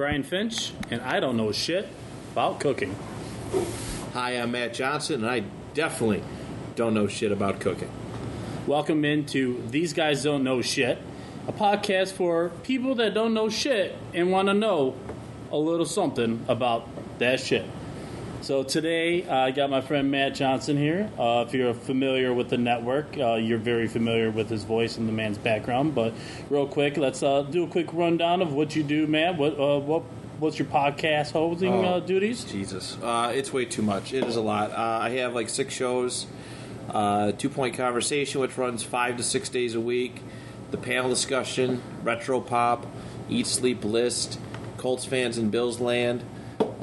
Brian 0.00 0.22
Finch, 0.22 0.72
and 0.90 1.02
I 1.02 1.20
don't 1.20 1.36
know 1.36 1.52
shit 1.52 1.86
about 2.32 2.58
cooking. 2.58 2.96
Hi, 4.14 4.30
I'm 4.30 4.52
Matt 4.52 4.72
Johnson, 4.72 5.16
and 5.16 5.30
I 5.30 5.42
definitely 5.74 6.22
don't 6.74 6.94
know 6.94 7.06
shit 7.06 7.32
about 7.32 7.60
cooking. 7.60 7.90
Welcome 8.66 9.04
into 9.04 9.62
These 9.68 9.92
Guys 9.92 10.22
Don't 10.22 10.42
Know 10.42 10.62
Shit, 10.62 10.96
a 11.46 11.52
podcast 11.52 12.12
for 12.12 12.48
people 12.62 12.94
that 12.94 13.12
don't 13.12 13.34
know 13.34 13.50
shit 13.50 13.94
and 14.14 14.32
want 14.32 14.48
to 14.48 14.54
know 14.54 14.94
a 15.52 15.58
little 15.58 15.84
something 15.84 16.46
about 16.48 16.88
that 17.18 17.38
shit. 17.38 17.66
So 18.42 18.62
today, 18.62 19.24
uh, 19.24 19.36
I 19.36 19.50
got 19.50 19.68
my 19.68 19.82
friend 19.82 20.10
Matt 20.10 20.34
Johnson 20.34 20.78
here. 20.78 21.10
Uh, 21.18 21.44
if 21.46 21.52
you're 21.52 21.74
familiar 21.74 22.32
with 22.32 22.48
the 22.48 22.56
network, 22.56 23.18
uh, 23.18 23.34
you're 23.34 23.58
very 23.58 23.86
familiar 23.86 24.30
with 24.30 24.48
his 24.48 24.64
voice 24.64 24.96
and 24.96 25.06
the 25.06 25.12
man's 25.12 25.36
background. 25.36 25.94
But 25.94 26.14
real 26.48 26.66
quick, 26.66 26.96
let's 26.96 27.22
uh, 27.22 27.42
do 27.42 27.64
a 27.64 27.66
quick 27.66 27.92
rundown 27.92 28.40
of 28.40 28.54
what 28.54 28.74
you 28.74 28.82
do, 28.82 29.06
Matt. 29.06 29.36
What 29.36 29.60
uh, 29.60 29.78
what 29.78 30.04
what's 30.38 30.58
your 30.58 30.68
podcast 30.68 31.32
hosting 31.32 31.84
uh, 31.84 32.00
duties? 32.00 32.44
Jesus, 32.44 32.96
uh, 33.02 33.30
it's 33.34 33.52
way 33.52 33.66
too 33.66 33.82
much. 33.82 34.14
It 34.14 34.24
is 34.24 34.36
a 34.36 34.40
lot. 34.40 34.70
Uh, 34.70 35.00
I 35.02 35.10
have 35.10 35.34
like 35.34 35.50
six 35.50 35.74
shows. 35.74 36.26
Uh, 36.88 37.32
Two 37.32 37.50
Point 37.50 37.76
Conversation, 37.76 38.40
which 38.40 38.56
runs 38.56 38.82
five 38.82 39.18
to 39.18 39.22
six 39.22 39.50
days 39.50 39.74
a 39.74 39.80
week. 39.80 40.22
The 40.70 40.78
panel 40.78 41.10
discussion, 41.10 41.82
Retro 42.02 42.40
Pop, 42.40 42.86
Eat 43.28 43.46
Sleep 43.46 43.84
List, 43.84 44.40
Colts 44.78 45.04
fans 45.04 45.36
in 45.36 45.50
Bills 45.50 45.78
Land, 45.78 46.24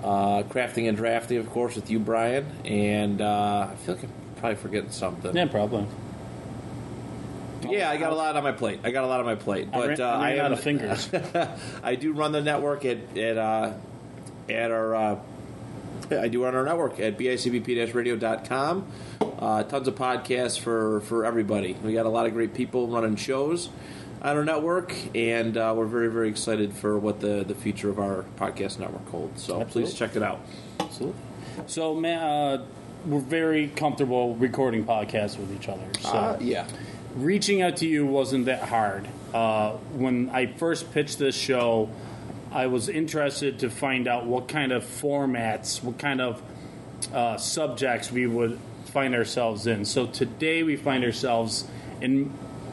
uh, 0.07 0.43
Crafting 0.43 0.87
and 0.87 0.95
Drafting, 0.97 1.37
of 1.37 1.49
course, 1.49 1.75
with 1.75 1.89
you, 1.89 1.99
Brian. 1.99 2.45
And 2.65 3.21
uh, 3.21 3.69
I 3.71 3.75
feel 3.75 3.95
like 3.95 4.03
I'm 4.05 4.11
probably 4.37 4.55
forgetting 4.55 4.91
something. 4.91 5.35
Yeah, 5.35 5.45
probably. 5.47 5.85
Yeah, 7.69 7.89
I 7.89 7.97
got 7.97 8.13
a 8.13 8.15
lot 8.15 8.35
on 8.37 8.43
my 8.43 8.51
plate. 8.53 8.79
I 8.83 8.91
got 8.91 9.03
a 9.03 9.07
lot 9.07 9.19
on 9.19 9.25
my 9.25 9.35
plate, 9.35 9.67
I 9.73 9.77
but 9.77 9.87
ran- 9.89 10.01
uh, 10.01 10.05
I 10.05 10.29
ran 10.29 10.39
am- 10.39 10.45
out 10.45 10.51
of 10.53 10.59
fingers. 10.61 11.09
I 11.83 11.95
do 11.95 12.13
run 12.13 12.31
the 12.31 12.41
network 12.41 12.85
at 12.85 13.17
at 13.17 13.37
uh, 13.37 13.73
at 14.49 14.71
our. 14.71 14.95
Uh, 14.95 15.19
I 16.09 16.29
do 16.29 16.43
run 16.43 16.55
our 16.55 16.63
network 16.63 17.01
at 17.01 17.17
bicbp-radio.com. 17.17 18.87
Uh, 19.39 19.63
tons 19.63 19.87
of 19.87 19.95
podcasts 19.95 20.57
for 20.57 21.01
for 21.01 21.25
everybody. 21.25 21.75
We 21.83 21.93
got 21.93 22.05
a 22.05 22.09
lot 22.09 22.27
of 22.27 22.33
great 22.33 22.53
people 22.53 22.87
running 22.87 23.17
shows 23.17 23.69
on 24.21 24.35
our 24.37 24.43
network, 24.45 24.93
and 25.15 25.57
uh, 25.57 25.73
we're 25.75 25.85
very 25.85 26.09
very 26.09 26.29
excited 26.29 26.73
for 26.73 26.97
what 26.97 27.19
the 27.19 27.43
the 27.47 27.55
future 27.55 27.89
of 27.89 27.99
our 27.99 28.25
podcast 28.37 28.79
network 28.79 29.07
holds. 29.09 29.43
So 29.43 29.61
Absolutely. 29.61 29.83
please 29.91 29.93
check 29.97 30.15
it 30.15 30.23
out. 30.23 30.39
Absolutely. 30.79 31.19
So, 31.67 31.95
man, 31.95 32.21
uh, 32.23 32.65
we're 33.05 33.19
very 33.19 33.67
comfortable 33.69 34.35
recording 34.35 34.85
podcasts 34.85 35.37
with 35.39 35.51
each 35.55 35.67
other. 35.69 35.83
So, 36.01 36.09
Uh, 36.09 36.37
yeah. 36.39 36.67
reaching 37.15 37.61
out 37.61 37.77
to 37.77 37.87
you 37.87 38.05
wasn't 38.05 38.45
that 38.45 38.63
hard. 38.69 39.07
Uh, 39.33 39.71
when 39.95 40.29
I 40.31 40.45
first 40.47 40.91
pitched 40.93 41.17
this 41.19 41.35
show, 41.35 41.89
I 42.51 42.67
was 42.67 42.89
interested 42.89 43.59
to 43.59 43.69
find 43.69 44.07
out 44.07 44.25
what 44.25 44.47
kind 44.47 44.71
of 44.71 44.83
formats, 44.83 45.83
what 45.83 45.97
kind 45.97 46.21
of 46.21 46.41
uh, 47.13 47.37
subjects 47.37 48.11
we 48.11 48.25
would 48.27 48.59
find 48.85 49.13
ourselves 49.15 49.67
in. 49.67 49.83
So 49.85 50.05
today 50.07 50.63
we 50.63 50.75
find 50.75 51.03
ourselves 51.03 51.65
in, 52.01 52.31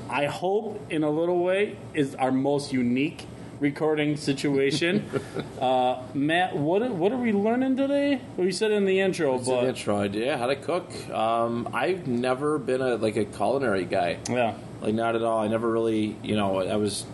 I 0.09 0.27
hope, 0.27 0.81
in 0.91 1.03
a 1.03 1.11
little 1.11 1.43
way, 1.43 1.77
is 1.95 2.15
our 2.15 2.33
most 2.33 2.73
unique 2.73 3.27
recording 3.61 4.17
situation. 4.17 5.09
uh, 5.61 6.03
Matt, 6.13 6.57
what 6.57 6.89
what 6.91 7.13
are 7.13 7.17
we 7.17 7.33
learning 7.33 7.77
today? 7.77 8.21
We 8.37 8.53
said 8.53 8.71
in 8.71 8.85
the 8.85 9.01
intro, 9.01 9.37
It's 9.37 9.49
but 9.49 9.65
intro 9.65 9.99
idea 9.99 10.37
how 10.37 10.47
to 10.47 10.57
cook. 10.57 10.91
Um, 11.11 11.69
I've 11.73 12.07
never 12.07 12.59
been 12.59 12.81
a 12.81 12.97
like 12.97 13.17
a 13.17 13.25
culinary 13.25 13.85
guy. 13.85 14.19
yeah. 14.29 14.55
Like 14.81 14.95
not 14.95 15.17
at 15.17 15.23
all. 15.23 15.41
I 15.41 15.49
never 15.49 15.71
really, 15.71 16.17
you 16.23 16.37
know, 16.37 16.61
I 16.61 16.77
was 16.77 17.07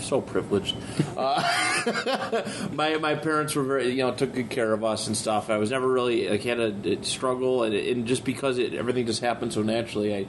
so 0.00 0.20
privileged. 0.20 0.76
Uh, 1.16 2.42
my 2.72 2.96
my 2.98 3.14
parents 3.14 3.54
were 3.54 3.62
very, 3.62 3.90
you 3.90 3.98
know, 3.98 4.12
took 4.12 4.34
good 4.34 4.50
care 4.50 4.72
of 4.72 4.84
us 4.84 5.06
and 5.06 5.16
stuff. 5.16 5.48
I 5.48 5.56
was 5.56 5.70
never 5.70 5.88
really 5.88 6.28
like 6.28 6.42
had 6.42 6.60
a, 6.60 6.74
a 6.86 7.02
struggle, 7.02 7.62
and, 7.62 7.74
and 7.74 8.06
just 8.06 8.24
because 8.24 8.58
it 8.58 8.74
everything 8.74 9.06
just 9.06 9.22
happened 9.22 9.54
so 9.54 9.62
naturally, 9.62 10.14
I, 10.14 10.26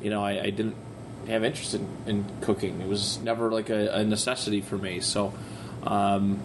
you 0.00 0.10
know, 0.10 0.22
I, 0.22 0.42
I 0.42 0.50
didn't 0.50 0.76
have 1.28 1.44
interest 1.44 1.74
in, 1.74 1.86
in 2.06 2.24
cooking. 2.40 2.80
It 2.80 2.88
was 2.88 3.18
never 3.20 3.50
like 3.50 3.70
a, 3.70 3.88
a 3.96 4.04
necessity 4.04 4.60
for 4.60 4.76
me. 4.78 5.00
So. 5.00 5.32
Um, 5.82 6.40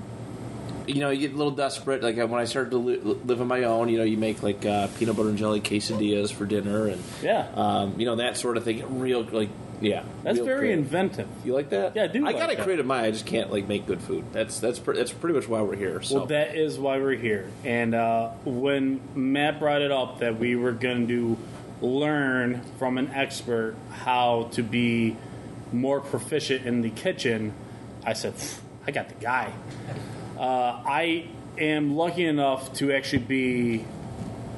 you 0.87 0.99
know, 1.01 1.09
you 1.09 1.19
get 1.27 1.33
a 1.33 1.35
little 1.37 1.51
desperate. 1.51 2.03
Like 2.03 2.15
when 2.17 2.35
I 2.39 2.45
started 2.45 2.69
to 2.69 2.77
li- 2.77 2.97
live 2.99 3.41
on 3.41 3.47
my 3.47 3.63
own, 3.63 3.89
you 3.89 3.97
know, 3.97 4.03
you 4.03 4.17
make 4.17 4.43
like 4.43 4.63
uh, 4.67 4.85
peanut 4.99 5.15
butter 5.17 5.29
and 5.29 5.37
jelly 5.37 5.59
quesadillas 5.59 6.31
for 6.31 6.45
dinner, 6.45 6.85
and 6.87 7.01
Yeah. 7.23 7.47
um, 7.55 7.99
you 7.99 8.05
know 8.05 8.17
that 8.17 8.37
sort 8.37 8.55
of 8.55 8.63
thing. 8.65 8.99
Real 8.99 9.23
like, 9.23 9.49
yeah, 9.81 10.03
That's 10.21 10.37
very 10.37 10.59
creative. 10.59 10.79
inventive. 10.85 11.27
You 11.43 11.53
like 11.55 11.69
that? 11.71 11.95
Yeah, 11.95 12.03
I 12.03 12.07
do 12.07 12.19
I 12.23 12.27
like 12.31 12.37
got 12.37 12.53
a 12.53 12.55
that. 12.57 12.63
creative 12.63 12.85
mind. 12.85 13.07
I 13.07 13.09
just 13.11 13.25
can't 13.25 13.51
like 13.51 13.67
make 13.67 13.87
good 13.87 13.99
food. 13.99 14.25
That's 14.31 14.59
that's 14.59 14.77
pre- 14.77 14.95
that's 14.95 15.11
pretty 15.11 15.33
much 15.33 15.47
why 15.47 15.61
we're 15.63 15.75
here. 15.75 16.03
So 16.03 16.17
Well, 16.17 16.25
that 16.27 16.55
is 16.55 16.77
why 16.77 16.99
we're 16.99 17.15
here. 17.17 17.49
And 17.63 17.95
uh, 17.95 18.29
when 18.45 19.01
Matt 19.15 19.57
brought 19.59 19.81
it 19.81 19.91
up 19.91 20.19
that 20.19 20.37
we 20.37 20.55
were 20.55 20.71
going 20.71 21.07
to 21.07 21.35
learn 21.85 22.61
from 22.77 22.97
an 22.97 23.11
expert 23.11 23.75
how 23.91 24.49
to 24.53 24.63
be 24.63 25.15
more 25.71 26.01
proficient 26.01 26.65
in 26.65 26.81
the 26.81 26.89
kitchen, 26.89 27.53
I 28.03 28.13
said, 28.13 28.33
I 28.87 28.91
got 28.91 29.09
the 29.09 29.15
guy. 29.15 29.51
Uh, 30.37 30.81
I 30.85 31.27
am 31.57 31.95
lucky 31.95 32.25
enough 32.25 32.73
to 32.75 32.91
actually 32.93 33.19
be 33.19 33.85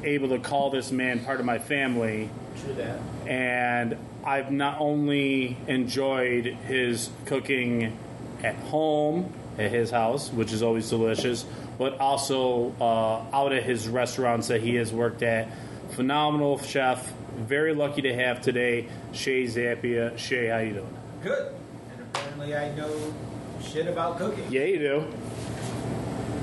able 0.04 0.30
to 0.30 0.40
call 0.40 0.70
this 0.70 0.92
man 0.92 1.24
part 1.24 1.40
of 1.40 1.46
my 1.46 1.60
family 1.60 2.30
True 2.64 2.74
that. 2.76 3.00
and 3.26 3.98
I've 4.24 4.52
not 4.52 4.80
only 4.80 5.58
enjoyed 5.68 6.46
his 6.46 7.10
cooking 7.26 7.98
at 8.44 8.56
home 8.56 9.34
at 9.58 9.72
his 9.72 9.90
house, 9.90 10.30
which 10.32 10.52
is 10.52 10.62
always 10.62 10.90
delicious, 10.90 11.46
but 11.78 12.00
also 12.00 12.74
uh, 12.80 13.36
out 13.36 13.54
at 13.54 13.64
his 13.64 13.88
restaurants 13.88 14.48
that 14.50 14.62
he 14.62 14.76
has 14.76 14.92
worked 14.92 15.24
at. 15.24 15.48
Phenomenal 15.92 16.58
chef. 16.60 17.12
Very 17.38 17.74
lucky 17.74 18.02
to 18.04 18.14
have 18.14 18.42
today 18.42 18.88
Shea 19.14 19.46
Zappia. 19.46 20.18
Shea, 20.18 20.48
how 20.48 20.58
you 20.60 20.74
doing? 20.74 20.98
Good. 21.24 21.54
And 21.92 22.02
apparently 22.02 22.56
I 22.56 22.74
know 22.76 23.14
shit 23.62 23.88
about 23.88 24.18
cooking. 24.18 24.46
Yeah, 24.52 24.64
you 24.64 24.80
do. 24.80 25.08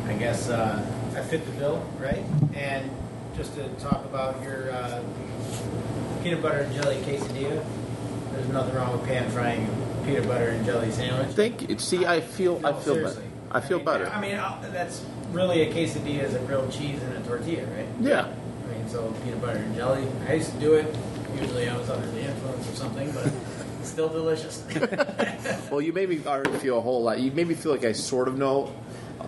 I 0.06 0.12
guess 0.14 0.48
uh, 0.48 0.84
I 1.16 1.22
fit 1.22 1.44
the 1.46 1.52
bill, 1.52 1.84
right? 1.98 2.24
And 2.54 2.90
just 3.36 3.54
to 3.56 3.68
talk 3.80 4.04
about 4.04 4.42
your 4.42 4.70
uh, 4.70 5.02
peanut 6.22 6.42
butter 6.42 6.58
and 6.58 6.74
jelly 6.74 6.96
quesadilla, 6.96 7.64
there's 8.32 8.48
nothing 8.48 8.74
wrong 8.74 8.92
with 8.98 9.08
pan 9.08 9.30
frying 9.30 9.68
peanut 10.04 10.26
butter 10.26 10.48
and 10.50 10.64
jelly 10.64 10.90
sandwich. 10.90 11.34
Thank 11.34 11.68
you. 11.68 11.78
See, 11.78 12.04
I 12.04 12.20
feel 12.20 12.60
I 12.64 12.72
feel 12.72 12.94
seriously. 12.94 13.22
better. 13.22 13.30
I 13.50 13.60
feel 13.60 13.78
mean, 13.78 13.86
better. 13.86 14.08
I 14.08 14.20
mean, 14.20 14.34
uh, 14.34 14.70
that's 14.72 15.04
really 15.32 15.62
a 15.62 15.72
quesadilla 15.72 16.24
is 16.24 16.34
a 16.34 16.40
grilled 16.40 16.70
cheese 16.72 17.02
and 17.02 17.14
a 17.14 17.26
tortilla, 17.28 17.64
right? 17.66 17.86
yeah. 18.00 18.32
I 18.94 19.02
mean, 19.02 19.14
so 19.14 19.24
peanut 19.24 19.40
butter 19.40 19.58
and 19.58 19.74
jelly. 19.74 20.06
I 20.28 20.34
used 20.34 20.52
to 20.52 20.58
do 20.58 20.74
it. 20.74 20.94
Usually 21.40 21.68
I 21.68 21.76
was 21.76 21.90
under 21.90 22.06
the 22.06 22.20
influence 22.20 22.68
of 22.68 22.76
something, 22.76 23.10
but 23.12 23.30
it's 23.80 23.88
still 23.88 24.08
delicious. 24.08 24.64
Well, 25.70 25.80
you 25.80 25.92
made 25.92 26.08
me 26.08 26.20
already 26.24 26.56
feel 26.58 26.78
a 26.78 26.80
whole 26.80 27.02
lot. 27.02 27.18
You 27.18 27.32
made 27.32 27.48
me 27.48 27.54
feel 27.54 27.72
like 27.72 27.84
I 27.84 27.92
sort 27.92 28.28
of 28.28 28.38
know 28.38 28.72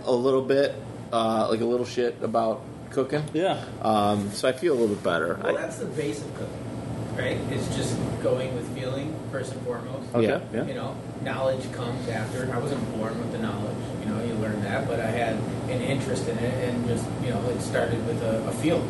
a 0.05 0.13
little 0.13 0.43
bit, 0.43 0.75
uh, 1.13 1.49
like 1.51 1.61
a 1.61 1.65
little 1.65 1.85
shit 1.85 2.23
about 2.23 2.63
cooking. 2.91 3.25
Yeah. 3.35 3.65
Um, 3.83 4.31
so 4.31 4.49
I 4.49 4.53
feel 4.53 4.73
a 4.73 4.79
little 4.79 4.95
bit 4.95 5.03
better. 5.03 5.41
Well, 5.43 5.57
I, 5.57 5.61
that's 5.61 5.79
the 5.79 5.87
base 5.87 6.23
of 6.23 6.33
cooking, 6.35 7.17
right? 7.17 7.37
It's 7.51 7.75
just 7.75 7.99
going 8.23 8.55
with 8.55 8.69
feeling 8.79 9.19
first 9.33 9.53
and 9.53 9.63
foremost. 9.63 10.15
Okay. 10.15 10.27
Yeah. 10.27 10.41
Yeah. 10.53 10.67
You 10.67 10.75
know, 10.75 10.97
knowledge 11.23 11.71
comes 11.73 12.09
after. 12.09 12.49
I 12.53 12.59
wasn't 12.59 12.97
born 12.97 13.19
with 13.19 13.33
the 13.33 13.39
knowledge. 13.39 13.77
You 14.01 14.13
know, 14.13 14.25
you 14.25 14.35
learn 14.35 14.63
that, 14.63 14.87
but 14.87 15.01
I 15.01 15.07
had 15.11 15.35
an 15.69 15.83
interest 15.83 16.29
in 16.29 16.39
it, 16.39 16.69
and 16.69 16.87
just 16.87 17.05
you 17.25 17.31
know, 17.31 17.43
it 17.49 17.61
started 17.61 18.07
with 18.07 18.23
a, 18.23 18.47
a 18.47 18.53
feeling. 18.53 18.89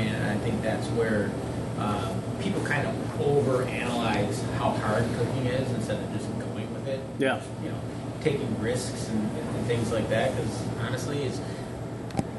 You 0.00 0.08
I 0.08 0.12
mean, 0.12 0.14
and 0.14 0.30
I 0.30 0.42
think 0.42 0.62
that's 0.62 0.86
where 0.88 1.30
uh, 1.78 2.14
people 2.40 2.62
kind 2.62 2.86
of 2.86 2.94
overanalyze 3.18 4.42
how 4.54 4.70
hard 4.70 5.04
cooking 5.16 5.46
is 5.46 5.70
instead 5.72 6.02
of 6.02 6.12
just 6.12 6.26
going 6.38 6.72
with 6.72 6.88
it. 6.88 7.00
Yeah. 7.18 7.40
You 7.62 7.70
know, 7.70 7.80
taking 8.22 8.60
risks 8.60 9.08
and, 9.08 9.30
and 9.36 9.66
things 9.66 9.92
like 9.92 10.08
that. 10.08 10.34
Because 10.34 10.62
honestly, 10.80 11.24
as 11.24 11.40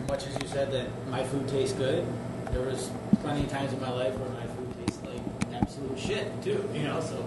much 0.07 0.27
as 0.27 0.41
you 0.41 0.47
said 0.47 0.71
that 0.71 0.87
my 1.09 1.23
food 1.23 1.47
tastes 1.47 1.77
good, 1.77 2.05
there 2.51 2.61
was 2.61 2.89
plenty 3.21 3.43
of 3.43 3.49
times 3.49 3.73
in 3.73 3.79
my 3.79 3.91
life 3.91 4.13
where 4.15 4.29
my 4.29 4.45
food 4.47 4.85
tastes 4.85 5.01
like 5.03 5.21
absolute 5.53 5.97
shit 5.97 6.43
too. 6.43 6.67
You 6.73 6.83
know, 6.83 6.99
so 6.99 7.25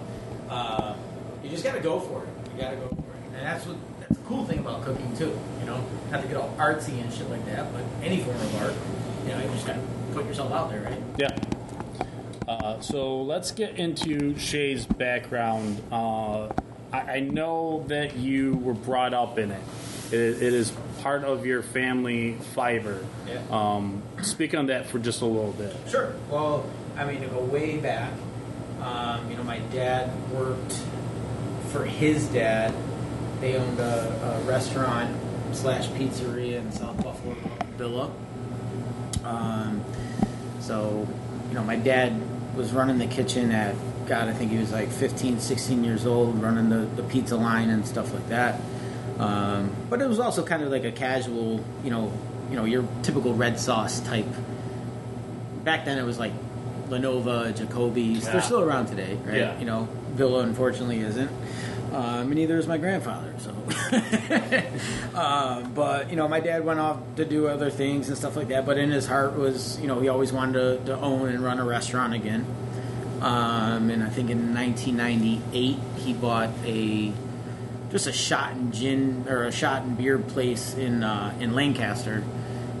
uh, 0.49 0.95
you 1.43 1.49
just 1.49 1.63
got 1.63 1.75
to 1.75 1.81
go 1.81 1.99
for 1.99 2.23
it. 2.23 2.29
You 2.53 2.61
got 2.61 2.71
to 2.71 2.77
go 2.77 2.87
for 2.89 2.95
it, 2.95 3.37
and 3.37 3.45
that's 3.45 3.65
what 3.65 3.77
that's 3.99 4.19
the 4.19 4.25
cool 4.25 4.45
thing 4.45 4.59
about 4.59 4.83
cooking 4.83 5.15
too. 5.15 5.37
You 5.59 5.65
know, 5.65 5.83
not 6.11 6.21
to 6.21 6.27
get 6.27 6.37
all 6.37 6.53
artsy 6.57 7.01
and 7.01 7.11
shit 7.11 7.29
like 7.29 7.45
that, 7.45 7.71
but 7.73 7.83
any 8.03 8.19
form 8.21 8.35
of 8.35 8.61
art, 8.61 8.73
you 9.25 9.31
know, 9.31 9.41
you 9.41 9.49
just 9.49 9.65
got 9.65 9.75
to 9.75 9.81
put 10.15 10.25
yourself 10.25 10.51
out 10.53 10.69
there, 10.69 10.81
right? 10.81 11.01
Yeah. 11.17 11.37
Uh, 12.47 12.79
so 12.79 13.21
let's 13.21 13.51
get 13.51 13.77
into 13.77 14.37
Shea's 14.39 14.85
background. 14.85 15.81
Uh, 15.91 16.47
I, 16.93 16.99
I 16.99 17.19
know 17.19 17.83
that 17.87 18.15
you 18.15 18.53
were 18.55 18.73
brought 18.73 19.13
up 19.13 19.37
in 19.37 19.51
it. 19.51 19.61
It, 20.11 20.41
it 20.41 20.53
is 20.53 20.71
part 21.01 21.23
of 21.23 21.45
your 21.45 21.61
family 21.61 22.33
fiber. 22.53 23.03
Yeah. 23.27 23.41
Um, 23.51 24.03
speak 24.21 24.55
on 24.55 24.67
that 24.67 24.87
for 24.87 24.99
just 24.99 25.21
a 25.21 25.25
little 25.25 25.51
bit. 25.51 25.75
Sure. 25.89 26.15
Well, 26.29 26.69
I 26.95 27.05
mean, 27.05 27.21
to 27.21 27.27
go 27.27 27.39
way 27.39 27.77
back, 27.77 28.13
um, 28.81 29.29
you 29.29 29.35
know, 29.35 29.43
my 29.43 29.59
dad 29.73 30.11
worked 30.31 30.79
for 31.71 31.83
his 31.83 32.27
dad. 32.27 32.73
They 33.41 33.57
owned 33.57 33.79
a, 33.79 34.39
a 34.43 34.47
restaurant 34.47 35.13
slash 35.51 35.87
pizzeria 35.87 36.57
in 36.59 36.71
South 36.71 37.03
Buffalo, 37.03 37.35
Villa. 37.77 38.11
Um, 39.23 39.83
so, 40.65 41.07
you 41.49 41.53
know, 41.53 41.63
my 41.63 41.75
dad 41.75 42.19
was 42.55 42.71
running 42.71 42.97
the 42.97 43.05
kitchen 43.05 43.51
at, 43.51 43.75
God, 44.07 44.27
I 44.27 44.33
think 44.33 44.51
he 44.51 44.57
was 44.57 44.71
like 44.71 44.89
15, 44.89 45.39
16 45.39 45.83
years 45.83 46.05
old, 46.05 46.41
running 46.41 46.69
the, 46.69 47.01
the 47.01 47.03
pizza 47.03 47.35
line 47.35 47.69
and 47.69 47.87
stuff 47.87 48.11
like 48.13 48.29
that. 48.29 48.59
Um, 49.19 49.69
but 49.89 50.01
it 50.01 50.07
was 50.07 50.19
also 50.19 50.43
kind 50.43 50.63
of 50.63 50.71
like 50.71 50.83
a 50.83 50.91
casual, 50.91 51.63
you 51.83 51.91
know, 51.91 52.11
you 52.49 52.55
know, 52.55 52.65
your 52.65 52.87
typical 53.03 53.33
red 53.33 53.59
sauce 53.59 53.99
type. 54.01 54.27
Back 55.63 55.85
then, 55.85 55.97
it 55.97 56.03
was 56.03 56.19
like 56.19 56.33
La 56.89 56.97
Nova, 56.97 57.51
Jacoby's. 57.51 58.25
Yeah. 58.25 58.33
They're 58.33 58.41
still 58.41 58.61
around 58.61 58.87
today, 58.87 59.17
right? 59.25 59.37
Yeah. 59.37 59.59
You 59.59 59.65
know, 59.65 59.87
Villa 60.13 60.39
unfortunately 60.39 60.99
isn't. 60.99 61.31
Um, 61.95 62.23
and 62.23 62.35
neither 62.35 62.57
is 62.57 62.67
my 62.67 62.77
grandfather. 62.77 63.33
So, 63.37 63.51
um, 65.17 65.71
but 65.75 66.09
you 66.09 66.17
know, 66.17 66.27
my 66.27 66.41
dad 66.41 66.65
went 66.65 66.81
off 66.81 66.99
to 67.15 67.23
do 67.23 67.47
other 67.47 67.69
things 67.69 68.09
and 68.09 68.17
stuff 68.17 68.35
like 68.35 68.49
that. 68.49 68.65
But 68.65 68.77
in 68.77 68.91
his 68.91 69.07
heart 69.07 69.37
was, 69.37 69.79
you 69.79 69.87
know, 69.87 70.01
he 70.01 70.09
always 70.09 70.33
wanted 70.33 70.53
to, 70.53 70.85
to 70.87 70.99
own 70.99 71.29
and 71.29 71.39
run 71.41 71.57
a 71.57 71.63
restaurant 71.63 72.13
again. 72.13 72.45
Um, 73.21 73.89
and 73.89 74.03
I 74.03 74.09
think 74.09 74.29
in 74.29 74.53
1998 74.53 75.77
he 76.03 76.13
bought 76.13 76.49
a 76.65 77.13
just 77.91 78.07
a 78.07 78.11
shot 78.11 78.51
and 78.51 78.73
gin 78.73 79.25
or 79.29 79.45
a 79.45 79.51
shot 79.53 79.83
and 79.83 79.97
beer 79.97 80.17
place 80.17 80.75
in 80.75 81.01
uh, 81.01 81.33
in 81.39 81.53
Lancaster. 81.53 82.25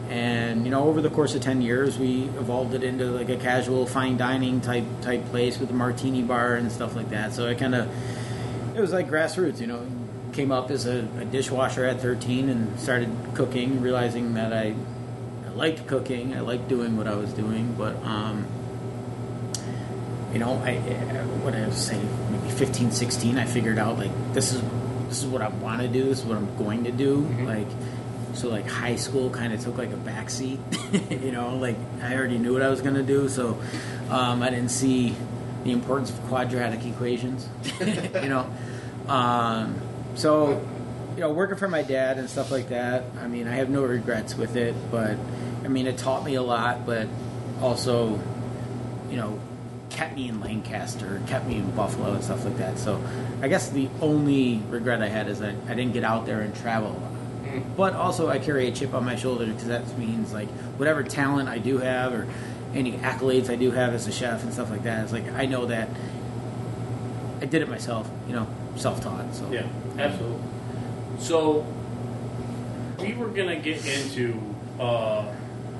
And 0.09 0.65
you 0.65 0.71
know, 0.71 0.83
over 0.83 1.01
the 1.01 1.09
course 1.09 1.35
of 1.35 1.41
ten 1.41 1.61
years, 1.61 1.97
we 1.97 2.23
evolved 2.23 2.73
it 2.73 2.83
into 2.83 3.05
like 3.05 3.29
a 3.29 3.37
casual 3.37 3.85
fine 3.85 4.17
dining 4.17 4.59
type 4.59 4.83
type 5.01 5.25
place 5.27 5.57
with 5.57 5.69
a 5.69 5.73
martini 5.73 6.21
bar 6.21 6.55
and 6.55 6.69
stuff 6.69 6.97
like 6.97 7.11
that. 7.11 7.31
So 7.31 7.47
it 7.47 7.57
kind 7.57 7.75
of 7.75 7.89
it 8.75 8.81
was 8.81 8.91
like 8.93 9.07
grassroots, 9.09 9.59
you 9.59 9.67
know. 9.67 9.85
Came 10.33 10.51
up 10.51 10.69
as 10.69 10.85
a, 10.85 11.07
a 11.19 11.25
dishwasher 11.25 11.85
at 11.85 12.01
13 12.01 12.49
and 12.49 12.77
started 12.79 13.09
cooking, 13.35 13.79
realizing 13.81 14.33
that 14.33 14.51
I, 14.51 14.75
I 15.45 15.49
liked 15.51 15.87
cooking, 15.87 16.33
I 16.35 16.41
liked 16.41 16.67
doing 16.67 16.97
what 16.97 17.07
I 17.07 17.15
was 17.15 17.31
doing, 17.31 17.73
but 17.77 17.95
um, 18.03 18.45
you 20.33 20.39
know, 20.39 20.53
I 20.63 20.71
I- 20.71 21.25
what 21.45 21.55
I 21.55 21.65
was 21.67 21.77
saying, 21.77 22.07
maybe 22.31 22.49
15, 22.49 22.91
16, 22.91 23.37
I 23.37 23.45
figured 23.45 23.77
out 23.77 23.97
like 23.97 24.11
this 24.33 24.51
is 24.53 24.61
this 25.07 25.19
is 25.23 25.27
what 25.27 25.41
I 25.41 25.47
want 25.49 25.81
to 25.81 25.87
do, 25.87 26.03
this 26.05 26.19
is 26.19 26.25
what 26.25 26.37
I'm 26.37 26.57
going 26.57 26.83
to 26.85 26.91
do, 26.91 27.17
like. 27.45 27.67
So 28.33 28.49
like 28.49 28.67
high 28.67 28.97
school 28.97 29.29
kind 29.29 29.53
of 29.53 29.63
took 29.63 29.77
like 29.77 29.91
a 29.93 29.95
backseat, 29.95 30.59
you 31.23 31.31
know. 31.31 31.55
Like 31.55 31.77
I 32.03 32.13
already 32.15 32.37
knew 32.37 32.51
what 32.51 32.61
I 32.63 32.67
was 32.67 32.81
going 32.81 32.95
to 32.95 33.03
do, 33.03 33.29
so 33.29 33.57
um, 34.09 34.43
I 34.43 34.49
didn't 34.49 34.71
see 34.71 35.15
the 35.65 35.71
importance 35.71 36.11
of 36.11 36.21
quadratic 36.27 36.85
equations, 36.85 37.49
you 37.81 38.29
know. 38.29 38.49
Um, 39.07 39.75
so 40.15 40.65
you 41.15 41.21
know, 41.21 41.31
working 41.31 41.57
for 41.57 41.67
my 41.67 41.81
dad 41.81 42.17
and 42.17 42.29
stuff 42.29 42.51
like 42.51 42.69
that. 42.69 43.03
I 43.21 43.27
mean, 43.27 43.47
I 43.47 43.55
have 43.55 43.69
no 43.69 43.83
regrets 43.83 44.35
with 44.35 44.55
it, 44.55 44.75
but 44.91 45.17
I 45.63 45.67
mean, 45.67 45.87
it 45.87 45.97
taught 45.97 46.23
me 46.23 46.35
a 46.35 46.41
lot, 46.41 46.85
but 46.85 47.07
also, 47.61 48.19
you 49.09 49.15
know, 49.15 49.39
kept 49.89 50.15
me 50.15 50.27
in 50.27 50.41
Lancaster, 50.41 51.21
kept 51.27 51.47
me 51.47 51.55
in 51.55 51.71
Buffalo 51.71 52.13
and 52.13 52.23
stuff 52.23 52.43
like 52.43 52.57
that. 52.57 52.77
So 52.77 53.01
I 53.41 53.47
guess 53.47 53.69
the 53.69 53.89
only 54.01 54.61
regret 54.69 55.01
I 55.01 55.07
had 55.07 55.29
is 55.29 55.39
that 55.39 55.55
I 55.67 55.73
didn't 55.73 55.93
get 55.93 56.03
out 56.03 56.25
there 56.25 56.41
and 56.41 56.53
travel 56.55 56.89
a 56.89 56.99
lot. 56.99 57.11
But 57.77 57.93
also, 57.93 58.27
I 58.27 58.39
carry 58.39 58.67
a 58.67 58.71
chip 58.71 58.93
on 58.93 59.05
my 59.05 59.15
shoulder 59.15 59.45
because 59.45 59.67
that 59.67 59.97
means 59.97 60.33
like 60.33 60.49
whatever 60.77 61.03
talent 61.03 61.47
I 61.47 61.57
do 61.57 61.77
have 61.77 62.13
or 62.13 62.27
any 62.75 62.93
accolades 62.93 63.49
I 63.49 63.55
do 63.55 63.71
have 63.71 63.93
as 63.93 64.07
a 64.07 64.11
chef 64.11 64.43
and 64.43 64.53
stuff 64.53 64.69
like 64.69 64.83
that. 64.83 65.03
It's 65.03 65.13
like 65.13 65.31
I 65.31 65.45
know 65.45 65.65
that 65.67 65.89
I 67.41 67.45
did 67.45 67.61
it 67.61 67.69
myself, 67.69 68.09
you 68.27 68.33
know, 68.33 68.47
self-taught. 68.75 69.33
So 69.33 69.49
Yeah, 69.51 69.67
absolutely. 69.97 70.41
So 71.19 71.65
we 72.99 73.13
were 73.13 73.29
gonna 73.29 73.59
get 73.59 73.85
into 73.85 74.39
uh, 74.79 75.33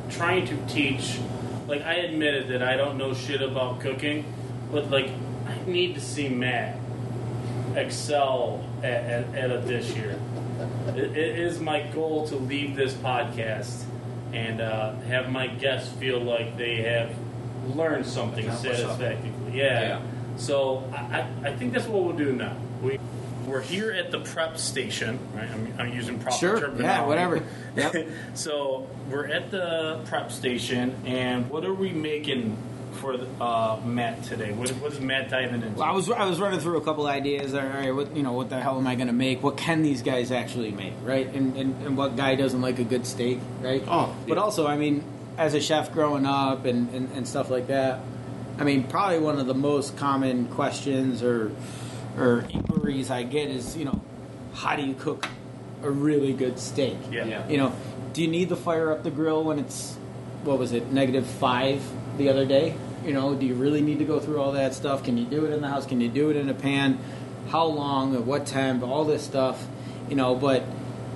trying 0.09 0.47
to 0.47 0.57
teach. 0.67 1.19
Like 1.67 1.81
I 1.83 1.95
admitted 1.95 2.47
that 2.49 2.63
I 2.63 2.77
don't 2.77 2.97
know 2.97 3.13
shit 3.13 3.41
about 3.41 3.81
cooking, 3.81 4.25
but 4.71 4.89
like 4.89 5.09
I 5.45 5.69
need 5.69 5.95
to 5.95 6.01
see 6.01 6.29
Matt 6.29 6.77
excel 7.75 8.63
at, 8.81 9.03
at, 9.03 9.35
at 9.35 9.51
a 9.51 9.61
dish 9.61 9.87
here. 9.87 10.17
It, 10.95 11.17
it 11.17 11.39
is 11.39 11.59
my 11.59 11.81
goal 11.81 12.27
to 12.27 12.35
leave 12.37 12.75
this 12.75 12.93
podcast 12.93 13.83
and 14.35 14.59
uh, 14.59 14.93
have 15.07 15.31
my 15.31 15.47
guests 15.47 15.91
feel 15.93 16.19
like 16.19 16.57
they 16.57 16.77
have 16.83 17.11
learned 17.75 18.05
something 18.05 18.51
satisfactorily. 18.51 19.57
Yeah. 19.57 19.81
Yeah. 19.81 20.01
So 20.37 20.83
I, 20.93 21.25
I 21.43 21.55
think 21.55 21.73
that's 21.73 21.87
what 21.87 22.03
we'll 22.03 22.17
do 22.17 22.33
now. 22.33 22.55
We 22.81 22.99
we're 23.47 23.61
here 23.61 23.91
at 23.91 24.09
the 24.11 24.19
prep 24.19 24.57
station, 24.57 25.19
right? 25.35 25.49
I'm, 25.49 25.73
I'm 25.77 25.93
using 25.93 26.19
proper 26.19 26.35
Sure. 26.37 26.59
terminology. 26.59 26.83
Yeah. 26.83 27.05
Whatever. 27.05 27.43
Yep. 27.75 28.07
so 28.35 28.87
we're 29.09 29.27
at 29.27 29.51
the 29.51 29.99
prep 30.05 30.31
station, 30.31 30.95
and 31.05 31.49
what 31.49 31.65
are 31.65 31.73
we 31.73 31.91
making 31.91 32.57
for 32.95 33.15
uh, 33.41 33.79
Matt 33.85 34.23
today? 34.23 34.51
What, 34.51 34.69
what 34.71 34.93
is 34.93 34.99
Matt 34.99 35.29
diving 35.29 35.61
into? 35.61 35.77
Well, 35.79 35.87
I 35.87 35.91
was 35.91 36.09
I 36.09 36.25
was 36.25 36.39
running 36.39 36.59
through 36.59 36.77
a 36.77 36.81
couple 36.81 37.05
ideas. 37.07 37.53
All 37.53 37.61
right, 37.61 37.93
what 37.93 38.15
you 38.15 38.23
know, 38.23 38.33
what 38.33 38.49
the 38.49 38.59
hell 38.59 38.77
am 38.77 38.87
I 38.87 38.95
going 38.95 39.07
to 39.07 39.13
make? 39.13 39.43
What 39.43 39.57
can 39.57 39.83
these 39.83 40.01
guys 40.01 40.31
actually 40.31 40.71
make, 40.71 40.93
right? 41.03 41.27
And, 41.27 41.55
and 41.55 41.85
and 41.85 41.97
what 41.97 42.15
guy 42.15 42.35
doesn't 42.35 42.61
like 42.61 42.79
a 42.79 42.83
good 42.83 43.05
steak, 43.05 43.39
right? 43.61 43.83
Oh, 43.87 44.15
but 44.27 44.35
yeah. 44.35 44.43
also, 44.43 44.67
I 44.67 44.77
mean, 44.77 45.03
as 45.37 45.53
a 45.53 45.61
chef 45.61 45.91
growing 45.91 46.25
up 46.25 46.65
and, 46.65 46.89
and 46.93 47.11
and 47.11 47.27
stuff 47.27 47.49
like 47.49 47.67
that, 47.67 47.99
I 48.57 48.63
mean, 48.63 48.83
probably 48.83 49.19
one 49.19 49.39
of 49.39 49.47
the 49.47 49.53
most 49.53 49.97
common 49.97 50.47
questions 50.47 51.21
or 51.21 51.51
or 52.17 52.45
inquiries 52.49 53.11
I 53.11 53.23
get 53.23 53.49
is, 53.49 53.75
you 53.75 53.85
know, 53.85 54.01
how 54.53 54.75
do 54.75 54.83
you 54.83 54.93
cook 54.93 55.27
a 55.83 55.91
really 55.91 56.33
good 56.33 56.59
steak? 56.59 56.97
Yeah. 57.11 57.25
Yeah. 57.25 57.47
You 57.47 57.57
know, 57.57 57.75
do 58.13 58.21
you 58.21 58.27
need 58.27 58.49
to 58.49 58.55
fire 58.55 58.91
up 58.91 59.03
the 59.03 59.11
grill 59.11 59.43
when 59.43 59.59
it's 59.59 59.97
what 60.43 60.59
was 60.59 60.71
it 60.71 60.91
negative 60.91 61.25
five 61.25 61.83
the 62.17 62.29
other 62.29 62.45
day? 62.45 62.75
You 63.05 63.13
know, 63.13 63.35
do 63.35 63.45
you 63.45 63.53
really 63.53 63.81
need 63.81 63.99
to 63.99 64.05
go 64.05 64.19
through 64.19 64.41
all 64.41 64.53
that 64.53 64.73
stuff? 64.73 65.03
Can 65.03 65.15
you 65.15 65.25
do 65.25 65.45
it 65.45 65.53
in 65.53 65.61
the 65.61 65.67
house? 65.67 65.85
Can 65.85 66.01
you 66.01 66.09
do 66.09 66.31
it 66.31 66.35
in 66.35 66.49
a 66.49 66.55
pan? 66.55 66.97
How 67.49 67.65
long? 67.65 68.15
At 68.15 68.25
what 68.25 68.47
temp? 68.47 68.81
All 68.81 69.05
this 69.05 69.23
stuff. 69.23 69.63
You 70.09 70.15
know, 70.15 70.33
but 70.33 70.63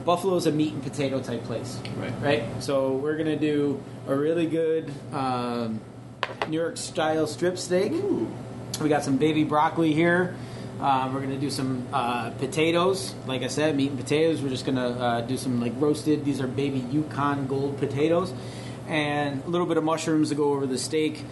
Buffalo's 0.06 0.46
a 0.46 0.52
meat 0.52 0.74
and 0.74 0.84
potato 0.84 1.20
type 1.20 1.44
place, 1.44 1.80
Right. 1.98 2.14
Right. 2.22 2.64
So 2.64 2.94
we're 2.94 3.18
gonna 3.18 3.38
do 3.38 3.82
a 4.08 4.16
really 4.16 4.46
good 4.46 4.92
um, 5.12 5.82
New 6.48 6.60
York 6.60 6.78
style 6.78 7.28
strip 7.28 7.58
steak. 7.58 7.92
We 8.80 8.88
got 8.88 9.04
some 9.04 9.18
baby 9.18 9.44
broccoli 9.44 9.94
here. 9.94 10.36
Um, 10.80 11.14
we're 11.14 11.22
gonna 11.22 11.38
do 11.38 11.50
some 11.50 11.88
uh, 11.92 12.30
potatoes. 12.32 13.14
Like 13.26 13.42
I 13.42 13.48
said, 13.48 13.76
meat 13.76 13.90
and 13.90 14.00
potatoes. 14.00 14.42
We're 14.42 14.50
just 14.50 14.66
gonna 14.66 14.90
uh, 14.90 15.22
do 15.22 15.38
some 15.38 15.60
like 15.60 15.74
roasted. 15.78 16.24
These 16.24 16.40
are 16.40 16.48
baby 16.48 16.80
Yukon 16.80 17.48
Gold 17.48 17.78
potatoes, 17.80 18.32
and 18.88 19.44
a 19.44 19.50
little 19.50 19.68
bit 19.68 19.78
of 19.78 19.84
mushrooms 19.84 20.30
to 20.30 20.36
go 20.36 20.54
over 20.54 20.66
the 20.68 20.78
steak. 20.78 21.24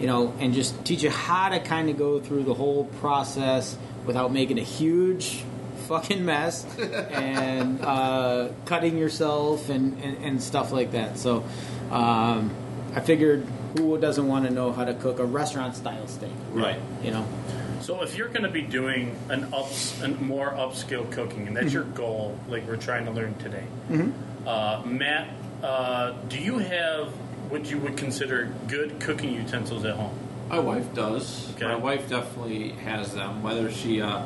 You 0.00 0.06
know, 0.06 0.34
and 0.40 0.54
just 0.54 0.84
teach 0.84 1.02
you 1.02 1.10
how 1.10 1.48
to 1.50 1.60
kind 1.60 1.88
of 1.88 1.96
go 1.96 2.20
through 2.20 2.44
the 2.44 2.54
whole 2.54 2.84
process 3.00 3.76
without 4.06 4.32
making 4.32 4.58
a 4.58 4.62
huge 4.62 5.44
fucking 5.86 6.24
mess 6.24 6.64
and 6.78 7.80
uh, 7.80 8.48
cutting 8.64 8.98
yourself 8.98 9.68
and, 9.68 10.02
and, 10.02 10.24
and 10.24 10.42
stuff 10.42 10.72
like 10.72 10.92
that. 10.92 11.18
So 11.18 11.44
um, 11.90 12.54
I 12.94 13.00
figured 13.00 13.46
who 13.76 13.98
doesn't 13.98 14.26
want 14.26 14.46
to 14.46 14.52
know 14.52 14.72
how 14.72 14.84
to 14.84 14.94
cook 14.94 15.18
a 15.18 15.24
restaurant 15.24 15.76
style 15.76 16.06
steak? 16.06 16.30
Right. 16.52 16.80
You 17.02 17.10
know. 17.10 17.26
So 17.80 18.02
if 18.02 18.16
you're 18.16 18.28
going 18.28 18.44
to 18.44 18.50
be 18.50 18.62
doing 18.62 19.14
an 19.28 19.52
ups, 19.52 20.00
an 20.00 20.16
more 20.24 20.52
upscale 20.52 21.10
cooking, 21.12 21.48
and 21.48 21.56
that's 21.56 21.72
your 21.72 21.84
goal, 21.84 22.38
like 22.48 22.66
we're 22.66 22.76
trying 22.76 23.04
to 23.04 23.10
learn 23.10 23.34
today, 23.34 23.64
uh, 24.46 24.82
Matt, 24.86 25.28
uh, 25.62 26.12
do 26.28 26.38
you 26.38 26.58
have 26.58 27.12
what 27.54 27.70
you 27.70 27.78
would 27.78 27.96
consider 27.96 28.52
good 28.66 28.98
cooking 29.00 29.32
utensils 29.32 29.84
at 29.84 29.94
home? 29.94 30.12
My 30.48 30.58
wife 30.58 30.92
does. 30.92 31.48
Okay. 31.54 31.66
My 31.66 31.76
wife 31.76 32.08
definitely 32.08 32.70
has 32.70 33.14
them. 33.14 33.44
Whether 33.44 33.70
she, 33.70 34.00
uh, 34.02 34.24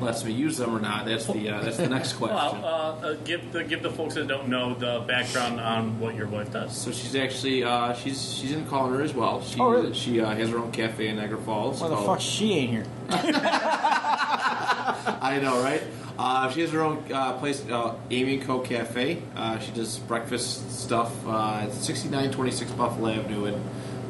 lets 0.00 0.24
me 0.24 0.32
use 0.32 0.56
them 0.56 0.74
or 0.74 0.80
not. 0.80 1.04
That's 1.06 1.26
the 1.26 1.48
uh, 1.50 1.60
that's 1.62 1.76
the 1.76 1.88
next 1.88 2.14
question. 2.20 2.62
Well, 2.62 2.98
uh, 3.02 3.06
uh, 3.08 3.14
give 3.24 3.52
the 3.52 3.62
give 3.64 3.82
the 3.82 3.90
folks 3.90 4.14
that 4.14 4.26
don't 4.26 4.48
know 4.48 4.74
the 4.74 5.04
background 5.06 5.60
on 5.60 6.00
what 6.00 6.14
your 6.16 6.26
wife 6.26 6.50
does. 6.52 6.76
so 6.76 6.90
she's 6.90 7.14
actually 7.14 7.62
uh, 7.62 7.92
she's 7.94 8.32
she's 8.34 8.50
in 8.52 8.66
culinary 8.66 9.04
as 9.04 9.14
well. 9.14 9.40
She 9.42 9.60
Oh, 9.60 9.68
really? 9.70 9.92
she 9.94 10.20
uh, 10.20 10.34
has 10.34 10.48
her 10.50 10.58
own 10.58 10.72
cafe 10.72 11.08
in 11.08 11.16
Niagara 11.16 11.38
Falls. 11.42 11.80
Why 11.80 11.88
the 11.88 11.94
called- 11.94 12.06
fuck 12.06 12.20
she 12.20 12.54
ain't 12.54 12.70
here? 12.70 12.86
I 15.20 15.38
know, 15.40 15.62
right? 15.62 15.82
Uh, 16.18 16.48
she 16.50 16.60
has 16.60 16.70
her 16.70 16.80
own 16.82 17.04
uh, 17.12 17.32
place, 17.38 17.64
uh, 17.68 17.94
Amy 18.10 18.34
and 18.38 18.42
Co 18.46 18.60
Cafe. 18.60 19.20
Uh, 19.36 19.58
she 19.58 19.72
does 19.72 19.98
breakfast 19.98 20.70
stuff. 20.80 21.12
Uh, 21.26 21.64
it's 21.66 21.76
6926 21.86 22.70
Buffalo 22.72 23.08
Avenue 23.10 23.46
in 23.46 23.60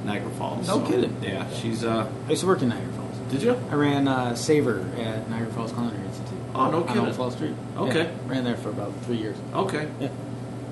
Niagara 0.04 0.30
Falls. 0.32 0.66
No 0.68 0.80
kidding. 0.80 1.16
Yeah, 1.22 1.48
she's. 1.54 1.82
Uh, 1.84 2.10
I 2.26 2.30
used 2.30 2.42
to 2.42 2.46
work 2.46 2.60
in 2.62 2.68
Niagara 2.68 2.92
Falls. 2.92 3.16
did 3.30 3.42
you? 3.42 3.56
I 3.70 3.74
ran 3.74 4.06
uh, 4.06 4.34
Savor 4.34 4.80
at 4.98 5.28
Niagara 5.30 5.50
Falls 5.52 5.72
Culinary 5.72 6.04
Institute. 6.04 6.38
Oh, 6.54 6.70
no 6.70 6.82
On 6.82 6.86
kidding. 6.88 7.06
Old 7.06 7.16
Fall 7.16 7.30
Street. 7.30 7.54
Okay. 7.76 8.04
Yeah, 8.04 8.10
ran 8.26 8.44
there 8.44 8.56
for 8.56 8.68
about 8.68 8.92
three 9.04 9.16
years. 9.16 9.36
Okay. 9.54 9.88
Yeah. 9.98 10.08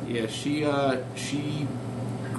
Yeah, 0.07 0.27
she 0.27 0.65
uh, 0.67 1.03
she 1.17 1.67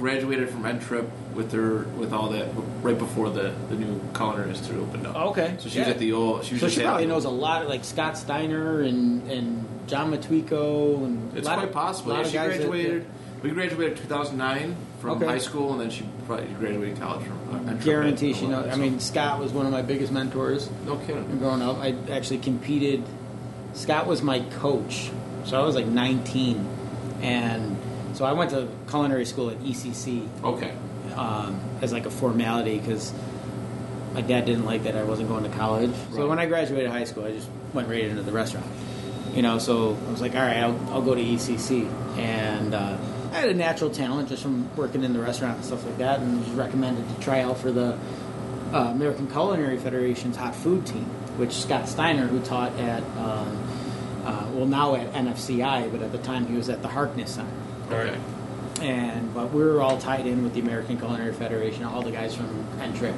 graduated 0.04 0.50
from 0.50 0.66
N-Trip 0.66 1.08
with 1.34 1.50
her 1.52 1.84
with 1.96 2.12
all 2.12 2.28
that 2.28 2.46
right 2.82 2.98
before 2.98 3.30
the, 3.30 3.54
the 3.70 3.74
new 3.74 3.98
culinary 4.14 4.50
institute 4.50 4.78
opened 4.78 5.06
up. 5.06 5.16
Okay. 5.28 5.56
So 5.58 5.70
she 5.70 5.78
was 5.78 5.88
at 5.88 5.98
the 5.98 6.12
old. 6.12 6.44
She 6.44 6.52
was 6.54 6.60
So 6.60 6.68
she 6.68 6.82
probably 6.82 7.06
knows 7.06 7.24
a 7.24 7.30
lot 7.30 7.62
of 7.62 7.68
like 7.70 7.84
Scott 7.84 8.18
Steiner 8.18 8.82
and 8.82 9.26
and 9.30 9.66
John 9.86 10.12
Matwico 10.12 10.98
and 11.06 11.34
It's 11.34 11.48
quite 11.48 11.64
of, 11.64 11.72
possible. 11.72 12.12
Yeah, 12.12 12.24
she 12.24 12.32
guys 12.34 12.58
that- 12.58 12.68
graduated. 12.68 13.06
we 13.42 13.50
graduated 13.50 13.96
2009 13.96 14.76
from 15.00 15.10
Okay. 15.16 15.26
high 15.26 15.38
school, 15.38 15.72
and 15.72 15.80
then 15.80 15.88
she 15.90 16.04
probably 16.26 16.46
graduated 16.60 17.00
college 17.00 17.24
from. 17.26 17.38
Uh, 17.50 17.58
N-Trip 17.70 17.82
guarantee 17.84 18.34
she 18.34 18.46
knows. 18.46 18.70
I 18.70 18.76
mean, 18.76 19.00
Scott 19.00 19.38
was 19.40 19.52
one 19.52 19.64
of 19.64 19.72
my 19.72 19.80
biggest 19.82 20.12
mentors 20.12 20.68
no 20.86 20.96
kidding. 20.96 21.38
growing 21.38 21.62
up. 21.62 21.78
I 21.78 21.94
actually 22.12 22.38
competed. 22.38 23.02
Scott 23.72 24.06
was 24.06 24.20
my 24.20 24.40
coach, 24.60 25.10
so 25.46 25.58
I 25.58 25.64
was 25.64 25.74
like 25.74 25.86
19, 25.86 26.66
and 27.22 27.78
so 28.14 28.24
I 28.24 28.32
went 28.32 28.50
to 28.50 28.68
culinary 28.88 29.24
school 29.26 29.50
at 29.50 29.58
ECC 29.58 30.26
Okay. 30.42 30.72
um, 31.16 31.60
as 31.82 31.92
like 31.92 32.06
a 32.06 32.10
formality 32.10 32.78
because 32.78 33.12
my 34.14 34.20
dad 34.20 34.44
didn't 34.46 34.64
like 34.64 34.84
that 34.84 34.96
I 34.96 35.02
wasn't 35.02 35.28
going 35.28 35.42
to 35.44 35.50
college. 35.50 35.90
So 36.12 36.28
when 36.28 36.38
I 36.38 36.46
graduated 36.46 36.90
high 36.90 37.04
school, 37.04 37.24
I 37.24 37.32
just 37.32 37.48
went 37.72 37.88
right 37.88 38.04
into 38.04 38.22
the 38.22 38.30
restaurant. 38.32 38.66
You 39.34 39.42
know, 39.42 39.58
so 39.58 39.96
I 40.06 40.10
was 40.12 40.20
like, 40.20 40.36
all 40.36 40.42
right, 40.42 40.58
I'll, 40.58 40.78
I'll 40.92 41.02
go 41.02 41.16
to 41.16 41.20
ECC, 41.20 41.90
and 42.16 42.72
uh, 42.72 42.96
I 43.32 43.34
had 43.34 43.48
a 43.48 43.54
natural 43.54 43.90
talent 43.90 44.28
just 44.28 44.44
from 44.44 44.74
working 44.76 45.02
in 45.02 45.12
the 45.12 45.18
restaurant 45.18 45.56
and 45.56 45.64
stuff 45.64 45.84
like 45.84 45.98
that, 45.98 46.20
and 46.20 46.38
was 46.38 46.50
recommended 46.50 47.08
to 47.08 47.20
try 47.20 47.40
out 47.40 47.58
for 47.58 47.72
the 47.72 47.98
uh, 48.72 48.78
American 48.94 49.26
Culinary 49.26 49.76
Federation's 49.76 50.36
hot 50.36 50.54
food 50.54 50.86
team, 50.86 51.06
which 51.36 51.50
Scott 51.52 51.88
Steiner, 51.88 52.28
who 52.28 52.38
taught 52.42 52.72
at 52.78 53.02
um, 53.18 53.58
uh, 54.24 54.46
well 54.52 54.66
now 54.66 54.94
at 54.94 55.12
NFCI, 55.14 55.90
but 55.90 56.00
at 56.02 56.12
the 56.12 56.18
time 56.18 56.46
he 56.46 56.54
was 56.54 56.68
at 56.68 56.82
the 56.82 56.88
Harkness 56.88 57.34
Center 57.34 57.50
Okay. 57.94 58.18
and 58.82 59.32
but 59.34 59.52
we 59.52 59.62
were 59.62 59.80
all 59.80 59.98
tied 59.98 60.26
in 60.26 60.42
with 60.44 60.54
the 60.54 60.60
American 60.60 60.98
Culinary 60.98 61.32
Federation, 61.32 61.84
all 61.84 62.02
the 62.02 62.10
guys 62.10 62.34
from 62.34 62.48
N-Trip. 62.80 63.14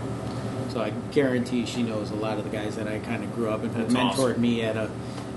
So 0.71 0.81
I 0.83 0.91
guarantee 1.13 1.65
she 1.67 1.83
knows 1.83 2.11
a 2.11 2.15
lot 2.17 2.39
of 2.39 2.45
the 2.45 2.51
guys 2.51 2.77
that 2.77 2.87
I 2.89 2.99
kind 2.99 3.25
of 3.25 3.35
grew 3.35 3.49
up 3.51 3.63
and 3.63 3.73
who 3.75 3.83
That's 3.83 3.95
mentored 3.95 4.31
awesome. 4.33 4.41
me 4.43 4.63
at 4.63 4.77
a 4.77 4.91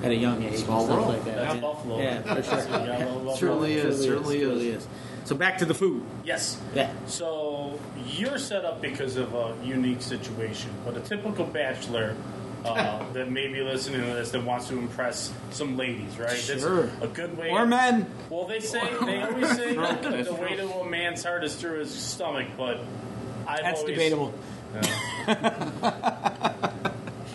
at 0.03 0.12
a 0.12 0.15
young 0.15 0.41
age 0.43 0.60
Small 0.60 0.79
and 0.81 0.88
stuff 0.88 0.98
world. 0.98 1.08
like 1.10 1.25
that. 1.25 1.36
That's 1.36 1.55
yeah. 1.55 1.62
Buffalo. 1.62 2.01
Yeah, 2.01 2.22
for 2.36 2.43
sure. 2.43 2.60
You 2.62 2.67
gotta 2.67 3.05
love 3.05 3.13
Buffalo. 3.25 3.36
Certainly 3.36 3.74
is, 3.74 4.01
certainly 4.03 4.69
is. 4.69 4.88
So 5.25 5.36
back 5.36 5.58
to 5.60 5.65
the 5.65 5.74
food. 5.74 6.03
Yes. 6.24 6.60
Yeah. 6.74 6.91
So 7.05 7.77
you're 8.05 8.38
set 8.39 8.65
up 8.65 8.81
because 8.81 9.15
of 9.17 9.34
a 9.34 9.55
unique 9.63 10.01
situation, 10.01 10.72
but 10.86 10.98
a 10.98 11.01
typical 11.01 11.46
bachelor 11.46 12.15
uh, 12.66 13.12
that 13.13 13.32
may 13.32 13.48
be 13.48 13.62
listening 13.62 14.01
to 14.01 14.08
this 14.08 14.32
that 14.32 14.44
wants 14.44 14.68
to 14.68 14.78
impress 14.78 15.32
some 15.51 15.78
ladies, 15.78 16.18
right? 16.18 16.38
Sure. 16.38 16.88
That's 16.88 17.04
a 17.04 17.08
good 17.08 17.38
way. 17.38 17.50
Or 17.50 17.66
men. 17.66 18.06
Well, 18.30 18.46
they 18.46 18.60
say 18.60 18.82
they 19.06 19.22
always 19.22 19.50
say 19.56 19.75
that 19.75 20.25
the, 20.25 20.34
way 20.34 20.56
to 20.56 20.70
a 20.70 20.89
man's 20.89 21.24
heart 21.24 21.44
is 21.44 21.56
through 21.56 21.80
his 21.80 21.94
stomach, 21.94 22.48
but 22.58 22.82
I've 23.48 23.62
That's 23.62 23.80
always, 23.82 23.96
debatable. 23.96 24.34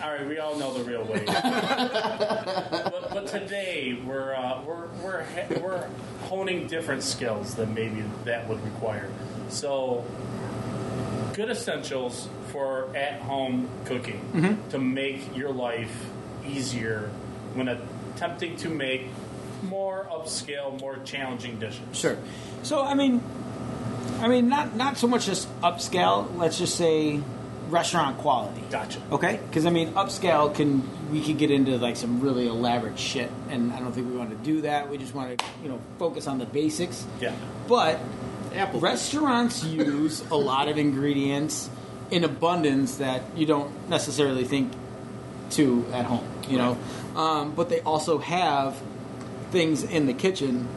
All 0.05 0.11
right, 0.11 0.27
we 0.27 0.37
all 0.37 0.55
know 0.55 0.73
the 0.73 0.83
real 0.83 1.03
way. 1.03 1.25
but, 1.27 3.09
but 3.11 3.27
today 3.27 3.99
we're 4.05 4.33
uh, 4.33 4.61
we're 4.63 4.87
we're 5.03 5.25
we're 5.59 5.89
honing 6.23 6.67
different 6.67 7.03
skills 7.03 7.55
than 7.55 7.73
maybe 7.73 8.03
that 8.23 8.47
would 8.47 8.63
require. 8.63 9.09
So, 9.49 10.05
good 11.35 11.49
essentials 11.49 12.29
for 12.51 12.87
at-home 12.95 13.69
cooking 13.83 14.21
mm-hmm. 14.33 14.69
to 14.69 14.79
make 14.79 15.35
your 15.35 15.51
life 15.51 15.93
easier 16.47 17.09
when 17.53 17.67
attempting 17.67 18.55
to 18.55 18.69
make 18.69 19.07
more 19.63 20.07
upscale, 20.09 20.79
more 20.79 20.97
challenging 21.03 21.59
dishes. 21.59 21.81
Sure. 21.93 22.17
So 22.63 22.81
I 22.81 22.93
mean, 22.93 23.21
I 24.19 24.27
mean 24.27 24.47
not 24.47 24.75
not 24.75 24.97
so 24.97 25.07
much 25.07 25.25
just 25.25 25.49
upscale. 25.61 26.35
Let's 26.37 26.57
just 26.57 26.75
say 26.75 27.19
restaurant 27.69 28.17
quality. 28.19 28.61
Gotcha. 28.69 29.01
Okay, 29.11 29.39
because 29.47 29.65
I 29.65 29.69
mean, 29.69 29.93
upscale 29.93 30.53
can 30.53 30.83
we 31.11 31.21
could 31.21 31.37
get 31.37 31.51
into 31.51 31.77
like 31.77 31.97
some 31.97 32.21
really 32.21 32.47
elaborate 32.47 32.97
shit, 32.97 33.29
and 33.49 33.73
I 33.73 33.79
don't 33.79 33.91
think 33.91 34.09
we 34.09 34.17
want 34.17 34.29
to 34.29 34.37
do 34.37 34.61
that. 34.61 34.89
We 34.89 34.97
just 34.97 35.13
want 35.13 35.37
to 35.37 35.45
you 35.63 35.69
know 35.69 35.79
focus 35.99 36.27
on 36.27 36.37
the 36.37 36.45
basics. 36.45 37.05
Yeah. 37.19 37.35
But 37.67 37.99
Apple. 38.55 38.79
restaurants 38.79 39.63
use 39.63 40.23
a 40.31 40.35
lot 40.35 40.67
of 40.67 40.77
ingredients 40.77 41.69
in 42.11 42.23
abundance 42.23 42.97
that 42.97 43.23
you 43.35 43.45
don't 43.45 43.89
necessarily 43.89 44.45
think 44.45 44.71
to 45.51 45.85
at 45.91 46.05
home. 46.05 46.27
You 46.47 46.57
know, 46.57 46.77
um, 47.15 47.55
but 47.55 47.69
they 47.69 47.81
also 47.81 48.19
have 48.19 48.79
things 49.51 49.83
in 49.83 50.05
the 50.05 50.13
kitchen 50.13 50.67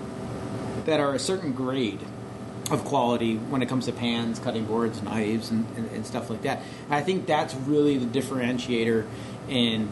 that 0.87 1.01
are 1.01 1.15
a 1.15 1.19
certain 1.19 1.53
grade 1.53 2.01
of 2.71 2.85
quality 2.85 3.37
when 3.37 3.63
it 3.63 3.69
comes 3.69 3.87
to 3.87 3.93
pans, 3.93 4.39
cutting 4.39 4.65
boards, 4.65 5.03
knives, 5.03 5.51
and, 5.51 5.67
and, 5.77 5.91
and 5.93 6.07
stuff 6.07 6.31
like 6.31 6.43
that. 6.43 6.63
And 6.87 6.95
I 6.95 7.03
think 7.03 7.27
that's 7.27 7.55
really 7.55 7.99
the 7.99 8.07
differentiator 8.07 9.07
in 9.49 9.91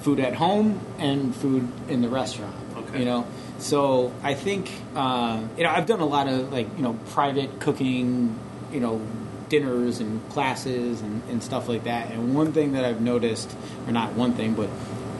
food 0.00 0.20
at 0.20 0.34
home 0.34 0.80
and 0.98 1.34
food 1.34 1.68
in 1.88 2.02
the 2.02 2.08
restaurant. 2.08 2.54
Okay. 2.76 3.00
You 3.00 3.04
know, 3.04 3.26
so 3.58 4.12
I 4.22 4.34
think 4.34 4.70
uh, 4.94 5.42
you 5.56 5.64
know 5.64 5.70
I've 5.70 5.86
done 5.86 6.00
a 6.00 6.06
lot 6.06 6.28
of 6.28 6.52
like 6.52 6.68
you 6.76 6.82
know 6.82 6.98
private 7.10 7.60
cooking, 7.60 8.38
you 8.72 8.80
know 8.80 9.00
dinners 9.48 10.00
and 10.00 10.26
classes 10.30 11.00
and, 11.00 11.22
and 11.28 11.42
stuff 11.42 11.68
like 11.68 11.84
that. 11.84 12.10
And 12.10 12.34
one 12.34 12.52
thing 12.52 12.72
that 12.72 12.84
I've 12.84 13.00
noticed, 13.00 13.54
or 13.86 13.92
not 13.92 14.14
one 14.14 14.32
thing, 14.32 14.54
but 14.54 14.68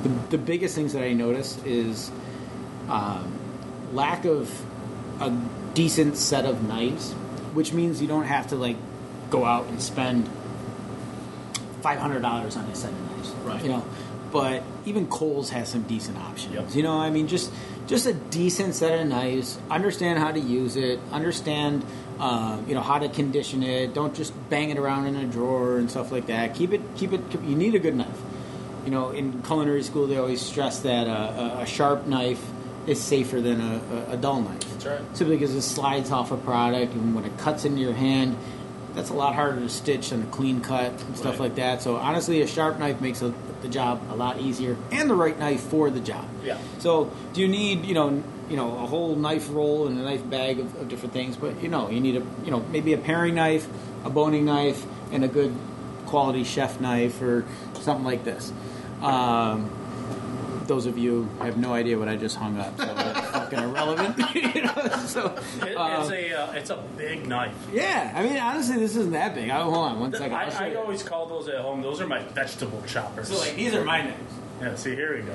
the, 0.02 0.08
the 0.30 0.38
biggest 0.38 0.74
things 0.74 0.92
that 0.92 1.02
I 1.02 1.12
notice 1.12 1.62
is 1.64 2.10
um, 2.88 3.32
lack 3.92 4.24
of 4.24 4.50
a 5.20 5.30
decent 5.74 6.16
set 6.16 6.44
of 6.44 6.66
knives, 6.66 7.12
which 7.52 7.72
means 7.72 8.02
you 8.02 8.08
don't 8.08 8.24
have 8.24 8.48
to 8.48 8.56
like 8.56 8.76
go 9.30 9.44
out 9.44 9.66
and 9.66 9.80
spend 9.80 10.28
five 11.80 11.98
hundred 11.98 12.22
dollars 12.22 12.56
on 12.56 12.64
a 12.64 12.74
set 12.74 12.90
of 12.90 13.10
knives. 13.10 13.30
Right. 13.44 13.62
You 13.62 13.68
know, 13.68 13.84
but 14.34 14.64
even 14.84 15.06
Kohl's 15.06 15.50
has 15.50 15.68
some 15.68 15.82
decent 15.82 16.18
options. 16.18 16.54
Yep. 16.54 16.74
You 16.74 16.82
know, 16.82 16.98
I 16.98 17.08
mean, 17.08 17.28
just 17.28 17.52
just 17.86 18.04
a 18.06 18.12
decent 18.12 18.74
set 18.74 18.98
of 18.98 19.06
knives. 19.06 19.60
Understand 19.70 20.18
how 20.18 20.32
to 20.32 20.40
use 20.40 20.74
it. 20.74 20.98
Understand. 21.12 21.86
Uh, 22.18 22.60
you 22.66 22.74
know 22.74 22.80
how 22.80 22.98
to 22.98 23.08
condition 23.08 23.62
it. 23.62 23.94
Don't 23.94 24.12
just 24.12 24.32
bang 24.50 24.70
it 24.70 24.76
around 24.76 25.06
in 25.06 25.14
a 25.14 25.24
drawer 25.24 25.76
and 25.76 25.88
stuff 25.88 26.10
like 26.10 26.26
that. 26.26 26.56
Keep 26.56 26.72
it, 26.72 26.80
keep 26.96 27.12
it. 27.12 27.30
Keep, 27.30 27.44
you 27.44 27.54
need 27.54 27.76
a 27.76 27.78
good 27.78 27.94
knife. 27.94 28.20
You 28.84 28.90
know, 28.90 29.10
in 29.10 29.40
culinary 29.44 29.84
school, 29.84 30.08
they 30.08 30.16
always 30.16 30.42
stress 30.42 30.80
that 30.80 31.06
uh, 31.06 31.60
a, 31.60 31.66
sharp 31.66 32.06
knife 32.06 32.44
is 32.88 33.00
safer 33.00 33.40
than 33.40 33.60
a, 33.60 33.80
a, 34.10 34.12
a 34.14 34.16
dull 34.16 34.42
knife. 34.42 34.60
That's 34.60 34.86
right. 34.86 35.16
Simply 35.16 35.36
because 35.36 35.54
it 35.54 35.62
slides 35.62 36.10
off 36.10 36.32
a 36.32 36.36
product, 36.36 36.92
and 36.92 37.14
when 37.14 37.24
it 37.24 37.38
cuts 37.38 37.64
into 37.64 37.80
your 37.80 37.94
hand, 37.94 38.36
that's 38.94 39.10
a 39.10 39.14
lot 39.14 39.34
harder 39.34 39.60
to 39.60 39.68
stitch 39.68 40.10
than 40.10 40.22
a 40.22 40.26
clean 40.26 40.60
cut 40.60 40.92
and 41.02 41.16
stuff 41.16 41.32
Right. 41.34 41.40
like 41.48 41.54
that. 41.56 41.82
So 41.82 41.96
honestly, 41.96 42.40
a 42.42 42.46
sharp 42.46 42.78
knife 42.78 43.00
makes 43.00 43.22
a, 43.22 43.34
the 43.62 43.68
job 43.68 44.00
a 44.10 44.14
lot 44.14 44.40
easier, 44.40 44.76
and 44.92 45.08
the 45.10 45.14
right 45.14 45.38
knife 45.38 45.60
for 45.62 45.90
the 45.90 46.00
job. 46.00 46.26
Yeah. 46.44 46.58
So 46.78 47.10
do 47.32 47.40
you 47.40 47.48
need 47.48 47.84
you 47.84 47.94
know 47.94 48.22
you 48.48 48.56
know 48.56 48.72
a 48.78 48.86
whole 48.86 49.16
knife 49.16 49.48
roll 49.50 49.86
and 49.88 49.98
a 49.98 50.02
knife 50.02 50.28
bag 50.28 50.60
of, 50.60 50.74
of 50.80 50.88
different 50.88 51.12
things? 51.12 51.36
But 51.36 51.62
you 51.62 51.68
know 51.68 51.90
you 51.90 52.00
need 52.00 52.16
a 52.16 52.22
you 52.44 52.50
know 52.50 52.60
maybe 52.70 52.92
a 52.92 52.98
paring 52.98 53.34
knife, 53.34 53.66
a 54.04 54.10
boning 54.10 54.44
knife, 54.44 54.84
and 55.12 55.24
a 55.24 55.28
good 55.28 55.54
quality 56.06 56.44
chef 56.44 56.80
knife 56.80 57.20
or 57.22 57.44
something 57.80 58.04
like 58.04 58.24
this. 58.24 58.52
Um, 59.02 59.70
those 60.66 60.86
of 60.86 60.96
you 60.96 61.28
have 61.40 61.56
no 61.58 61.74
idea 61.74 61.98
what 61.98 62.08
I 62.08 62.16
just 62.16 62.36
hung 62.36 62.58
up, 62.58 62.78
so 62.78 62.84
fucking 63.44 63.58
irrelevant. 63.58 64.34
you 64.34 64.62
know, 64.62 65.04
so 65.06 65.26
uh, 65.26 65.36
it's 66.00 66.10
a 66.10 66.32
uh, 66.32 66.52
it's 66.52 66.70
a 66.70 66.82
big 66.96 67.26
knife. 67.26 67.54
yeah, 67.72 68.12
I 68.14 68.22
mean 68.22 68.36
honestly, 68.36 68.76
this 68.76 68.96
isn't 68.96 69.12
that 69.12 69.34
big. 69.34 69.50
Oh, 69.50 69.70
hold 69.70 69.76
on 69.76 70.00
one 70.00 70.12
second. 70.12 70.34
I, 70.34 70.70
I 70.70 70.74
always 70.74 71.02
call 71.02 71.26
those 71.26 71.48
at 71.48 71.60
home. 71.60 71.82
Those 71.82 72.00
are 72.00 72.06
my 72.06 72.22
vegetable 72.22 72.82
choppers. 72.86 73.28
so 73.28 73.38
like 73.38 73.56
these 73.56 73.74
are 73.74 73.84
my 73.84 74.02
knives. 74.02 74.34
yeah, 74.60 74.74
see, 74.74 74.94
here 74.94 75.16
we 75.16 75.22
go. 75.22 75.34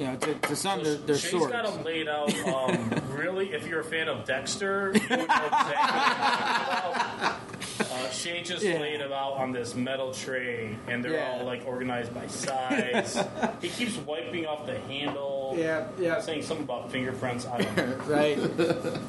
You 0.00 0.06
know, 0.06 0.16
to, 0.16 0.34
to 0.34 0.56
some 0.56 0.78
So 0.82 0.84
they're, 0.84 0.94
they're 0.96 1.18
Shea's 1.18 1.30
swords. 1.32 1.52
got 1.52 1.66
them 1.70 1.84
laid 1.84 2.08
out. 2.08 2.34
Um, 2.46 2.90
really, 3.14 3.52
if 3.52 3.66
you're 3.66 3.80
a 3.80 3.84
fan 3.84 4.08
of 4.08 4.24
Dexter, 4.24 4.92
you 4.94 5.00
know 5.08 5.14
exactly 5.16 5.26
what 5.26 5.52
I'm 5.52 6.80
talking 6.80 7.18
about. 7.20 7.40
Uh, 7.80 8.10
Shea 8.10 8.42
just 8.42 8.64
Yeah. 8.64 8.78
laid 8.78 9.00
them 9.00 9.12
out 9.12 9.34
on 9.34 9.52
this 9.52 9.74
metal 9.74 10.14
tray, 10.14 10.74
and 10.88 11.04
they're 11.04 11.12
Yeah. 11.16 11.32
all 11.32 11.44
like 11.44 11.64
organized 11.66 12.14
by 12.14 12.26
size. 12.28 13.22
he 13.60 13.68
keeps 13.68 13.98
wiping 13.98 14.46
off 14.46 14.64
the 14.64 14.78
handle. 14.78 15.54
Yeah, 15.58 15.88
yeah. 15.98 16.18
Saying 16.22 16.44
something 16.44 16.64
about 16.64 16.90
fingerprints. 16.90 17.46
I 17.46 17.60
don't 17.60 17.76
know. 17.76 17.96
right? 18.06 19.02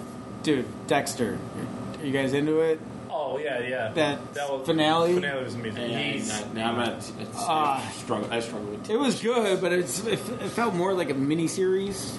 Dude, 0.44 0.66
Dexter. 0.88 1.40
Are 2.02 2.06
you 2.06 2.12
guys 2.12 2.34
into 2.34 2.60
it? 2.60 2.82
Oh 3.24 3.38
yeah, 3.38 3.60
yeah. 3.60 3.92
That 3.94 4.20
was, 4.36 4.66
finale? 4.66 5.14
Finale 5.14 5.44
was 5.44 5.54
amazing. 5.56 5.92
Yeah, 5.92 6.00
He's- 6.00 6.28
not- 6.42 6.54
no, 6.56 6.64
I'm 6.66 6.78
not. 6.78 6.94
It's, 6.94 7.12
Ah. 7.36 7.88
I 7.88 7.92
struggle. 7.92 8.28
I 8.32 8.40
struggle 8.40 8.70
with. 8.72 8.90
It 8.90 8.98
was 9.00 9.22
good, 9.22 9.62
but 9.62 9.72
it's 9.74 10.06
it, 10.06 10.14
it 10.14 10.50
felt 10.50 10.74
more 10.74 10.94
like 10.94 11.10
a 11.10 11.14
mini 11.14 11.48
series 11.48 12.18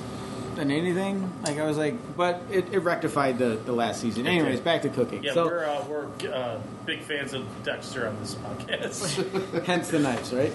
than 0.55 0.71
anything. 0.71 1.33
Like 1.45 1.59
I 1.59 1.65
was 1.67 1.77
like, 1.79 1.95
but 2.17 2.43
it, 2.51 2.73
it 2.73 2.79
rectified 2.81 3.39
the, 3.39 3.59
the 3.65 3.73
last 3.73 4.01
season. 4.01 4.27
Anyways, 4.27 4.61
back 4.61 4.83
to 4.83 4.91
cooking. 4.91 5.25
yeah, 5.25 5.33
so 5.35 5.47
we're 5.47 5.65
uh, 5.65 5.85
we're 5.89 6.07
uh, 6.33 6.59
big 6.87 7.01
fans 7.03 7.33
of 7.33 7.45
Dexter 7.65 8.07
on 8.07 8.19
this 8.21 8.35
podcast. 8.37 9.65
hence 9.65 9.89
the 9.89 9.99
knives, 9.99 10.33
right? 10.33 10.53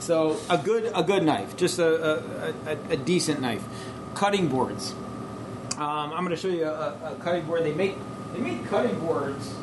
so 0.00 0.38
a 0.50 0.58
good 0.58 0.90
a 0.94 1.02
good 1.02 1.22
knife, 1.22 1.56
just 1.56 1.78
a 1.78 1.86
a, 1.86 2.54
a, 2.66 2.76
a 2.90 2.96
decent 2.96 3.40
knife. 3.40 3.64
Cutting 4.14 4.48
boards. 4.48 4.92
Um, 5.78 6.12
I'm 6.12 6.24
going 6.24 6.30
to 6.30 6.36
show 6.36 6.48
you 6.48 6.66
a, 6.66 7.12
a 7.12 7.16
cutting 7.22 7.46
board. 7.46 7.64
They 7.64 7.72
make 7.72 7.96
they 8.32 8.40
make 8.40 8.64
cutting 8.66 8.98
boards. 9.00 9.54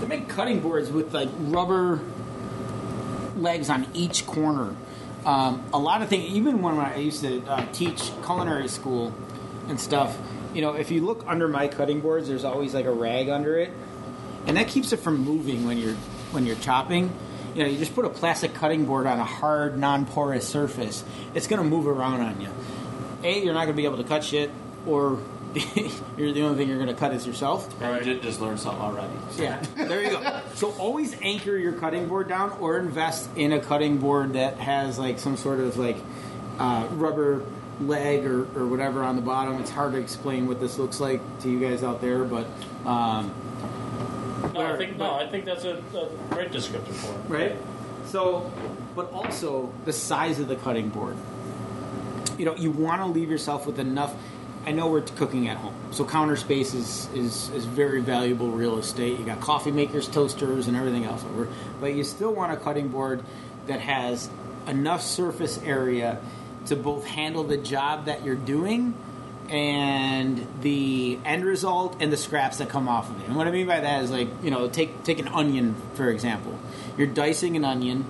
They 0.00 0.06
make 0.06 0.28
cutting 0.28 0.60
boards 0.60 0.90
with 0.90 1.12
like 1.12 1.28
rubber 1.38 2.00
legs 3.36 3.70
on 3.70 3.86
each 3.94 4.26
corner. 4.26 4.74
Um, 5.24 5.64
a 5.72 5.78
lot 5.78 6.02
of 6.02 6.08
things, 6.08 6.32
even 6.32 6.62
when 6.62 6.78
I 6.78 6.98
used 6.98 7.22
to 7.22 7.44
uh, 7.46 7.66
teach 7.72 8.12
culinary 8.24 8.68
school 8.68 9.12
and 9.68 9.80
stuff, 9.80 10.16
you 10.54 10.62
know, 10.62 10.74
if 10.74 10.90
you 10.90 11.04
look 11.04 11.24
under 11.26 11.48
my 11.48 11.68
cutting 11.68 12.00
boards, 12.00 12.28
there's 12.28 12.44
always 12.44 12.72
like 12.74 12.86
a 12.86 12.92
rag 12.92 13.28
under 13.28 13.58
it, 13.58 13.72
and 14.46 14.56
that 14.56 14.68
keeps 14.68 14.92
it 14.92 14.98
from 14.98 15.18
moving 15.18 15.66
when 15.66 15.78
you're 15.78 15.96
when 16.30 16.46
you're 16.46 16.56
chopping. 16.56 17.12
You 17.54 17.64
know, 17.64 17.68
you 17.68 17.78
just 17.78 17.94
put 17.94 18.04
a 18.04 18.10
plastic 18.10 18.54
cutting 18.54 18.84
board 18.84 19.06
on 19.06 19.18
a 19.18 19.24
hard, 19.24 19.78
non-porous 19.78 20.46
surface, 20.46 21.02
it's 21.34 21.46
going 21.46 21.62
to 21.62 21.68
move 21.68 21.86
around 21.86 22.20
on 22.20 22.40
you. 22.40 22.50
A, 23.24 23.42
you're 23.42 23.54
not 23.54 23.64
going 23.64 23.74
to 23.74 23.82
be 23.82 23.86
able 23.86 23.96
to 23.96 24.04
cut 24.04 24.22
shit, 24.22 24.50
or 24.86 25.18
you're 26.16 26.32
the 26.32 26.42
only 26.42 26.56
thing 26.56 26.68
you're 26.68 26.76
going 26.76 26.88
to 26.88 26.94
cut 26.94 27.12
is 27.14 27.26
yourself. 27.26 27.82
I 27.82 28.00
did 28.00 28.22
just 28.22 28.40
learn 28.40 28.58
something 28.58 28.82
already. 28.82 29.12
Yeah, 29.36 29.62
there 29.74 30.02
you 30.02 30.10
go. 30.10 30.40
So 30.54 30.72
always 30.72 31.16
anchor 31.22 31.56
your 31.56 31.72
cutting 31.72 32.08
board 32.08 32.28
down, 32.28 32.52
or 32.60 32.78
invest 32.78 33.28
in 33.36 33.52
a 33.52 33.60
cutting 33.60 33.98
board 33.98 34.34
that 34.34 34.58
has 34.58 34.98
like 34.98 35.18
some 35.18 35.36
sort 35.36 35.60
of 35.60 35.78
like 35.78 35.96
uh, 36.58 36.86
rubber 36.92 37.44
leg 37.80 38.24
or, 38.24 38.42
or 38.58 38.66
whatever 38.66 39.02
on 39.02 39.16
the 39.16 39.22
bottom. 39.22 39.60
It's 39.60 39.70
hard 39.70 39.92
to 39.92 39.98
explain 39.98 40.46
what 40.46 40.60
this 40.60 40.78
looks 40.78 41.00
like 41.00 41.20
to 41.40 41.50
you 41.50 41.60
guys 41.60 41.82
out 41.82 42.00
there, 42.00 42.24
but 42.24 42.46
um, 42.84 43.34
no, 44.54 44.60
I 44.60 44.76
think 44.76 44.96
no, 44.96 45.14
I 45.14 45.26
think 45.26 45.44
that's 45.44 45.64
a, 45.64 45.82
a 45.94 46.08
great 46.30 46.52
description 46.52 46.94
for 46.94 47.12
it. 47.12 47.20
right. 47.28 47.56
So, 48.06 48.50
but 48.94 49.12
also 49.12 49.72
the 49.84 49.92
size 49.92 50.38
of 50.38 50.48
the 50.48 50.56
cutting 50.56 50.88
board. 50.88 51.16
You 52.38 52.44
know, 52.44 52.54
you 52.54 52.70
want 52.70 53.00
to 53.00 53.06
leave 53.06 53.30
yourself 53.30 53.66
with 53.66 53.78
enough. 53.78 54.14
I 54.66 54.72
know 54.72 54.88
we're 54.88 55.02
cooking 55.02 55.46
at 55.48 55.56
home, 55.58 55.74
so 55.92 56.04
counter 56.04 56.34
space 56.34 56.74
is, 56.74 57.08
is, 57.14 57.50
is 57.50 57.64
very 57.64 58.00
valuable 58.00 58.50
real 58.50 58.78
estate. 58.78 59.18
You 59.18 59.24
got 59.24 59.40
coffee 59.40 59.70
makers, 59.70 60.08
toasters, 60.08 60.66
and 60.66 60.76
everything 60.76 61.04
else 61.04 61.24
over, 61.24 61.48
but 61.80 61.94
you 61.94 62.02
still 62.02 62.34
want 62.34 62.52
a 62.52 62.56
cutting 62.56 62.88
board 62.88 63.22
that 63.68 63.78
has 63.78 64.28
enough 64.66 65.02
surface 65.02 65.60
area 65.62 66.18
to 66.66 66.74
both 66.74 67.06
handle 67.06 67.44
the 67.44 67.56
job 67.56 68.06
that 68.06 68.24
you're 68.24 68.34
doing 68.34 68.94
and 69.48 70.44
the 70.62 71.18
end 71.24 71.44
result 71.44 71.96
and 72.00 72.12
the 72.12 72.16
scraps 72.16 72.58
that 72.58 72.68
come 72.68 72.88
off 72.88 73.08
of 73.08 73.20
it. 73.20 73.28
And 73.28 73.36
what 73.36 73.46
I 73.46 73.52
mean 73.52 73.66
by 73.66 73.80
that 73.80 74.02
is 74.02 74.10
like, 74.10 74.28
you 74.42 74.50
know, 74.50 74.68
take 74.68 75.04
take 75.04 75.18
an 75.18 75.28
onion 75.28 75.76
for 75.94 76.10
example. 76.10 76.58
You're 76.98 77.06
dicing 77.06 77.56
an 77.56 77.64
onion. 77.64 78.04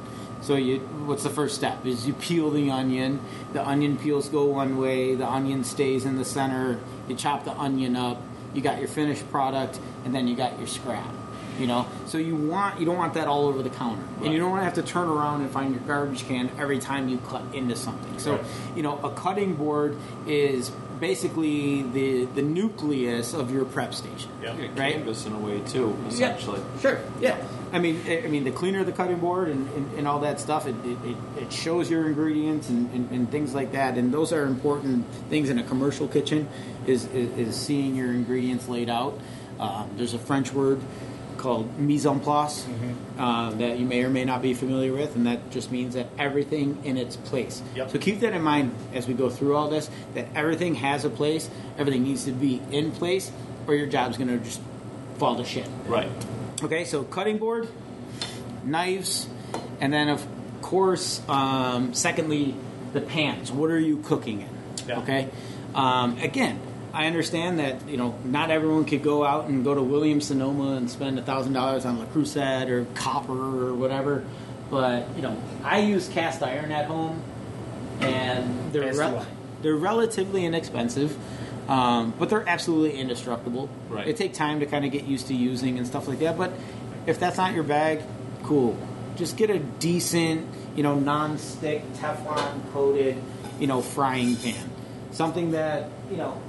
So 0.47 0.55
you 0.55 0.79
what's 1.07 1.25
the 1.25 1.31
first 1.31 1.57
step? 1.57 1.85
Is 1.85 2.07
you 2.07 2.13
peel 2.15 2.51
the 2.51 2.71
onion. 2.71 3.19
The 3.53 3.67
onion 3.67 3.97
peels 3.97 4.29
go 4.29 4.45
one 4.45 4.79
way, 4.79 5.17
the 5.17 5.29
onion 5.29 5.65
stays 5.65 6.05
in 6.05 6.19
the 6.19 6.25
center. 6.25 6.79
You 7.09 7.17
chop 7.17 7.45
the 7.45 7.51
onion 7.51 7.97
up. 7.97 8.23
You 8.55 8.63
got 8.63 8.79
your 8.79 8.87
finished 8.87 9.29
product 9.33 9.81
and 10.05 10.15
then 10.15 10.29
you 10.29 10.37
got 10.37 10.57
your 10.59 10.69
scrap. 10.69 11.13
You 11.59 11.67
know, 11.67 11.87
so 12.07 12.19
you 12.19 12.37
want 12.37 12.79
you 12.79 12.87
don't 12.87 12.97
want 12.97 13.15
that 13.15 13.27
all 13.27 13.47
over 13.47 13.61
the 13.63 13.71
counter, 13.71 14.05
and 14.23 14.33
you 14.33 14.39
don't 14.39 14.51
want 14.51 14.61
to 14.61 14.65
have 14.67 14.75
to 14.75 14.83
turn 14.83 15.09
around 15.09 15.41
and 15.41 15.51
find 15.51 15.75
your 15.75 15.83
garbage 15.85 16.29
can 16.29 16.51
every 16.61 16.79
time 16.79 17.09
you 17.09 17.17
cut 17.17 17.43
into 17.55 17.75
something. 17.75 18.19
So, 18.19 18.33
Right. 18.33 18.45
you 18.77 18.83
know, 18.83 19.01
a 19.03 19.09
cutting 19.09 19.55
board 19.55 19.97
is 20.27 20.71
basically 21.01 21.83
the 21.83 22.25
the 22.27 22.43
nucleus 22.43 23.35
of 23.35 23.51
your 23.53 23.65
prep 23.65 23.95
station. 23.95 24.31
Yeah. 24.43 24.57
Right. 24.57 24.75
canvas 24.95 25.27
in 25.27 25.33
a 25.33 25.39
way 25.39 25.61
too, 25.61 25.97
essentially. 26.09 26.61
Yeah, 26.61 26.81
sure. 26.81 27.01
Yeah. 27.21 27.37
I 27.73 27.79
mean, 27.79 28.01
I 28.07 28.23
I 28.25 28.27
mean, 28.29 28.45
the 28.45 28.51
cleaner 28.53 28.85
the 28.85 28.93
cutting 28.93 29.19
board 29.19 29.49
and, 29.49 29.69
and, 29.75 29.99
and 29.99 30.09
all 30.09 30.21
that 30.21 30.41
stuff, 30.41 30.67
it, 30.67 30.75
it, 30.85 30.99
it- 31.05 31.17
it 31.43 31.53
shows 31.53 31.91
your 31.91 32.07
ingredients 32.07 32.71
and, 32.71 32.91
and, 32.93 33.11
and 33.11 33.31
things 33.31 33.55
like 33.55 33.73
that. 33.73 33.99
And 33.99 34.13
those 34.13 34.33
are 34.33 34.45
important 34.47 35.05
things 35.29 35.51
in 35.51 35.59
a 35.59 35.63
commercial 35.63 36.09
kitchen 36.09 36.49
is 36.87 37.05
is, 37.07 37.31
is 37.39 37.57
seeing 37.57 37.95
your 37.95 38.11
ingredients 38.11 38.69
laid 38.69 38.89
out. 38.89 39.19
Um, 39.61 39.91
there's 39.97 40.15
a 40.15 40.19
French 40.19 40.53
word 40.53 40.81
called 41.47 41.79
mise 41.79 42.05
en 42.07 42.19
place 42.19 42.67
uh, 43.21 43.51
that 43.53 43.79
you 43.79 43.87
may 43.87 44.03
or 44.03 44.11
may 44.11 44.25
not 44.25 44.43
be 44.43 44.53
familiar 44.53 44.93
with, 44.93 45.15
and 45.15 45.29
that 45.29 45.49
just 45.53 45.71
means 45.71 45.95
that 45.95 46.09
everything 46.19 46.77
in 46.83 46.97
its 46.97 47.15
place. 47.15 47.63
Yep. 47.77 47.91
So 47.91 47.99
keep 48.01 48.19
that 48.21 48.33
in 48.33 48.43
mind 48.43 48.75
as 48.93 49.07
we 49.07 49.15
go 49.15 49.31
through 49.31 49.55
all 49.55 49.71
this. 49.71 49.89
That 50.15 50.27
everything 50.35 50.75
has 50.75 51.05
a 51.05 51.11
place. 51.11 51.49
Everything 51.79 52.03
needs 52.03 52.25
to 52.25 52.33
be 52.33 52.61
in 52.73 52.91
place, 52.91 53.31
or 53.69 53.77
your 53.77 53.87
job's 53.87 54.19
going 54.19 54.37
to 54.37 54.39
just 54.39 54.61
fall 55.19 55.37
to 55.37 55.45
shit. 55.45 55.69
Right. 55.87 56.11
Okay, 56.65 56.85
so 56.85 57.05
cutting 57.05 57.39
board, 57.39 57.69
knives, 58.65 59.29
and 59.81 59.93
then 59.93 60.09
of 60.09 60.27
course, 60.63 61.23
um, 61.29 61.95
secondly, 61.95 62.57
the 62.93 63.01
pans. 63.01 63.53
What 63.53 63.71
are 63.71 63.79
you 63.79 63.99
cooking 63.99 64.41
in? 64.41 64.49
Yeah. 64.89 64.99
Okay, 64.99 65.29
um, 65.77 66.19
again, 66.19 66.59
I 66.97 67.07
understand 67.07 67.59
that 67.59 67.87
you 67.89 67.99
know 67.99 68.15
not 68.25 68.51
everyone 68.51 68.87
could 68.87 69.03
go 69.03 69.23
out 69.23 69.49
and 69.49 69.63
go 69.63 69.75
to 69.75 69.83
Williams 69.83 70.29
Sonoma 70.29 70.77
and 70.77 70.91
spend 70.91 71.19
a 71.19 71.23
thousand 71.23 71.53
dollars 71.53 71.85
on 71.85 71.99
Le 71.99 72.07
Creuset 72.07 72.71
or 72.71 72.87
copper 72.95 73.69
or 73.69 73.75
whatever, 73.75 74.25
but 74.71 75.07
you 75.15 75.21
know 75.21 75.37
I 75.63 75.81
use 75.81 76.09
cast 76.09 76.43
iron 76.43 76.73
at 76.73 76.87
home, 76.87 77.23
and 78.01 78.73
they're 78.73 78.85
As 78.85 78.97
do 78.97 79.01
rel- 79.03 79.19
I. 79.19 79.27
they're 79.61 79.77
relatively 79.77 80.47
inexpensive. 80.47 81.17
Um, 81.69 82.15
but 82.19 82.31
they're 82.31 82.49
absolutely 82.49 82.99
indestructible. 82.99 83.69
Right. 83.91 84.07
They 84.07 84.13
take 84.13 84.35
time 84.35 84.61
to 84.61 84.67
kind 84.67 84.85
of 84.85 84.93
get 84.93 85.05
used 85.05 85.27
to 85.27 85.35
using 85.35 85.79
and 85.79 85.87
stuff 85.87 86.07
like 86.07 86.21
that. 86.21 86.39
But 86.39 86.53
if 87.07 87.19
that's 87.19 87.37
not 87.39 87.55
your 87.55 87.65
bag, 87.65 88.03
cool. 88.45 88.79
Just 89.17 89.37
get 89.37 89.51
a 89.51 89.59
decent, 89.59 90.47
you 90.77 90.85
know, 90.85 90.95
non-stick 90.95 91.83
Teflon 91.95 92.73
coated, 92.73 93.21
you 93.59 93.67
know, 93.67 93.83
frying 93.83 94.37
pan. 94.37 94.71
Something 95.11 95.51
that 95.53 95.89
you 96.09 96.17
know 96.19 96.41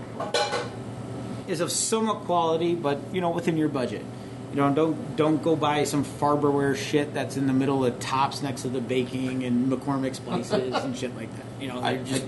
is 1.47 1.61
of 1.61 1.71
somewhat 1.71 2.21
quality, 2.25 2.75
but 2.75 2.99
you 3.13 3.21
know, 3.21 3.29
within 3.29 3.57
your 3.57 3.69
budget. 3.69 4.03
You 4.51 4.57
know, 4.57 4.73
don't 4.73 5.15
don't 5.17 5.43
go 5.43 5.55
buy 5.55 5.83
some 5.83 6.05
Farberware 6.05 6.75
shit 6.75 7.13
that's 7.13 7.35
in 7.37 7.47
the 7.47 7.53
middle 7.53 7.85
of 7.85 7.99
tops 7.99 8.41
next 8.41 8.61
to 8.61 8.69
the 8.69 8.79
baking 8.81 9.43
and 9.43 9.69
McCormick 9.71 10.15
spices 10.15 10.73
and 10.73 10.97
shit 10.97 11.15
like 11.15 11.29
that. 11.35 11.45
You 11.61 11.67
know, 11.67 11.81
I, 11.81 11.97
just 11.97 12.23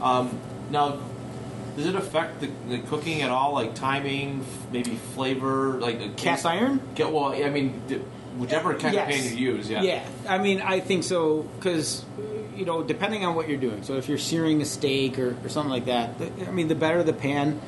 um, 0.00 0.38
now, 0.70 0.98
does 1.76 1.86
it 1.86 1.94
affect 1.94 2.40
the, 2.40 2.50
the 2.68 2.78
cooking 2.78 3.22
at 3.22 3.30
all? 3.30 3.54
Like 3.54 3.74
timing, 3.74 4.40
f- 4.40 4.72
maybe 4.72 4.96
flavor, 5.14 5.78
like 5.80 6.00
a 6.00 6.08
cast 6.10 6.44
iron. 6.44 6.80
Get 6.96 7.12
well. 7.12 7.32
I 7.32 7.48
mean, 7.48 7.80
d- 7.86 8.02
whichever 8.36 8.74
kind 8.74 8.96
of 8.96 9.06
pan 9.06 9.22
you 9.22 9.52
use. 9.54 9.70
Yeah. 9.70 9.82
Yeah, 9.82 10.04
I 10.28 10.38
mean, 10.38 10.60
I 10.60 10.80
think 10.80 11.04
so 11.04 11.42
because 11.42 12.04
you 12.56 12.64
know, 12.64 12.82
depending 12.82 13.24
on 13.24 13.34
what 13.34 13.48
you're 13.48 13.60
doing. 13.60 13.82
So 13.82 13.96
if 13.96 14.08
you're 14.08 14.18
searing 14.18 14.60
a 14.62 14.64
steak 14.64 15.18
or, 15.18 15.36
or 15.44 15.48
something 15.48 15.70
like 15.70 15.86
that, 15.86 16.18
the, 16.18 16.48
I 16.48 16.50
mean, 16.50 16.68
the 16.68 16.74
better 16.74 17.02
the 17.02 17.12
pan. 17.12 17.60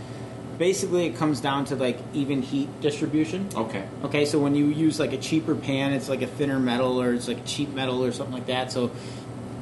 Basically, 0.58 1.06
it 1.06 1.16
comes 1.16 1.40
down 1.40 1.64
to 1.66 1.74
like 1.74 1.98
even 2.12 2.40
heat 2.40 2.80
distribution. 2.80 3.48
Okay. 3.56 3.88
Okay, 4.04 4.24
so 4.24 4.38
when 4.38 4.54
you 4.54 4.66
use 4.66 5.00
like 5.00 5.12
a 5.12 5.18
cheaper 5.18 5.56
pan, 5.56 5.92
it's 5.92 6.08
like 6.08 6.22
a 6.22 6.28
thinner 6.28 6.60
metal 6.60 7.02
or 7.02 7.12
it's 7.12 7.26
like 7.26 7.44
cheap 7.44 7.70
metal 7.70 8.04
or 8.04 8.12
something 8.12 8.34
like 8.34 8.46
that. 8.46 8.70
So 8.70 8.92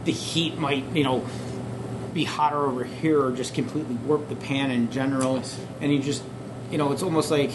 the 0.05 0.13
heat 0.13 0.59
might, 0.59 0.85
you 0.95 1.03
know, 1.03 1.27
be 2.13 2.25
hotter 2.25 2.63
over 2.67 2.85
here 2.85 3.25
or 3.25 3.33
just 3.33 3.55
completely 3.55 3.95
warp 3.95 4.29
the 4.29 4.37
pan 4.37 4.71
in 4.71 4.91
general. 4.91 5.43
And 5.81 5.91
you 5.93 6.03
just, 6.03 6.23
you 6.71 6.77
know, 6.77 6.93
it's 6.93 7.03
almost 7.03 7.31
like, 7.31 7.53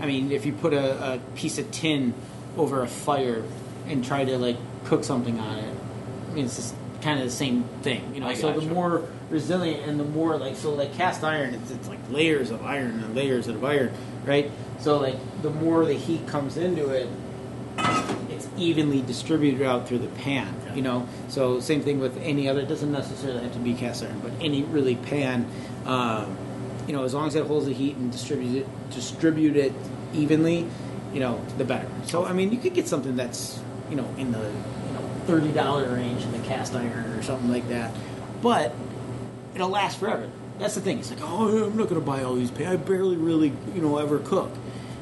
I 0.00 0.06
mean, 0.06 0.32
if 0.32 0.46
you 0.46 0.54
put 0.54 0.72
a, 0.72 1.14
a 1.14 1.18
piece 1.34 1.58
of 1.58 1.70
tin 1.70 2.14
over 2.56 2.82
a 2.82 2.86
fire 2.88 3.44
and 3.88 4.02
try 4.02 4.24
to 4.24 4.38
like 4.38 4.56
cook 4.86 5.04
something 5.04 5.38
on 5.38 5.58
it, 5.58 5.74
I 6.30 6.32
mean, 6.32 6.46
it's 6.46 6.56
just 6.56 6.74
kind 7.00 7.18
of 7.18 7.24
the 7.24 7.30
same 7.30 7.64
thing, 7.82 8.14
you 8.14 8.20
know. 8.20 8.28
I 8.28 8.34
So 8.34 8.52
the 8.52 8.66
more 8.66 9.04
resilient 9.30 9.88
and 9.88 9.98
the 9.98 10.04
more 10.04 10.36
like, 10.36 10.56
so 10.56 10.74
like 10.74 10.94
cast 10.94 11.24
iron, 11.24 11.54
it's, 11.54 11.70
it's 11.70 11.88
like 11.88 11.98
layers 12.10 12.50
of 12.50 12.64
iron 12.64 13.02
and 13.02 13.14
layers 13.14 13.48
of 13.48 13.64
iron, 13.64 13.92
right? 14.24 14.50
So 14.80 14.98
like 14.98 15.16
the 15.42 15.50
more 15.50 15.84
the 15.84 15.94
heat 15.94 16.26
comes 16.26 16.56
into 16.56 16.90
it, 16.90 17.08
it's 18.30 18.48
evenly 18.56 19.02
distributed 19.02 19.66
out 19.66 19.88
through 19.88 19.98
the 19.98 20.08
pan. 20.08 20.54
You 20.74 20.82
know, 20.82 21.08
so 21.28 21.60
same 21.60 21.82
thing 21.82 22.00
with 22.00 22.16
any 22.18 22.48
other. 22.48 22.60
It 22.60 22.68
doesn't 22.68 22.92
necessarily 22.92 23.42
have 23.42 23.52
to 23.54 23.58
be 23.58 23.74
cast 23.74 24.04
iron, 24.04 24.20
but 24.20 24.32
any 24.40 24.62
really 24.62 24.96
pan. 24.96 25.46
Um, 25.84 26.36
you 26.86 26.92
know, 26.92 27.04
as 27.04 27.14
long 27.14 27.28
as 27.28 27.34
it 27.34 27.46
holds 27.46 27.66
the 27.66 27.72
heat 27.72 27.96
and 27.96 28.10
distributes 28.10 28.54
it, 28.54 28.90
distribute 28.90 29.56
it 29.56 29.72
evenly, 30.14 30.66
you 31.12 31.20
know, 31.20 31.40
the 31.58 31.64
better. 31.64 31.88
So 32.06 32.24
I 32.24 32.32
mean, 32.32 32.52
you 32.52 32.58
could 32.58 32.74
get 32.74 32.88
something 32.88 33.16
that's 33.16 33.60
you 33.88 33.96
know 33.96 34.08
in 34.16 34.32
the 34.32 34.50
thirty 35.30 35.52
dollar 35.52 35.94
range 35.94 36.22
in 36.22 36.32
the 36.32 36.38
cast 36.40 36.74
iron 36.74 37.10
or 37.12 37.22
something 37.22 37.50
like 37.50 37.68
that, 37.68 37.94
but 38.42 38.74
it'll 39.54 39.68
last 39.68 39.98
forever. 39.98 40.28
That's 40.58 40.74
the 40.74 40.80
thing. 40.80 40.98
It's 40.98 41.10
like, 41.10 41.20
oh, 41.22 41.66
I'm 41.66 41.76
not 41.76 41.88
going 41.88 42.00
to 42.00 42.06
buy 42.06 42.22
all 42.22 42.34
these. 42.34 42.50
I 42.60 42.76
barely 42.76 43.16
really 43.16 43.52
you 43.74 43.80
know 43.80 43.98
ever 43.98 44.18
cook. 44.18 44.50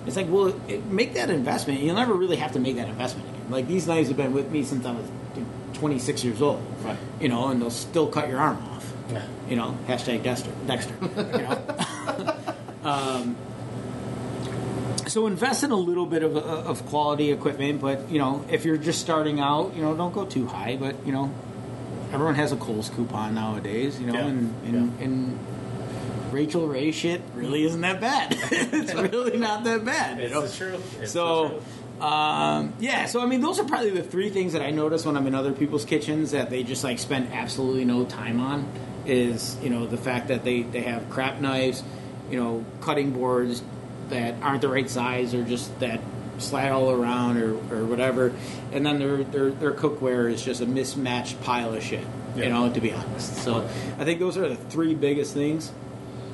It's 0.07 0.17
like, 0.17 0.29
well, 0.29 0.55
it, 0.69 0.87
make 0.87 1.15
that 1.15 1.31
investment. 1.31 1.81
You'll 1.81 1.97
never 1.97 2.15
really 2.15 2.37
have 2.37 2.53
to 2.53 2.61
make 2.61 2.77
that 2.77 2.89
investment 2.89 3.29
again. 3.29 3.51
Like 3.51 3.67
these 3.67 3.87
knives 3.87 4.09
have 4.09 4.17
been 4.17 4.33
with 4.33 4.51
me 4.51 4.65
since 4.65 4.87
I 4.87 4.93
was 4.93 5.07
26 5.75 6.25
years 6.25 6.43
old. 6.43 6.63
Right. 6.83 6.97
You 7.21 7.29
know, 7.29 7.49
and 7.49 7.61
they'll 7.61 7.71
still 7.71 8.07
cut 8.07 8.29
your 8.29 8.39
arm 8.39 8.59
off. 8.71 8.93
Yeah. 9.11 9.27
You 9.49 9.57
know, 9.57 9.77
hashtag 9.87 10.23
Dexter. 10.23 10.51
Dexter. 10.67 10.95
you 11.03 11.43
know. 11.43 12.37
um, 12.85 13.37
so 15.09 15.27
invest 15.27 15.65
in 15.65 15.71
a 15.71 15.77
little 15.77 16.07
bit 16.07 16.23
of, 16.23 16.37
of 16.37 16.85
quality 16.87 17.33
equipment, 17.33 17.81
but 17.81 18.11
you 18.11 18.19
know, 18.19 18.45
if 18.51 18.65
you're 18.65 18.77
just 18.77 19.01
starting 19.01 19.41
out, 19.41 19.75
you 19.75 19.83
know, 19.83 19.97
don't 19.97 20.13
go 20.15 20.25
too 20.25 20.47
high. 20.47 20.77
But 20.77 21.05
you 21.07 21.13
know, 21.13 21.33
everyone 22.13 22.35
has 22.37 22.53
a 22.53 22.57
Kohl's 22.57 22.91
coupon 22.91 23.35
nowadays. 23.35 23.99
You 24.01 24.07
know, 24.09 24.15
Yeah. 24.15 24.27
and 24.27 24.55
and, 24.67 25.01
and 25.01 25.39
Rachael 26.33 26.67
Ray 26.67 26.93
shit 26.93 27.23
really 27.35 27.65
isn't 27.65 27.81
that 27.81 28.01
bad. 28.01 28.37
it's 28.41 28.95
really 28.95 29.39
not 29.39 29.65
that 29.65 29.85
bad. 29.85 30.19
you 30.19 30.25
It's 30.25 30.35
know? 30.35 30.43
the 30.47 30.55
truth. 30.57 31.01
It's 31.03 31.13
so 31.13 31.63
um, 32.01 32.75
yeah 32.79 33.07
so 33.07 33.21
i 33.21 33.27
mean 33.27 33.41
those 33.41 33.59
are 33.59 33.65
probably 33.65 33.91
the 33.91 34.05
three 34.05 34.31
things 34.31 34.53
that 34.53 34.63
i 34.63 34.71
notice 34.71 35.05
when 35.05 35.17
i'm 35.17 35.27
in 35.27 35.35
other 35.35 35.51
people's 35.53 35.85
kitchens 35.85 36.31
that 36.31 36.49
they 36.49 36.63
just 36.63 36.85
like 36.85 36.97
spend 37.01 37.33
absolutely 37.33 37.85
no 37.85 38.05
time 38.05 38.39
on 38.39 38.69
is 39.05 39.57
you 39.65 39.69
know 39.69 39.85
the 39.85 39.97
fact 39.97 40.29
that 40.29 40.45
they 40.45 40.63
they 40.63 40.83
have 40.83 41.11
crap 41.11 41.41
knives 41.41 41.83
you 42.31 42.39
know 42.39 42.65
cutting 42.83 43.11
boards 43.11 43.65
that 44.11 44.35
aren't 44.43 44.63
the 44.63 44.69
right 44.69 44.89
size 44.89 45.35
or 45.35 45.43
just 45.45 45.79
that 45.81 46.01
slide 46.39 46.71
all 46.71 46.91
around 46.91 47.37
or, 47.37 47.55
or 47.75 47.85
whatever 47.85 48.33
and 48.73 48.87
then 48.87 48.99
their, 49.01 49.25
their 49.25 49.51
their 49.51 49.73
cookware 49.73 50.33
is 50.33 50.41
just 50.43 50.61
a 50.61 50.67
mismatched 50.67 51.41
pile 51.43 51.75
of 51.75 51.83
shit 51.83 52.07
you 52.37 52.49
know 52.49 52.73
to 52.73 52.81
be 52.81 52.93
honest 52.93 53.35
so 53.43 53.69
i 53.99 54.05
think 54.05 54.21
those 54.21 54.37
are 54.37 54.49
the 54.49 54.55
three 54.55 54.95
biggest 54.95 55.35
things 55.35 55.73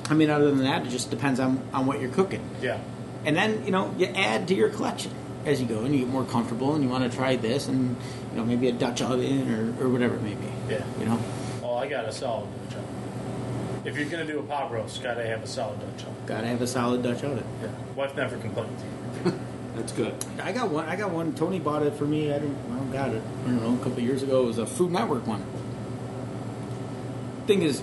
i 0.09 0.13
mean 0.13 0.29
other 0.29 0.51
than 0.51 0.59
that 0.63 0.85
it 0.85 0.89
just 0.89 1.09
depends 1.09 1.39
on 1.39 1.59
on 1.73 1.87
what 1.87 1.99
you're 1.99 2.11
cooking 2.11 2.47
yeah. 2.61 2.79
and 3.25 3.35
then 3.35 3.65
you 3.65 3.71
know 3.71 3.91
you 3.97 4.05
add 4.05 4.47
to 4.47 4.53
your 4.53 4.69
collection 4.69 5.09
as 5.45 5.59
you 5.59 5.65
go 5.67 5.79
and 5.83 5.93
you 5.95 6.01
get 6.01 6.07
more 6.09 6.23
comfortable 6.25 6.75
and 6.75 6.83
you 6.83 6.89
want 6.89 7.09
to 7.09 7.17
try 7.17 7.35
this 7.35 7.67
and 7.67 7.95
you 8.31 8.37
know 8.37 8.45
maybe 8.45 8.67
a 8.67 8.71
dutch 8.71 9.01
oven 9.01 9.51
or, 9.79 9.83
or 9.83 9.89
whatever 9.89 10.15
it 10.15 10.21
may 10.21 10.35
be 10.35 10.47
Yeah. 10.69 10.83
you 10.99 11.05
know 11.05 11.19
Oh, 11.63 11.77
I 11.77 11.87
got 11.89 12.05
a 12.05 12.11
solid. 12.13 12.47
If 13.85 13.95
you're 13.97 14.09
gonna 14.09 14.25
do 14.25 14.39
a 14.39 14.43
pot 14.43 14.71
roast, 14.71 15.01
gotta 15.03 15.25
have 15.25 15.43
a 15.43 15.47
solid 15.47 15.79
Dutch 15.79 16.01
oven. 16.03 16.15
gotta 16.25 16.47
have 16.47 16.61
a 16.61 16.67
solid 16.67 17.03
dutch 17.03 17.23
oven 17.23 17.43
Yeah. 17.61 17.69
Wife 17.95 18.15
never 18.15 18.37
complains. 18.37 18.81
That's 19.75 19.91
good. 19.91 20.13
i 20.41 20.51
got 20.53 20.69
one 20.69 20.85
i 20.87 20.95
got 20.95 21.11
one 21.11 21.33
tony 21.35 21.59
bought 21.59 21.83
it 21.83 21.93
for 21.95 22.05
me 22.05 22.31
i 22.33 22.39
don't, 22.39 22.55
I 22.71 22.75
don't 22.77 22.91
got 22.93 23.09
it 23.09 23.21
i 23.43 23.47
don't 23.49 23.61
know 23.61 23.73
a 23.75 23.77
couple 23.79 23.97
of 23.97 24.03
years 24.05 24.23
ago 24.23 24.43
it 24.43 24.45
was 24.47 24.57
a 24.57 24.65
food 24.65 24.89
network 24.91 25.27
one 25.27 25.43
thing 27.45 27.61
is 27.61 27.81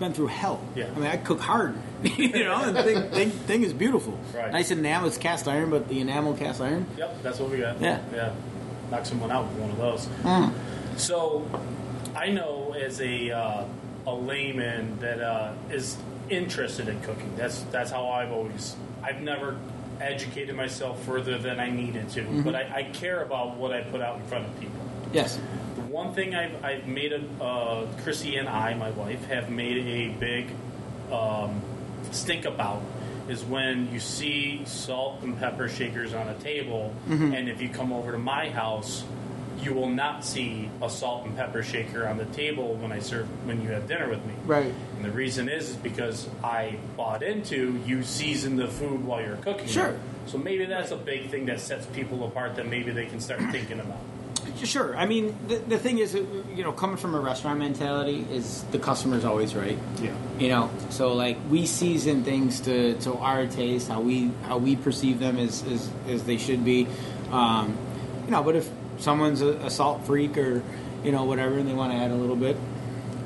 been 0.00 0.12
through 0.14 0.28
hell 0.28 0.60
Yeah. 0.74 0.86
i 0.94 0.98
mean 0.98 1.06
i 1.10 1.16
cook 1.18 1.40
hard 1.40 1.76
you 2.02 2.44
know 2.44 2.54
and 2.62 2.76
thing, 2.78 3.10
thing, 3.10 3.30
thing 3.30 3.62
is 3.62 3.72
beautiful 3.72 4.18
Right. 4.34 4.52
nice 4.52 4.70
enamel 4.70 5.08
it's 5.08 5.18
cast 5.18 5.48
iron 5.48 5.68
but 5.70 5.88
the 5.88 6.00
enamel 6.00 6.34
cast 6.34 6.60
iron 6.60 6.86
Yep, 6.96 7.22
that's 7.22 7.38
what 7.40 7.50
we 7.50 7.58
got. 7.58 7.80
Yeah. 7.80 8.00
Yeah. 8.14 8.32
Knock 8.90 9.04
someone 9.04 9.30
out 9.30 9.44
with 9.48 9.58
one 9.58 9.70
of 9.70 9.76
those. 9.76 10.06
Mm. 10.22 10.52
So, 10.96 11.46
I 12.16 12.30
know 12.30 12.74
as 12.80 13.00
a 13.02 13.30
uh, 13.32 13.64
a 14.08 14.14
layman 14.14 14.98
that 15.00 15.20
uh, 15.20 15.52
is 15.70 15.96
interested 16.30 16.88
in 16.88 17.00
cooking. 17.02 17.32
That's 17.36 17.60
that's 17.64 17.90
how 17.90 18.08
I've 18.08 18.32
always. 18.32 18.74
I've 19.02 19.20
never 19.20 19.56
educated 20.00 20.54
myself 20.56 21.02
further 21.04 21.38
than 21.38 21.58
I 21.60 21.70
needed 21.70 22.08
to, 22.10 22.20
Mm-hmm. 22.22 22.42
but 22.42 22.54
I, 22.54 22.72
I 22.76 22.82
care 22.84 23.22
about 23.22 23.56
what 23.56 23.72
I 23.72 23.80
put 23.82 24.00
out 24.00 24.16
in 24.16 24.24
front 24.26 24.46
of 24.46 24.60
people. 24.60 24.80
yes 25.12 25.38
The 25.74 25.80
one 25.82 26.14
thing 26.14 26.34
I've, 26.36 26.64
I've 26.64 26.86
made 26.86 27.12
a 27.12 27.20
uh, 27.42 27.86
Chrissy 28.04 28.36
and 28.36 28.48
I, 28.48 28.74
my 28.74 28.90
wife, 28.92 29.24
have 29.26 29.50
made 29.50 29.78
a 29.86 30.08
big 30.18 30.46
um, 31.12 31.60
stink 32.12 32.44
about 32.44 32.80
is 33.28 33.44
when 33.44 33.92
you 33.92 33.98
see 34.00 34.62
salt 34.66 35.20
and 35.22 35.36
pepper 35.38 35.68
shakers 35.68 36.14
on 36.14 36.28
a 36.28 36.34
table, 36.38 36.94
and 37.10 37.48
if 37.48 37.60
you 37.60 37.68
come 37.68 37.92
over 37.92 38.12
to 38.12 38.18
my 38.18 38.48
house, 38.50 39.04
you 39.60 39.74
will 39.74 39.90
not 39.90 40.24
see 40.24 40.70
a 40.82 40.88
salt 40.90 41.26
and 41.26 41.36
pepper 41.36 41.62
shaker 41.62 42.06
on 42.06 42.16
the 42.18 42.24
table 42.26 42.74
when 42.74 42.92
I 42.92 43.00
serve 43.00 43.26
when 43.46 43.62
you 43.62 43.70
have 43.70 43.88
dinner 43.88 44.08
with 44.08 44.24
me. 44.24 44.34
right 44.46 44.72
And 44.96 45.04
the 45.04 45.10
reason 45.10 45.48
is, 45.48 45.70
is 45.70 45.76
because 45.76 46.28
I 46.42 46.76
bought 46.96 47.22
into 47.22 47.80
you 47.86 48.02
season 48.02 48.56
the 48.56 48.68
food 48.68 49.04
while 49.04 49.20
you're 49.20 49.36
cooking. 49.36 49.64
it. 49.64 49.70
Sure. 49.70 49.98
So 50.26 50.38
maybe 50.38 50.66
that's 50.66 50.90
a 50.90 50.96
big 50.96 51.30
thing 51.30 51.46
that 51.46 51.60
sets 51.60 51.86
people 51.86 52.24
apart 52.24 52.56
that 52.56 52.66
maybe 52.66 52.90
they 52.90 53.06
can 53.06 53.20
start 53.20 53.40
thinking 53.50 53.80
about. 53.80 53.98
Sure. 54.64 54.96
I 54.96 55.06
mean, 55.06 55.36
the, 55.46 55.56
the 55.56 55.78
thing 55.78 55.98
is, 55.98 56.14
you 56.14 56.64
know, 56.64 56.72
coming 56.72 56.96
from 56.96 57.14
a 57.14 57.20
restaurant 57.20 57.58
mentality, 57.60 58.26
is 58.30 58.64
the 58.72 58.78
customer's 58.78 59.24
always 59.24 59.54
right. 59.54 59.78
Yeah. 60.02 60.12
You 60.38 60.48
know, 60.48 60.70
so 60.90 61.12
like 61.14 61.38
we 61.48 61.66
season 61.66 62.24
things 62.24 62.60
to, 62.62 62.94
to 63.00 63.14
our 63.14 63.46
taste, 63.46 63.88
how 63.88 64.00
we 64.00 64.32
how 64.44 64.58
we 64.58 64.74
perceive 64.74 65.20
them 65.20 65.38
as 65.38 65.62
as, 65.64 65.90
as 66.08 66.24
they 66.24 66.38
should 66.38 66.64
be. 66.64 66.88
Um, 67.30 67.76
you 68.24 68.32
know, 68.32 68.42
but 68.42 68.56
if 68.56 68.68
someone's 68.98 69.40
a, 69.42 69.48
a 69.58 69.70
salt 69.70 70.04
freak 70.06 70.36
or 70.38 70.62
you 71.04 71.12
know 71.12 71.24
whatever, 71.24 71.58
and 71.58 71.68
they 71.68 71.74
want 71.74 71.92
to 71.92 71.98
add 71.98 72.10
a 72.10 72.14
little 72.14 72.36
bit, 72.36 72.56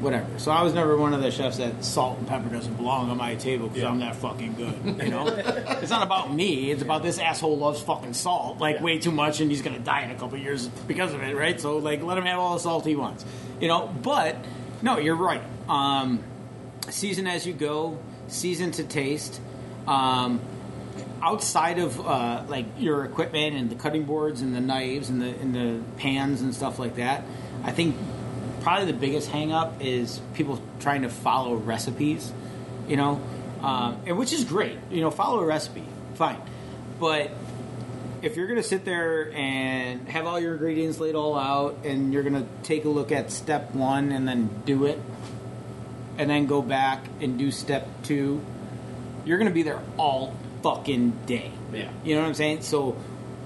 whatever. 0.00 0.26
So 0.38 0.50
I 0.50 0.62
was 0.62 0.74
never 0.74 0.96
one 0.96 1.14
of 1.14 1.22
the 1.22 1.30
chefs 1.30 1.56
that 1.58 1.84
salt 1.84 2.18
and 2.18 2.26
pepper 2.28 2.48
doesn't 2.50 2.74
belong 2.74 3.10
on 3.10 3.16
my 3.16 3.34
table 3.34 3.68
because 3.68 3.82
Yeah. 3.82 3.88
I'm 3.90 4.00
that 4.00 4.16
fucking 4.16 4.54
good. 4.54 5.02
You 5.04 5.10
know, 5.10 5.26
it's 5.26 5.90
not 5.90 6.02
about 6.02 6.32
me. 6.32 6.70
It's 6.70 6.82
about 6.82 7.02
this 7.02 7.18
asshole 7.18 7.56
loves 7.56 7.80
fucking 7.80 8.14
salt 8.14 8.58
like 8.58 8.76
Yeah. 8.76 8.82
way 8.82 8.98
too 8.98 9.10
much, 9.12 9.40
and 9.40 9.50
he's 9.50 9.62
gonna 9.62 9.78
die 9.78 10.02
in 10.02 10.10
a 10.10 10.14
couple 10.14 10.38
years 10.38 10.66
because 10.86 11.14
of 11.14 11.22
it, 11.22 11.34
right? 11.36 11.60
So 11.60 11.78
like, 11.78 12.02
let 12.02 12.18
him 12.18 12.24
have 12.26 12.38
all 12.38 12.54
the 12.54 12.60
salt 12.60 12.84
he 12.86 12.94
wants. 12.96 13.24
You 13.60 13.68
know, 13.68 13.86
but 14.02 14.36
no, 14.82 14.98
you're 14.98 15.16
right. 15.16 15.42
Um, 15.68 16.22
season 16.90 17.26
as 17.26 17.46
you 17.46 17.52
go, 17.52 17.96
season 18.28 18.70
to 18.72 18.84
taste. 18.84 19.40
Um, 19.86 20.40
outside 21.22 21.78
of 21.78 22.04
uh, 22.04 22.42
like 22.48 22.66
your 22.78 23.04
equipment 23.04 23.56
and 23.56 23.70
the 23.70 23.76
cutting 23.76 24.04
boards 24.04 24.42
and 24.42 24.54
the 24.54 24.60
knives 24.60 25.08
and 25.08 25.22
the 25.22 25.28
and 25.28 25.54
the 25.54 25.80
pans 25.98 26.40
and 26.42 26.54
stuff 26.54 26.78
like 26.78 26.96
that, 26.96 27.24
I 27.62 27.72
think 27.72 27.96
probably 28.60 28.86
the 28.86 28.98
biggest 28.98 29.30
hang 29.30 29.52
up 29.52 29.80
is 29.80 30.20
people 30.34 30.60
trying 30.80 31.02
to 31.02 31.08
follow 31.08 31.54
recipes. 31.54 32.32
You 32.88 32.96
know, 32.96 33.20
um, 33.62 34.02
and 34.06 34.18
which 34.18 34.32
is 34.32 34.44
great. 34.44 34.76
You 34.90 35.00
know, 35.00 35.10
follow 35.10 35.40
a 35.40 35.46
recipe, 35.46 35.84
fine, 36.14 36.40
but 36.98 37.30
if 38.22 38.36
you're 38.36 38.46
to 38.60 38.62
sit 38.62 38.84
there 38.84 39.32
and 39.32 40.08
have 40.08 40.26
all 40.26 40.38
your 40.38 40.52
ingredients 40.52 41.00
laid 41.00 41.16
all 41.16 41.36
out 41.36 41.78
and 41.84 42.12
you're 42.12 42.22
to 42.34 42.46
take 42.62 42.84
a 42.84 42.88
look 42.88 43.10
at 43.10 43.32
step 43.32 43.74
one 43.74 44.12
and 44.12 44.28
then 44.28 44.48
do 44.64 44.86
it 44.86 45.00
and 46.18 46.30
then 46.30 46.46
go 46.46 46.62
back 46.62 47.04
and 47.20 47.36
do 47.36 47.50
step 47.50 47.88
two 48.04 48.40
you're 49.24 49.38
to 49.48 49.54
be 49.54 49.64
there 49.64 49.80
all 49.96 50.36
fucking 50.62 51.10
day. 51.26 51.50
Yeah. 51.72 51.90
you 52.04 52.14
know 52.14 52.22
what 52.22 52.28
i'm 52.28 52.34
saying? 52.34 52.62
So 52.62 52.96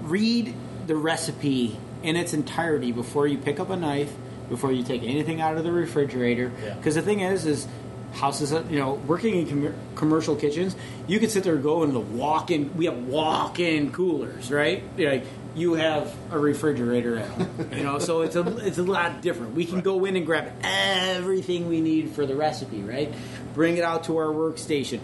read 0.03 0.53
the 0.85 0.95
recipe 0.95 1.77
in 2.03 2.15
its 2.15 2.33
entirety 2.33 2.91
before 2.91 3.27
you 3.27 3.37
pick 3.37 3.59
up 3.59 3.69
a 3.69 3.75
knife 3.75 4.13
before 4.49 4.71
you 4.71 4.83
take 4.83 5.03
anything 5.03 5.41
out 5.41 5.57
of 5.57 5.63
the 5.63 5.71
refrigerator. 5.71 6.51
Yeah. 6.63 6.73
because 6.75 6.95
the 6.95 7.01
thing 7.01 7.19
is 7.21 7.45
is 7.45 7.67
houses 8.13 8.51
that 8.51 8.71
you 8.71 8.79
know 8.79 8.93
working 8.93 9.35
in 9.35 9.47
com- 9.49 9.75
commercial 9.95 10.35
kitchens 10.35 10.75
you 11.07 11.19
can 11.19 11.29
sit 11.29 11.43
there 11.43 11.55
and 11.55 11.63
go 11.63 11.83
into 11.83 11.93
the 11.93 11.99
walk-in 11.99 12.75
we 12.77 12.85
have 12.85 12.97
walk-in 12.97 13.91
coolers 13.91 14.49
right? 14.51 14.83
Like 14.97 15.25
you 15.55 15.73
have 15.73 16.13
a 16.31 16.37
refrigerator 16.39 17.17
at 17.17 17.27
home 17.27 17.69
you 17.75 17.83
know? 17.83 17.99
So 17.99 18.21
it's 18.21 18.35
a 18.35 18.57
it's 18.65 18.77
a 18.77 18.83
lot 18.83 19.21
different. 19.21 19.55
We 19.55 19.65
can 19.65 19.81
go 19.81 20.05
in 20.05 20.15
and 20.15 20.25
grab 20.25 20.51
everything 20.63 21.67
we 21.67 21.81
need 21.81 22.11
for 22.11 22.25
the 22.25 22.35
recipe 22.35 22.81
right? 22.81 23.13
Bring 23.53 23.77
it 23.77 23.83
out 23.83 24.05
to 24.05 24.17
our 24.17 24.27
workstation 24.27 24.99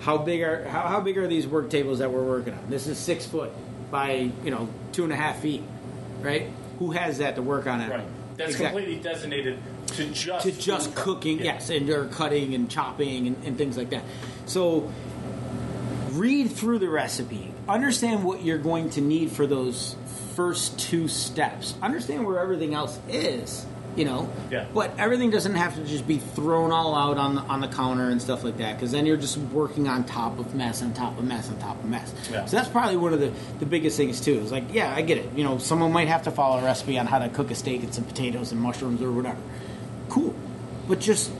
how 0.00 0.18
big 0.18 0.42
are 0.42 0.64
how, 0.68 0.82
how 0.82 1.00
big 1.00 1.18
are 1.18 1.26
these 1.26 1.46
work 1.46 1.70
tables 1.70 1.98
that 1.98 2.10
we're 2.10 2.24
working 2.24 2.54
on 2.54 2.60
this 2.68 2.86
is 2.86 2.98
six 2.98 3.26
foot 3.26 3.50
by 3.90 4.30
you 4.44 4.50
know 4.50 4.68
two 4.92 5.04
and 5.04 5.12
a 5.12 5.16
half 5.16 5.40
feet 5.40 5.62
right 6.20 6.48
who 6.78 6.90
has 6.92 7.18
that 7.18 7.34
to 7.36 7.42
work 7.42 7.66
on 7.66 7.80
it 7.80 7.90
Right. 7.90 8.04
That's 8.36 8.52
Exactly 8.52 8.82
completely 8.84 9.02
designated 9.10 9.58
to 9.88 10.06
just 10.12 10.46
to 10.46 10.52
just 10.52 10.94
cooking, 10.94 11.38
Yeah. 11.38 11.44
yes, 11.54 11.68
and 11.68 11.90
or 11.90 12.06
cutting 12.06 12.54
and 12.54 12.70
chopping 12.70 13.26
and, 13.26 13.44
and 13.44 13.58
things 13.58 13.76
like 13.76 13.90
that. 13.90 14.02
So 14.46 14.90
read 16.12 16.50
through 16.50 16.78
the 16.78 16.88
recipe, 16.88 17.52
understand 17.68 18.24
what 18.24 18.42
you're 18.42 18.56
going 18.56 18.88
to 18.90 19.02
need 19.02 19.30
for 19.30 19.46
those 19.46 19.96
first 20.34 20.78
two 20.78 21.06
steps, 21.08 21.74
understand 21.82 22.24
where 22.26 22.38
everything 22.38 22.72
else 22.72 22.98
is. 23.10 23.66
You 23.96 24.04
know, 24.04 24.28
Yeah. 24.50 24.66
but 24.72 24.92
everything 24.98 25.30
doesn't 25.30 25.56
have 25.56 25.74
to 25.74 25.84
just 25.84 26.06
be 26.06 26.18
thrown 26.18 26.70
all 26.70 26.94
out 26.94 27.18
on 27.18 27.34
the, 27.34 27.40
on 27.42 27.60
the 27.60 27.66
counter 27.66 28.08
and 28.08 28.22
stuff 28.22 28.44
like 28.44 28.58
that, 28.58 28.76
because 28.76 28.92
then 28.92 29.04
you're 29.04 29.16
just 29.16 29.36
working 29.36 29.88
on 29.88 30.04
top 30.04 30.38
of 30.38 30.54
mess, 30.54 30.80
on 30.80 30.94
top 30.94 31.18
of 31.18 31.24
mess, 31.24 31.48
on 31.50 31.58
top 31.58 31.76
of 31.82 31.84
mess. 31.90 32.14
Yeah. 32.30 32.44
So 32.46 32.56
that's 32.56 32.68
probably 32.68 32.96
one 32.96 33.12
of 33.12 33.18
the, 33.20 33.32
the 33.58 33.66
biggest 33.66 33.96
things 33.96 34.20
too. 34.20 34.38
Is 34.38 34.52
like, 34.52 34.72
yeah, 34.72 34.94
I 34.94 35.02
get 35.02 35.18
it. 35.18 35.28
You 35.34 35.42
know, 35.42 35.58
someone 35.58 35.92
might 35.92 36.06
have 36.08 36.22
to 36.22 36.30
follow 36.30 36.60
a 36.60 36.64
recipe 36.64 36.98
on 36.98 37.06
how 37.06 37.18
to 37.18 37.28
cook 37.28 37.50
a 37.50 37.54
steak 37.56 37.82
and 37.82 37.92
some 37.92 38.04
potatoes 38.04 38.52
and 38.52 38.60
mushrooms 38.60 39.02
or 39.02 39.10
whatever 39.10 39.38
cool. 40.08 40.34
But 40.88 41.00
just 41.00 41.30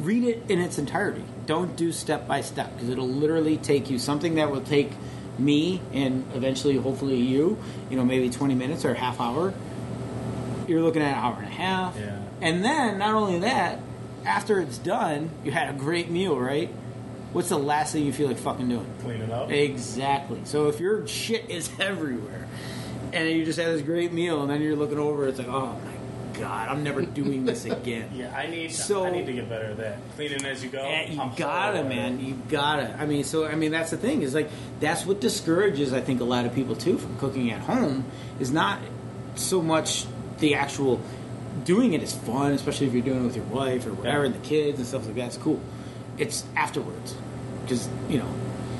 read 0.00 0.24
it 0.24 0.50
in 0.50 0.60
its 0.60 0.78
entirety. 0.78 1.24
Don't 1.46 1.76
do 1.76 1.92
step 1.92 2.26
by 2.28 2.40
step 2.40 2.72
because 2.74 2.88
it'll 2.88 3.08
literally 3.08 3.56
take 3.56 3.88
you 3.90 3.98
something 3.98 4.34
that 4.36 4.50
will 4.50 4.60
take 4.62 4.90
me 5.38 5.80
and 5.92 6.24
eventually, 6.34 6.76
hopefully, 6.76 7.16
you, 7.16 7.56
you 7.90 7.96
know, 7.96 8.04
maybe 8.04 8.30
20 8.30 8.54
minutes 8.54 8.84
or 8.84 8.92
a 8.92 8.98
half 8.98 9.20
hour, 9.20 9.52
you're 10.68 10.82
looking 10.82 11.02
at 11.02 11.12
an 11.16 11.24
hour 11.24 11.36
and 11.36 11.46
a 11.46 11.50
half. 11.50 11.96
Yeah. 11.98 12.18
And 12.40 12.64
then, 12.64 12.98
not 12.98 13.14
only 13.14 13.38
that, 13.40 13.80
after 14.24 14.60
it's 14.60 14.78
done, 14.78 15.30
you 15.44 15.52
had 15.52 15.74
a 15.74 15.78
great 15.78 16.10
meal, 16.10 16.38
right? 16.38 16.68
What's 17.32 17.48
the 17.50 17.58
last 17.58 17.92
thing 17.92 18.04
you 18.04 18.12
feel 18.12 18.28
like 18.28 18.38
fucking 18.38 18.68
doing? 18.68 18.86
Clean 19.02 19.20
it 19.20 19.30
up. 19.30 19.50
Exactly. 19.50 20.40
So 20.44 20.68
if 20.68 20.80
your 20.80 21.06
shit 21.06 21.50
is 21.50 21.70
everywhere, 21.80 22.46
and 23.12 23.28
you 23.30 23.44
just 23.44 23.58
had 23.58 23.68
this 23.74 23.82
great 23.82 24.12
meal, 24.12 24.42
and 24.42 24.50
then 24.50 24.62
you're 24.62 24.76
looking 24.76 24.98
over, 24.98 25.28
it's 25.28 25.38
like, 25.38 25.48
oh 25.48 25.78
my 25.84 26.38
god, 26.38 26.68
I'm 26.68 26.82
never 26.82 27.02
doing 27.02 27.44
this 27.44 27.64
again. 27.66 28.10
Yeah, 28.14 28.34
I 28.36 28.46
need. 28.46 28.72
So- 28.72 29.04
I 29.06 29.10
need 29.10 29.26
to 29.26 29.32
get 29.32 29.48
better 29.48 29.66
at 29.66 29.76
that. 29.78 29.98
Cleaning 30.16 30.44
as 30.44 30.62
you 30.64 30.70
go. 30.70 30.82
Yeah, 30.82 31.10
you 31.10 31.20
I'm 31.20 31.34
gotta, 31.34 31.84
man. 31.84 32.20
You 32.24 32.34
gotta. 32.48 32.94
I 32.98 33.06
mean, 33.06 33.24
so 33.24 33.46
I 33.46 33.54
mean, 33.54 33.70
that's 33.70 33.90
the 33.90 33.96
thing 33.96 34.22
is 34.22 34.34
like 34.34 34.50
that's 34.80 35.04
what 35.06 35.20
discourages 35.20 35.92
I 35.92 36.00
think 36.00 36.20
a 36.20 36.24
lot 36.24 36.46
of 36.46 36.54
people 36.54 36.74
too 36.76 36.98
from 36.98 37.16
cooking 37.18 37.50
at 37.50 37.60
home 37.60 38.04
is 38.40 38.50
not 38.50 38.78
so 39.34 39.60
much 39.60 40.06
the 40.38 40.54
actual 40.54 41.00
doing 41.64 41.92
it 41.94 42.02
is 42.02 42.12
fun, 42.14 42.52
especially 42.52 42.86
if 42.86 42.92
you're 42.92 43.02
doing 43.02 43.22
it 43.22 43.26
with 43.26 43.36
your 43.36 43.44
wife 43.46 43.86
or 43.86 43.94
whatever, 43.94 44.20
Yeah. 44.20 44.26
and 44.26 44.34
the 44.34 44.46
kids 44.46 44.78
and 44.78 44.86
stuff 44.86 45.06
like 45.06 45.14
that. 45.16 45.26
It's 45.28 45.36
cool. 45.38 45.60
It's 46.18 46.44
afterwards 46.56 47.14
because 47.62 47.88
you 48.08 48.18
know 48.18 48.28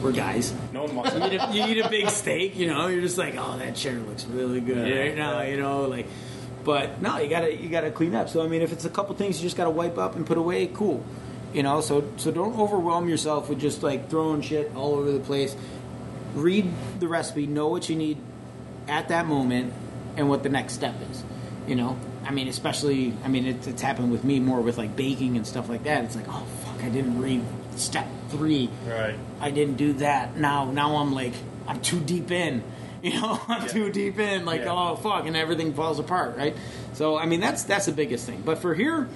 we're 0.03 0.13
guys. 0.13 0.53
No 0.73 0.85
one 0.85 0.95
wants 0.95 1.15
You 1.15 1.25
eat, 1.25 1.41
a, 1.41 1.53
you 1.53 1.67
eat 1.67 1.79
a 1.85 1.89
big 1.89 2.09
steak, 2.11 2.57
you 2.57 2.67
know, 2.67 2.87
you're 2.89 3.01
just 3.01 3.17
like, 3.19 3.35
oh, 3.39 3.57
that 3.59 3.75
chair 3.77 3.95
looks 3.95 4.25
really 4.27 4.61
good 4.61 4.87
Yeah. 4.89 4.99
right 5.01 5.17
now, 5.17 5.41
you 5.43 5.57
know, 5.57 5.83
like. 5.87 6.07
But 6.65 7.01
no, 7.01 7.19
you 7.19 7.29
gotta 7.31 7.55
you 7.55 7.69
gotta 7.69 7.91
clean 7.93 8.15
up. 8.15 8.29
So 8.29 8.43
I 8.45 8.49
mean, 8.49 8.61
if 8.61 8.73
it's 8.73 8.85
a 8.85 8.91
couple 8.91 9.15
things 9.15 9.39
you 9.39 9.45
just 9.47 9.57
gotta 9.57 9.71
wipe 9.71 9.97
up 9.99 10.17
and 10.17 10.27
put 10.27 10.37
away, 10.37 10.67
cool. 10.67 11.03
You 11.55 11.63
know, 11.63 11.81
so 11.81 12.05
so 12.17 12.31
don't 12.33 12.59
overwhelm 12.59 13.09
yourself 13.09 13.49
with 13.49 13.61
just 13.61 13.83
like 13.85 14.11
throwing 14.11 14.43
shit 14.43 14.73
all 14.75 14.97
over 14.97 15.11
the 15.13 15.21
place. 15.21 15.55
Read 16.35 16.67
the 16.99 17.07
recipe, 17.09 17.47
know 17.47 17.69
what 17.69 17.89
you 17.89 17.95
need 17.97 18.19
at 18.89 19.09
that 19.09 19.27
moment, 19.27 19.73
and 20.17 20.29
what 20.29 20.43
the 20.43 20.49
next 20.49 20.73
step 20.75 20.95
is. 21.11 21.23
You 21.67 21.75
know, 21.75 21.97
I 22.25 22.31
mean, 22.31 22.49
especially 22.49 23.13
I 23.25 23.29
mean, 23.29 23.47
it's, 23.47 23.67
it's 23.67 23.83
happened 23.83 24.11
with 24.13 24.25
me 24.25 24.39
more 24.41 24.61
with 24.61 24.79
like 24.79 24.95
baking 24.97 25.37
and 25.37 25.47
stuff 25.47 25.69
like 25.69 25.85
that. 25.85 26.05
It's 26.05 26.17
like, 26.17 26.27
oh 26.29 26.47
fuck, 26.65 26.83
I 26.85 26.89
didn't 26.89 27.21
read 27.21 27.43
step 27.77 28.07
three. 28.31 28.71
Right. 28.87 29.17
I 29.41 29.51
didn't 29.51 29.77
do 29.77 29.93
that. 29.95 30.37
Now, 30.37 30.71
now 30.71 30.97
I'm 30.97 31.13
like, 31.13 31.33
I'm 31.67 31.81
too 31.81 32.01
deep 32.01 32.31
in. 32.31 32.63
You 33.03 33.21
know, 33.21 33.39
I'm 33.47 33.63
Yeah. 33.63 33.69
too 33.69 33.93
deep 33.93 34.19
in. 34.19 34.45
Like, 34.47 34.63
Yeah. 34.63 34.73
oh 34.73 34.97
fuck, 34.97 35.27
and 35.27 35.37
everything 35.37 35.75
falls 35.75 35.99
apart, 36.01 36.37
right? 36.37 36.57
So, 36.95 37.17
I 37.17 37.27
mean, 37.27 37.41
that's 37.41 37.63
that's 37.63 37.87
the 37.87 37.93
biggest 37.93 38.27
thing. 38.27 38.43
But 38.45 38.59
for 38.59 38.75
here, 38.75 39.07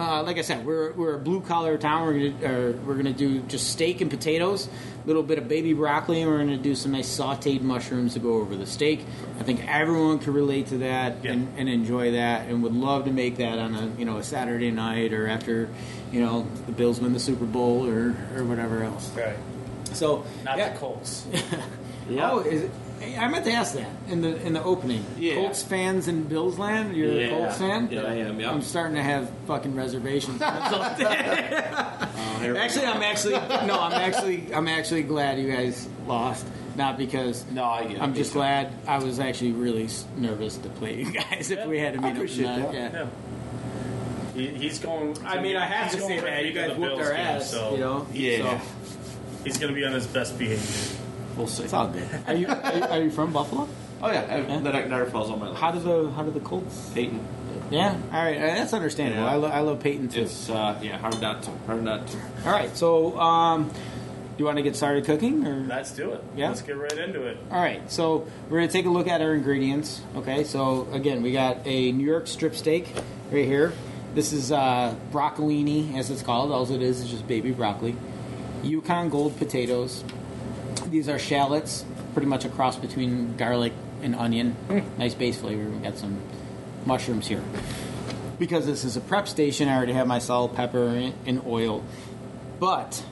uh, 0.00 0.22
like 0.22 0.38
I 0.38 0.42
said, 0.42 0.64
we're 0.64 0.92
we're 0.92 1.14
a 1.14 1.18
blue 1.18 1.40
collar 1.40 1.76
town. 1.78 2.06
We're 2.06 2.30
gonna 2.30 2.54
uh, 2.70 2.72
we're 2.84 2.94
gonna 2.96 3.12
do 3.12 3.40
just 3.42 3.70
steak 3.70 4.00
and 4.00 4.10
potatoes, 4.10 4.68
a 5.04 5.06
little 5.06 5.22
bit 5.22 5.38
of 5.38 5.46
baby 5.48 5.72
broccoli, 5.72 6.22
and 6.22 6.30
we're 6.30 6.38
gonna 6.38 6.56
do 6.56 6.74
some 6.74 6.92
nice 6.92 7.08
sautéed 7.08 7.60
mushrooms 7.62 8.14
to 8.14 8.20
go 8.20 8.34
over 8.34 8.56
the 8.56 8.66
steak. 8.66 9.04
I 9.38 9.42
think 9.42 9.66
everyone 9.68 10.18
can 10.18 10.32
relate 10.32 10.68
to 10.68 10.78
that 10.78 11.24
Yeah. 11.24 11.32
and, 11.32 11.58
and 11.58 11.68
enjoy 11.68 12.12
that, 12.12 12.48
and 12.48 12.62
would 12.62 12.74
love 12.74 13.04
to 13.04 13.12
make 13.12 13.36
that 13.36 13.58
on 13.58 13.74
a 13.74 13.86
you 13.98 14.04
know 14.04 14.16
a 14.18 14.22
Saturday 14.22 14.70
night 14.70 15.12
or 15.12 15.28
after 15.28 15.68
you 16.12 16.20
know 16.20 16.46
the 16.66 16.72
Bills 16.72 17.00
win 17.00 17.12
the 17.12 17.20
Super 17.20 17.44
Bowl 17.46 17.86
or 17.86 18.16
or 18.36 18.44
whatever 18.44 18.82
else. 18.82 19.10
Right. 19.16 19.36
So 19.92 20.24
Not 20.44 20.56
yeah. 20.58 20.72
the 20.72 20.78
Colts. 20.78 21.26
Yeah. 22.08 22.32
Oh, 22.32 22.40
is 22.40 22.62
it, 22.62 22.70
I 23.02 23.28
meant 23.28 23.44
to 23.46 23.52
ask 23.52 23.74
that 23.74 23.88
in 24.08 24.20
the 24.20 24.36
in 24.46 24.52
the 24.52 24.62
opening. 24.62 25.04
Yeah. 25.18 25.36
Colts 25.36 25.62
fans 25.62 26.06
in 26.06 26.24
Bills 26.24 26.58
land. 26.58 26.94
You're 26.96 27.12
Yeah. 27.12 27.26
a 27.26 27.30
Colts 27.30 27.56
fan. 27.58 27.88
Yeah, 27.90 28.02
I 28.02 28.14
am, 28.16 28.38
yeah. 28.38 28.50
I'm 28.50 28.60
starting 28.62 28.96
to 28.96 29.02
have 29.02 29.30
fucking 29.46 29.74
reservations. 29.74 30.42
Oh, 31.02 32.38
here 32.40 32.52
we 32.54 32.58
actually. 32.60 32.86
I'm 32.86 33.02
actually 33.02 33.32
no. 33.66 33.78
I'm 33.80 33.92
actually 33.92 34.52
I'm 34.54 34.68
actually 34.68 35.02
glad 35.02 35.38
you 35.38 35.50
guys 35.50 35.88
lost. 36.06 36.46
Not 36.76 36.96
because 36.98 37.44
No, 37.50 37.64
I 37.64 37.82
get 37.84 37.96
it. 37.96 38.02
I'm 38.02 38.14
just 38.14 38.32
glad. 38.32 38.72
I 38.86 38.98
was 38.98 39.18
actually 39.18 39.52
really 39.52 39.88
nervous 40.16 40.56
to 40.58 40.68
play 40.68 40.96
you 41.02 41.12
guys 41.30 41.50
if 41.50 41.66
we 41.66 41.78
had 41.78 41.94
to 41.94 42.00
meet 42.00 42.08
up. 42.10 42.14
appreciate 42.16 42.44
tonight. 42.44 42.72
that. 42.72 42.92
Yeah. 42.92 42.92
Yeah. 42.92 43.06
He, 44.34 44.46
he's 44.48 44.78
going. 44.78 45.16
I 45.26 45.40
mean, 45.40 45.56
I 45.56 45.66
have 45.66 45.90
to 45.92 46.00
say 46.00 46.20
that 46.20 46.44
you 46.44 46.52
guys 46.52 46.68
the 46.72 46.78
whooped 46.80 46.96
Bills 46.96 47.08
our 47.08 47.14
game, 47.14 47.26
ass. 47.26 47.50
So 47.50 47.72
You 47.72 47.78
know. 47.80 48.06
Yeah. 48.12 48.60
So, 48.60 48.66
He's 49.44 49.58
going 49.58 49.72
to 49.74 49.78
be 49.78 49.84
on 49.86 49.92
his 49.92 50.06
best 50.06 50.38
behavior. 50.38 50.99
We'll 51.36 51.46
see. 51.46 51.64
it's 51.64 51.72
all 51.72 51.88
good. 51.88 52.08
Are 52.26 52.34
you 52.34 52.46
are 52.48 52.76
you, 52.76 52.82
are 52.84 53.02
you 53.02 53.10
from 53.10 53.32
Buffalo? 53.32 53.68
Oh 54.02 54.10
yeah, 54.10 54.20
I, 54.28 54.36
Yeah. 54.40 54.60
that 54.60 54.88
never 54.88 55.06
falls 55.06 55.30
on 55.30 55.38
my 55.40 55.48
list. 55.48 55.60
How 55.60 55.70
did 55.70 55.82
the 55.82 56.10
how 56.10 56.22
did 56.22 56.34
the 56.34 56.40
Colts? 56.40 56.90
Peyton? 56.94 57.20
Yeah. 57.70 57.96
All 58.12 58.22
right. 58.24 58.38
That's 58.38 58.72
understandable. 58.72 59.22
Yeah. 59.24 59.30
I, 59.30 59.34
lo- 59.36 59.48
I 59.48 59.60
love 59.60 59.80
Peyton 59.80 60.08
too. 60.08 60.22
It's 60.22 60.50
uh, 60.50 60.78
yeah, 60.82 60.98
hard 60.98 61.20
not 61.20 61.42
to, 61.44 61.50
hard 61.66 61.82
not 61.84 62.06
to. 62.08 62.18
All 62.44 62.52
right, 62.52 62.76
so 62.76 63.18
um, 63.20 63.68
do 63.68 63.74
you 64.38 64.44
want 64.44 64.56
to 64.56 64.62
get 64.62 64.74
started 64.74 65.04
cooking? 65.04 65.46
Or? 65.46 65.60
Let's 65.60 65.92
do 65.92 66.10
it. 66.12 66.24
Yeah. 66.34 66.48
Let's 66.48 66.62
get 66.62 66.76
right 66.76 66.92
into 66.98 67.26
it. 67.26 67.36
All 67.50 67.60
right, 67.60 67.88
so 67.90 68.26
we're 68.48 68.58
going 68.58 68.68
to 68.68 68.72
take 68.72 68.86
a 68.86 68.90
look 68.90 69.06
at 69.06 69.20
our 69.20 69.34
ingredients. 69.34 70.00
Okay, 70.16 70.42
so 70.44 70.88
again, 70.92 71.22
we 71.22 71.30
got 71.32 71.58
a 71.64 71.92
New 71.92 72.04
York 72.06 72.26
strip 72.26 72.56
steak 72.56 72.92
right 73.30 73.44
here. 73.44 73.72
This 74.14 74.32
is 74.32 74.50
uh, 74.50 74.94
broccolini, 75.12 75.96
as 75.96 76.10
it's 76.10 76.22
called. 76.22 76.50
All 76.50 76.68
it 76.72 76.82
is 76.82 77.02
is 77.02 77.10
just 77.10 77.28
baby 77.28 77.52
broccoli. 77.52 77.94
Yukon 78.64 79.10
Gold 79.10 79.36
potatoes. 79.38 80.02
These 80.90 81.08
are 81.08 81.18
shallots, 81.18 81.84
pretty 82.14 82.26
much 82.26 82.44
a 82.44 82.48
cross 82.48 82.76
between 82.76 83.36
garlic 83.36 83.72
and 84.02 84.14
onion. 84.16 84.52
Hmm. 84.68 84.80
Nice 84.98 85.14
base 85.14 85.38
flavor. 85.38 85.62
We 85.70 85.78
got 85.78 85.96
some 85.96 86.20
mushrooms 86.84 87.28
here. 87.28 87.42
Because 88.40 88.66
this 88.66 88.84
is 88.84 88.96
a 88.96 89.00
prep 89.00 89.28
station, 89.28 89.68
I 89.68 89.76
already 89.76 89.92
have 89.92 90.06
my 90.08 90.18
salt, 90.18 90.56
pepper, 90.56 91.12
and- 91.26 91.42
oil. 91.46 91.84
But 92.58 93.04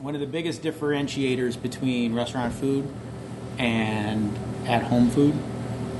one 0.00 0.14
of 0.14 0.20
the 0.20 0.26
biggest 0.26 0.62
differentiators 0.62 1.60
between 1.60 2.14
restaurant 2.14 2.52
food 2.54 2.88
and 3.58 4.36
at 4.66 4.82
home 4.82 5.10
food 5.10 5.34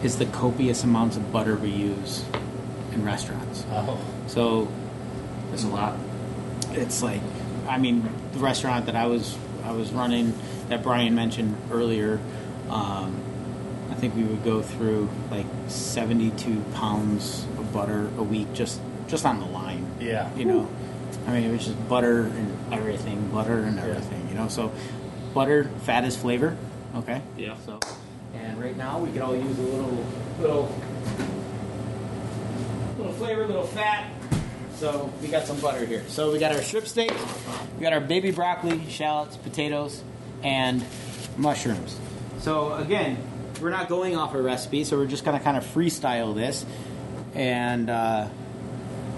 is 0.02 0.18
the 0.18 0.26
copious 0.26 0.82
amounts 0.84 1.16
of 1.16 1.32
butter 1.32 1.56
we 1.56 1.70
use 1.70 2.24
in 2.92 3.04
restaurants. 3.04 3.64
Oh. 3.70 3.98
So 4.26 4.68
It's 5.52 5.64
a 5.64 5.68
lot. 5.68 5.96
it's 6.72 7.02
like, 7.02 7.20
I 7.68 7.78
mean, 7.78 8.08
the 8.32 8.38
restaurant 8.38 8.86
that 8.86 8.96
I 8.96 9.06
was 9.06 9.36
I 9.64 9.72
was 9.72 9.92
running 9.92 10.32
that 10.68 10.82
Brian 10.82 11.14
mentioned 11.14 11.56
earlier, 11.70 12.20
um, 12.70 13.20
I 13.90 13.94
think 13.94 14.14
we 14.14 14.22
would 14.22 14.44
go 14.44 14.62
through 14.62 15.08
like 15.30 15.46
seventy-two 15.68 16.62
pounds 16.74 17.44
of 17.58 17.72
butter 17.72 18.08
a 18.18 18.22
week 18.22 18.52
just 18.52 18.80
just 19.08 19.24
on 19.24 19.40
the 19.40 19.46
line. 19.46 19.90
Yeah. 20.00 20.34
You 20.36 20.44
know, 20.44 20.68
I 21.26 21.32
mean, 21.32 21.44
it 21.44 21.52
was 21.52 21.64
just 21.64 21.88
butter 21.88 22.24
and 22.24 22.72
everything, 22.72 23.28
butter 23.28 23.58
and 23.64 23.78
everything. 23.78 24.28
You 24.28 24.34
know, 24.34 24.48
so 24.48 24.72
butter, 25.34 25.64
fat 25.82 26.04
is 26.04 26.16
flavor. 26.16 26.56
Okay. 26.96 27.22
Yeah. 27.36 27.56
So, 27.64 27.80
and 28.34 28.60
right 28.60 28.76
now 28.76 28.98
we 28.98 29.10
could 29.10 29.22
all 29.22 29.34
use 29.34 29.58
a 29.58 29.62
little, 29.62 30.06
little, 30.40 30.80
little 32.98 33.12
flavor, 33.14 33.46
little 33.46 33.66
fat. 33.66 34.10
So 34.76 35.12
we 35.20 35.28
got 35.28 35.44
some 35.44 35.58
butter 35.60 35.84
here. 35.84 36.04
So 36.08 36.30
we 36.30 36.38
got 36.38 36.54
our 36.54 36.62
strip 36.62 36.86
steak, 36.86 37.12
we 37.76 37.82
got 37.82 37.92
our 37.92 38.00
baby 38.00 38.30
broccoli, 38.30 38.88
shallots, 38.88 39.36
potatoes, 39.36 40.02
and 40.42 40.84
mushrooms. 41.36 41.98
So 42.38 42.74
again, 42.74 43.18
we're 43.60 43.70
not 43.70 43.88
going 43.88 44.16
off 44.16 44.34
a 44.34 44.42
recipe, 44.42 44.84
so 44.84 44.96
we're 44.96 45.06
just 45.06 45.24
gonna 45.24 45.40
kind 45.40 45.56
of 45.56 45.64
freestyle 45.64 46.34
this, 46.34 46.64
and 47.34 47.90
uh, 47.90 48.28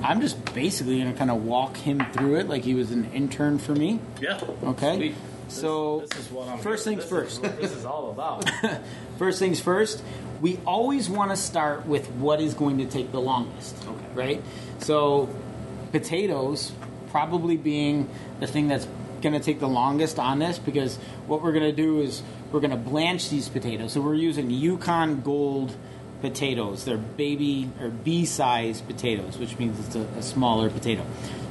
I'm 0.02 0.20
just 0.20 0.54
basically 0.54 0.98
gonna 0.98 1.12
kind 1.12 1.30
of 1.30 1.44
walk 1.44 1.76
him 1.76 2.04
through 2.12 2.36
it 2.36 2.48
like 2.48 2.64
he 2.64 2.74
was 2.74 2.90
an 2.90 3.10
intern 3.12 3.58
for 3.58 3.74
me. 3.74 4.00
Yeah. 4.20 4.40
Okay. 4.62 4.96
Sweet. 4.96 5.14
So 5.48 6.04
This 6.08 6.26
is 6.26 6.30
what 6.30 6.48
I'm 6.48 6.58
first 6.58 6.84
things 6.84 7.02
this 7.02 7.10
first. 7.10 7.32
Is 7.32 7.40
what 7.40 7.60
this 7.60 7.72
is 7.72 7.84
all 7.84 8.10
about. 8.10 8.48
First 9.18 9.38
things 9.38 9.60
first, 9.60 10.02
we 10.40 10.58
always 10.64 11.10
want 11.10 11.30
to 11.30 11.36
start 11.36 11.84
with 11.84 12.08
what 12.12 12.40
is 12.40 12.54
going 12.54 12.78
to 12.78 12.86
take 12.86 13.12
the 13.12 13.20
longest. 13.20 13.76
Okay. 13.86 14.06
Right? 14.14 14.42
So, 14.78 15.28
potatoes 15.92 16.72
probably 17.10 17.56
being 17.58 18.08
the 18.38 18.46
thing 18.46 18.68
that's 18.68 18.86
going 19.20 19.34
to 19.34 19.40
take 19.40 19.60
the 19.60 19.68
longest 19.68 20.18
on 20.18 20.38
this 20.38 20.58
because 20.58 20.96
what 21.26 21.42
we're 21.42 21.52
going 21.52 21.64
to 21.64 21.72
do 21.72 22.00
is 22.00 22.22
we're 22.52 22.60
going 22.60 22.70
to 22.70 22.76
blanch 22.76 23.30
these 23.30 23.48
potatoes. 23.48 23.92
So, 23.92 24.00
we're 24.00 24.14
using 24.14 24.50
Yukon 24.50 25.20
Gold 25.20 25.74
potatoes. 26.20 26.84
They're 26.84 26.98
baby 26.98 27.70
or 27.80 27.88
B 27.88 28.24
size 28.24 28.80
potatoes, 28.80 29.38
which 29.38 29.58
means 29.58 29.78
it's 29.86 29.96
a, 29.96 30.00
a 30.18 30.22
smaller 30.22 30.70
potato. 30.70 31.04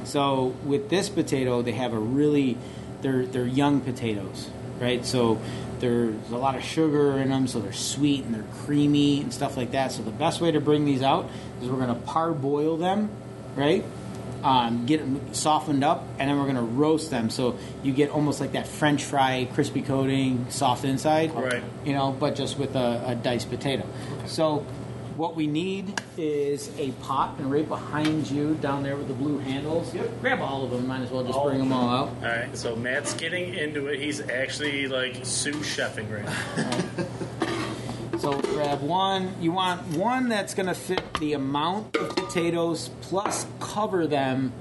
So, 0.04 0.54
with 0.64 0.88
this 0.90 1.08
potato, 1.08 1.62
they 1.62 1.72
have 1.72 1.92
a 1.92 1.98
really, 1.98 2.56
they're, 3.02 3.26
they're 3.26 3.46
young 3.46 3.80
potatoes, 3.80 4.48
right? 4.80 5.04
So, 5.04 5.40
there's 5.80 6.14
a 6.30 6.36
lot 6.36 6.54
of 6.54 6.62
sugar 6.62 7.18
in 7.18 7.30
them, 7.30 7.46
so 7.46 7.58
they're 7.58 7.72
sweet 7.72 8.24
and 8.24 8.34
they're 8.34 8.44
creamy 8.64 9.22
and 9.22 9.32
stuff 9.32 9.56
like 9.56 9.72
that. 9.72 9.92
So 9.92 10.02
the 10.02 10.10
best 10.10 10.40
way 10.40 10.52
to 10.52 10.60
bring 10.60 10.84
these 10.84 11.02
out 11.02 11.28
is 11.60 11.68
we're 11.68 11.84
going 11.84 11.94
to 11.94 12.06
parboil 12.06 12.76
them, 12.76 13.10
right? 13.56 13.84
Um, 14.42 14.86
get 14.86 15.00
them 15.00 15.34
softened 15.34 15.84
up, 15.84 16.06
and 16.18 16.30
then 16.30 16.38
we're 16.38 16.44
going 16.44 16.56
to 16.56 16.62
roast 16.62 17.10
them. 17.10 17.28
So 17.30 17.58
you 17.82 17.92
get 17.92 18.10
almost 18.10 18.40
like 18.40 18.52
that 18.52 18.66
French 18.66 19.04
fry, 19.04 19.48
crispy 19.52 19.82
coating, 19.82 20.46
soft 20.50 20.84
inside, 20.84 21.34
Right. 21.34 21.62
You 21.84 21.92
know, 21.92 22.12
but 22.12 22.36
just 22.36 22.58
with 22.58 22.74
a, 22.74 23.02
a 23.06 23.14
diced 23.14 23.50
potato. 23.50 23.86
So 24.26 24.64
what 25.16 25.36
we 25.36 25.46
need 25.46 26.00
is 26.16 26.70
a 26.78 26.92
pot, 26.92 27.38
and 27.38 27.50
right 27.52 27.68
behind 27.68 28.30
you, 28.30 28.54
down 28.54 28.82
there 28.82 28.96
with 28.96 29.08
the 29.08 29.14
blue 29.14 29.36
handles. 29.38 29.94
yep. 29.94 30.08
Grab 30.22 30.40
all 30.40 30.64
of 30.64 30.70
them. 30.70 30.86
Might 30.86 31.02
as 31.02 31.10
well 31.10 31.22
just 31.22 31.38
bring 31.42 31.58
them 31.58 31.72
all 31.72 31.88
out. 31.90 32.08
All 32.08 32.22
right, 32.22 32.56
so 32.56 32.74
Matt's 32.74 33.12
getting 33.12 33.52
into 33.54 33.88
it. 33.88 34.00
He's 34.00 34.20
actually 34.20 34.88
like 34.88 35.16
sous 35.24 35.76
chefing 35.76 36.10
right 36.10 36.24
now. 36.56 37.56
So 38.20 38.38
grab 38.38 38.82
one. 38.82 39.34
You 39.40 39.50
want 39.50 39.96
one 39.96 40.28
that's 40.28 40.52
going 40.52 40.66
to 40.66 40.74
fit 40.74 41.02
the 41.20 41.32
amount 41.32 41.96
of 41.96 42.14
potatoes 42.14 42.90
plus 43.00 43.46
cover 43.60 44.06
them 44.06 44.52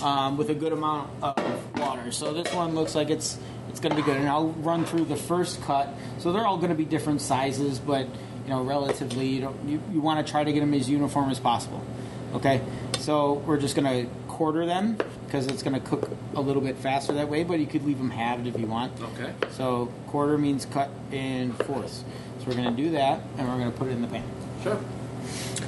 um, 0.00 0.38
with 0.38 0.48
a 0.48 0.54
good 0.54 0.72
amount 0.72 1.10
of 1.22 1.78
water. 1.78 2.10
So 2.10 2.32
this 2.32 2.50
one 2.54 2.74
looks 2.74 2.94
like 2.94 3.10
it's 3.10 3.38
it's 3.68 3.80
going 3.80 3.90
to 3.90 3.96
be 3.96 4.02
good. 4.02 4.16
And 4.16 4.30
I'll 4.30 4.48
run 4.48 4.86
through 4.86 5.04
the 5.04 5.16
first 5.16 5.60
cut. 5.60 5.90
So 6.20 6.32
they're 6.32 6.46
all 6.46 6.56
going 6.56 6.70
to 6.70 6.74
be 6.74 6.86
different 6.86 7.20
sizes, 7.20 7.78
but 7.78 8.06
you 8.44 8.48
know, 8.48 8.62
relatively, 8.62 9.26
you 9.26 9.42
don't 9.42 9.68
you, 9.68 9.82
you 9.92 10.00
want 10.00 10.26
to 10.26 10.30
try 10.30 10.42
to 10.42 10.50
get 10.50 10.60
them 10.60 10.72
as 10.72 10.88
uniform 10.88 11.28
as 11.28 11.38
possible. 11.38 11.84
Okay. 12.32 12.62
So 12.98 13.34
we're 13.46 13.60
just 13.60 13.76
going 13.76 14.06
to 14.06 14.10
quarter 14.26 14.64
them 14.64 14.96
because 15.26 15.48
it's 15.48 15.62
going 15.62 15.78
to 15.78 15.86
cook 15.86 16.08
a 16.34 16.40
little 16.40 16.62
bit 16.62 16.76
faster 16.78 17.12
that 17.12 17.28
way. 17.28 17.44
But 17.44 17.60
you 17.60 17.66
could 17.66 17.84
leave 17.84 17.98
them 17.98 18.10
halved 18.10 18.46
if 18.46 18.58
you 18.58 18.66
want. 18.66 18.98
Okay. 19.02 19.34
So 19.50 19.92
quarter 20.06 20.38
means 20.38 20.64
cut 20.64 20.88
in 21.10 21.52
fourths. 21.52 22.04
So 22.42 22.48
we're 22.48 22.56
going 22.56 22.74
to 22.74 22.82
do 22.82 22.90
that, 22.90 23.20
and 23.38 23.48
we're 23.48 23.56
going 23.58 23.70
to 23.70 23.78
put 23.78 23.86
it 23.86 23.92
in 23.92 24.02
the 24.02 24.08
pan. 24.08 24.24
Sure. 24.64 24.80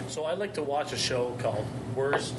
So 0.09 0.25
I 0.25 0.35
like 0.35 0.55
to 0.55 0.63
watch 0.63 0.93
a 0.93 0.97
show 0.97 1.37
called 1.39 1.65
Worst 1.95 2.35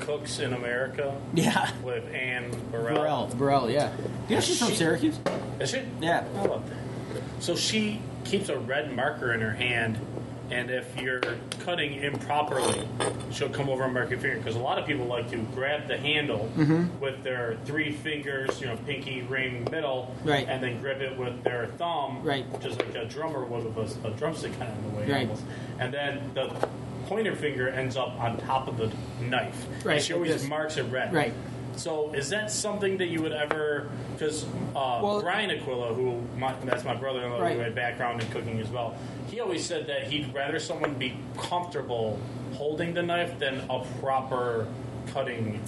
Cooks 0.00 0.38
in 0.38 0.54
America 0.54 1.14
Yeah. 1.34 1.70
with 1.82 2.04
Anne 2.14 2.50
Burrell. 2.72 2.96
Burrell. 2.96 3.26
Burrell, 3.36 3.70
yeah. 3.70 3.92
Yeah, 4.28 4.40
she's 4.40 4.58
from 4.58 4.68
She- 4.68 4.76
Syracuse. 4.76 5.18
Is 5.60 5.70
she? 5.70 5.82
Yeah. 6.00 6.24
I 6.36 6.42
love 6.46 6.66
that. 6.70 7.42
So 7.42 7.54
she 7.56 8.00
keeps 8.24 8.48
a 8.48 8.58
red 8.58 8.94
marker 8.96 9.34
in 9.34 9.42
her 9.42 9.52
hand, 9.52 9.98
and 10.50 10.70
if 10.70 10.96
you're 11.00 11.20
cutting 11.60 11.94
improperly, 12.02 12.86
she'll 13.30 13.48
come 13.48 13.68
over 13.68 13.84
and 13.84 13.94
mark 13.94 14.10
your 14.10 14.18
finger. 14.18 14.38
Because 14.38 14.56
a 14.56 14.60
lot 14.60 14.78
of 14.78 14.86
people 14.86 15.06
like 15.06 15.30
to 15.30 15.36
grab 15.54 15.86
the 15.88 15.96
handle 15.98 16.50
Mm-hmm. 16.56 17.00
with 17.00 17.22
their 17.22 17.56
three 17.64 17.92
fingers, 17.92 18.60
you 18.60 18.66
know, 18.66 18.76
pinky, 18.86 19.22
ring, 19.22 19.66
middle, 19.70 20.14
Right. 20.24 20.46
and 20.48 20.62
then 20.62 20.80
grip 20.80 21.00
it 21.00 21.16
with 21.18 21.42
their 21.44 21.66
thumb, 21.78 22.22
Right. 22.22 22.44
just 22.60 22.78
like 22.78 22.94
a 22.94 23.04
drummer 23.04 23.44
would 23.44 23.74
with 23.74 24.04
a, 24.04 24.08
a 24.08 24.10
drumstick 24.12 24.58
kind 24.58 24.72
of 24.72 24.78
in 24.78 24.90
a 24.90 24.96
way, 25.00 25.10
Right. 25.12 25.20
almost. 25.28 25.44
And 25.78 25.92
then 25.92 26.30
the 26.34 26.48
pointer 27.06 27.34
finger 27.34 27.68
ends 27.68 27.96
up 27.96 28.18
on 28.20 28.36
top 28.38 28.68
of 28.68 28.76
the 28.78 28.90
knife. 29.24 29.66
Right, 29.84 29.96
And 29.96 30.02
she 30.04 30.12
always 30.14 30.46
marks 30.48 30.76
it 30.76 30.82
red. 30.84 31.12
Right. 31.12 31.32
So 31.78 32.12
is 32.12 32.28
that 32.30 32.50
something 32.50 32.96
that 32.98 33.06
you 33.06 33.22
would 33.22 33.32
ever? 33.32 33.88
Because 34.12 34.44
uh, 34.74 35.00
Well- 35.02 35.20
Brian 35.22 35.50
Aquila, 35.50 35.94
who 35.94 36.20
my, 36.36 36.52
that's 36.64 36.84
my 36.84 36.94
brother-in-law, 36.94 37.38
Right. 37.40 37.54
who 37.56 37.60
had 37.60 37.74
background 37.74 38.20
in 38.20 38.28
cooking 38.30 38.58
as 38.60 38.68
well, 38.68 38.96
he 39.30 39.38
always 39.40 39.64
said 39.64 39.86
that 39.86 40.04
he'd 40.04 40.34
rather 40.34 40.58
someone 40.58 40.94
be 40.94 41.16
comfortable 41.36 42.18
holding 42.54 42.94
the 42.94 43.02
knife 43.02 43.38
than 43.38 43.60
a 43.70 43.84
proper 44.00 44.66
cutting 45.12 45.60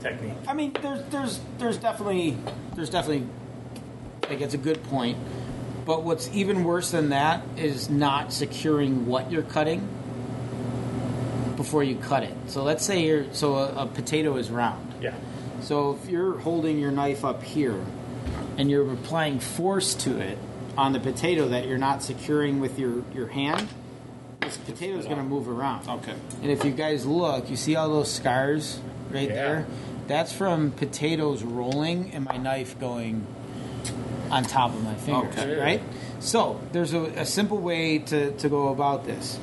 technique. 0.00 0.34
I 0.46 0.54
mean, 0.54 0.72
there's 0.80 1.02
there's 1.10 1.40
there's 1.58 1.78
definitely 1.78 2.36
there's 2.76 2.90
definitely 2.90 3.26
like 4.30 4.40
it's 4.40 4.54
a 4.54 4.58
good 4.58 4.82
point. 4.84 5.18
But 5.84 6.02
what's 6.04 6.28
even 6.32 6.62
worse 6.64 6.90
than 6.92 7.08
that 7.10 7.42
is 7.56 7.88
not 7.90 8.32
securing 8.32 9.06
what 9.06 9.30
you're 9.32 9.42
cutting 9.42 9.86
before 11.56 11.82
you 11.82 11.96
cut 11.96 12.22
it. 12.22 12.34
So 12.48 12.62
let's 12.62 12.84
say 12.84 13.04
you're 13.04 13.32
so 13.32 13.54
a, 13.56 13.84
a 13.84 13.86
potato 13.86 14.36
is 14.36 14.50
round. 14.50 14.94
Yeah. 15.00 15.14
So 15.66 15.98
if 16.00 16.08
you're 16.08 16.38
holding 16.38 16.78
your 16.78 16.92
knife 16.92 17.24
up 17.24 17.42
here 17.42 17.84
and 18.56 18.70
you're 18.70 18.88
applying 18.92 19.40
force 19.40 19.94
to 19.94 20.16
it 20.20 20.38
on 20.78 20.92
the 20.92 21.00
potato 21.00 21.48
that 21.48 21.66
you're 21.66 21.76
not 21.76 22.04
securing 22.04 22.60
with 22.60 22.78
your, 22.78 23.02
your 23.12 23.26
hand, 23.26 23.66
this 24.42 24.58
potato 24.58 24.96
is 24.96 25.06
going 25.06 25.16
to 25.16 25.24
move 25.24 25.48
around. 25.48 25.88
Okay. 25.88 26.14
And 26.40 26.52
if 26.52 26.64
you 26.64 26.70
guys 26.70 27.04
look, 27.04 27.50
you 27.50 27.56
see 27.56 27.74
all 27.74 27.88
those 27.88 28.12
scars 28.12 28.78
right 29.10 29.28
Yeah. 29.28 29.34
there? 29.34 29.66
That's 30.06 30.32
from 30.32 30.70
potatoes 30.70 31.42
rolling 31.42 32.12
and 32.12 32.24
my 32.24 32.36
knife 32.36 32.78
going 32.78 33.26
on 34.30 34.44
top 34.44 34.70
of 34.72 34.84
my 34.84 34.94
fingers, 34.94 35.36
Okay. 35.36 35.58
right? 35.58 35.82
So 36.20 36.60
there's 36.70 36.94
a, 36.94 37.06
a 37.06 37.26
simple 37.26 37.58
way 37.58 37.98
to, 37.98 38.30
to 38.30 38.48
go 38.48 38.68
about 38.68 39.04
this. 39.04 39.36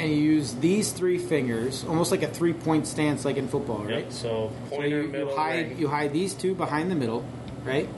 And 0.00 0.10
you 0.10 0.16
use 0.18 0.54
these 0.54 0.92
three 0.92 1.18
fingers, 1.18 1.84
almost 1.84 2.10
like 2.10 2.22
a 2.22 2.28
three 2.28 2.52
point 2.54 2.86
stance, 2.86 3.24
like 3.24 3.36
in 3.36 3.48
football, 3.48 3.84
right? 3.84 4.04
Yep. 4.04 4.12
So 4.12 4.52
So 4.70 4.76
pointer, 4.76 5.02
you, 5.02 5.08
middle, 5.08 5.30
you 5.30 5.36
hide 5.36 5.68
ring. 5.68 5.78
you 5.78 5.88
hide 5.88 6.12
these 6.12 6.34
two 6.34 6.54
behind 6.54 6.90
the 6.90 6.94
middle, 6.94 7.24
right? 7.64 7.88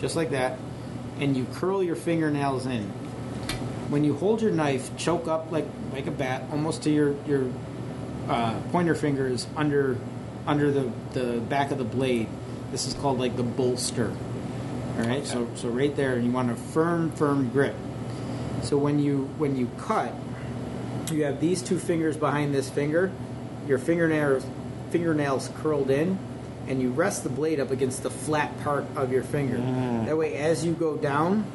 Just 0.00 0.14
like 0.16 0.30
that, 0.30 0.58
and 1.18 1.36
you 1.36 1.46
curl 1.54 1.82
your 1.82 1.96
fingernails 1.96 2.66
in. 2.66 2.84
When 3.90 4.04
you 4.04 4.14
hold 4.14 4.40
your 4.42 4.52
knife, 4.52 4.96
choke 4.96 5.26
up 5.28 5.50
like 5.50 5.66
like 5.92 6.06
a 6.06 6.10
bat, 6.12 6.44
almost 6.52 6.82
to 6.84 6.90
your 6.90 7.16
your 7.26 7.50
uh, 8.28 8.60
pointer 8.70 8.94
fingers 8.94 9.46
under 9.56 9.98
under 10.46 10.70
the 10.70 10.90
the 11.14 11.40
back 11.40 11.70
of 11.72 11.78
the 11.78 11.84
blade. 11.84 12.28
This 12.70 12.86
is 12.86 12.94
called 12.94 13.18
like 13.18 13.36
the 13.36 13.42
bolster. 13.42 14.14
All 14.98 15.04
right, 15.04 15.24
so 15.26 15.48
so 15.54 15.68
right 15.68 15.94
there, 15.96 16.14
and 16.14 16.24
you 16.24 16.30
want 16.30 16.50
a 16.50 16.56
firm 16.56 17.10
firm 17.12 17.48
grip. 17.50 17.74
So 18.62 18.76
when 18.76 18.98
you 18.98 19.24
when 19.38 19.56
you 19.56 19.70
cut, 19.78 20.12
you 21.14 21.24
have 21.24 21.40
these 21.40 21.62
two 21.62 21.78
fingers 21.78 22.16
behind 22.16 22.54
this 22.54 22.68
finger, 22.68 23.10
your 23.66 23.78
fingernails 23.78 24.44
fingernails 24.90 25.50
curled 25.58 25.90
in, 25.90 26.18
and 26.66 26.80
you 26.80 26.90
rest 26.90 27.22
the 27.22 27.28
blade 27.28 27.60
up 27.60 27.70
against 27.70 28.02
the 28.02 28.10
flat 28.10 28.58
part 28.60 28.84
of 28.96 29.12
your 29.12 29.22
finger. 29.22 29.56
Mm. 29.58 30.06
That 30.06 30.16
way, 30.16 30.34
as 30.36 30.64
you 30.64 30.72
go 30.72 30.96
down, 30.96 31.50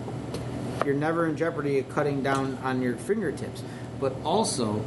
you're 0.85 0.95
never 0.95 1.25
in 1.27 1.37
jeopardy 1.37 1.79
of 1.79 1.89
cutting 1.89 2.23
down 2.23 2.57
on 2.63 2.81
your 2.81 2.95
fingertips. 2.95 3.63
But 3.99 4.15
also, 4.23 4.83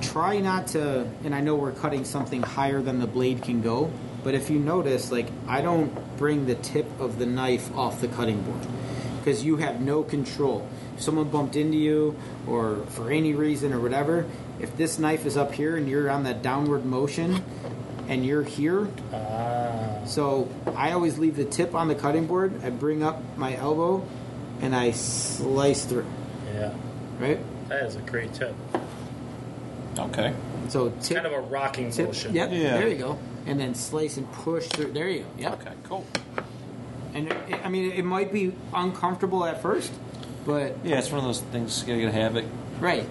try 0.00 0.40
not 0.40 0.68
to. 0.68 1.06
And 1.24 1.34
I 1.34 1.40
know 1.40 1.56
we're 1.56 1.72
cutting 1.72 2.04
something 2.04 2.42
higher 2.42 2.80
than 2.80 3.00
the 3.00 3.06
blade 3.06 3.42
can 3.42 3.62
go, 3.62 3.90
but 4.22 4.34
if 4.34 4.50
you 4.50 4.58
notice, 4.58 5.12
like 5.12 5.28
I 5.46 5.60
don't 5.60 6.16
bring 6.16 6.46
the 6.46 6.54
tip 6.54 6.86
of 7.00 7.18
the 7.18 7.26
knife 7.26 7.76
off 7.76 8.00
the 8.00 8.08
cutting 8.08 8.40
board 8.42 8.66
because 9.18 9.44
you 9.44 9.56
have 9.56 9.80
no 9.80 10.02
control. 10.02 10.68
If 10.94 11.02
someone 11.02 11.28
bumped 11.28 11.56
into 11.56 11.76
you, 11.76 12.16
or 12.46 12.76
for 12.90 13.10
any 13.10 13.34
reason 13.34 13.72
or 13.72 13.80
whatever, 13.80 14.26
if 14.60 14.76
this 14.76 14.98
knife 14.98 15.26
is 15.26 15.36
up 15.36 15.52
here 15.52 15.76
and 15.76 15.88
you're 15.88 16.08
on 16.10 16.24
that 16.24 16.42
downward 16.42 16.84
motion, 16.84 17.42
and 18.08 18.24
you're 18.24 18.42
here, 18.42 18.86
Ah. 19.12 20.04
so 20.04 20.48
I 20.76 20.92
always 20.92 21.18
leave 21.18 21.36
the 21.36 21.44
tip 21.44 21.74
on 21.74 21.88
the 21.88 21.94
cutting 21.94 22.26
board. 22.26 22.52
I 22.62 22.70
bring 22.70 23.02
up 23.02 23.20
my 23.36 23.56
elbow, 23.56 24.06
and 24.60 24.74
I 24.76 24.92
slice 24.92 25.84
through. 25.84 26.06
Yeah. 26.54 26.72
Right. 27.18 27.40
That 27.68 27.84
is 27.86 27.96
a 27.96 28.00
great 28.00 28.32
tip. 28.34 28.54
Okay. 29.98 30.34
So 30.68 30.90
tip, 31.02 31.16
Kind 31.22 31.26
of 31.26 31.32
a 31.32 31.40
rocking 31.40 31.90
tip. 31.90 32.06
motion. 32.08 32.34
Yep. 32.34 32.50
Yeah. 32.52 32.76
There 32.76 32.88
you 32.88 32.96
go. 32.98 33.18
And 33.46 33.58
then 33.60 33.74
slice 33.74 34.16
and 34.16 34.30
push 34.32 34.66
through. 34.68 34.92
There 34.92 35.08
you 35.08 35.20
go. 35.20 35.26
Yep. 35.38 35.60
Okay. 35.60 35.72
Cool. 35.84 36.06
And 37.14 37.28
it, 37.32 37.38
I 37.64 37.68
mean, 37.68 37.92
it 37.92 38.04
might 38.04 38.32
be 38.32 38.52
uncomfortable 38.72 39.44
at 39.44 39.62
first, 39.62 39.92
but 40.44 40.76
Yeah, 40.84 40.98
it's 40.98 41.10
one 41.10 41.18
of 41.20 41.24
those 41.24 41.40
things 41.40 41.80
you 41.82 41.86
gotta 41.88 42.00
get 42.00 42.08
a 42.08 42.12
habit. 42.12 42.44
right. 42.80 43.06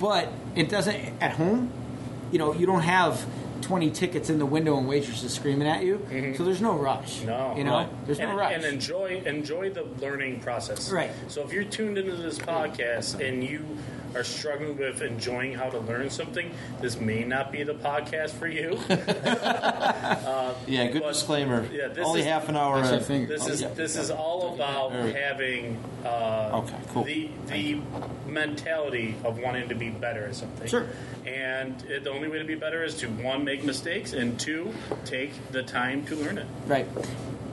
But 0.00 0.28
it 0.54 0.68
doesn't 0.68 0.96
at 1.22 1.32
home. 1.32 1.70
You 2.32 2.38
know, 2.38 2.52
you 2.52 2.66
don't 2.66 2.82
have. 2.82 3.24
20 3.66 3.90
tickets 3.90 4.30
in 4.30 4.38
the 4.38 4.46
window 4.46 4.78
and 4.78 4.86
waitresses 4.86 5.34
screaming 5.34 5.66
at 5.66 5.82
you. 5.82 6.00
So 6.36 6.44
there's 6.44 6.60
no 6.60 6.76
rush. 6.76 7.22
No, 7.22 7.52
You 7.56 7.64
know, 7.64 7.72
right. 7.78 8.06
there's 8.06 8.20
and, 8.20 8.30
no 8.30 8.36
rush. 8.36 8.52
and 8.54 8.64
enjoy 8.64 9.22
enjoy 9.26 9.70
the 9.70 9.82
learning 10.00 10.38
process. 10.40 10.88
Right. 10.92 11.10
So 11.26 11.42
if 11.42 11.52
you're 11.52 11.64
tuned 11.64 11.98
into 11.98 12.14
this 12.14 12.38
podcast 12.38 13.26
and 13.26 13.42
you 13.42 13.64
are 14.14 14.22
struggling 14.24 14.78
with 14.78 15.02
enjoying 15.02 15.52
how 15.52 15.68
to 15.68 15.78
learn 15.80 16.08
something, 16.10 16.50
this 16.80 16.98
may 17.00 17.24
not 17.24 17.50
be 17.50 17.64
the 17.64 17.74
podcast 17.74 18.30
for 18.30 18.46
you. 18.46 18.78
Yeah, 20.66 20.86
good 20.90 21.02
But- 21.02 21.12
disclaimer. 21.12 21.66
yeah, 21.72 21.88
this 21.88 22.06
Only 22.06 22.20
is- 22.20 22.26
half 22.26 22.48
an 22.48 22.56
hour. 22.56 22.76
That's 22.78 22.90
your 22.90 22.98
in. 22.98 23.04
finger. 23.04 23.26
This 23.34 23.46
Oh, 23.46 23.50
is 23.52 23.62
yeah. 23.62 23.68
this 23.74 23.96
is 23.96 24.10
all 24.10 24.54
about 24.54 24.92
All 24.92 24.98
right. 25.04 25.14
having 25.14 25.78
uh, 26.04 26.62
Okay, 26.64 26.74
cool. 26.92 27.04
the 27.04 27.28
the 27.48 27.80
mentality 28.26 29.14
of 29.24 29.38
wanting 29.38 29.68
to 29.68 29.74
be 29.74 29.90
better 29.90 30.26
at 30.26 30.34
something. 30.36 30.66
Sure. 30.68 30.86
And 31.26 31.80
it, 31.88 32.04
the 32.04 32.10
only 32.10 32.28
way 32.28 32.38
to 32.38 32.44
be 32.44 32.54
better 32.54 32.84
is 32.84 32.94
to 32.96 33.08
one 33.08 33.44
make 33.44 33.55
mistakes 33.64 34.12
and 34.12 34.38
two 34.38 34.72
take 35.04 35.32
the 35.52 35.62
time 35.62 36.04
to 36.06 36.16
learn 36.16 36.38
it. 36.38 36.46
Right. 36.66 36.86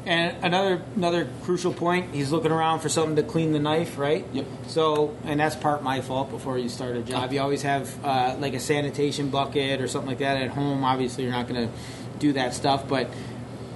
And 0.06 0.36
another 0.44 0.82
another 0.98 1.30
crucial 1.44 1.74
point, 1.74 2.14
he's 2.14 2.30
looking 2.32 2.52
around 2.52 2.82
for 2.82 2.90
something 2.90 3.16
to 3.16 3.24
clean 3.24 3.54
the 3.54 3.60
knife, 3.60 3.98
right? 3.98 4.26
Yep. 4.34 4.46
So, 4.68 5.16
and 5.24 5.40
that's 5.40 5.56
part 5.56 5.82
my 5.82 6.02
fault 6.02 6.30
before 6.30 6.58
you 6.58 6.68
start 6.68 6.98
a 6.98 7.02
job. 7.02 7.32
You 7.32 7.40
always 7.40 7.62
have 7.62 8.04
uh, 8.04 8.36
like 8.38 8.54
a 8.54 8.60
sanitation 8.60 9.30
bucket 9.30 9.80
or 9.80 9.88
something 9.88 10.10
like 10.10 10.18
that 10.20 10.42
at 10.42 10.50
home. 10.50 10.84
Obviously, 10.84 11.24
you're 11.24 11.32
not 11.32 11.48
going 11.48 11.70
to 11.70 11.74
do 12.20 12.34
that 12.34 12.54
stuff, 12.54 12.88
but 12.88 13.08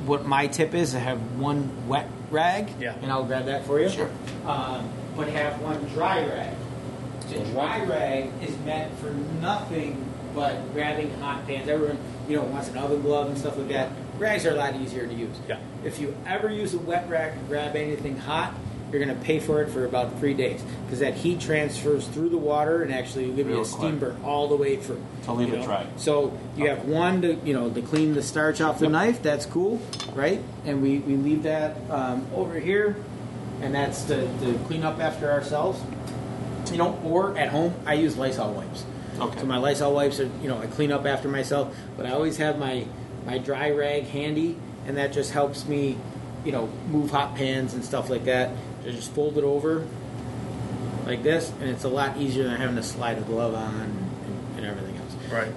what 0.06 0.26
my 0.26 0.48
tip 0.48 0.74
is, 0.74 0.96
I 0.96 1.00
have 1.00 1.20
one 1.40 1.88
wet 1.88 2.10
rag, 2.30 2.70
Yeah. 2.80 2.96
and 3.02 3.10
I'll 3.12 3.24
grab 3.24 3.46
that 3.46 3.66
for 3.66 3.80
you. 3.80 3.90
Sure. 3.90 4.10
Um, 4.46 4.90
but 5.16 5.30
have 5.30 5.62
one 5.62 5.82
dry 5.94 6.26
rag. 6.26 6.56
The 7.30 7.40
dry 7.52 7.84
rag 7.84 8.32
is 8.42 8.58
meant 8.60 8.98
for 9.00 9.12
nothing 9.42 10.07
but 10.38 10.72
grabbing 10.72 11.12
hot 11.20 11.46
pans. 11.48 11.68
Everyone, 11.68 11.98
you 12.30 12.38
know, 12.38 12.44
wants 12.44 12.70
an 12.70 12.78
oven 12.78 13.02
glove 13.02 13.28
and 13.28 13.38
stuff 13.38 13.58
like 13.58 13.70
that. 13.70 13.92
Rags 14.20 14.46
are 14.46 14.52
a 14.52 14.56
lot 14.56 14.76
easier 14.76 15.08
to 15.08 15.14
use. 15.14 15.36
Yeah. 15.50 15.60
If 15.84 16.00
you 16.00 16.16
ever 16.28 16.50
use 16.50 16.76
a 16.76 16.80
wet 16.80 17.10
rag 17.10 17.34
to 17.34 17.40
grab 17.46 17.76
anything 17.76 18.18
hot, 18.18 18.54
you're 18.92 19.04
going 19.04 19.18
to 19.18 19.26
pay 19.26 19.40
for 19.40 19.64
it 19.64 19.70
for 19.70 19.86
about 19.86 20.18
three 20.20 20.36
days 20.36 20.64
because 20.86 21.00
that 21.00 21.16
heat 21.16 21.42
transfers 21.42 22.08
through 22.08 22.30
the 22.30 22.38
water 22.38 22.84
and 22.84 22.94
actually 22.94 23.26
will 23.26 23.36
give 23.36 23.48
you 23.48 23.54
Real 23.54 23.64
a 23.64 23.66
steam 23.66 24.00
burn 24.00 24.16
all 24.24 24.48
the 24.48 24.56
way 24.56 24.78
through. 24.78 25.04
So 25.24 25.34
leave 25.34 25.50
you 25.50 25.56
it 25.56 25.60
know? 25.60 25.66
dry. 25.66 25.88
So 25.98 26.40
you 26.56 26.70
have 26.70 26.86
one 26.86 27.22
to 27.24 27.34
you 27.44 27.54
know 27.54 27.70
to 27.70 27.82
clean 27.82 28.14
the 28.14 28.24
starch 28.24 28.62
off 28.62 28.80
the 28.80 28.88
knife. 28.88 29.22
That's 29.22 29.46
cool, 29.46 29.82
right? 30.14 30.42
And 30.66 30.82
we, 30.82 31.00
we 31.00 31.18
leave 31.18 31.44
that 31.44 31.78
um, 31.90 32.28
over 32.34 32.60
here, 32.60 32.96
and 33.62 33.76
that's 33.76 34.04
to, 34.06 34.22
to 34.40 34.58
clean 34.68 34.84
up 34.84 35.00
after 35.02 35.32
ourselves. 35.32 35.82
You 36.72 36.78
know, 36.78 37.00
or 37.04 37.38
at 37.38 37.50
home 37.50 37.74
I 37.86 37.96
use 37.96 38.18
Lysol 38.18 38.54
wipes. 38.54 38.86
Okay. 39.20 39.40
So 39.40 39.46
my 39.46 39.58
Lysol 39.58 39.94
wipes 39.94 40.20
are 40.20 40.30
you 40.42 40.48
know 40.48 40.58
I 40.60 40.68
clean 40.68 40.92
up 40.92 41.06
after 41.06 41.28
myself, 41.28 41.76
but 41.96 42.06
I 42.06 42.12
always 42.12 42.38
have 42.38 42.60
my 42.60 42.86
my 43.26 43.38
dry 43.38 43.72
rag 43.72 44.06
handy, 44.06 44.58
and 44.86 44.98
that 44.98 45.12
just 45.12 45.32
helps 45.32 45.66
me, 45.68 45.98
you 46.46 46.52
know, 46.52 46.68
move 46.90 47.12
hot 47.12 47.36
pans 47.36 47.74
and 47.74 47.84
stuff 47.84 48.10
like 48.10 48.26
that. 48.26 48.52
So 48.84 48.92
just 48.92 49.12
fold 49.12 49.38
it 49.38 49.44
over 49.44 49.86
like 51.06 51.24
this, 51.24 51.52
and 51.60 51.70
it's 51.70 51.84
a 51.84 51.90
lot 51.90 52.18
easier 52.18 52.44
than 52.44 52.58
having 52.58 52.76
to 52.76 52.84
slide 52.84 53.18
a 53.18 53.22
glove 53.22 53.56
on 53.56 53.76
and, 53.76 54.58
and 54.58 54.66
everything 54.66 54.98
else. 54.98 55.16
Right. 55.32 55.54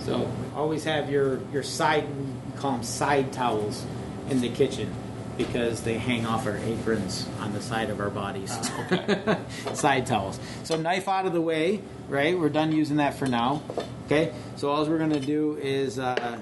So 0.00 0.30
always 0.54 0.84
have 0.84 1.10
your 1.10 1.40
your 1.52 1.62
side 1.62 2.08
we 2.14 2.58
call 2.58 2.72
them 2.72 2.82
side 2.82 3.32
towels 3.32 3.84
in 4.30 4.40
the 4.40 4.48
kitchen 4.48 4.94
because 5.36 5.82
they 5.82 5.98
hang 5.98 6.26
off 6.26 6.46
our 6.46 6.56
aprons 6.58 7.28
on 7.40 7.52
the 7.52 7.60
side 7.60 7.90
of 7.90 8.00
our 8.00 8.10
bodies. 8.10 8.50
side 9.74 10.06
towels. 10.06 10.38
So 10.64 10.76
knife 10.76 11.08
out 11.08 11.26
of 11.26 11.32
the 11.32 11.40
way, 11.40 11.80
right? 12.08 12.38
We're 12.38 12.48
done 12.48 12.72
using 12.72 12.96
that 12.96 13.14
for 13.14 13.26
now. 13.26 13.62
Okay. 14.06 14.32
So 14.56 14.70
all 14.70 14.84
we're 14.86 14.98
gonna 14.98 15.20
do 15.20 15.58
is. 15.60 15.98
Uh, 15.98 16.40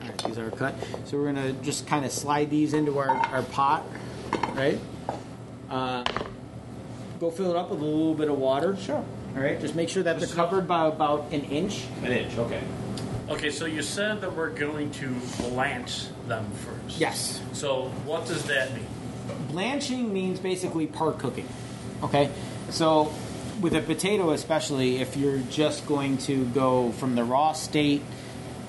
all 0.00 0.08
right, 0.08 0.24
these 0.24 0.38
are 0.38 0.50
cut. 0.50 0.74
So 1.06 1.16
we're 1.18 1.32
gonna 1.32 1.52
just 1.54 1.86
kind 1.86 2.04
of 2.04 2.12
slide 2.12 2.50
these 2.50 2.74
into 2.74 2.98
our, 2.98 3.08
our 3.08 3.42
pot, 3.42 3.84
right? 4.54 4.78
Uh, 5.70 6.04
go 7.20 7.30
fill 7.30 7.50
it 7.50 7.56
up 7.56 7.70
with 7.70 7.80
a 7.80 7.84
little 7.84 8.14
bit 8.14 8.28
of 8.28 8.38
water. 8.38 8.76
Sure. 8.76 9.04
All 9.34 9.42
right. 9.42 9.60
Just 9.60 9.74
make 9.74 9.88
sure 9.88 10.02
that 10.02 10.18
they're 10.18 10.28
covered 10.28 10.68
by 10.68 10.86
about 10.86 11.32
an 11.32 11.44
inch. 11.44 11.84
An 12.02 12.12
inch, 12.12 12.36
okay. 12.38 12.62
Okay, 13.28 13.50
so 13.50 13.64
you 13.64 13.82
said 13.82 14.20
that 14.20 14.36
we're 14.36 14.50
going 14.50 14.90
to 14.92 15.08
blanch 15.38 16.06
them 16.28 16.50
first. 16.50 17.00
Yes. 17.00 17.40
So 17.52 17.84
what 18.04 18.26
does 18.26 18.44
that 18.44 18.74
mean? 18.74 18.86
Blanching 19.50 20.12
means 20.12 20.38
basically 20.38 20.86
part 20.86 21.18
cooking. 21.18 21.48
Okay? 22.02 22.30
So, 22.70 23.12
with 23.60 23.74
a 23.74 23.80
potato, 23.80 24.32
especially, 24.32 24.98
if 24.98 25.16
you're 25.16 25.38
just 25.50 25.86
going 25.86 26.18
to 26.18 26.44
go 26.46 26.92
from 26.92 27.14
the 27.14 27.24
raw 27.24 27.52
state 27.52 28.02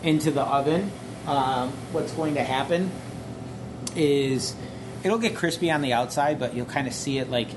into 0.03 0.31
the 0.31 0.43
oven, 0.43 0.91
um, 1.27 1.71
what's 1.91 2.13
going 2.13 2.35
to 2.35 2.43
happen 2.43 2.91
is 3.95 4.55
it'll 5.03 5.17
get 5.17 5.35
crispy 5.35 5.71
on 5.71 5.81
the 5.81 5.93
outside, 5.93 6.39
but 6.39 6.55
you'll 6.55 6.65
kind 6.65 6.87
of 6.87 6.93
see 6.93 7.17
it 7.17 7.29
like 7.29 7.49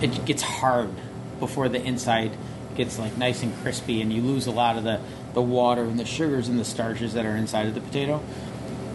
it 0.00 0.24
gets 0.24 0.42
hard 0.42 0.90
before 1.38 1.68
the 1.68 1.80
inside 1.80 2.32
gets 2.76 2.98
like 2.98 3.16
nice 3.16 3.42
and 3.42 3.54
crispy, 3.58 4.00
and 4.00 4.12
you 4.12 4.22
lose 4.22 4.46
a 4.46 4.50
lot 4.50 4.76
of 4.78 4.84
the, 4.84 5.00
the 5.34 5.42
water 5.42 5.82
and 5.82 5.98
the 5.98 6.04
sugars 6.04 6.48
and 6.48 6.58
the 6.58 6.64
starches 6.64 7.14
that 7.14 7.24
are 7.26 7.36
inside 7.36 7.66
of 7.66 7.74
the 7.74 7.80
potato. 7.80 8.22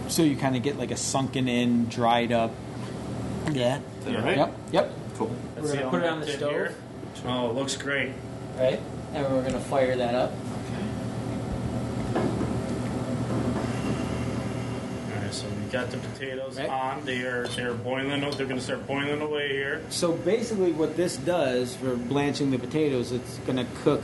So 0.08 0.22
you 0.22 0.36
kind 0.36 0.56
of 0.56 0.62
get 0.62 0.78
like 0.78 0.90
a 0.90 0.96
sunken 0.96 1.48
in, 1.48 1.86
dried 1.88 2.32
up. 2.32 2.52
Yeah. 3.52 3.80
Is 4.00 4.04
that 4.06 4.22
right? 4.24 4.36
Yep. 4.38 4.54
Yep. 4.72 4.92
Cool. 5.16 5.26
We're 5.28 5.62
Let's 5.62 5.70
see 5.72 5.78
gonna 5.78 5.90
put 5.90 6.02
it 6.02 6.08
on 6.08 6.20
the 6.20 6.26
stove. 6.28 6.50
here. 6.50 6.74
Oh, 7.26 7.50
it 7.50 7.54
looks 7.54 7.76
great. 7.76 8.12
Right. 8.56 8.80
And 9.14 9.26
we're 9.32 9.42
gonna 9.42 9.58
fire 9.60 9.96
that 9.96 10.14
up. 10.14 10.32
All 15.08 15.22
right, 15.22 15.32
so 15.34 15.46
we 15.48 15.70
got 15.72 15.90
the 15.90 15.98
potatoes 15.98 16.58
Right. 16.58 16.68
on. 16.68 17.04
They 17.04 17.22
are 17.22 17.46
they're 17.48 17.74
boiling. 17.74 18.20
They're 18.20 18.30
going 18.46 18.56
to 18.56 18.60
start 18.60 18.86
boiling 18.86 19.20
away 19.20 19.48
here. 19.48 19.82
So 19.90 20.12
basically, 20.12 20.72
what 20.72 20.96
this 20.96 21.16
does 21.16 21.74
for 21.76 21.96
blanching 21.96 22.50
the 22.50 22.58
potatoes, 22.58 23.12
it's 23.12 23.38
gonna 23.46 23.66
cook 23.82 24.02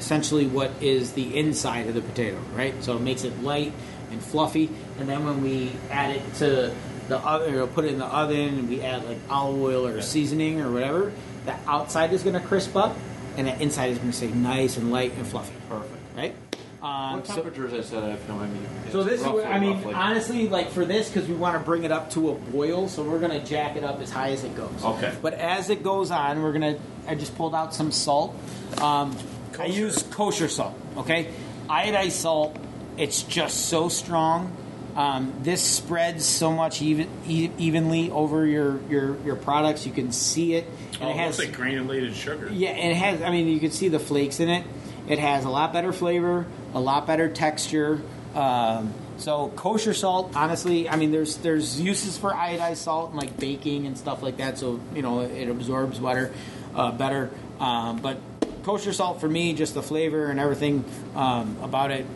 essentially 0.00 0.46
what 0.46 0.70
is 0.80 1.12
the 1.12 1.36
inside 1.38 1.86
of 1.86 1.94
the 1.94 2.00
potato, 2.00 2.38
right? 2.56 2.74
So 2.82 2.96
it 2.96 3.00
makes 3.02 3.22
it 3.24 3.42
light 3.42 3.72
and 4.10 4.20
fluffy, 4.22 4.70
and 4.98 5.06
then 5.08 5.24
when 5.24 5.42
we 5.42 5.70
add 5.90 6.16
it 6.16 6.34
to 6.36 6.74
the 7.08 7.18
oven, 7.18 7.54
or 7.54 7.66
put 7.66 7.84
it 7.84 7.92
in 7.92 7.98
the 7.98 8.06
oven, 8.06 8.58
and 8.58 8.68
we 8.68 8.80
add 8.80 9.04
like 9.04 9.18
olive 9.28 9.60
oil 9.60 9.86
or 9.86 10.00
seasoning 10.00 10.60
or 10.60 10.72
whatever, 10.72 11.12
the 11.44 11.54
outside 11.68 12.12
is 12.14 12.22
gonna 12.22 12.40
crisp 12.40 12.74
up, 12.76 12.96
and 13.36 13.46
the 13.46 13.62
inside 13.62 13.90
is 13.90 13.98
gonna 13.98 14.12
stay 14.12 14.28
nice 14.32 14.78
and 14.78 14.90
light 14.90 15.12
and 15.16 15.26
fluffy, 15.26 15.54
Perfect. 15.68 15.92
right? 16.16 16.34
Um, 16.82 17.16
What 17.16 17.26
so- 17.26 17.34
temperature 17.34 17.66
is 17.66 17.72
that 17.72 17.84
set 17.84 18.02
at? 18.02 18.10
if 18.12 18.22
you 18.26 18.34
don't? 18.34 18.50
So 18.90 19.04
this, 19.04 19.20
is 19.20 19.26
Roughly, 19.26 19.42
what, 19.42 19.52
I 19.52 19.60
mean, 19.60 19.74
roughly. 19.76 19.92
honestly, 19.94 20.48
like 20.48 20.70
for 20.70 20.86
this, 20.86 21.08
because 21.10 21.28
we 21.28 21.34
want 21.34 21.54
to 21.58 21.60
bring 21.62 21.84
it 21.84 21.92
up 21.92 22.10
to 22.12 22.30
a 22.30 22.34
boil, 22.34 22.88
so 22.88 23.02
we're 23.02 23.18
gonna 23.18 23.44
jack 23.44 23.76
it 23.76 23.84
up 23.84 24.00
as 24.00 24.10
high 24.10 24.30
as 24.30 24.44
it 24.44 24.56
goes. 24.56 24.82
Okay. 24.82 25.12
But 25.20 25.34
as 25.34 25.68
it 25.68 25.82
goes 25.84 26.10
on, 26.10 26.42
we're 26.42 26.52
gonna. 26.52 26.76
I 27.06 27.14
just 27.16 27.36
pulled 27.36 27.54
out 27.54 27.74
some 27.74 27.92
salt. 27.92 28.34
Um, 28.80 29.14
I 29.60 29.66
use 29.66 30.02
kosher 30.02 30.48
salt. 30.48 30.74
Okay, 30.96 31.28
iodized 31.68 32.12
salt. 32.12 32.56
It's 32.96 33.22
just 33.22 33.66
so 33.66 33.88
strong. 33.88 34.56
Um, 34.96 35.32
this 35.42 35.62
spreads 35.62 36.24
so 36.26 36.50
much 36.52 36.82
even, 36.82 37.08
e- 37.26 37.50
evenly 37.58 38.10
over 38.10 38.44
your, 38.44 38.80
your 38.88 39.16
your 39.24 39.36
products. 39.36 39.86
You 39.86 39.92
can 39.92 40.10
see 40.12 40.54
it. 40.54 40.66
And 40.94 41.04
Oh, 41.04 41.10
it 41.10 41.16
has 41.16 41.38
looks 41.38 41.48
like 41.50 41.56
granulated 41.56 42.14
sugar. 42.14 42.50
yeah, 42.52 42.70
and 42.70 42.90
it 42.92 42.96
has. 42.96 43.22
I 43.22 43.30
mean, 43.30 43.46
you 43.48 43.60
can 43.60 43.70
see 43.70 43.88
the 43.88 44.00
flakes 44.00 44.40
in 44.40 44.48
it. 44.48 44.66
It 45.08 45.18
has 45.18 45.44
a 45.44 45.50
lot 45.50 45.72
better 45.72 45.92
flavor, 45.92 46.46
a 46.74 46.80
lot 46.80 47.06
better 47.06 47.28
texture. 47.28 48.00
Um, 48.34 48.92
so 49.18 49.48
kosher 49.56 49.92
salt, 49.94 50.32
honestly, 50.34 50.88
I 50.88 50.96
mean, 50.96 51.12
there's 51.12 51.36
there's 51.38 51.80
uses 51.80 52.18
for 52.18 52.32
iodized 52.32 52.76
salt 52.78 53.12
in 53.12 53.16
like 53.16 53.38
baking 53.38 53.86
and 53.86 53.96
stuff 53.96 54.22
like 54.22 54.38
that. 54.38 54.58
So 54.58 54.80
you 54.94 55.02
know, 55.02 55.20
it 55.20 55.48
absorbs 55.48 55.98
better, 55.98 56.32
uh, 56.74 56.90
better. 56.92 57.30
Um, 57.60 57.98
but 58.00 58.18
kosher 58.62 58.92
salt 58.92 59.20
for 59.20 59.28
me, 59.28 59.52
just 59.52 59.74
the 59.74 59.82
flavor 59.82 60.26
and 60.26 60.40
everything 60.40 60.84
um, 61.14 61.56
about 61.62 61.90
it, 61.90 62.06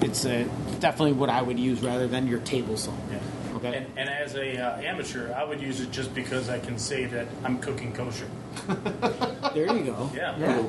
it's 0.00 0.24
uh, 0.24 0.46
definitely 0.80 1.12
what 1.12 1.30
I 1.30 1.42
would 1.42 1.58
use 1.58 1.80
rather 1.80 2.06
than 2.06 2.26
your 2.26 2.40
table 2.40 2.76
salt. 2.76 2.98
Yeah. 3.10 3.20
Okay. 3.56 3.76
And, 3.78 3.86
and 3.96 4.08
as 4.08 4.34
a 4.34 4.58
uh, 4.58 4.80
amateur, 4.80 5.32
I 5.32 5.44
would 5.44 5.60
use 5.60 5.80
it 5.80 5.90
just 5.90 6.14
because 6.14 6.48
I 6.48 6.58
can 6.58 6.78
say 6.78 7.06
that 7.06 7.26
I'm 7.44 7.58
cooking 7.58 7.92
kosher. 7.92 8.28
there 9.54 9.74
you 9.74 9.84
go. 9.84 10.10
Yeah. 10.14 10.36
Yeah. 10.38 10.66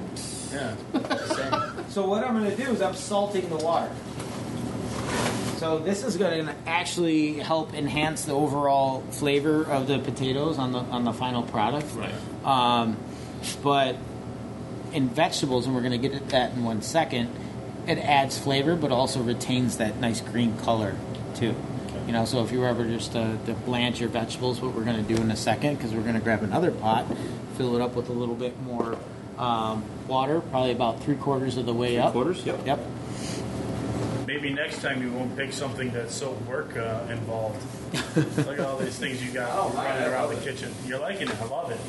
Yeah. 0.53 1.88
So 1.89 2.07
what 2.07 2.23
I'm 2.23 2.38
going 2.38 2.49
to 2.49 2.55
do 2.55 2.71
is 2.71 2.81
I'm 2.81 2.95
salting 2.95 3.49
the 3.49 3.57
water. 3.57 3.91
So 5.57 5.79
this 5.79 6.03
is 6.03 6.17
going 6.17 6.45
to 6.45 6.55
actually 6.67 7.33
help 7.33 7.73
enhance 7.73 8.25
the 8.25 8.33
overall 8.33 9.01
flavor 9.11 9.63
of 9.63 9.88
the 9.88 9.99
potatoes 9.99 10.57
on 10.57 10.73
the 10.73 10.79
on 10.79 11.05
the 11.05 11.13
final 11.13 11.43
product. 11.43 11.88
Right. 11.95 12.13
Um, 12.45 12.97
but 13.63 13.95
in 14.95 15.09
vegetables, 15.09 15.65
and 15.65 15.75
we're 15.75 15.81
going 15.81 15.99
to 15.99 16.07
get 16.09 16.13
at 16.15 16.29
that 16.29 16.53
in 16.53 16.63
one 16.63 16.81
second, 16.81 17.29
it 17.85 17.97
adds 17.99 18.39
flavor, 18.39 18.75
but 18.75 18.91
also 18.91 19.21
retains 19.21 19.77
that 19.77 19.97
nice 19.97 20.21
green 20.21 20.57
color 20.59 20.95
too. 21.35 21.53
You 22.07 22.13
know, 22.13 22.23
so 22.25 22.43
if 22.43 22.51
you 22.51 22.59
were 22.61 22.67
ever 22.67 22.85
just 22.85 23.11
to, 23.11 23.37
to 23.45 23.53
blanch 23.53 23.99
your 23.99 24.09
vegetables, 24.09 24.61
what 24.61 24.73
we're 24.73 24.83
going 24.85 25.03
to 25.05 25.15
do 25.15 25.21
in 25.21 25.29
a 25.31 25.35
second, 25.35 25.75
because 25.75 25.91
we're 25.93 26.01
going 26.03 26.15
to 26.15 26.21
grab 26.21 26.43
another 26.43 26.71
pot, 26.71 27.05
fill 27.57 27.75
it 27.75 27.81
up 27.81 27.95
with 27.95 28.09
a 28.09 28.13
little 28.13 28.35
bit 28.35 28.59
more 28.61 28.97
um, 29.37 29.83
water, 30.07 30.39
probably 30.39 30.71
about 30.71 31.01
three 31.03 31.15
quarters 31.15 31.57
of 31.57 31.65
the 31.65 31.73
way 31.73 31.97
up. 31.97 32.13
quarters? 32.13 32.45
Yep. 32.45 32.65
Yep. 32.65 32.79
Maybe 34.27 34.53
next 34.53 34.81
time 34.81 35.01
you 35.01 35.11
won't 35.11 35.35
pick 35.35 35.51
something 35.53 35.91
that's 35.91 36.13
so 36.15 36.31
work 36.47 36.75
uh, 36.77 37.01
involved. 37.09 37.61
Look 38.37 38.59
at 38.59 38.65
all 38.65 38.77
these 38.77 38.97
things 38.97 39.23
you 39.23 39.31
got 39.31 39.49
Oh, 39.51 39.69
running 39.75 40.07
around 40.07 40.29
the 40.29 40.37
it. 40.37 40.43
kitchen. 40.43 40.71
You're 40.87 40.99
liking 40.99 41.27
it. 41.27 41.41
I 41.41 41.45
love 41.45 41.71
it. 41.71 41.79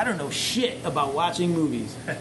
I 0.00 0.04
don't 0.04 0.16
know 0.16 0.30
shit 0.30 0.82
about 0.86 1.12
watching 1.12 1.52
movies. 1.52 1.94
I 2.08 2.16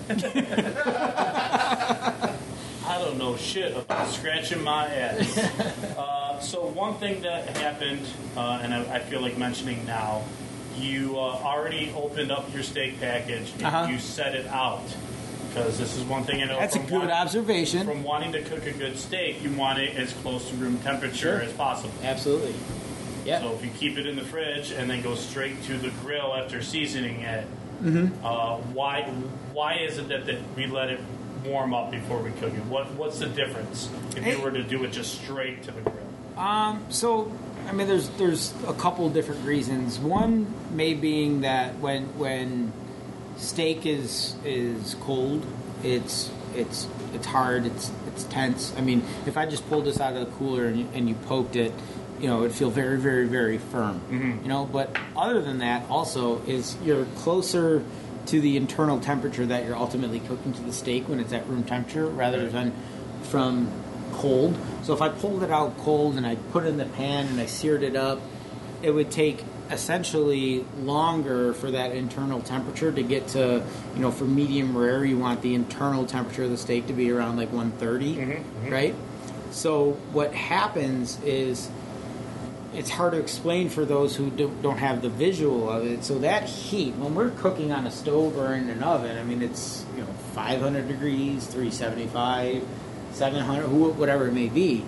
don't 2.97 3.17
know 3.17 3.37
shit 3.37 3.73
about 3.77 4.09
scratching 4.09 4.61
my 4.65 4.85
ass. 4.87 5.37
uh, 5.97 6.41
so 6.41 6.65
one 6.65 6.95
thing 6.95 7.21
that 7.21 7.55
happened, 7.55 8.05
uh, 8.35 8.59
and 8.61 8.73
I, 8.73 8.95
I 8.95 8.99
feel 8.99 9.21
like 9.21 9.37
mentioning 9.37 9.85
now, 9.85 10.23
you 10.75 11.17
uh, 11.17 11.21
already 11.21 11.93
opened 11.95 12.33
up 12.33 12.53
your 12.53 12.63
steak 12.63 12.99
package 12.99 13.53
and 13.53 13.63
Uh-huh. 13.63 13.87
you 13.89 13.97
set 13.97 14.35
it 14.35 14.47
out 14.47 14.83
because 15.47 15.79
this 15.79 15.95
is 15.95 16.03
one 16.03 16.25
thing 16.25 16.41
I 16.41 16.47
know. 16.47 16.59
That's 16.59 16.75
a 16.75 16.79
good 16.79 17.09
observation. 17.09 17.85
From 17.87 18.03
wanting 18.03 18.33
to 18.33 18.41
cook 18.41 18.65
a 18.65 18.73
good 18.73 18.99
steak, 18.99 19.41
you 19.41 19.53
want 19.53 19.79
it 19.79 19.95
as 19.95 20.11
close 20.15 20.49
to 20.49 20.55
room 20.57 20.79
temperature 20.79 21.15
Sure. 21.15 21.41
as 21.41 21.53
possible. 21.53 21.93
Absolutely. 22.03 22.55
Yeah. 23.23 23.39
So 23.39 23.53
if 23.53 23.63
you 23.63 23.71
keep 23.71 23.97
it 23.97 24.05
in 24.05 24.17
the 24.17 24.25
fridge 24.25 24.71
and 24.71 24.89
then 24.89 25.01
go 25.01 25.15
straight 25.15 25.63
to 25.63 25.77
the 25.77 25.91
grill 26.01 26.35
after 26.35 26.61
seasoning 26.61 27.21
it, 27.21 27.47
Mm-hmm. 27.81 28.25
uh, 28.25 28.57
why 28.73 29.03
why 29.53 29.75
is 29.75 29.97
it 29.97 30.09
that, 30.09 30.25
that 30.25 30.37
we 30.55 30.67
let 30.67 30.89
it 30.89 30.99
warm 31.45 31.73
up 31.73 31.91
before 31.91 32.19
we 32.21 32.31
cook 32.31 32.53
it? 32.53 32.63
What 32.65 32.91
what's 32.95 33.19
the 33.19 33.27
difference 33.27 33.89
if 34.15 34.23
Hey. 34.23 34.35
you 34.35 34.41
were 34.41 34.51
to 34.51 34.63
do 34.63 34.83
it 34.83 34.91
just 34.91 35.21
straight 35.21 35.63
to 35.63 35.71
the 35.71 35.81
grill? 35.81 35.95
Um, 36.37 36.85
so, 36.89 37.31
I 37.67 37.71
mean, 37.71 37.87
there's 37.87 38.09
there's 38.11 38.53
a 38.67 38.73
couple 38.73 39.09
different 39.09 39.45
reasons. 39.45 39.97
One 39.99 40.53
may 40.71 40.93
being 40.93 41.41
that 41.41 41.77
when 41.79 42.05
when 42.17 42.73
steak 43.37 43.85
is 43.85 44.35
is 44.43 44.95
cold, 45.01 45.45
it's 45.83 46.31
it's 46.55 46.87
it's 47.13 47.25
hard, 47.27 47.65
it's 47.65 47.91
it's 48.07 48.23
tense. 48.25 48.73
I 48.77 48.81
mean, 48.81 49.03
if 49.25 49.37
I 49.37 49.45
just 49.45 49.67
pulled 49.69 49.85
this 49.85 49.99
out 49.99 50.15
of 50.15 50.19
the 50.27 50.31
cooler 50.37 50.65
and 50.65 50.79
you, 50.79 50.87
and 50.93 51.07
you 51.09 51.15
poked 51.15 51.55
it, 51.55 51.73
you 52.19 52.27
know, 52.27 52.43
it'd 52.43 52.55
feel 52.55 52.69
very, 52.69 52.97
very, 52.97 53.25
very 53.25 53.57
firm. 53.57 53.99
Mm-hmm. 54.09 54.43
You 54.43 54.49
know, 54.49 54.65
but 54.65 54.95
other 55.15 55.41
than 55.41 55.59
that, 55.59 55.89
also 55.89 56.41
is 56.43 56.77
you're 56.83 57.05
closer 57.17 57.83
to 58.27 58.41
the 58.41 58.57
internal 58.57 58.99
temperature 58.99 59.45
that 59.45 59.65
you're 59.65 59.75
ultimately 59.75 60.19
cooking 60.19 60.53
to 60.53 60.61
the 60.61 60.73
steak 60.73 61.07
when 61.07 61.19
it's 61.19 61.33
at 61.33 61.47
room 61.47 61.63
temperature, 61.63 62.05
rather 62.05 62.49
than 62.49 62.73
from 63.23 63.71
cold. 64.13 64.57
So 64.83 64.93
if 64.93 65.01
I 65.01 65.09
pulled 65.09 65.43
it 65.43 65.51
out 65.51 65.77
cold 65.79 66.17
and 66.17 66.25
I 66.25 66.35
put 66.51 66.65
it 66.65 66.67
in 66.67 66.77
the 66.77 66.85
pan 66.85 67.27
and 67.27 67.39
I 67.39 67.45
seared 67.45 67.83
it 67.83 67.95
up, 67.95 68.19
it 68.81 68.91
would 68.91 69.11
take 69.11 69.43
essentially 69.71 70.65
longer 70.79 71.53
for 71.53 71.71
that 71.71 71.91
internal 71.91 72.41
temperature 72.41 72.91
to 72.91 73.03
get 73.03 73.27
to, 73.29 73.63
you 73.95 74.01
know, 74.01 74.11
for 74.11 74.25
medium 74.25 74.75
rare, 74.77 75.05
you 75.05 75.17
want 75.17 75.41
the 75.41 75.53
internal 75.53 76.05
temperature 76.05 76.43
of 76.43 76.49
the 76.49 76.57
steak 76.57 76.87
to 76.87 76.93
be 76.93 77.11
around 77.11 77.37
like 77.37 77.51
130, 77.51 78.15
mm-hmm. 78.15 78.31
mm-hmm. 78.31 78.69
right? 78.73 78.95
So 79.51 79.91
what 80.11 80.33
happens 80.33 81.19
is 81.23 81.69
it's 82.73 82.89
hard 82.89 83.13
to 83.13 83.19
explain 83.19 83.69
for 83.69 83.83
those 83.83 84.15
who 84.15 84.29
do, 84.29 84.55
don't 84.61 84.77
have 84.77 85.01
the 85.01 85.09
visual 85.09 85.69
of 85.69 85.85
it. 85.85 86.03
So 86.03 86.19
that 86.19 86.43
heat, 86.43 86.95
when 86.95 87.15
we're 87.15 87.31
cooking 87.31 87.71
on 87.71 87.87
a 87.87 87.91
stove 87.91 88.37
or 88.37 88.53
in 88.53 88.69
an 88.69 88.83
oven, 88.83 89.17
I 89.17 89.23
mean, 89.23 89.41
it's 89.41 89.85
you 89.95 90.01
know 90.01 90.07
500 90.33 90.87
degrees, 90.87 91.45
375, 91.47 92.63
700, 93.11 93.67
whatever 93.67 94.27
it 94.27 94.33
may 94.33 94.49
be. 94.49 94.85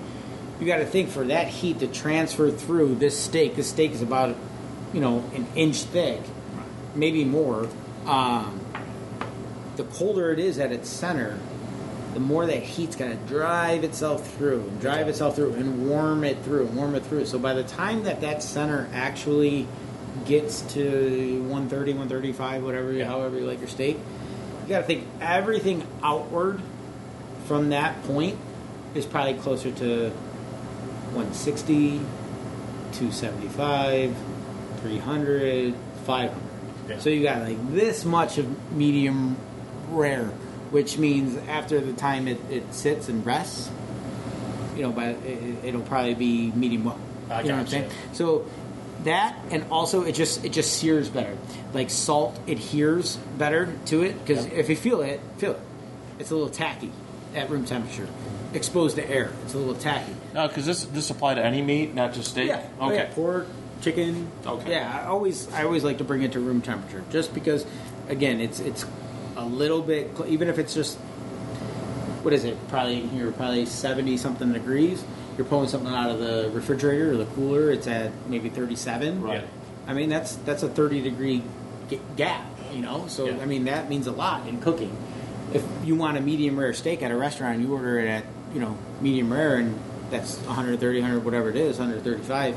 You 0.59 0.67
got 0.67 0.77
to 0.77 0.85
think 0.85 1.09
for 1.09 1.25
that 1.25 1.47
heat 1.47 1.79
to 1.79 1.87
transfer 1.87 2.51
through 2.51 2.95
this 2.95 3.17
steak. 3.17 3.55
This 3.55 3.69
steak 3.69 3.91
is 3.91 4.03
about 4.03 4.35
you 4.93 5.01
know 5.01 5.23
an 5.33 5.47
inch 5.55 5.83
thick, 5.83 6.21
maybe 6.93 7.25
more. 7.25 7.67
Um, 8.05 8.59
the 9.75 9.83
colder 9.85 10.31
it 10.31 10.39
is 10.39 10.59
at 10.59 10.71
its 10.71 10.89
center, 10.89 11.39
the 12.13 12.19
more 12.19 12.45
that 12.45 12.61
heat's 12.61 12.95
going 12.95 13.17
to 13.17 13.25
drive 13.25 13.83
itself 13.83 14.35
through, 14.35 14.69
drive 14.81 15.07
itself 15.07 15.35
through, 15.35 15.53
and 15.53 15.89
warm 15.89 16.23
it 16.23 16.43
through, 16.43 16.65
warm 16.67 16.95
it 16.95 17.05
through. 17.05 17.25
So 17.25 17.39
by 17.39 17.53
the 17.53 17.63
time 17.63 18.03
that 18.03 18.21
that 18.21 18.43
center 18.43 18.89
actually 18.93 19.67
gets 20.25 20.61
to 20.73 21.41
130, 21.43 21.93
135, 21.93 22.63
whatever, 22.63 23.05
however 23.05 23.39
you 23.39 23.45
like 23.45 23.59
your 23.59 23.69
steak, 23.69 23.97
you 24.63 24.69
got 24.69 24.79
to 24.79 24.85
think 24.85 25.07
everything 25.19 25.87
outward 26.03 26.61
from 27.45 27.69
that 27.69 28.03
point 28.03 28.37
is 28.93 29.05
probably 29.05 29.35
closer 29.35 29.71
to 29.71 30.09
160, 31.13 31.99
275, 32.91 34.15
300, 34.81 35.75
500. 36.05 36.41
Yeah. 36.89 36.99
So 36.99 37.09
you 37.09 37.23
got 37.23 37.41
like 37.41 37.73
this 37.73 38.05
much 38.05 38.37
of 38.37 38.71
medium 38.73 39.37
rare, 39.89 40.31
which 40.71 40.97
means 40.97 41.37
after 41.47 41.79
the 41.79 41.93
time 41.93 42.27
it, 42.27 42.39
it 42.49 42.73
sits 42.73 43.07
and 43.09 43.25
rests, 43.25 43.69
you 44.75 44.81
know, 44.83 44.91
but 44.91 45.09
it, 45.25 45.55
it'll 45.65 45.81
probably 45.81 46.15
be 46.15 46.51
medium 46.51 46.85
well. 46.85 46.99
I 47.29 47.41
you 47.41 47.49
know 47.49 47.55
what 47.55 47.59
I'm 47.61 47.67
saying? 47.67 47.91
So 48.13 48.45
that 49.03 49.35
and 49.51 49.65
also 49.71 50.03
it 50.03 50.13
just 50.13 50.43
it 50.45 50.51
just 50.51 50.77
sears 50.79 51.09
better. 51.09 51.37
Like 51.73 51.89
salt 51.89 52.39
adheres 52.47 53.15
better 53.37 53.73
to 53.87 54.01
it 54.03 54.19
because 54.25 54.45
Yep. 54.45 54.53
if 54.55 54.69
you 54.69 54.75
feel 54.75 55.01
it, 55.01 55.19
feel 55.37 55.51
it. 55.51 55.59
It's 56.19 56.31
a 56.31 56.35
little 56.35 56.49
tacky 56.49 56.91
at 57.33 57.49
room 57.49 57.65
temperature, 57.65 58.07
exposed 58.53 58.97
to 58.97 59.09
air. 59.09 59.31
It's 59.45 59.53
a 59.53 59.57
little 59.57 59.75
tacky. 59.75 60.13
No, 60.33 60.47
because 60.47 60.65
this 60.65 60.83
this 60.85 61.09
apply 61.09 61.35
to 61.35 61.43
any 61.43 61.61
meat, 61.61 61.93
not 61.95 62.13
just 62.13 62.31
steak. 62.31 62.47
Yeah. 62.47 62.67
Oh, 62.79 62.87
Okay. 62.87 62.95
yeah. 62.97 63.13
Pork, 63.13 63.47
chicken. 63.81 64.29
Okay. 64.45 64.71
Yeah. 64.71 65.01
I 65.03 65.07
always 65.07 65.51
I 65.53 65.63
always 65.63 65.83
like 65.83 65.97
to 65.99 66.03
bring 66.03 66.21
it 66.21 66.33
to 66.33 66.39
room 66.39 66.61
temperature, 66.61 67.03
just 67.11 67.33
because, 67.33 67.65
again, 68.09 68.39
it's 68.41 68.59
it's 68.59 68.85
a 69.37 69.45
little 69.45 69.81
bit 69.81 70.11
even 70.27 70.47
if 70.49 70.57
it's 70.59 70.73
just 70.73 70.97
what 72.23 72.33
is 72.33 72.43
it? 72.43 72.55
Probably 72.67 72.99
you're 73.15 73.31
probably 73.31 73.65
seventy 73.65 74.17
something 74.17 74.53
degrees. 74.53 75.03
You're 75.37 75.47
pulling 75.47 75.69
something 75.69 75.91
out 75.91 76.11
of 76.11 76.19
the 76.19 76.51
refrigerator 76.53 77.13
or 77.13 77.17
the 77.17 77.25
cooler. 77.25 77.71
It's 77.71 77.87
at 77.87 78.11
maybe 78.27 78.49
thirty 78.49 78.75
seven. 78.75 79.21
Right. 79.21 79.43
I 79.87 79.93
mean 79.93 80.09
that's 80.09 80.35
that's 80.37 80.61
a 80.63 80.69
thirty 80.69 81.01
degree 81.01 81.41
g- 81.89 81.99
gap. 82.15 82.45
You 82.73 82.81
know, 82.81 83.07
so 83.07 83.25
Yeah. 83.25 83.37
I 83.41 83.45
mean 83.45 83.65
that 83.65 83.89
means 83.89 84.07
a 84.07 84.11
lot 84.11 84.47
in 84.47 84.61
cooking. 84.61 84.95
If 85.53 85.65
you 85.83 85.95
want 85.95 86.17
a 86.17 86.21
medium 86.21 86.57
rare 86.59 86.73
steak 86.73 87.01
at 87.01 87.11
a 87.11 87.15
restaurant, 87.17 87.59
you 87.59 87.73
order 87.73 87.99
it 87.99 88.07
at 88.07 88.23
you 88.53 88.59
know 88.61 88.77
medium 89.01 89.33
rare, 89.33 89.57
and 89.57 89.77
that's 90.11 90.37
130, 90.37 91.01
100, 91.01 91.25
whatever 91.25 91.49
it 91.49 91.55
is, 91.55 91.77
135, 91.79 92.55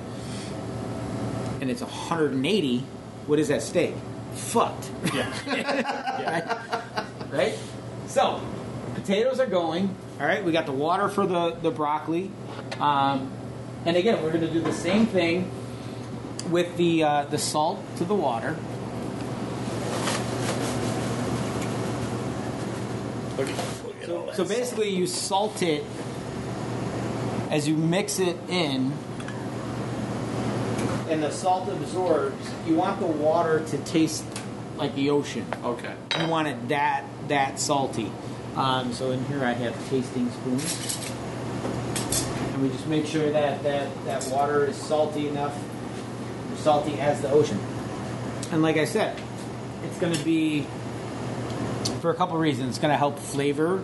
and 1.60 1.70
it's 1.70 1.80
180. 1.80 2.78
What 3.26 3.38
is 3.38 3.48
that 3.48 3.62
steak? 3.62 3.94
Fucked. 4.34 4.90
Yeah. 5.12 5.30
right? 6.26 7.30
right? 7.30 7.58
So, 8.06 8.40
potatoes 8.94 9.40
are 9.40 9.46
going. 9.46 9.94
All 10.20 10.26
right, 10.26 10.44
we 10.44 10.52
got 10.52 10.66
the 10.66 10.72
water 10.72 11.08
for 11.08 11.26
the, 11.26 11.50
the 11.50 11.70
broccoli. 11.70 12.30
Um, 12.78 13.32
and 13.84 13.96
again, 13.96 14.22
we're 14.22 14.30
going 14.30 14.46
to 14.46 14.52
do 14.52 14.60
the 14.60 14.72
same 14.72 15.06
thing 15.06 15.50
with 16.50 16.76
the, 16.76 17.02
uh, 17.02 17.24
the 17.26 17.38
salt 17.38 17.80
to 17.96 18.04
the 18.04 18.14
water. 18.14 18.56
Look 23.36 23.48
at, 23.48 23.84
look 23.84 24.02
at 24.02 24.10
all 24.10 24.32
So, 24.32 24.44
so 24.44 24.44
basically, 24.44 24.90
you 24.90 25.06
salt 25.06 25.62
it 25.62 25.84
as 27.50 27.68
you 27.68 27.76
mix 27.76 28.18
it 28.18 28.36
in, 28.48 28.92
and 31.08 31.22
the 31.22 31.30
salt 31.30 31.68
absorbs. 31.68 32.50
You 32.66 32.74
want 32.74 33.00
the 33.00 33.06
water 33.06 33.64
to 33.66 33.78
taste 33.78 34.24
like 34.76 34.94
the 34.94 35.10
ocean. 35.10 35.46
Okay. 35.62 35.94
You 36.20 36.28
want 36.28 36.48
it 36.48 36.68
that 36.68 37.04
that 37.28 37.60
salty. 37.60 38.10
Um, 38.56 38.92
so 38.92 39.10
in 39.10 39.24
here 39.26 39.44
I 39.44 39.52
have 39.52 39.74
tasting 39.88 40.30
spoons, 40.30 41.10
and 42.52 42.62
we 42.62 42.68
just 42.68 42.86
make 42.86 43.06
sure 43.06 43.30
that 43.32 43.62
that 43.62 44.04
that 44.04 44.26
water 44.28 44.66
is 44.66 44.76
salty 44.76 45.28
enough, 45.28 45.56
salty 46.56 47.00
as 47.00 47.20
the 47.20 47.30
ocean. 47.30 47.58
And 48.52 48.62
like 48.62 48.76
I 48.76 48.84
said, 48.84 49.20
it's 49.84 49.98
going 49.98 50.12
to 50.12 50.24
be 50.24 50.66
for 52.00 52.10
a 52.10 52.14
couple 52.14 52.36
reasons. 52.38 52.70
It's 52.70 52.78
going 52.78 52.92
to 52.92 52.98
help 52.98 53.18
flavor. 53.18 53.82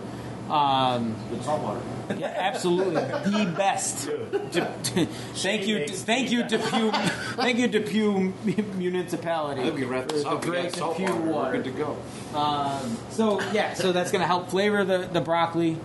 Um, 0.51 1.15
Good 1.29 1.43
salt 1.43 1.61
water. 1.61 1.79
yeah, 2.17 2.33
absolutely, 2.37 2.95
the 2.95 3.53
best. 3.55 4.07
De- 4.51 5.05
thank 5.35 5.65
you, 5.65 5.87
thank 5.87 6.29
you. 6.29 6.43
Depew, 6.43 6.91
thank 6.91 7.57
you, 7.57 7.67
Depew 7.69 8.33
municipality. 8.75 9.61
I 9.61 9.63
think 9.65 9.75
we 9.77 9.85
wrap 9.85 10.09
this 10.09 10.23
for 10.23 10.29
up. 10.29 10.41
the 10.41 10.49
We 10.49 10.55
got 10.57 10.61
great 10.63 10.75
salt 10.75 10.97
Depew 10.97 11.13
water. 11.15 11.57
We're 11.57 11.63
good 11.63 11.63
to 11.63 11.71
go. 11.71 11.97
Um, 12.37 12.97
so 13.11 13.39
yeah, 13.53 13.75
so 13.75 13.93
that's 13.93 14.11
going 14.11 14.21
to 14.21 14.27
help 14.27 14.49
flavor 14.49 14.83
the, 14.83 15.07
the 15.11 15.21
broccoli, 15.21 15.77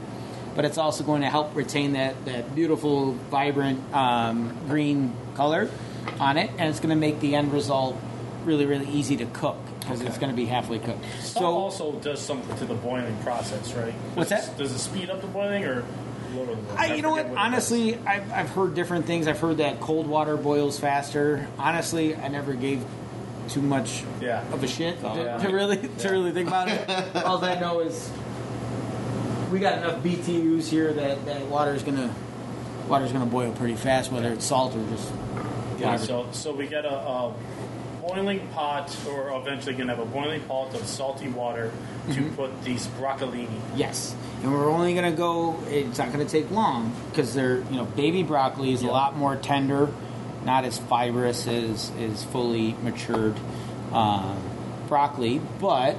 but 0.56 0.64
it's 0.64 0.78
also 0.78 1.04
going 1.04 1.20
to 1.22 1.30
help 1.30 1.54
retain 1.54 1.92
that, 1.92 2.24
that 2.24 2.54
beautiful, 2.56 3.12
vibrant 3.30 3.94
um, 3.94 4.56
green 4.68 5.12
color 5.36 5.70
on 6.18 6.38
it, 6.38 6.50
and 6.58 6.68
it's 6.70 6.80
going 6.80 6.90
to 6.90 6.96
make 6.96 7.20
the 7.20 7.36
end 7.36 7.52
result 7.52 7.96
really, 8.44 8.66
really 8.66 8.88
easy 8.88 9.16
to 9.18 9.26
cook 9.26 9.58
because 9.86 10.02
it's 10.02 10.18
going 10.18 10.30
to 10.30 10.36
be 10.36 10.46
halfway 10.46 10.78
cooked. 10.80 11.04
Salt 11.20 11.32
So 11.42 11.44
also 11.46 11.92
does 12.00 12.20
something 12.20 12.56
to 12.58 12.64
the 12.64 12.74
boiling 12.74 13.16
process, 13.18 13.72
right? 13.74 13.92
What's 14.14 14.30
Does 14.30 14.46
that? 14.46 14.54
it- 14.54 14.58
Does 14.58 14.72
it 14.72 14.78
speed 14.78 15.10
up 15.10 15.20
the 15.20 15.28
boiling 15.28 15.64
or 15.64 15.84
lower 16.34 16.46
the 16.46 16.54
boiling? 16.56 16.66
I, 16.76 16.94
you 16.94 17.02
know 17.02 17.10
what? 17.10 17.18
forget 17.22 17.32
it 17.32 17.34
does. 17.36 17.46
Honestly, 17.46 17.98
I've, 17.98 18.32
I've 18.32 18.50
heard 18.50 18.74
different 18.74 19.06
things. 19.06 19.28
I've 19.28 19.38
heard 19.38 19.58
that 19.58 19.80
cold 19.80 20.06
water 20.08 20.36
boils 20.36 20.78
faster. 20.78 21.46
Honestly, 21.58 22.16
I 22.16 22.28
never 22.28 22.54
gave 22.54 22.84
too 23.48 23.62
much 23.62 24.02
Yeah. 24.20 24.42
of 24.52 24.62
a 24.64 24.66
shit 24.66 24.98
oh, 25.04 25.14
to, 25.14 25.22
Yeah. 25.22 25.38
to 25.38 25.48
really 25.52 25.76
to 25.98 26.08
really 26.10 26.32
think 26.32 26.48
about 26.48 26.68
it. 26.68 26.88
All 27.24 27.42
I 27.44 27.54
know 27.60 27.78
is 27.80 28.10
we 29.52 29.60
got 29.60 29.78
enough 29.78 30.02
BTUs 30.02 30.68
here 30.68 30.92
that, 30.92 31.24
that 31.26 31.46
water 31.46 31.72
is 31.72 31.84
gonna 31.84 32.12
water's 32.88 33.12
gonna 33.12 33.24
boil 33.26 33.52
pretty 33.52 33.76
fast, 33.76 34.10
whether 34.10 34.32
it's 34.32 34.44
salt 34.44 34.74
or 34.74 34.84
just 34.90 35.12
Yeah, 35.78 35.92
water. 35.92 36.04
so 36.04 36.26
so 36.32 36.52
we 36.52 36.66
get 36.66 36.84
a, 36.84 36.92
a 36.92 37.34
boiling 38.06 38.46
pot, 38.48 38.94
or 39.08 39.30
eventually 39.36 39.74
gonna 39.74 39.94
have 39.94 40.02
a 40.06 40.08
boiling 40.10 40.40
pot 40.42 40.74
of 40.74 40.86
salty 40.86 41.28
water 41.28 41.70
to 42.08 42.20
Mm-hmm. 42.20 42.34
put 42.36 42.62
these 42.62 42.86
broccolini. 42.98 43.48
Yes, 43.74 44.14
and 44.42 44.52
we're 44.52 44.70
only 44.70 44.94
gonna 44.94 45.10
go. 45.10 45.58
It's 45.66 45.98
not 45.98 46.12
gonna 46.12 46.24
take 46.24 46.50
long 46.50 46.94
because 47.10 47.34
they're 47.34 47.58
you 47.58 47.76
know 47.76 47.84
baby 47.84 48.22
broccoli 48.22 48.72
is 48.72 48.82
a 48.82 48.86
lot 48.86 49.16
more 49.16 49.34
tender, 49.34 49.88
not 50.44 50.64
as 50.64 50.78
fibrous 50.78 51.46
as 51.48 51.90
is 51.98 52.22
fully 52.24 52.74
matured 52.82 53.34
uh, 53.92 54.36
broccoli. 54.88 55.40
But 55.60 55.96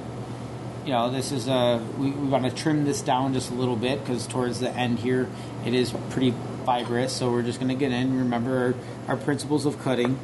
you 0.86 0.92
know 0.92 1.10
this 1.10 1.30
is 1.30 1.46
a 1.46 1.84
we, 1.98 2.10
we 2.10 2.28
want 2.28 2.44
to 2.44 2.50
trim 2.50 2.86
this 2.86 3.02
down 3.02 3.34
just 3.34 3.50
a 3.50 3.54
little 3.54 3.76
bit 3.76 4.00
because 4.00 4.26
towards 4.26 4.60
the 4.60 4.70
end 4.70 5.00
here 5.00 5.28
it 5.66 5.74
is 5.74 5.92
pretty 6.08 6.32
fibrous. 6.64 7.12
So 7.12 7.30
we're 7.30 7.42
just 7.42 7.60
gonna 7.60 7.74
get 7.74 7.92
in. 7.92 8.16
Remember 8.18 8.74
our, 9.08 9.14
our 9.14 9.16
principles 9.22 9.66
of 9.66 9.78
cutting, 9.82 10.18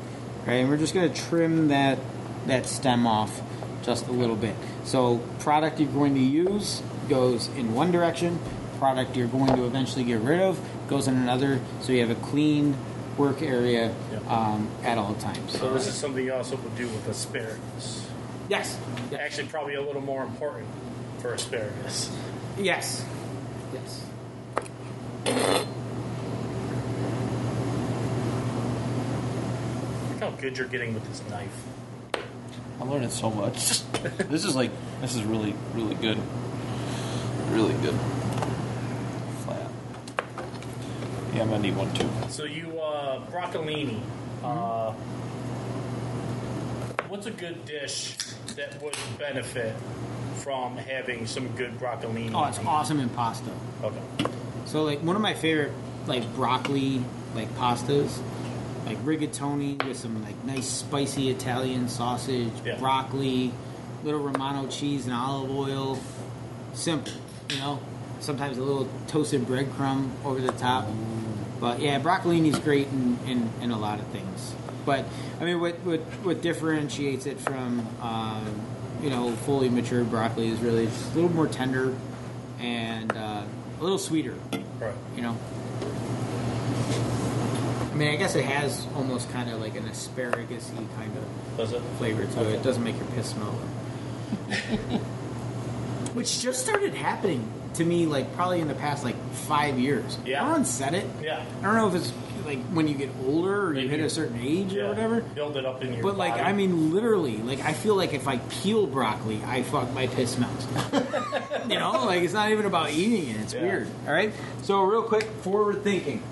right? 0.47 0.55
And 0.55 0.69
we're 0.69 0.77
just 0.77 0.95
gonna 0.95 1.13
trim 1.13 1.69
that 1.69 1.99
that 2.47 2.67
stem 2.67 3.07
off 3.07 3.41
just 3.83 4.07
a 4.07 4.13
little 4.13 4.37
bit. 4.37 4.55
So 4.85 5.19
product 5.41 5.81
you're 5.81 5.91
going 5.91 6.15
to 6.15 6.21
use 6.21 6.83
goes 7.09 7.49
in 7.49 7.75
one 7.75 7.91
direction. 7.91 8.39
Product 8.79 9.17
you're 9.17 9.29
going 9.29 9.55
to 9.57 9.65
eventually 9.65 10.05
get 10.05 10.21
rid 10.21 10.41
of 10.41 10.61
goes 10.89 11.09
in 11.09 11.17
another. 11.17 11.61
So 11.81 11.93
you 11.93 12.01
have 12.01 12.11
a 12.11 12.21
clean 12.21 12.77
work 13.17 13.43
area 13.43 13.95
um, 14.29 14.69
at 14.83 14.99
all 14.99 15.15
times. 15.15 15.59
So 15.59 15.73
this 15.73 15.87
is 15.87 15.95
something 15.95 16.25
you 16.25 16.35
also 16.35 16.57
would 16.57 16.77
do 16.77 16.87
with 16.89 17.09
asparagus. 17.09 18.07
Yes. 18.49 18.79
Yes. 19.11 19.21
Actually, 19.21 19.49
probably 19.49 19.75
a 19.75 19.83
little 19.83 20.03
more 20.03 20.23
important 20.23 20.69
for 21.21 21.33
asparagus. 21.33 22.11
Yes. 22.59 23.05
Yes. 23.73 24.05
How 30.25 30.31
good 30.37 30.57
you're 30.57 30.67
getting 30.69 30.95
with 30.95 31.07
this 31.07 31.23
knife. 31.29 31.65
I'm 32.81 32.91
learning 32.91 33.11
so 33.11 33.31
much. 33.31 33.83
this 34.19 34.45
is 34.45 34.57
like 34.57 34.71
this 35.01 35.15
is 35.15 35.23
really 35.23 35.55
really 35.75 35.95
good. 35.97 36.19
Really 37.51 37.75
good. 37.83 37.95
Flat. 39.45 39.71
Yeah, 41.35 41.43
I'm 41.43 41.51
gonna 41.51 41.59
need 41.59 41.77
one 41.77 41.93
too. 41.93 42.09
So 42.31 42.45
you 42.45 42.81
uh, 42.81 43.21
broccolini. 43.27 44.01
Uh, 44.43 44.93
what's 47.09 47.27
a 47.27 47.31
good 47.31 47.65
dish 47.67 48.17
that 48.57 48.81
would 48.83 48.97
benefit 49.19 49.75
from 50.37 50.77
having 50.79 51.27
some 51.27 51.49
good 51.49 51.79
broccolini? 51.79 52.33
Oh, 52.35 52.45
it's 52.45 52.59
awesome 52.61 52.99
in 52.99 53.11
pasta. 53.11 53.51
Okay. 53.83 54.03
So 54.65 54.85
like 54.85 55.03
one 55.03 55.17
of 55.17 55.23
my 55.23 55.35
favorite 55.35 55.73
like 56.07 56.35
broccoli 56.35 57.05
like 57.35 57.49
pastas, 57.57 58.21
like 58.87 58.99
rigatoni 59.05 59.83
with 59.87 59.97
some 59.97 60.23
like 60.25 60.43
nice 60.45 60.67
spicy 60.69 61.31
Italian 61.31 61.89
sausage, 61.89 62.53
Yeah. 62.65 62.79
broccoli, 62.79 63.53
little 64.03 64.21
Romano 64.21 64.67
cheese 64.69 65.07
and 65.07 65.15
olive 65.15 65.51
oil. 65.51 65.99
Simple, 66.75 67.13
you 67.51 67.57
know. 67.59 67.79
Sometimes 68.21 68.57
a 68.59 68.63
little 68.63 68.89
toasted 69.07 69.43
breadcrumb 69.43 70.11
over 70.25 70.41
the 70.41 70.53
top. 70.53 70.87
But 71.61 71.81
yeah, 71.81 72.01
broccolini 72.01 72.49
is 72.53 72.59
great 72.59 72.89
in, 72.89 73.19
in, 73.27 73.51
in 73.61 73.71
a 73.71 73.79
lot 73.79 74.01
of 74.01 74.07
things. 74.09 74.55
But 74.87 75.05
I 75.41 75.45
mean, 75.45 75.61
what 75.61 75.79
what, 75.81 76.01
what 76.23 76.43
differentiates 76.43 77.27
it 77.27 77.39
from 77.41 77.87
um, 78.03 78.61
you 79.03 79.11
know 79.11 79.33
fully 79.33 79.69
matured 79.69 80.11
broccoli 80.11 80.49
is 80.49 80.59
really 80.61 80.87
just 80.87 81.13
a 81.13 81.15
little 81.15 81.31
more 81.33 81.47
tender 81.47 81.95
and 82.61 83.13
uh, 83.17 83.43
a 83.79 83.83
little 83.83 83.99
sweeter 83.99 84.35
Right. 84.81 84.95
you 85.17 85.23
know. 85.23 85.37
I 87.95 87.97
mean, 87.97 88.09
I 88.09 88.17
guess 88.17 88.35
it 88.35 88.45
has 88.45 88.85
almost 88.97 89.31
kind 89.31 89.49
of 89.49 89.61
like 89.61 89.77
an 89.77 89.87
asparagus-y 89.87 90.83
kind 90.97 91.13
of 91.17 91.57
Does 91.57 91.73
it? 91.73 91.81
flavor 91.99 92.27
to 92.27 92.41
it. 92.49 92.55
It 92.55 92.63
doesn't 92.65 92.83
make 92.83 92.97
your 92.97 93.07
piss 93.15 93.29
smell. 93.31 93.53
Which 96.15 96.41
just 96.41 96.61
started 96.61 96.93
happening 96.95 97.49
to 97.75 97.85
me, 97.85 98.07
like 98.07 98.35
probably 98.35 98.61
in 98.61 98.67
the 98.69 98.75
past 98.75 99.05
like 99.05 99.15
five 99.33 99.79
years. 99.79 100.19
Yeah. 100.25 100.41
Everyone 100.43 100.65
said 100.65 100.95
it. 100.95 101.07
Yeah. 101.23 101.45
I 101.61 101.63
don't 101.63 101.75
know 101.77 101.87
if 101.89 101.95
it's 101.95 102.13
like 102.45 102.59
when 102.67 102.87
you 102.89 102.95
get 102.95 103.11
older 103.27 103.67
or 103.67 103.69
you 103.71 103.75
Maybe. 103.89 103.89
hit 103.89 104.01
a 104.01 104.11
certain 104.11 104.41
age 104.41 104.75
or 104.77 104.89
whatever. 104.89 105.21
Build 105.21 105.57
it 105.57 105.65
up 105.65 105.83
in 105.83 105.95
your. 105.95 106.03
But 106.03 106.17
like, 106.17 106.33
body. 106.33 106.43
I 106.45 106.53
mean, 106.53 106.93
literally, 106.93 107.39
like 107.39 107.61
I 107.65 107.73
feel 107.73 107.95
like 107.97 108.13
if 108.13 108.27
I 108.29 108.39
peel 108.39 108.87
broccoli, 108.87 109.41
I 109.45 109.63
fuck 109.63 109.93
my 109.93 110.07
piss 110.09 110.33
smells. 110.35 110.67
you 111.69 111.79
know, 111.79 112.05
like 112.07 112.23
it's 112.23 112.35
not 112.35 112.51
even 112.51 112.67
about 112.67 112.91
eating 112.91 113.31
it; 113.35 113.41
it's 113.41 113.55
Yeah. 113.55 113.63
weird. 113.63 113.89
All 114.07 114.13
right. 114.13 114.33
So 114.63 114.83
real 114.83 115.03
quick, 115.05 115.25
forward 115.43 115.83
thinking. 115.85 116.23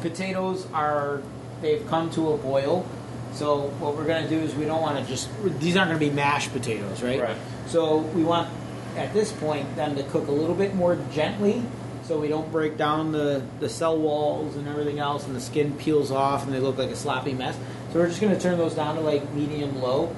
Potatoes 0.00 0.66
are 0.72 1.22
they've 1.60 1.86
come 1.88 2.10
to 2.10 2.32
a 2.32 2.36
boil. 2.36 2.86
So 3.32 3.68
what 3.78 3.96
we're 3.96 4.06
gonna 4.06 4.28
do 4.28 4.38
is 4.38 4.54
we 4.54 4.64
don't 4.64 4.82
want 4.82 4.98
to 4.98 5.04
just 5.10 5.28
these 5.60 5.76
aren't 5.76 5.90
gonna 5.90 6.00
be 6.00 6.10
mashed 6.10 6.52
potatoes, 6.52 7.02
right? 7.02 7.20
Right. 7.20 7.36
So 7.66 7.98
we 7.98 8.24
want 8.24 8.50
at 8.96 9.12
this 9.14 9.32
point 9.32 9.76
them 9.76 9.96
to 9.96 10.02
cook 10.04 10.28
a 10.28 10.32
little 10.32 10.54
bit 10.54 10.74
more 10.74 10.98
gently. 11.12 11.62
So 12.04 12.18
we 12.18 12.26
don't 12.26 12.50
break 12.50 12.76
down 12.76 13.12
the, 13.12 13.40
the 13.60 13.68
cell 13.68 13.96
walls 13.96 14.56
and 14.56 14.66
everything 14.66 14.98
else, 14.98 15.28
and 15.28 15.36
the 15.36 15.40
skin 15.40 15.74
peels 15.74 16.10
off, 16.10 16.44
and 16.44 16.52
they 16.52 16.58
look 16.58 16.76
like 16.76 16.90
a 16.90 16.96
sloppy 16.96 17.34
mess. 17.34 17.56
So 17.92 18.00
we're 18.00 18.08
just 18.08 18.20
going 18.20 18.34
to 18.34 18.40
turn 18.40 18.58
those 18.58 18.74
down 18.74 18.96
to 18.96 19.00
like 19.00 19.32
medium 19.32 19.80
low. 19.80 20.14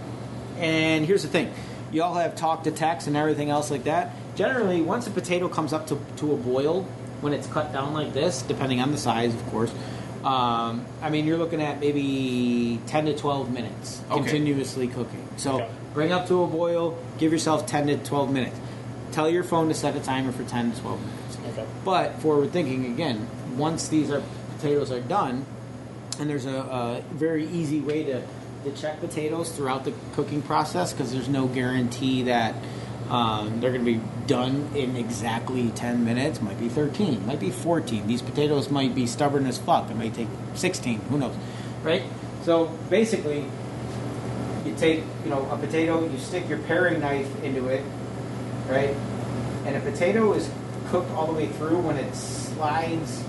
And 0.59 1.05
here's 1.05 1.23
the 1.23 1.29
thing: 1.29 1.53
you 1.91 2.03
all 2.03 2.15
have 2.15 2.35
talk 2.35 2.65
to 2.65 2.71
text 2.71 3.09
and 3.09 3.17
everything 3.17 3.51
else 3.51 3.71
like 3.71 3.85
that. 3.85 4.15
Generally, 4.37 4.81
once 4.81 5.07
a 5.07 5.11
potato 5.11 5.49
comes 5.49 5.75
up 5.75 5.87
to, 5.89 5.99
to 6.17 6.33
a 6.33 6.37
boil, 6.37 6.87
when 7.23 7.33
it's 7.33 7.47
cut 7.47 7.73
down 7.73 7.95
like 7.95 8.13
this, 8.13 8.43
depending 8.43 8.81
on 8.81 8.91
the 8.91 8.99
size, 8.99 9.35
of 9.35 9.47
course, 9.47 9.73
um, 10.25 10.85
I 11.01 11.09
mean 11.09 11.27
you're 11.27 11.39
looking 11.39 11.63
at 11.63 11.81
maybe 11.81 12.79
10 12.89 13.07
to 13.07 13.17
12 13.17 13.51
minutes 13.51 14.03
Okay. 14.11 14.19
continuously 14.21 14.89
cooking. 14.89 15.27
So 15.37 15.55
Okay. 15.57 15.69
bring 15.95 16.13
up 16.13 16.27
to 16.29 16.43
a 16.43 16.47
boil, 16.47 16.99
give 17.19 17.33
yourself 17.33 17.65
10 17.67 17.87
to 17.87 17.97
12 17.97 18.31
minutes. 18.31 18.59
Tell 19.13 19.29
your 19.29 19.45
phone 19.45 19.69
to 19.69 19.75
set 19.75 19.97
a 19.97 20.01
timer 20.01 20.33
for 20.33 20.43
10 20.45 20.73
to 20.73 20.81
12 20.81 21.01
minutes. 21.01 21.39
Okay. 21.59 21.67
But 21.85 22.21
forward 22.21 22.53
thinking 22.53 22.87
again, 22.87 23.27
once 23.57 23.89
these 23.89 24.11
are 24.11 24.23
potatoes 24.57 24.91
are 24.91 25.01
done, 25.01 25.45
and 26.19 26.29
there's 26.29 26.47
a, 26.47 26.57
a 26.57 27.03
very 27.13 27.47
easy 27.49 27.81
way 27.81 28.05
to, 28.05 28.23
to 28.65 28.71
check 28.77 29.01
potatoes 29.01 29.51
throughout 29.51 29.85
the 29.85 29.93
cooking 30.15 30.41
process 30.43 30.93
because 30.93 31.13
there's 31.13 31.29
no 31.29 31.47
guarantee 31.47 32.23
that 32.25 32.55
um, 33.13 33.61
they're 33.61 33.71
going 33.73 33.85
to 33.85 33.93
be 33.93 34.01
done 34.27 34.71
in 34.75 34.97
exactly 34.97 35.69
10 35.69 36.03
minutes. 36.03 36.41
Might 36.41 36.59
be 36.59 36.71
13, 36.71 37.27
might 37.27 37.39
be 37.41 37.51
14. 37.51 38.07
These 38.07 38.23
potatoes 38.23 38.71
might 38.71 38.95
be 38.95 39.07
stubborn 39.07 39.47
as 39.47 39.59
fuck. 39.59 39.91
It 39.91 39.97
might 39.97 40.15
take 40.15 40.29
16. 40.55 40.99
Who 41.11 41.19
knows, 41.19 41.37
right? 41.83 42.03
So 42.43 42.67
basically, 42.89 43.45
you 44.65 44.75
take 44.77 45.05
you 45.25 45.31
know 45.31 45.47
a 45.51 45.59
potato, 45.59 46.09
you 46.09 46.19
stick 46.19 46.49
your 46.49 46.59
paring 46.61 47.01
knife 47.01 47.29
into 47.45 47.69
it, 47.69 47.85
right? 48.67 48.97
And 49.67 49.77
a 49.77 49.81
potato 49.81 50.33
is 50.33 50.51
cooked 50.89 51.11
all 51.11 51.27
the 51.27 51.35
way 51.35 51.49
through 51.49 51.81
when 51.81 51.99
it 51.99 52.15
slides 52.15 53.23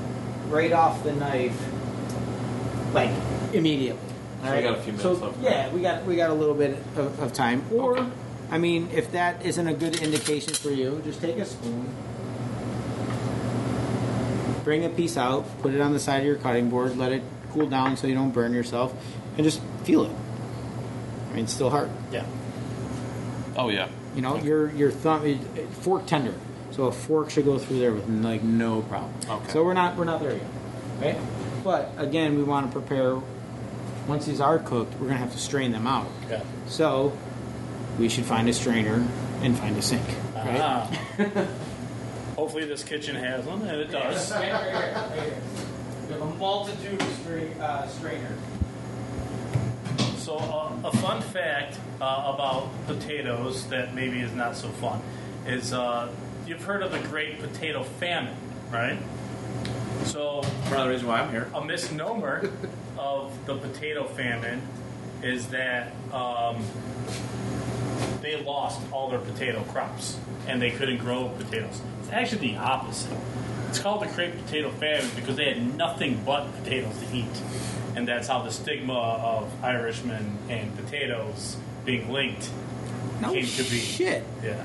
right 0.47 0.71
off 0.71 1.03
the 1.03 1.11
knife, 1.11 1.61
like 2.93 3.11
immediately. 3.51 3.99
So 4.43 4.55
we 4.55 4.61
got 4.61 4.77
a 4.77 4.81
few 4.81 4.93
minutes 4.93 5.03
So, 5.03 5.13
left. 5.13 5.41
Yeah, 5.41 5.69
we 5.71 5.81
got 5.81 6.05
we 6.05 6.15
got 6.15 6.29
a 6.29 6.33
little 6.33 6.55
bit 6.55 6.77
of, 6.95 7.19
of 7.19 7.33
time. 7.33 7.65
Or, 7.73 7.97
Okay. 7.97 8.09
I 8.53 8.59
mean, 8.59 8.89
if 8.93 9.11
that 9.13 9.43
isn't 9.43 9.67
a 9.67 9.73
good 9.73 9.99
indication 9.99 10.53
for 10.53 10.69
you, 10.69 11.01
just 11.03 11.19
take 11.19 11.37
a 11.37 11.45
spoon, 11.45 11.89
bring 14.63 14.85
a 14.85 14.89
piece 14.89 15.17
out, 15.17 15.45
put 15.63 15.73
it 15.73 15.81
on 15.81 15.91
the 15.91 15.99
side 15.99 16.19
of 16.19 16.25
your 16.27 16.35
cutting 16.35 16.69
board, 16.69 16.95
let 16.95 17.11
it 17.11 17.23
cool 17.51 17.65
down 17.67 17.97
so 17.97 18.05
you 18.05 18.13
don't 18.13 18.29
burn 18.29 18.53
yourself, 18.53 18.93
and 19.37 19.43
just 19.43 19.59
feel 19.85 20.03
it. 20.05 20.11
I 21.31 21.33
mean, 21.33 21.45
it's 21.45 21.53
still 21.53 21.71
hard. 21.71 21.89
Yeah. 22.11 22.27
Oh 23.57 23.69
yeah. 23.69 23.87
You 24.15 24.21
know, 24.21 24.37
your 24.37 24.69
your 24.69 24.91
thumb, 24.91 25.25
it, 25.25 25.39
it- 25.57 25.67
fork 25.69 26.05
tender, 26.05 26.35
so 26.69 26.83
a 26.85 26.91
fork 26.91 27.31
should 27.31 27.45
go 27.45 27.57
through 27.57 27.79
there 27.79 27.91
with 27.91 28.07
like 28.07 28.43
no 28.43 28.83
problem. 28.83 29.13
Okay. 29.27 29.51
So 29.51 29.63
we're 29.63 29.73
not 29.73 29.95
we're 29.97 30.03
not 30.05 30.21
there 30.21 30.33
yet, 30.33 30.45
right? 31.01 31.17
But 31.63 31.91
again, 31.97 32.37
we 32.37 32.43
want 32.43 32.71
to 32.71 32.79
prepare. 32.79 33.19
Once 34.07 34.27
these 34.27 34.39
are 34.39 34.59
cooked, 34.59 34.93
we're 34.99 35.07
gonna 35.07 35.17
have 35.17 35.31
to 35.31 35.39
strain 35.39 35.71
them 35.71 35.87
out. 35.87 36.05
Yeah. 36.29 36.43
So 36.67 37.17
we 37.99 38.09
should 38.09 38.25
find 38.25 38.47
a 38.49 38.53
strainer 38.53 39.05
and 39.41 39.57
find 39.57 39.75
a 39.77 39.81
sink, 39.81 40.05
right? 40.35 40.59
Ah. 40.59 40.85
Hopefully, 42.35 42.65
this 42.65 42.83
kitchen 42.83 43.15
has 43.15 43.45
one, 43.45 43.61
and 43.63 43.79
it 43.81 43.91
does. 43.91 44.31
We 46.05 46.13
have 46.15 46.21
a 46.21 46.25
multitude 46.35 47.01
of 47.01 47.07
stra- 47.21 47.63
uh, 47.63 47.87
strainers. 47.87 48.37
So, 50.17 50.35
uh, 50.37 50.73
a 50.89 50.91
fun 50.97 51.21
fact 51.21 51.77
uh, 52.01 52.33
about 52.35 52.69
potatoes 52.87 53.67
that 53.69 53.95
maybe 53.95 54.19
is 54.19 54.33
not 54.33 54.57
so 54.57 54.67
fun 54.67 55.01
is 55.47 55.71
uh, 55.71 56.09
you've 56.45 56.63
heard 56.63 56.83
of 56.83 56.91
the 56.91 56.99
Great 57.07 57.39
Potato 57.39 57.83
Famine, 57.83 58.35
right? 58.69 58.97
So, 60.03 60.41
Part 60.65 60.79
of 60.81 60.85
the 60.85 60.89
reason 60.89 61.07
why 61.07 61.21
I'm 61.21 61.31
here. 61.31 61.47
a 61.55 61.63
misnomer 61.63 62.51
of 62.97 63.31
the 63.45 63.55
potato 63.55 64.03
famine 64.05 64.61
is 65.21 65.47
that 65.47 65.93
um, 66.11 66.61
they 68.23 68.41
lost 68.41 68.81
all 68.91 69.09
their 69.09 69.19
potato 69.19 69.61
crops 69.65 70.17
and 70.47 70.59
they 70.61 70.71
couldn't 70.71 70.97
grow 70.97 71.29
potatoes. 71.37 71.79
It's 72.01 72.11
actually 72.11 72.53
the 72.53 72.57
opposite. 72.57 73.15
It's 73.69 73.79
called 73.79 74.01
the 74.01 74.07
Great 74.07 74.33
Potato 74.45 74.71
Famine 74.71 75.09
because 75.15 75.35
they 75.35 75.45
had 75.53 75.75
nothing 75.77 76.21
but 76.25 76.47
potatoes 76.63 76.97
to 76.99 77.15
eat. 77.15 77.41
And 77.95 78.07
that's 78.07 78.27
how 78.27 78.41
the 78.41 78.51
stigma 78.51 78.93
of 78.93 79.63
Irishmen 79.63 80.37
and 80.49 80.75
potatoes 80.77 81.57
being 81.85 82.11
linked 82.11 82.49
No 83.21 83.33
came 83.33 83.45
to 83.45 83.63
be. 83.63 83.77
shit. 83.77 84.23
Yeah. 84.43 84.63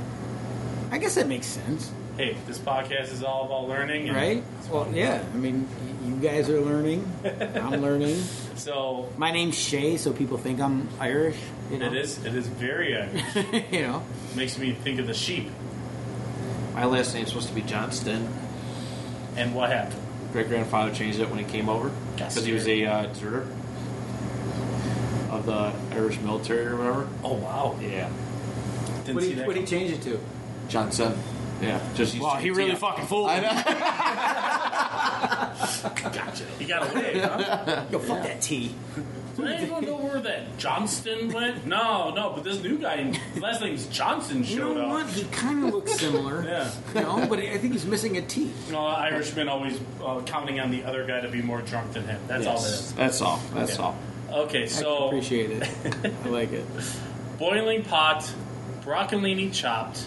I 0.92 0.98
guess 0.98 1.16
that 1.16 1.26
makes 1.28 1.46
sense, 1.46 1.90
Hey, 2.16 2.36
this 2.46 2.58
podcast 2.58 3.12
is 3.12 3.22
all 3.22 3.44
about 3.46 3.68
learning. 3.68 4.08
and 4.08 4.16
right? 4.16 4.42
Well, 4.70 4.88
yeah. 4.92 5.22
I 5.34 5.36
mean, 5.36 5.68
you 6.04 6.14
guys 6.16 6.48
are 6.48 6.60
learning. 6.60 7.06
I'm 7.54 7.80
learning. 7.82 8.16
So 8.56 9.08
My 9.18 9.30
name's 9.30 9.58
Shea, 9.58 9.96
so 9.98 10.12
people 10.12 10.38
think 10.38 10.60
I'm 10.60 10.88
Irish. 11.00 11.36
You 11.70 11.78
know? 11.78 11.86
it 11.86 11.94
is. 11.96 12.24
It 12.24 12.34
is 12.34 12.46
very 12.46 12.96
Irish. 12.96 13.22
you 13.72 13.82
know. 13.82 14.02
Makes 14.36 14.58
me 14.58 14.72
think 14.72 15.00
of 15.00 15.06
the 15.06 15.14
sheep. 15.14 15.50
My 16.74 16.84
last 16.84 17.14
name's 17.14 17.28
supposed 17.28 17.48
to 17.48 17.54
be 17.54 17.62
Johnston. 17.62 18.28
And 19.36 19.54
what 19.54 19.70
happened? 19.70 20.00
Great 20.32 20.48
grandfather 20.48 20.94
changed 20.94 21.20
it 21.20 21.30
when 21.30 21.38
he 21.38 21.44
came 21.44 21.68
over 21.68 21.90
That's 22.16 22.34
because 22.34 22.46
he 22.46 22.52
was 22.52 22.66
a 22.68 22.84
uh, 22.84 23.06
deserter 23.06 23.46
of 25.30 25.46
the 25.46 25.72
Irish 25.94 26.18
military 26.20 26.66
or 26.66 26.76
whatever. 26.76 27.08
Oh 27.24 27.34
wow! 27.34 27.78
Yeah, 27.80 28.10
Didn't 29.04 29.14
What 29.14 29.20
did 29.20 29.22
he, 29.22 29.28
you 29.30 29.36
that. 29.36 29.46
what 29.46 29.54
do 29.54 29.60
you 29.60 29.66
change 29.66 29.92
it 29.92 30.02
to? 30.02 30.20
Johnson. 30.68 31.16
Yeah, 31.62 31.80
just 31.94 32.14
used 32.14 32.22
Wow, 32.24 32.36
he 32.36 32.50
really 32.50 32.70
tea. 32.72 32.76
fucking 32.76 33.06
fooled 33.06 33.30
me. 33.30 33.40
gotcha. 36.12 36.44
You 36.60 36.66
got 36.68 36.92
away, 36.92 37.18
huh? 37.18 37.84
Yo, 37.90 37.98
fuck 37.98 38.22
that 38.22 38.40
tea. 38.40 38.74
Anyone 39.46 39.84
know 39.84 39.96
where 39.96 40.20
that 40.20 40.58
Johnston 40.58 41.32
went? 41.32 41.66
No, 41.66 42.10
no. 42.14 42.32
But 42.34 42.44
this 42.44 42.62
new 42.62 42.78
guy, 42.78 42.96
his 43.12 43.42
last 43.42 43.60
name's 43.60 43.86
Johnson, 43.86 44.42
showed 44.42 44.54
You 44.68 44.74
know 44.74 44.80
up. 44.86 45.06
what? 45.06 45.06
He 45.08 45.24
kind 45.24 45.64
of 45.64 45.72
looks 45.74 45.92
similar. 45.98 46.42
Yeah. 46.48 46.70
You 46.94 47.00
know, 47.02 47.26
but 47.28 47.38
I 47.38 47.58
think 47.58 47.72
he's 47.74 47.86
missing 47.86 48.16
a 48.16 48.22
T. 48.22 48.50
You 48.66 48.72
know, 48.72 48.86
Irishmen 48.86 49.48
always 49.48 49.78
uh, 50.04 50.20
counting 50.22 50.58
on 50.60 50.70
the 50.70 50.84
other 50.84 51.06
guy 51.06 51.20
to 51.20 51.28
be 51.28 51.42
more 51.42 51.60
drunk 51.62 51.92
than 51.92 52.04
him. 52.06 52.20
That's 52.26 52.46
all 52.46 52.60
that 52.60 52.92
That's 52.96 53.20
all. 53.20 53.40
That's 53.54 53.76
Yeah. 53.76 53.84
all. 53.84 53.96
Okay, 54.30 54.64
I 54.64 54.66
so 54.66 55.06
appreciate 55.08 55.50
it. 55.50 55.68
I 56.24 56.28
like 56.28 56.52
it. 56.52 56.64
boiling 57.38 57.82
pot, 57.84 58.30
broccolini 58.84 59.52
chopped. 59.52 60.04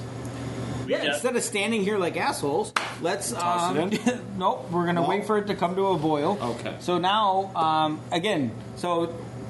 We 0.92 0.98
Yeah, 1.06 1.14
instead 1.14 1.36
of 1.36 1.44
standing 1.44 1.84
here 1.84 1.98
like 1.98 2.18
assholes, 2.18 2.74
let's. 3.02 3.32
Toss 3.32 3.72
Um, 3.72 3.92
it 3.92 4.20
nope, 4.38 4.70
we're 4.72 4.86
gonna 4.86 5.08
wait 5.08 5.26
for 5.26 5.38
it 5.38 5.48
to 5.48 5.56
come 5.56 5.76
to 5.76 5.88
a 5.88 5.98
boil. 5.98 6.38
Okay. 6.42 6.76
So 6.80 6.98
now, 6.98 7.52
um, 7.56 8.02
again, 8.12 8.52
so 8.76 9.08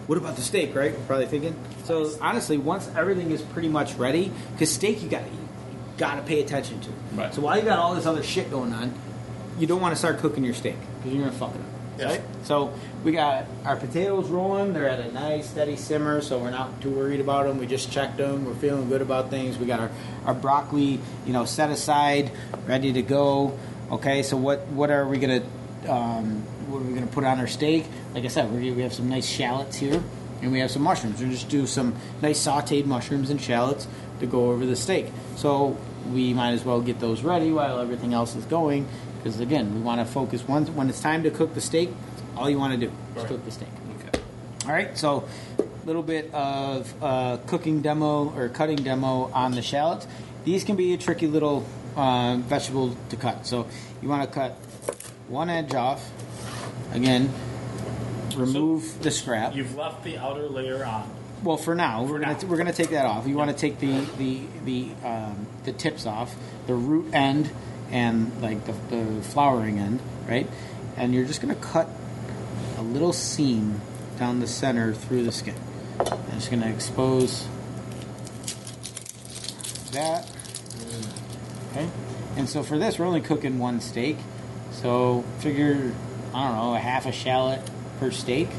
what 0.08 0.18
about 0.18 0.36
the 0.36 0.42
steak? 0.42 0.76
Right? 0.76 0.92
You're 0.92 1.00
probably 1.02 1.26
thinking. 1.26 1.56
So 1.86 2.12
honestly, 2.22 2.58
once 2.58 2.90
everything 2.96 3.32
is 3.32 3.42
pretty 3.42 3.70
much 3.70 3.96
ready, 3.96 4.32
because 4.54 4.72
steak 4.72 5.02
you 5.02 5.10
got 5.10 5.24
to 5.26 5.30
you 5.30 5.48
got 5.98 6.16
to 6.16 6.22
pay 6.22 6.42
attention 6.42 6.80
to. 6.82 6.90
Right. 7.14 7.34
So 7.34 7.42
while 7.42 7.58
you 7.58 7.64
got 7.64 7.80
all 7.80 7.96
this 7.96 8.06
other 8.06 8.24
shit 8.24 8.52
going 8.52 8.74
on, 8.74 8.94
you 9.58 9.68
don't 9.68 9.82
want 9.82 9.94
to 9.94 10.00
start 10.00 10.20
cooking 10.20 10.44
your 10.44 10.54
steak 10.54 10.76
because 10.98 11.14
you're 11.14 11.26
gonna 11.26 11.38
fuck 11.38 11.56
it 11.56 11.62
up. 11.62 11.71
Right? 12.06 12.22
So 12.44 12.74
we 13.04 13.12
got 13.12 13.46
our 13.66 13.76
potatoes 13.76 14.30
rolling. 14.30 14.74
They're 14.74 14.90
at 14.90 15.00
a 15.00 15.12
nice 15.12 15.50
steady 15.50 15.76
simmer, 15.76 16.22
so 16.22 16.40
we're 16.40 16.52
not 16.52 16.82
too 16.82 16.90
worried 16.90 17.20
about 17.20 17.46
them. 17.46 17.58
We 17.58 17.68
just 17.68 17.92
checked 17.92 18.18
them. 18.18 18.46
We're 18.46 18.56
feeling 18.56 18.90
good 18.90 19.02
about 19.02 19.30
things. 19.30 19.58
We 19.58 19.66
got 19.66 19.80
our, 19.80 19.92
our 20.26 20.34
broccoli, 20.34 21.00
you 21.26 21.34
know, 21.34 21.46
set 21.46 21.70
aside, 21.70 22.32
ready 22.68 22.94
to 22.94 23.02
go. 23.02 23.58
Okay, 23.92 24.24
so 24.24 24.38
what 24.38 24.68
what 24.68 24.90
are 24.90 25.08
we 25.08 25.18
gonna 25.18 25.44
um, 25.88 26.44
what 26.70 26.80
are 26.80 26.86
we 26.86 26.94
gonna 26.94 27.08
put 27.08 27.24
on 27.24 27.40
our 27.40 27.48
steak? 27.48 27.86
Like 28.14 28.24
I 28.26 28.30
said, 28.30 28.52
we 28.52 28.72
we 28.72 28.82
have 28.84 28.94
some 28.94 29.10
nice 29.10 29.28
shallots 29.28 29.78
here, 29.78 30.02
and 30.42 30.52
we 30.52 30.60
have 30.60 30.72
some 30.72 30.82
mushrooms. 30.82 31.22
We'll 31.22 31.32
just 31.32 31.50
do 31.50 31.68
some 31.68 31.96
nice 32.22 32.40
sautéed 32.40 32.86
mushrooms 32.86 33.30
and 33.30 33.42
shallots 33.42 33.88
to 34.20 34.26
go 34.26 34.52
over 34.52 34.66
the 34.66 34.76
steak. 34.76 35.08
So 35.36 35.78
we 36.12 36.34
might 36.34 36.52
as 36.52 36.64
well 36.64 36.82
get 36.82 37.00
those 37.00 37.22
ready 37.22 37.52
while 37.52 37.80
everything 37.80 38.14
else 38.14 38.36
is 38.36 38.46
going. 38.46 38.88
Because 39.22 39.40
again, 39.40 39.74
we 39.76 39.82
want 39.82 40.00
to 40.06 40.12
focus 40.12 40.48
once 40.48 40.70
when 40.70 40.90
it's 40.90 41.00
time 41.02 41.24
to 41.24 41.30
cook 41.32 41.54
the 41.54 41.62
steak. 41.62 41.90
All 42.36 42.50
you 42.50 42.58
want 42.58 42.74
to 42.74 42.88
do 42.88 42.92
is 43.16 43.18
Right. 43.18 43.28
cook 43.28 43.46
the 43.46 43.52
steak. 43.52 43.68
Okay. 44.00 44.20
All 44.66 44.72
right, 44.72 44.98
so 44.98 45.26
a 45.60 45.86
little 45.86 46.02
bit 46.04 46.34
of 46.34 46.92
uh, 47.04 47.38
cooking 47.48 47.82
demo 47.82 48.30
or 48.36 48.50
cutting 48.50 48.78
demo 48.78 49.30
on 49.34 49.52
the 49.52 49.62
shallots. 49.62 50.08
These 50.46 50.64
can 50.64 50.76
be 50.76 50.94
a 50.94 50.98
tricky 50.98 51.28
little 51.28 51.66
uh, 51.96 52.38
vegetable 52.38 52.96
to 53.10 53.16
cut. 53.16 53.46
So 53.46 53.68
you 54.02 54.10
want 54.10 54.28
to 54.28 54.34
cut 54.34 54.52
one 55.28 55.50
edge 55.50 55.74
off. 55.76 56.10
Again, 56.94 57.32
remove 58.36 59.02
the 59.04 59.12
scrap. 59.12 59.56
You've 59.56 59.76
left 59.76 60.04
the 60.04 60.18
outer 60.18 60.48
layer 60.50 60.84
on. 60.86 61.10
Well, 61.44 61.58
for 61.58 61.74
now, 61.76 62.04
we're 62.04 62.20
now. 62.20 62.34
gonna 62.34 62.48
we're 62.48 62.58
gonna 62.58 62.74
take 62.74 62.92
that 62.92 63.06
off. 63.06 63.28
You 63.28 63.36
want 63.36 63.50
to 63.50 63.58
take 63.58 63.80
the 63.80 64.02
the 64.18 64.42
the 64.66 65.08
um, 65.08 65.48
the 65.64 65.72
tips 65.74 66.06
off, 66.06 66.36
the 66.68 66.76
root 66.76 67.14
end, 67.14 67.50
and 67.92 68.32
like 68.42 68.66
the, 68.66 68.74
the 68.96 69.22
flowering 69.22 69.80
end, 69.80 70.02
right? 70.28 70.48
And 70.98 71.14
you're 71.14 71.26
just 71.26 71.42
gonna 71.42 71.56
cut 71.56 71.90
a 72.78 72.82
little 72.82 73.14
seam 73.14 73.82
down 74.18 74.40
the 74.40 74.48
center 74.48 74.94
through 74.94 75.24
the 75.24 75.32
skin. 75.32 75.56
I'm 76.00 76.36
just 76.36 76.50
gonna 76.50 76.70
expose 76.70 77.48
that. 79.92 80.30
Okay, 81.72 81.90
and 82.36 82.50
so 82.50 82.64
for 82.64 82.78
this, 82.78 83.00
we're 83.00 83.06
only 83.06 83.22
cooking 83.22 83.60
one 83.60 83.80
steak, 83.82 84.18
so 84.72 85.24
figure 85.40 85.94
I 86.34 86.48
don't 86.48 86.56
know 86.56 86.76
a 86.76 86.80
half 86.80 87.06
a 87.06 87.12
shallot 87.12 87.62
per 88.00 88.12
steak. 88.12 88.50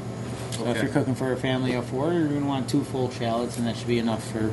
So 0.53 0.67
if 0.69 0.83
you're 0.83 0.93
cooking 0.93 1.15
for 1.15 1.33
a 1.33 1.37
family 1.37 1.75
of 1.75 1.87
four, 1.87 2.13
you're 2.13 2.29
going 2.29 2.43
to 2.43 2.47
want 2.47 2.69
two 2.69 2.85
full 2.85 3.11
shallots, 3.11 3.57
and 3.57 3.67
that 3.67 3.77
should 3.77 3.89
be 3.89 3.99
enough 3.99 4.23
for 4.31 4.53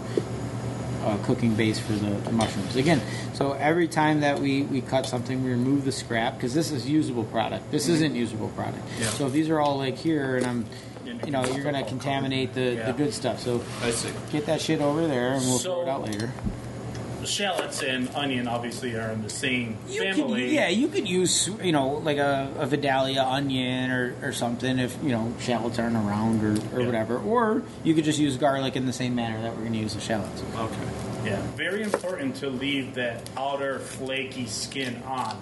uh, 1.04 1.18
cooking 1.24 1.56
base 1.56 1.80
for 1.80 1.94
the, 1.94 2.10
the 2.10 2.32
mushrooms. 2.32 2.76
Again, 2.76 3.02
so 3.34 3.54
every 3.54 3.88
time 3.88 4.22
that 4.22 4.40
we, 4.40 4.64
we 4.64 4.82
cut 4.82 5.06
something, 5.06 5.44
we 5.44 5.52
remove 5.52 5.86
the 5.86 5.92
scrap 5.92 6.36
because 6.36 6.54
this 6.54 6.72
is 6.72 6.88
usable 6.90 7.24
product. 7.26 7.70
This 7.72 7.88
isn't 7.88 8.16
usable 8.16 8.50
product. 8.50 8.84
Yeah. 9.00 9.08
So 9.08 9.28
if 9.28 9.34
these 9.34 9.50
are 9.50 9.60
all 9.60 9.78
like 9.78 9.98
here, 9.98 10.38
and 10.38 10.46
I'm, 10.46 10.66
you 11.26 11.32
know, 11.32 11.44
you're 11.46 11.64
going 11.64 11.76
to 11.76 11.84
contaminate 11.84 12.54
the, 12.54 12.76
Yeah. 12.76 12.92
the 12.92 12.94
good 12.94 13.14
stuff. 13.14 13.40
So 13.40 13.62
I 13.82 13.92
see. 13.92 14.10
get 14.32 14.46
that 14.46 14.62
shit 14.62 14.82
over 14.82 15.08
there, 15.08 15.34
and 15.34 15.42
we'll 15.46 15.60
throw 15.60 15.82
it 15.82 15.88
out 15.88 16.04
later. 16.06 16.32
Shallots 17.26 17.84
and 17.84 18.10
onion 18.16 18.48
obviously 18.48 18.96
are 18.96 19.12
in 19.12 19.22
the 19.22 19.30
same 19.30 19.78
You 19.88 20.02
could, 20.02 20.16
family. 20.16 20.54
yeah, 20.56 20.70
you 20.70 20.88
could 20.88 21.08
use 21.08 21.50
you 21.64 21.72
know 21.72 21.90
like 21.98 22.18
a, 22.18 22.52
a 22.58 22.66
Vidalia 22.66 23.24
onion 23.24 23.92
or, 23.92 24.16
or 24.22 24.32
something 24.34 24.80
if 24.80 24.98
you 25.04 25.10
know 25.10 25.34
shallots 25.40 25.78
aren't 25.80 25.96
around 25.96 26.44
or, 26.44 26.54
or 26.76 26.80
Yeah. 26.80 26.86
whatever. 26.86 27.18
Or 27.20 27.64
you 27.84 27.94
could 27.94 28.06
just 28.06 28.20
use 28.20 28.38
garlic 28.38 28.76
in 28.76 28.86
the 28.86 28.94
same 28.94 29.16
manner 29.16 29.42
that 29.42 29.52
we're 29.54 29.62
going 29.62 29.74
to 29.74 29.80
use 29.80 29.94
the 29.96 30.02
shallots. 30.02 30.42
Okay. 30.56 30.76
Yeah, 31.26 31.42
very 31.56 31.84
important 31.84 32.36
to 32.38 32.50
leave 32.50 32.96
that 32.96 33.30
outer 33.36 33.80
flaky 33.80 34.46
skin 34.48 35.02
on 35.04 35.36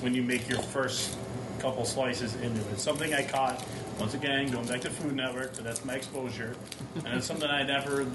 when 0.00 0.14
you 0.14 0.22
make 0.22 0.48
your 0.48 0.60
first 0.62 1.16
couple 1.58 1.84
slices 1.84 2.34
into 2.36 2.60
it. 2.70 2.78
Something 2.78 3.12
I 3.12 3.24
caught 3.24 3.64
once 3.98 4.14
again 4.14 4.50
going 4.50 4.66
back 4.66 4.80
to 4.82 4.90
Food 4.90 5.14
Network, 5.14 5.54
but 5.54 5.64
that's 5.64 5.84
my 5.84 5.94
exposure, 5.94 6.54
and 7.04 7.14
it's 7.14 7.26
something 7.26 7.48
I 7.50 7.62
never 7.64 8.06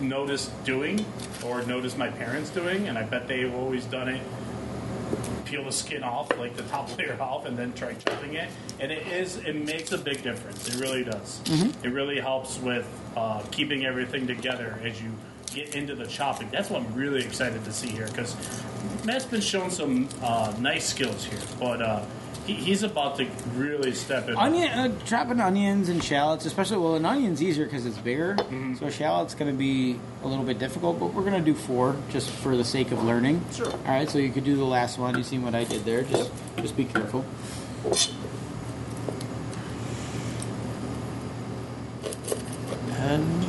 noticed 0.00 0.50
doing 0.64 1.04
or 1.44 1.62
noticed 1.62 1.98
my 1.98 2.08
parents 2.08 2.50
doing, 2.50 2.88
and 2.88 2.96
I 2.96 3.02
bet 3.02 3.26
they've 3.28 3.52
always 3.54 3.84
done 3.86 4.08
it. 4.08 4.22
Peel 5.44 5.64
the 5.64 5.72
skin 5.72 6.02
off, 6.02 6.36
like 6.38 6.56
the 6.56 6.62
top 6.64 6.96
layer 6.98 7.20
off, 7.20 7.44
and 7.44 7.56
then 7.58 7.72
try 7.74 7.92
chopping 7.94 8.34
it. 8.34 8.48
And 8.80 8.90
it 8.90 9.06
is, 9.08 9.36
it 9.38 9.54
makes 9.54 9.92
a 9.92 9.98
big 9.98 10.22
difference. 10.22 10.68
It 10.68 10.80
really 10.80 11.04
does. 11.04 11.40
It 11.82 11.88
really 11.88 12.20
helps 12.20 12.58
with 12.58 12.86
uh, 13.16 13.42
keeping 13.50 13.84
everything 13.84 14.26
together 14.26 14.78
as 14.82 15.02
you 15.02 15.10
get 15.54 15.74
into 15.74 15.94
the 15.94 16.06
chopping. 16.06 16.48
That's 16.50 16.70
what 16.70 16.82
I'm 16.82 16.94
really 16.94 17.24
excited 17.24 17.64
to 17.64 17.72
see 17.72 17.88
here 17.88 18.06
because 18.06 18.36
Matt's 19.04 19.24
been 19.24 19.40
showing 19.40 19.70
some 19.70 20.08
uh, 20.22 20.52
nice 20.58 20.86
skills 20.86 21.24
here, 21.24 21.40
but 21.58 21.82
uh, 21.82 22.04
he, 22.46 22.54
he's 22.54 22.82
about 22.82 23.16
to 23.18 23.26
really 23.54 23.92
step 23.92 24.28
in. 24.28 24.36
Onion, 24.36 24.70
uh, 24.70 24.88
dropping 25.06 25.40
onions 25.40 25.88
and 25.88 26.02
shallots, 26.02 26.44
especially 26.44 26.78
well, 26.78 26.96
an 26.96 27.04
onion's 27.04 27.42
easier 27.42 27.64
because 27.64 27.86
it's 27.86 27.98
bigger. 27.98 28.36
So 28.78 28.86
a 28.86 28.90
shallot's 28.90 29.34
going 29.34 29.50
to 29.50 29.56
be 29.56 29.98
a 30.22 30.26
little 30.26 30.44
bit 30.44 30.58
difficult, 30.58 30.98
but 30.98 31.14
we're 31.14 31.22
going 31.22 31.38
to 31.38 31.44
do 31.44 31.54
four 31.54 31.96
just 32.10 32.30
for 32.30 32.56
the 32.56 32.64
sake 32.64 32.90
of 32.90 33.02
learning. 33.04 33.44
Sure. 33.52 33.70
All 33.70 33.78
right, 33.86 34.08
so 34.08 34.18
you 34.18 34.30
could 34.30 34.44
do 34.44 34.56
the 34.56 34.64
last 34.64 34.98
one. 34.98 35.16
You 35.16 35.22
seen 35.22 35.42
what 35.42 35.54
I 35.54 35.64
did 35.64 35.84
there? 35.84 36.02
Just 36.02 36.30
just 36.56 36.76
be 36.76 36.84
careful. 36.84 37.24
And 43.02 43.44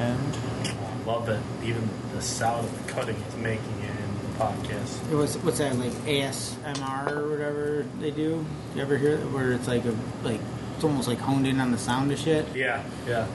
and 0.00 1.06
Love 1.06 1.26
that 1.26 1.40
even 1.64 1.88
the 2.14 2.20
sound 2.22 2.66
of 2.66 2.86
the 2.86 2.92
cutting 2.92 3.16
is 3.16 3.36
making 3.36 3.80
it 3.80 3.90
in 3.90 4.32
the 4.32 4.38
podcast. 4.38 5.10
It 5.10 5.14
was 5.14 5.38
what's 5.38 5.58
that 5.58 5.76
like 5.76 5.92
ASMR 6.04 7.10
or 7.10 7.30
whatever 7.30 7.86
they 8.00 8.10
do? 8.10 8.44
You 8.74 8.82
ever 8.82 8.98
hear 8.98 9.16
that 9.16 9.30
where 9.30 9.52
it's 9.52 9.66
like 9.66 9.84
a 9.86 9.94
like 10.22 10.40
it's 10.74 10.84
almost 10.84 11.08
like 11.08 11.18
honed 11.18 11.46
in 11.46 11.58
on 11.60 11.70
the 11.72 11.78
sound 11.78 12.12
of 12.12 12.18
shit? 12.18 12.46
Yeah, 12.54 12.82
yeah. 13.06 13.26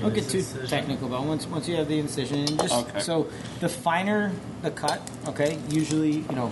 Don't 0.00 0.14
get 0.14 0.28
too 0.28 0.42
technical, 0.66 1.08
but 1.08 1.22
once 1.22 1.46
once 1.46 1.68
you 1.68 1.76
have 1.76 1.88
the 1.88 1.98
incision, 1.98 2.46
just 2.58 2.74
Okay. 2.74 3.00
so 3.00 3.28
the 3.60 3.68
finer 3.68 4.32
the 4.62 4.70
cut, 4.70 5.00
okay. 5.28 5.58
Usually, 5.68 6.18
you 6.18 6.32
know, 6.34 6.50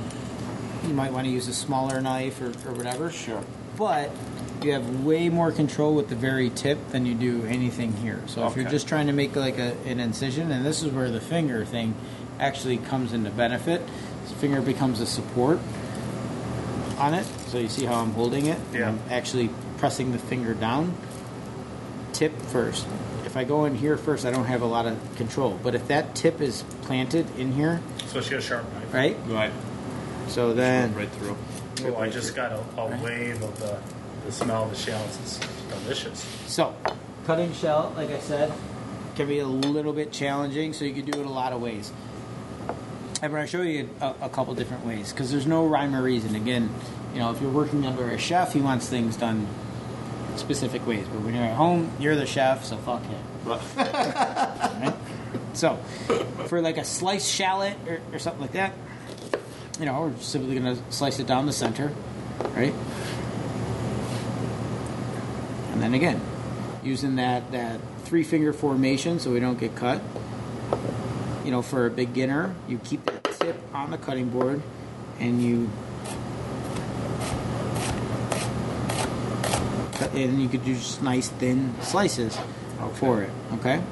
you 0.87 0.95
might 0.95 1.13
want 1.13 1.27
to 1.27 1.33
use 1.33 1.49
a 1.49 1.55
smaller 1.55 2.01
knife 2.01 2.41
or, 2.41 2.49
or 2.69 2.75
whatever. 2.75 3.11
Sure. 3.11 3.43
But 3.77 4.11
you 4.65 4.73
have 4.73 5.05
way 5.05 5.29
more 5.29 5.53
control 5.53 5.95
with 5.95 6.09
the 6.09 6.17
very 6.17 6.51
tip 6.51 6.91
than 6.91 7.07
you 7.07 7.15
do 7.15 7.45
anything 7.47 7.93
here. 7.95 8.23
So 8.27 8.47
if 8.47 8.57
you're 8.57 8.69
just 8.69 8.89
trying 8.89 9.07
to 9.07 9.13
make 9.13 9.37
like 9.37 9.59
a, 9.59 9.77
an 9.87 10.01
incision, 10.01 10.51
and 10.51 10.65
this 10.65 10.83
is 10.83 10.93
where 10.93 11.11
the 11.11 11.21
finger 11.21 11.65
thing 11.65 11.95
actually 12.39 12.79
comes 12.79 13.13
into 13.13 13.31
benefit. 13.31 13.83
This 14.23 14.33
finger 14.33 14.61
becomes 14.61 15.01
a 15.01 15.07
support 15.07 15.59
on 16.99 17.15
it. 17.15 17.25
So 17.49 17.59
you 17.59 17.69
see 17.69 17.85
how 17.85 18.01
I'm 18.01 18.13
holding 18.13 18.47
it? 18.47 18.59
Yeah. 18.73 18.89
I'm 18.89 19.01
actually 19.11 19.51
pressing 19.79 20.13
the 20.13 20.19
finger 20.19 20.55
down. 20.55 20.95
Tip 22.13 22.37
first. 22.43 22.87
If 23.25 23.37
I 23.37 23.45
go 23.45 23.65
in 23.65 23.75
here 23.75 23.97
first, 23.97 24.27
I 24.27 24.31
don't 24.31 24.47
have 24.47 24.63
a 24.63 24.67
lot 24.67 24.87
of 24.87 25.17
control. 25.17 25.59
But 25.63 25.75
if 25.75 25.89
that 25.89 26.15
tip 26.15 26.41
is 26.41 26.65
planted 26.83 27.27
in 27.39 27.53
here, 27.53 27.81
Especially 28.05 28.37
a 28.37 28.41
sharp 28.41 28.65
knife. 28.75 28.93
right? 28.93 29.17
right. 29.27 29.53
So 30.29 30.53
then 30.53 30.95
right 30.95 31.09
through. 31.11 31.37
Oh, 31.85 31.97
I 31.97 32.11
just 32.11 32.35
got 32.35 32.53
a, 32.53 32.81
a 32.81 33.03
wave 33.03 33.43
of 33.43 33.59
the, 33.59 33.79
the 34.31 34.45
smell 34.45 34.65
of 34.65 34.71
the 34.71 34.77
shells. 34.77 35.19
It's 35.23 35.39
delicious. 35.69 36.21
So, 36.47 36.75
cutting 37.27 37.53
shell, 37.53 37.93
like 37.97 38.11
I 38.11 38.21
said, 38.21 38.53
can 39.17 39.27
be 39.27 39.41
a 39.41 39.47
little 39.47 39.93
bit 39.93 40.13
challenging. 40.13 40.73
So 40.73 40.85
you 40.85 40.95
can 40.95 41.05
do 41.05 41.21
it 41.21 41.27
a 41.27 41.31
lot 41.31 41.53
of 41.53 41.61
ways. 41.61 41.93
I'm 43.23 43.33
going 43.33 43.43
to 43.43 43.49
show 43.49 43.63
you 43.63 43.91
a, 44.01 44.15
a 44.23 44.29
couple 44.29 44.55
different 44.55 44.87
ways 44.87 45.13
because 45.13 45.31
there's 45.31 45.47
no 45.47 45.67
rhyme 45.67 45.95
or 45.95 46.03
reason. 46.03 46.35
Again, 46.35 46.71
you 47.13 47.19
know, 47.19 47.33
if 47.33 47.41
you're 47.43 47.51
working 47.51 47.85
under 47.85 48.09
a 48.09 48.19
chef, 48.19 48.53
he 48.53 48.61
wants 48.61 48.89
things 48.89 49.17
done 49.17 49.47
specific 50.37 50.87
ways. 50.87 51.07
But 51.09 51.23
when 51.23 51.35
you're 51.35 51.45
at 51.45 51.57
home, 51.57 51.91
you're 51.99 52.17
the 52.17 52.27
chef, 52.27 52.65
so 52.65 52.77
fuck 52.79 53.03
him. 53.03 53.23
Right? 53.45 54.95
So, 55.53 55.77
for 56.47 56.63
like 56.63 56.79
a 56.79 56.85
sliced 56.85 57.31
shallot 57.31 57.77
or, 57.87 58.01
or 58.13 58.19
something 58.19 58.41
like 58.41 58.53
that, 58.53 58.73
you 59.79 59.85
know, 59.85 60.01
we're 60.01 60.17
simply 60.19 60.59
going 60.59 60.77
to 60.77 60.93
slice 60.93 61.19
it 61.19 61.27
down 61.27 61.47
the 61.47 61.53
center, 61.53 61.93
right? 62.55 62.73
And 65.81 65.95
then 65.95 65.95
again, 65.95 66.21
using 66.85 67.17
that, 67.17 67.53
that 67.53 67.81
three 68.05 68.23
finger 68.23 68.53
formation 68.53 69.19
so 69.19 69.33
we 69.33 69.41
don't 69.41 69.59
get 69.59 69.75
cut. 69.75 70.03
You 71.43 71.51
know, 71.51 71.63
for 71.63 71.87
a 71.87 71.91
beginner, 71.91 72.55
you 72.69 72.77
keep 72.85 73.03
that 73.07 73.25
tip 73.25 73.57
on 73.73 73.91
the 73.91 73.97
cutting 73.97 74.29
board 74.29 74.61
and 75.19 75.43
you 75.43 75.71
and 80.13 80.43
you 80.43 80.51
could 80.51 80.67
do 80.67 80.75
just 80.75 81.03
nice 81.03 81.31
thin 81.31 81.75
slices 81.81 82.39
for 82.97 83.23
it. 83.23 83.31
Okay. 83.55 83.83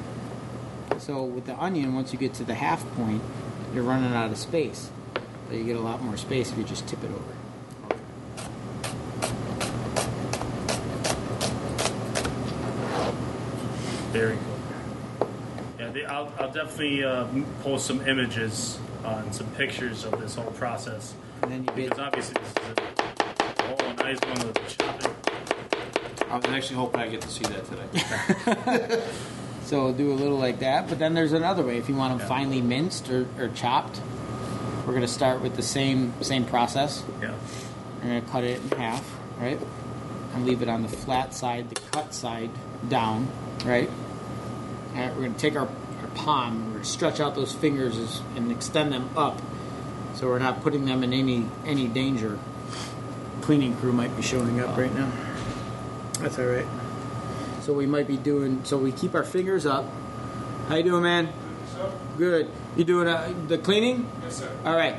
So 0.99 1.23
with 1.23 1.47
the 1.47 1.59
onion, 1.59 1.95
once 1.95 2.13
you 2.13 2.19
get 2.19 2.35
to 2.35 2.43
the 2.43 2.53
half 2.53 2.85
point, 2.93 3.23
you're 3.73 3.83
running 3.83 4.13
out 4.13 4.29
of 4.29 4.37
space. 4.37 4.91
But 5.47 5.57
you 5.57 5.63
get 5.63 5.75
a 5.75 5.81
lot 5.81 6.03
more 6.03 6.17
space 6.17 6.51
if 6.51 6.57
you 6.59 6.63
just 6.65 6.87
tip 6.87 7.03
it 7.03 7.09
over. 7.09 7.38
Very 14.19 14.37
cool. 14.37 15.29
Yeah, 15.79 15.91
the, 15.91 16.05
I'll, 16.05 16.33
I'll 16.37 16.51
definitely 16.51 17.05
uh, 17.05 17.25
post 17.63 17.85
some 17.85 18.05
images 18.05 18.77
uh, 19.05 19.21
and 19.23 19.33
some 19.33 19.47
pictures 19.51 20.03
of 20.03 20.19
this 20.19 20.35
whole 20.35 20.51
process. 20.51 21.13
And 21.41 21.51
then 21.53 21.63
you 21.63 21.71
Because 21.71 21.97
get 21.97 21.99
obviously 21.99 22.35
this 22.41 22.49
is 22.51 22.57
a, 22.67 23.83
oh, 23.83 23.89
a 23.89 23.93
nice 23.93 24.19
one 24.19 24.45
with 24.47 24.67
chopping. 24.67 25.15
I 26.29 26.35
was 26.35 26.45
actually 26.47 26.75
hoping 26.75 26.99
I 26.99 27.07
get 27.07 27.21
to 27.21 27.29
see 27.29 27.45
that 27.45 27.65
today. 27.65 29.03
so 29.63 29.85
we'll 29.85 29.93
do 29.93 30.11
a 30.11 30.15
little 30.15 30.37
like 30.37 30.59
that. 30.59 30.89
But 30.89 30.99
then 30.99 31.13
there's 31.13 31.31
another 31.31 31.63
way 31.63 31.77
if 31.77 31.87
you 31.87 31.95
want 31.95 32.11
them 32.11 32.19
Yeah. 32.19 32.35
finely 32.35 32.61
minced 32.61 33.09
or, 33.09 33.25
or 33.37 33.47
chopped. 33.47 34.01
We're 34.85 34.95
gonna 34.95 35.07
start 35.07 35.41
with 35.41 35.55
the 35.55 35.61
same 35.61 36.11
same 36.21 36.43
process. 36.43 37.03
Yeah. 37.21 37.35
We're 38.03 38.19
gonna 38.19 38.21
cut 38.23 38.43
it 38.43 38.61
in 38.69 38.77
half, 38.77 39.17
right? 39.39 39.59
And 40.33 40.45
leave 40.45 40.61
it 40.61 40.67
on 40.67 40.81
the 40.81 40.89
flat 40.89 41.33
side, 41.33 41.69
the 41.69 41.79
cut 41.91 42.13
side 42.13 42.49
down, 42.89 43.29
right? 43.65 43.89
And 44.95 45.15
we're 45.15 45.23
gonna 45.23 45.37
take 45.37 45.55
our, 45.55 45.67
our 45.67 46.07
palm, 46.15 46.65
we're 46.67 46.71
gonna 46.73 46.85
stretch 46.85 47.19
out 47.19 47.35
those 47.35 47.53
fingers 47.53 47.97
as- 47.97 48.21
and 48.35 48.51
extend 48.51 48.91
them 48.91 49.09
up, 49.15 49.39
so 50.15 50.27
we're 50.27 50.39
not 50.39 50.61
putting 50.63 50.85
them 50.85 51.03
in 51.03 51.13
any 51.13 51.45
any 51.65 51.87
danger. 51.87 52.37
Cleaning 53.41 53.75
crew 53.77 53.91
might 53.93 54.15
be 54.15 54.21
showing 54.21 54.59
up 54.59 54.77
right 54.77 54.93
now. 54.93 55.11
That's 56.19 56.37
all 56.37 56.45
right. 56.45 56.65
So 57.61 57.73
we 57.73 57.85
might 57.85 58.07
be 58.07 58.17
doing. 58.17 58.61
So 58.63 58.77
we 58.77 58.91
keep 58.91 59.15
our 59.15 59.23
fingers 59.23 59.65
up. 59.65 59.85
How 60.67 60.75
you 60.75 60.83
doing, 60.83 61.03
man? 61.03 61.29
Good. 62.17 62.49
You 62.75 62.83
doing 62.83 63.07
uh, 63.07 63.33
the 63.47 63.57
cleaning? 63.57 64.09
Yes, 64.23 64.37
sir. 64.37 64.51
All 64.65 64.75
right. 64.75 64.95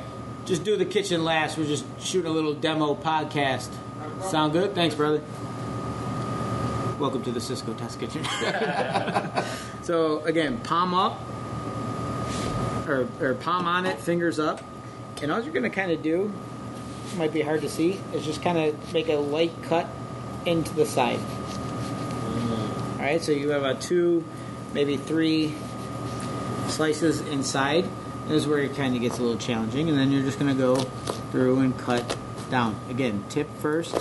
Just 0.46 0.64
do 0.64 0.76
the 0.76 0.84
kitchen 0.86 1.22
last. 1.24 1.58
We're 1.58 1.66
just 1.66 1.84
shooting 2.00 2.30
a 2.30 2.34
little 2.34 2.54
demo 2.54 2.94
podcast. 2.94 3.68
Sound 4.30 4.52
good? 4.52 4.74
Thanks, 4.74 4.94
brother. 4.94 5.20
Welcome 7.00 7.22
to 7.22 7.32
the 7.32 7.40
Cisco 7.40 7.72
Test 7.72 7.98
Kitchen. 7.98 8.22
so 9.82 10.22
again, 10.24 10.58
palm 10.58 10.92
up, 10.92 11.18
or, 12.86 13.08
or 13.22 13.32
palm 13.36 13.66
on 13.66 13.86
it, 13.86 13.98
fingers 13.98 14.38
up, 14.38 14.60
and 15.22 15.32
all 15.32 15.40
you're 15.40 15.54
going 15.54 15.62
to 15.62 15.70
kind 15.70 15.90
of 15.92 16.02
do, 16.02 16.30
might 17.16 17.32
be 17.32 17.40
hard 17.40 17.62
to 17.62 17.70
see, 17.70 17.98
is 18.12 18.22
just 18.22 18.42
kind 18.42 18.58
of 18.58 18.92
make 18.92 19.08
a 19.08 19.16
light 19.16 19.50
cut 19.62 19.88
into 20.44 20.74
the 20.74 20.84
side. 20.84 21.20
Mm-hmm. 21.20 23.00
All 23.00 23.06
right. 23.06 23.22
So 23.22 23.32
you 23.32 23.48
have 23.48 23.62
about 23.62 23.80
two, 23.80 24.22
maybe 24.74 24.98
three 24.98 25.54
slices 26.68 27.22
inside. 27.22 27.86
This 28.28 28.42
is 28.42 28.46
where 28.46 28.58
it 28.58 28.76
kind 28.76 28.94
of 28.94 29.00
gets 29.00 29.18
a 29.18 29.22
little 29.22 29.38
challenging, 29.38 29.88
and 29.88 29.96
then 29.96 30.12
you're 30.12 30.22
just 30.22 30.38
going 30.38 30.54
to 30.54 30.62
go 30.62 30.76
through 31.32 31.60
and 31.60 31.78
cut 31.78 32.14
down. 32.50 32.78
Again, 32.90 33.24
tip 33.30 33.48
first. 33.56 33.96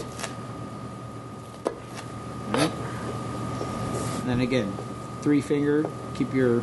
And 4.29 4.39
then 4.39 4.47
again, 4.47 4.71
three 5.23 5.41
finger. 5.41 5.89
Keep 6.13 6.35
your 6.35 6.61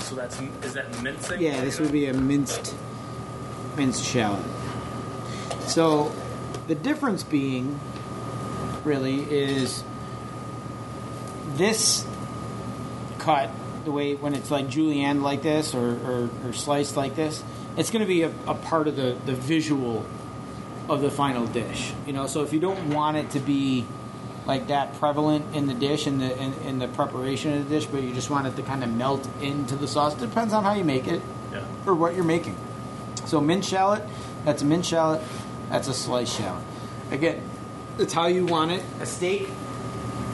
So 0.00 0.14
that's 0.14 0.38
is 0.62 0.74
that 0.74 1.02
mincing? 1.02 1.40
yeah. 1.40 1.62
This 1.62 1.80
would 1.80 1.90
be 1.90 2.04
a 2.04 2.12
minced 2.12 2.74
minced 3.78 4.04
shallot. 4.04 4.44
So 5.60 6.14
the 6.66 6.74
difference 6.74 7.22
being 7.22 7.80
really 8.84 9.20
is 9.22 9.82
this 11.54 12.06
cut 13.20 13.48
the 13.86 13.90
way 13.90 14.16
when 14.16 14.34
it's 14.34 14.50
like 14.50 14.68
julienne 14.68 15.22
like 15.22 15.40
this 15.40 15.74
or, 15.74 15.94
or, 16.06 16.30
or 16.44 16.52
sliced 16.52 16.94
like 16.96 17.14
this 17.16 17.42
it's 17.76 17.90
going 17.90 18.00
to 18.00 18.06
be 18.06 18.22
a, 18.22 18.32
a 18.46 18.54
part 18.54 18.88
of 18.88 18.96
the, 18.96 19.16
the 19.24 19.34
visual 19.34 20.04
of 20.88 21.00
the 21.00 21.10
final 21.10 21.46
dish 21.46 21.92
you 22.06 22.12
know? 22.12 22.26
So 22.26 22.42
if 22.42 22.52
you 22.52 22.60
don't 22.60 22.90
want 22.94 23.16
it 23.16 23.30
to 23.30 23.40
be 23.40 23.86
like 24.46 24.66
that 24.66 24.94
prevalent 25.00 25.54
in 25.56 25.66
the 25.66 25.72
dish 25.74 26.06
in 26.06 26.18
the 26.18 26.38
in, 26.38 26.52
in 26.64 26.78
the 26.78 26.88
preparation 26.88 27.54
of 27.54 27.66
the 27.68 27.74
dish 27.76 27.86
but 27.86 28.02
you 28.02 28.12
just 28.12 28.28
want 28.28 28.46
it 28.46 28.54
to 28.56 28.62
kind 28.62 28.84
of 28.84 28.90
melt 28.90 29.26
into 29.40 29.74
the 29.76 29.88
sauce 29.88 30.14
depends 30.14 30.52
on 30.52 30.62
how 30.64 30.74
you 30.74 30.84
make 30.84 31.06
it 31.06 31.22
Yeah. 31.50 31.64
or 31.86 31.94
what 31.94 32.14
you're 32.14 32.24
making. 32.24 32.56
So 33.24 33.40
minced 33.40 33.70
shallot 33.70 34.02
that's 34.44 34.60
a 34.60 34.66
minced 34.66 34.90
shallot 34.90 35.22
that's 35.70 35.88
a 35.88 35.94
sliced 35.94 36.36
shallot. 36.36 36.62
Again 37.10 37.40
it's 37.98 38.12
how 38.12 38.26
you 38.26 38.44
want 38.44 38.70
it. 38.72 38.82
A 39.00 39.06
steak 39.06 39.48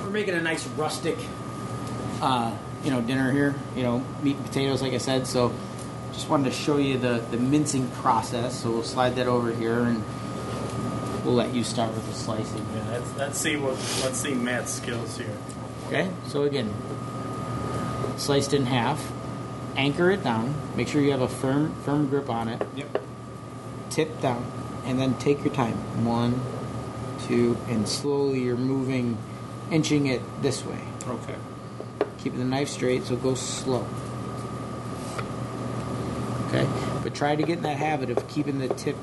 we're 0.02 0.10
making 0.10 0.34
a 0.34 0.40
nice 0.40 0.66
rustic 0.68 1.16
uh, 2.20 2.52
you 2.82 2.90
know 2.90 3.00
dinner 3.00 3.30
here 3.30 3.54
you 3.76 3.82
know 3.84 4.02
meat 4.22 4.34
and 4.36 4.44
potatoes 4.44 4.82
like 4.82 4.92
i 4.94 4.98
said. 4.98 5.26
So 5.28 5.52
just 6.12 6.28
wanted 6.28 6.46
to 6.50 6.56
show 6.56 6.78
you 6.78 6.98
the 6.98 7.22
the 7.30 7.36
mincing 7.36 7.86
process. 8.02 8.60
So 8.60 8.72
we'll 8.72 8.82
slide 8.82 9.14
that 9.16 9.28
over 9.28 9.52
here 9.52 9.80
and 9.84 10.02
we'll 11.30 11.46
let 11.46 11.54
you 11.54 11.62
start 11.62 11.94
with 11.94 12.04
the 12.08 12.12
slicing. 12.12 12.66
Yeah, 12.74 12.90
let's, 12.90 13.16
let's 13.16 13.38
see 13.38 13.56
what 13.56 13.74
let's 14.02 14.18
see 14.18 14.34
Matt's 14.34 14.72
skills 14.72 15.16
here. 15.16 15.30
okay 15.86 16.10
so 16.26 16.42
again 16.42 16.74
sliced 18.16 18.52
in 18.52 18.66
half. 18.66 19.12
Anchor 19.76 20.10
it 20.10 20.24
down. 20.24 20.54
Make 20.76 20.88
sure 20.88 21.00
you 21.00 21.12
have 21.12 21.22
a 21.22 21.28
firm 21.28 21.72
firm 21.84 22.08
grip 22.08 22.28
on 22.28 22.48
it. 22.48 22.60
Yep. 22.74 23.02
tip 23.90 24.20
down 24.20 24.44
and 24.84 24.98
then 24.98 25.14
take 25.18 25.44
your 25.44 25.54
time. 25.54 26.04
One 26.04 26.40
two 27.26 27.56
and 27.68 27.88
slowly 27.88 28.42
you're 28.42 28.56
moving 28.56 29.16
inching 29.70 30.06
it 30.06 30.20
this 30.42 30.64
way. 30.64 30.80
Okay. 31.06 31.36
keep 32.18 32.36
the 32.36 32.44
knife 32.44 32.68
straight 32.68 33.04
so 33.04 33.14
go 33.14 33.34
slow. 33.34 33.86
Okay 36.48 36.66
but 37.04 37.14
try 37.14 37.36
to 37.36 37.42
get 37.44 37.58
in 37.58 37.62
that 37.62 37.76
habit 37.76 38.10
of 38.10 38.26
keeping 38.28 38.58
the 38.58 38.68
tip 38.68 38.96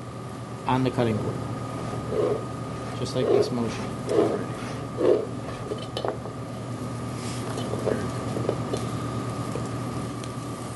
on 0.66 0.84
the 0.84 0.90
cutting 0.90 1.16
board 1.16 1.34
just 2.98 3.14
like 3.14 3.26
this 3.26 3.50
motion. 3.50 3.84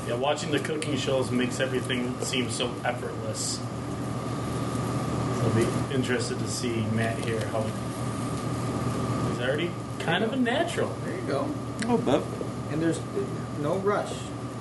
Yeah, 0.07 0.15
watching 0.15 0.51
the 0.51 0.59
cooking 0.59 0.97
shows 0.97 1.31
makes 1.31 1.59
everything 1.59 2.19
seem 2.21 2.49
so 2.49 2.71
effortless. 2.85 3.57
So 3.57 5.41
I'll 5.43 5.55
be 5.55 5.67
interested 5.93 6.39
to 6.39 6.47
see 6.47 6.85
Matt 6.93 7.17
here 7.19 7.45
how 7.47 7.61
he's 9.29 9.39
already 9.41 9.71
kind 9.99 10.23
of 10.23 10.33
a 10.33 10.35
natural. 10.35 10.95
there 11.05 11.15
you 11.15 11.21
go. 11.27 11.47
Oh, 11.87 11.97
but 11.97 12.23
and 12.71 12.81
there's 12.81 12.99
no 13.61 13.75
rush. 13.77 14.13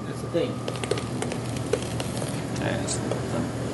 That's 0.06 0.20
the 0.20 0.28
thing. 0.28 0.52
I 2.62 2.70
really 2.76 3.71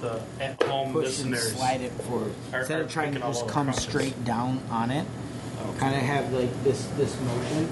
hope 0.00 0.20
the 0.38 0.44
at-home 0.44 0.92
push 0.92 1.20
and 1.20 1.30
listeners. 1.30 1.56
slide 1.56 1.80
it 1.80 1.92
forward 1.92 2.32
are- 2.52 2.60
instead 2.60 2.80
are 2.80 2.84
of 2.84 2.90
trying 2.90 3.08
to 3.08 3.12
picking 3.20 3.26
all 3.26 3.32
just 3.32 3.46
the 3.46 3.52
come 3.52 3.66
crumbs. 3.66 3.82
straight 3.82 4.24
down 4.24 4.60
on 4.70 4.90
it 4.90 5.06
kind 5.78 5.94
of 5.94 6.00
have 6.02 6.32
like 6.32 6.64
this 6.64 6.86
this 6.96 7.18
motion 7.20 7.68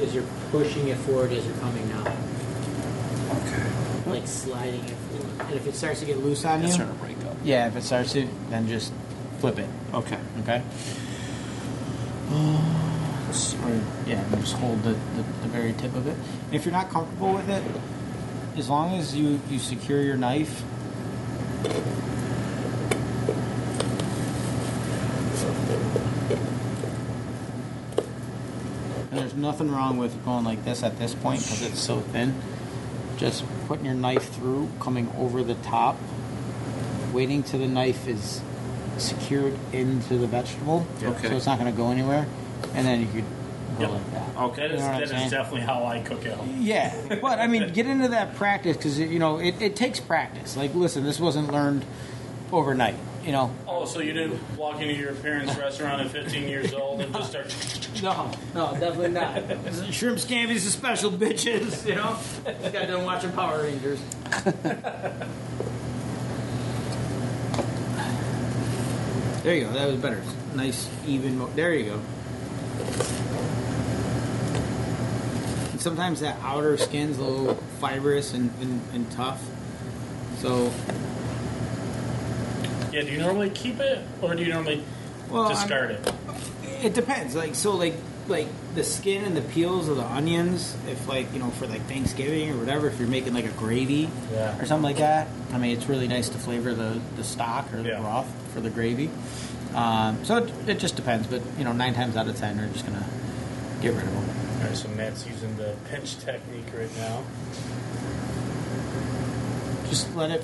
as 0.00 0.14
you're 0.14 0.24
pushing 0.50 0.88
it 0.88 0.96
forward 0.98 1.30
as 1.32 1.44
you're 1.44 1.56
coming 1.56 1.86
down 1.88 2.06
okay. 2.06 4.10
like 4.10 4.26
sliding 4.26 4.82
it 4.84 4.90
forward 4.96 5.40
and 5.48 5.54
if 5.54 5.66
it 5.66 5.74
starts 5.74 6.00
to 6.00 6.06
get 6.06 6.16
loose 6.18 6.44
on 6.46 6.60
It's 6.62 6.68
you 6.68 6.72
starting 6.74 6.98
to 6.98 7.04
break 7.04 7.24
up. 7.30 7.36
yeah 7.44 7.66
if 7.66 7.76
it 7.76 7.82
starts 7.82 8.12
to 8.14 8.26
then 8.48 8.68
just 8.68 8.92
flip 9.40 9.58
it 9.58 9.68
Okay. 9.92 10.18
okay 10.42 10.62
uh, 12.30 12.62
or, 13.64 13.80
yeah 14.06 14.22
and 14.32 14.40
just 14.40 14.54
hold 14.54 14.82
the, 14.82 14.90
the, 14.92 15.22
the 15.42 15.48
very 15.48 15.72
tip 15.74 15.94
of 15.94 16.06
it 16.06 16.16
if 16.52 16.64
you're 16.64 16.72
not 16.72 16.88
comfortable 16.90 17.34
with 17.34 17.48
it 17.50 17.62
as 18.56 18.70
long 18.70 18.98
as 18.98 19.14
you 19.14 19.40
you 19.50 19.58
secure 19.58 20.00
your 20.00 20.16
knife 20.16 20.62
And 29.10 29.18
there's 29.18 29.34
nothing 29.34 29.70
wrong 29.70 29.96
with 29.96 30.22
going 30.24 30.44
like 30.44 30.64
this 30.64 30.82
at 30.82 30.98
this 30.98 31.14
point 31.14 31.40
because 31.42 31.62
it's 31.62 31.80
so 31.80 32.00
thin. 32.00 32.34
Just 33.16 33.44
putting 33.66 33.84
your 33.86 33.94
knife 33.94 34.28
through, 34.34 34.70
coming 34.80 35.10
over 35.18 35.42
the 35.42 35.54
top, 35.56 35.96
waiting 37.12 37.42
till 37.42 37.60
the 37.60 37.66
knife 37.66 38.06
is 38.06 38.40
secured 38.98 39.56
into 39.72 40.18
the 40.18 40.26
vegetable, 40.26 40.86
Okay. 41.02 41.28
so 41.28 41.36
it's 41.36 41.46
not 41.46 41.58
going 41.58 41.70
to 41.70 41.76
go 41.76 41.90
anywhere, 41.90 42.26
and 42.74 42.86
then 42.86 43.00
you 43.00 43.06
could 43.06 43.24
go 43.78 43.82
Yep. 43.82 43.90
like 43.90 44.12
that. 44.12 44.17
Okay, 44.38 44.68
that 44.68 44.70
You 44.70 44.76
know 44.78 45.06
that 45.06 45.24
is 45.24 45.30
definitely 45.30 45.62
how 45.62 45.84
I 45.84 46.00
cook 46.00 46.24
at 46.24 46.34
home. 46.34 46.58
Yeah, 46.60 46.94
but 47.20 47.38
I 47.40 47.46
mean, 47.48 47.72
get 47.72 47.86
into 47.86 48.08
that 48.08 48.36
practice 48.36 48.76
because 48.76 48.98
you 48.98 49.18
know 49.18 49.38
it, 49.38 49.60
it 49.60 49.74
takes 49.76 49.98
practice. 50.00 50.56
Like, 50.56 50.74
listen, 50.74 51.02
this 51.04 51.18
wasn't 51.18 51.50
learned 51.52 51.84
overnight. 52.52 52.94
you 53.24 53.32
know. 53.32 53.52
Oh, 53.66 53.84
so 53.84 54.00
you 54.00 54.12
didn't 54.12 54.40
walk 54.56 54.80
into 54.80 54.94
your 54.94 55.12
parents' 55.14 55.56
restaurant 55.58 56.00
at 56.02 56.10
15 56.12 56.48
years 56.48 56.72
old 56.72 57.00
and 57.00 57.12
just 57.14 57.30
start. 57.30 57.54
No, 58.00 58.30
no, 58.54 58.70
definitely 58.78 59.08
not. 59.08 59.42
Shrimp 59.92 60.18
scampies 60.18 60.58
are 60.58 60.70
special 60.70 61.10
bitches, 61.10 61.84
you 61.84 61.96
know. 61.96 62.16
Just 62.44 62.72
got 62.72 62.86
done 62.86 63.04
watching 63.04 63.32
Power 63.32 63.62
Rangers. 63.64 63.98
there 69.42 69.54
you 69.56 69.64
go. 69.64 69.72
That 69.72 69.88
was 69.88 69.96
better. 69.96 70.22
Nice, 70.54 70.88
even. 71.08 71.38
Mo- 71.38 71.50
there 71.56 71.74
you 71.74 71.86
go. 71.86 72.00
Sometimes 75.88 76.20
that 76.20 76.36
outer 76.42 76.76
skin's 76.76 77.16
a 77.16 77.22
little 77.24 77.54
fibrous 77.80 78.34
and, 78.34 78.50
and, 78.60 78.80
and 78.92 79.10
tough. 79.12 79.42
So, 80.36 80.70
Yeah, 82.92 83.00
do 83.02 83.10
you 83.10 83.18
normally 83.18 83.48
keep 83.50 83.80
it 83.80 84.04
or 84.20 84.34
do 84.34 84.42
you 84.44 84.52
normally 84.52 84.84
well, 85.30 85.44
I'm- 85.44 85.52
discard 85.54 85.92
it? 85.92 86.12
It 86.82 86.92
depends. 86.94 87.34
Like 87.34 87.54
so, 87.54 87.74
like 87.74 87.94
like 88.28 88.46
the 88.74 88.84
skin 88.84 89.24
and 89.24 89.34
the 89.34 89.40
peels 89.40 89.88
of 89.88 89.96
the 89.96 90.04
onions. 90.04 90.76
If 90.86 91.08
like 91.08 91.32
you 91.32 91.38
know 91.40 91.50
for 91.52 91.66
like 91.66 91.80
Thanksgiving 91.86 92.50
or 92.50 92.56
whatever, 92.58 92.86
if 92.86 92.98
you're 93.00 93.08
making 93.08 93.32
like 93.34 93.46
a 93.46 93.56
gravy 93.56 94.08
Yeah. 94.30 94.56
or 94.60 94.66
something 94.66 94.84
like 94.84 94.98
that. 94.98 95.26
I 95.52 95.58
mean, 95.58 95.76
it's 95.76 95.86
really 95.88 96.06
nice 96.06 96.28
to 96.28 96.38
flavor 96.38 96.74
the 96.74 97.00
the 97.16 97.24
stock 97.24 97.72
or 97.74 97.82
the 97.82 97.88
Yeah. 97.88 98.00
broth 98.00 98.28
for 98.52 98.60
the 98.60 98.70
gravy. 98.70 99.10
Um, 99.74 100.22
so 100.24 100.36
it, 100.36 100.68
it 100.68 100.78
just 100.78 100.94
depends. 100.96 101.26
But 101.26 101.40
you 101.58 101.64
know, 101.64 101.72
nine 101.72 101.94
times 101.94 102.14
out 102.16 102.28
of 102.28 102.36
ten, 102.36 102.58
we're 102.58 102.68
just 102.68 102.84
gonna 102.86 103.04
get 103.80 103.94
rid 103.94 104.04
of 104.04 104.12
them. 104.12 104.24
All 104.58 104.64
right, 104.64 104.76
so 104.76 104.88
Matt's 104.88 105.24
using 105.26 105.56
the 105.56 105.76
pinch 105.88 106.18
technique 106.18 106.66
right 106.76 106.96
now. 106.96 107.22
Just 109.88 110.14
let 110.16 110.30
it 110.32 110.42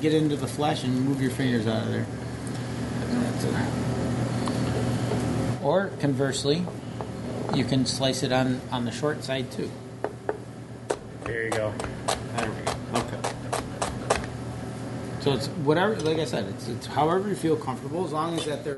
get 0.00 0.12
into 0.12 0.34
the 0.36 0.48
flesh 0.48 0.82
and 0.82 1.04
move 1.04 1.22
your 1.22 1.30
fingers 1.30 1.66
out 1.66 1.86
of 1.86 1.92
there. 1.92 2.06
Or 5.62 5.88
conversely, 6.00 6.66
you 7.54 7.64
can 7.64 7.86
slice 7.86 8.22
it 8.24 8.32
on 8.32 8.60
on 8.72 8.84
the 8.84 8.90
short 8.90 9.22
side 9.22 9.50
too. 9.52 9.70
There 11.22 11.44
you 11.44 11.50
go. 11.50 11.72
There 12.36 12.50
we 12.50 12.56
go. 12.64 12.74
Okay. 12.98 13.20
So 15.20 15.32
it's 15.32 15.46
whatever, 15.46 15.96
like 16.00 16.18
I 16.18 16.26
said, 16.26 16.46
it's, 16.46 16.68
it's 16.68 16.86
however 16.86 17.28
you 17.28 17.34
feel 17.34 17.56
comfortable, 17.56 18.04
as 18.04 18.12
long 18.12 18.36
as 18.38 18.44
that 18.46 18.64
they're. 18.64 18.76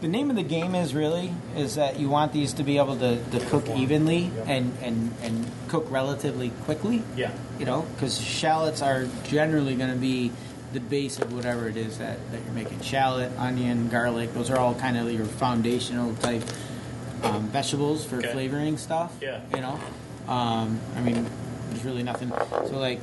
The 0.00 0.08
name 0.08 0.30
of 0.30 0.36
the 0.36 0.44
game 0.44 0.74
is 0.76 0.94
really 0.94 1.32
is 1.56 1.74
that 1.74 1.98
you 1.98 2.08
want 2.08 2.32
these 2.32 2.52
to 2.54 2.62
be 2.62 2.78
able 2.78 2.96
to, 2.98 3.18
to 3.30 3.40
cook 3.46 3.68
evenly 3.70 4.30
Yep. 4.36 4.44
and, 4.48 4.78
and, 4.82 5.14
and 5.22 5.50
cook 5.68 5.86
relatively 5.90 6.50
quickly. 6.64 7.02
Yeah. 7.16 7.32
You 7.58 7.64
know, 7.64 7.82
because 7.94 8.20
shallots 8.20 8.80
are 8.80 9.06
generally 9.24 9.74
going 9.74 9.90
to 9.90 9.96
be 9.96 10.30
the 10.72 10.78
base 10.80 11.18
of 11.18 11.32
whatever 11.32 11.66
it 11.68 11.76
is 11.76 11.98
that, 11.98 12.18
that 12.30 12.40
you're 12.44 12.54
making. 12.54 12.80
Shallot, 12.80 13.32
onion, 13.38 13.88
garlic, 13.88 14.34
those 14.34 14.50
are 14.50 14.58
all 14.58 14.74
kind 14.74 14.96
of 14.96 15.10
your 15.10 15.24
foundational 15.24 16.14
type 16.16 16.42
um, 17.24 17.48
vegetables 17.48 18.04
for 18.04 18.18
Okay. 18.18 18.30
flavoring 18.32 18.76
stuff. 18.78 19.12
Yeah. 19.20 19.40
You 19.54 19.62
know, 19.62 19.80
um, 20.28 20.78
I 20.94 21.00
mean, 21.00 21.26
there's 21.70 21.84
really 21.84 22.02
nothing. 22.04 22.30
So, 22.66 22.78
like, 22.78 23.00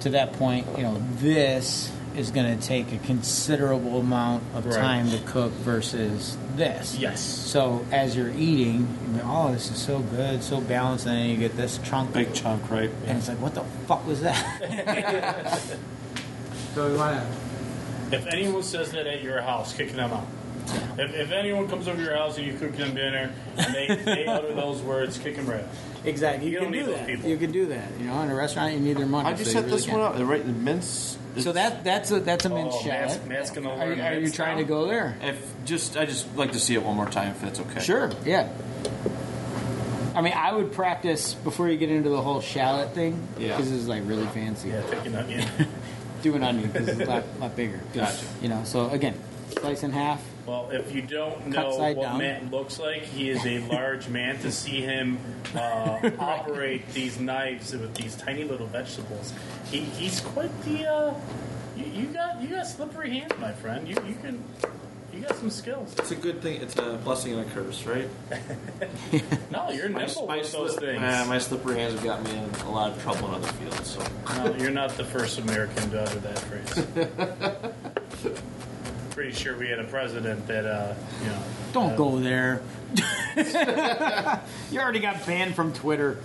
to 0.00 0.10
that 0.10 0.32
point, 0.32 0.66
you 0.76 0.82
know, 0.82 1.00
this 1.18 1.92
is 2.16 2.30
going 2.30 2.58
to 2.58 2.66
take 2.66 2.92
a 2.92 2.98
considerable 2.98 3.98
amount 4.00 4.42
of 4.54 4.66
Right. 4.66 4.74
time 4.76 5.10
to 5.10 5.18
cook 5.18 5.52
versus 5.52 6.36
this. 6.56 6.96
Yes. 6.96 7.20
So, 7.20 7.84
as 7.90 8.16
you're 8.16 8.30
eating, 8.30 8.88
you 9.12 9.18
go, 9.18 9.24
oh, 9.24 9.52
this 9.52 9.70
is 9.70 9.78
so 9.78 9.98
good, 10.00 10.42
so 10.42 10.60
balanced, 10.60 11.06
and 11.06 11.16
then 11.16 11.28
you 11.30 11.36
get 11.36 11.56
this 11.56 11.78
chunk 11.78 12.12
Big 12.12 12.32
chunk, 12.32 12.70
right? 12.70 12.90
and 13.06 13.18
it's 13.18 13.28
like, 13.28 13.40
what 13.40 13.54
the 13.54 13.64
fuck 13.86 14.06
was 14.06 14.20
that? 14.22 14.44
so 16.74 16.90
we 16.90 16.96
want 16.96 17.20
to. 17.20 18.16
If 18.16 18.26
anyone 18.28 18.62
says 18.62 18.92
that 18.92 19.06
at 19.06 19.22
your 19.22 19.40
house, 19.40 19.74
kick 19.74 19.92
them 19.92 20.12
out. 20.12 20.26
If, 20.98 21.14
if 21.14 21.32
anyone 21.32 21.68
comes 21.68 21.88
over 21.88 22.00
your 22.00 22.16
house 22.16 22.38
and 22.38 22.46
you 22.46 22.54
cook 22.54 22.76
them 22.76 22.94
dinner 22.94 23.32
and 23.56 23.74
they, 23.74 23.94
they 24.04 24.26
utter 24.26 24.54
those 24.54 24.80
words, 24.80 25.18
kick 25.18 25.36
them 25.36 25.46
right 25.46 25.60
out. 25.62 25.68
Exactly. 26.04 26.46
You, 26.48 26.52
You 26.52 26.58
can 26.60 26.64
don't 26.64 26.72
do 26.72 26.78
need 26.80 26.86
those 26.86 26.96
that. 26.98 27.06
people. 27.06 27.30
You 27.30 27.36
can 27.36 27.52
do 27.52 27.66
that. 27.66 27.88
You 27.98 28.06
know, 28.06 28.20
in 28.22 28.30
a 28.30 28.34
restaurant, 28.34 28.74
you 28.74 28.80
need 28.80 28.96
their 28.96 29.06
money. 29.06 29.28
How'd 29.28 29.38
you 29.38 29.44
so 29.44 29.50
set 29.52 29.64
really 29.64 29.76
this 29.76 29.86
can. 29.86 29.98
one 29.98 30.02
up? 30.22 30.28
Right, 30.28 30.44
the 30.44 30.52
mince. 30.52 31.18
So 31.38 31.50
that 31.52 31.82
that's 31.82 32.12
a 32.12 32.20
that's 32.20 32.44
a 32.44 32.48
minced 32.48 32.78
Oh, 32.82 32.86
Matt's, 32.86 33.14
shallot. 33.14 33.28
Matt's 33.28 33.50
gonna 33.50 33.70
Are, 33.70 33.76
learn 33.78 33.98
you- 33.98 34.04
are 34.04 34.14
you 34.14 34.20
mince 34.20 34.36
trying 34.36 34.56
now. 34.56 34.62
to 34.62 34.68
go 34.68 34.86
there? 34.86 35.16
If 35.20 35.64
just, 35.64 35.96
I 35.96 36.04
just 36.06 36.36
like 36.36 36.52
to 36.52 36.60
see 36.60 36.74
it 36.74 36.82
one 36.84 36.94
more 36.94 37.08
time 37.10 37.30
if 37.32 37.40
that's 37.40 37.58
okay. 37.60 37.80
Sure. 37.80 38.10
Yeah. 38.24 38.52
I 40.14 40.20
mean, 40.20 40.32
I 40.34 40.52
would 40.54 40.72
practice 40.72 41.34
before 41.34 41.68
you 41.68 41.76
get 41.76 41.90
into 41.90 42.08
the 42.08 42.22
whole 42.22 42.40
shallot 42.40 42.94
thing. 42.94 43.26
Yeah. 43.36 43.48
Because 43.56 43.68
this 43.70 43.80
is 43.80 43.88
like 43.88 44.02
really 44.06 44.26
fancy. 44.26 44.68
Yeah, 44.68 44.82
take 44.82 45.06
an 45.06 45.16
onion. 45.16 45.48
Do 46.22 46.34
an 46.36 46.44
onion 46.44 46.70
because 46.70 46.88
it's 46.88 47.00
a 47.00 47.04
lot, 47.04 47.24
lot 47.40 47.56
bigger. 47.56 47.80
Gotcha. 47.92 48.24
You 48.40 48.48
know. 48.48 48.62
So 48.64 48.88
again, 48.90 49.14
slice 49.58 49.82
in 49.82 49.90
half. 49.90 50.22
Well, 50.46 50.68
if 50.70 50.94
you 50.94 51.00
don't 51.02 51.46
know 51.46 51.76
side 51.78 51.96
what 51.96 52.04
down. 52.04 52.18
Matt 52.18 52.50
looks 52.50 52.78
like, 52.78 53.02
he 53.02 53.30
is 53.30 53.44
a 53.46 53.60
large 53.72 54.08
man. 54.08 54.38
To 54.40 54.52
see 54.52 54.80
him 54.82 55.18
uh, 55.54 56.10
operate 56.18 56.88
these 56.90 57.18
knives 57.18 57.72
with 57.72 57.94
these 57.94 58.14
tiny 58.16 58.44
little 58.44 58.66
vegetables, 58.66 59.32
he, 59.70 59.80
he's 59.80 60.20
quite 60.20 60.50
the. 60.64 60.86
Uh, 60.86 61.14
you, 61.76 61.84
you 61.86 62.06
got 62.06 62.40
you 62.42 62.48
got 62.48 62.66
slippery 62.66 63.18
hands, 63.18 63.32
my 63.40 63.52
friend. 63.52 63.88
You 63.88 63.96
you 64.06 64.14
can 64.22 64.44
you 65.14 65.20
got 65.20 65.36
some 65.36 65.50
skills. 65.50 65.94
It's 65.98 66.10
a 66.10 66.16
good 66.16 66.42
thing. 66.42 66.60
It's 66.60 66.76
a 66.76 66.98
blessing 67.04 67.32
and 67.38 67.48
a 67.48 67.50
curse, 67.52 67.84
right? 67.86 68.08
No, 69.50 69.70
you're 69.70 69.88
nimble 69.88 70.26
with 70.26 70.50
those 70.52 70.72
slip- 70.74 70.80
things. 70.84 71.00
uh, 71.02 71.24
my 71.28 71.38
slippery 71.38 71.76
hands 71.76 71.94
have 71.94 72.02
got 72.02 72.24
me 72.24 72.32
in 72.32 72.50
a 72.66 72.70
lot 72.70 72.90
of 72.90 73.00
trouble 73.02 73.28
in 73.28 73.34
other 73.34 73.52
fields. 73.52 73.86
So 73.90 74.04
No, 74.36 74.54
you're 74.56 74.72
not 74.72 74.90
the 74.96 75.04
first 75.04 75.38
American 75.38 75.90
to 75.90 76.02
utter 76.02 76.18
that 76.18 76.38
phrase. 76.40 78.34
Pretty 79.14 79.32
sure 79.32 79.56
we 79.56 79.68
had 79.68 79.78
a 79.78 79.84
president 79.84 80.44
that, 80.48 80.66
uh, 80.66 80.94
you 81.22 81.28
know. 81.28 81.42
Don't 81.72 81.92
uh, 81.92 81.96
go 81.96 82.18
there. 82.18 82.62
you 84.72 84.80
already 84.80 84.98
got 84.98 85.24
banned 85.24 85.54
from 85.54 85.72
Twitter. 85.72 86.18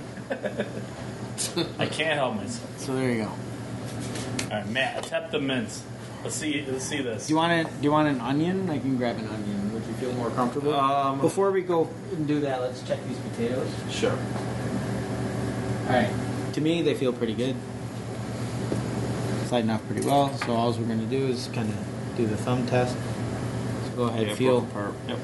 I 1.78 1.86
can't 1.86 2.16
help 2.16 2.36
myself. 2.36 2.80
So 2.80 2.96
there 2.96 3.12
you 3.12 3.24
go. 3.24 3.30
All 3.30 4.50
right, 4.50 4.68
Matt, 4.70 5.04
tap 5.04 5.30
the 5.30 5.40
mince. 5.40 5.84
Let's 6.24 6.36
see. 6.36 6.66
Let's 6.68 6.84
see 6.84 7.02
this. 7.02 7.28
Do 7.28 7.34
you 7.34 7.38
want 7.38 7.54
it? 7.54 7.68
Do 7.78 7.84
you 7.84 7.92
want 7.92 8.08
an 8.08 8.20
onion? 8.22 8.70
I 8.72 8.80
can 8.80 8.98
grab 8.98 9.18
an 9.18 9.28
onion. 9.28 9.72
Would 9.74 9.86
you 9.86 9.94
feel 9.94 10.12
more 10.14 10.32
comfortable? 10.32 10.74
Um, 10.74 11.22
Before 11.22 11.52
we 11.52 11.62
go 11.62 11.88
and 12.12 12.28
do 12.28 12.42
that, 12.42 12.60
let's 12.60 12.82
check 12.88 13.00
these 13.08 13.20
potatoes. 13.20 13.70
sure. 13.92 14.18
All 15.88 15.96
right. 15.96 16.12
To 16.54 16.62
me, 16.62 16.82
they 16.82 16.96
feel 16.96 17.14
pretty 17.14 17.36
good. 17.36 17.56
Sliding 19.46 19.70
off 19.70 19.86
pretty 19.88 20.06
well. 20.06 20.36
So 20.40 20.56
all 20.56 20.72
we're 20.74 20.86
going 20.86 21.00
to 21.00 21.06
do 21.06 21.28
is 21.28 21.48
kind 21.54 21.70
of 21.70 21.89
do 22.20 22.28
the 22.28 22.38
thumb 22.38 22.66
test. 22.68 22.96
So 23.86 23.92
go 23.96 24.04
ahead, 24.06 24.28
Yeah, 24.28 24.36
feel. 24.36 24.62
broken. 24.62 24.96
Yep. 25.08 25.18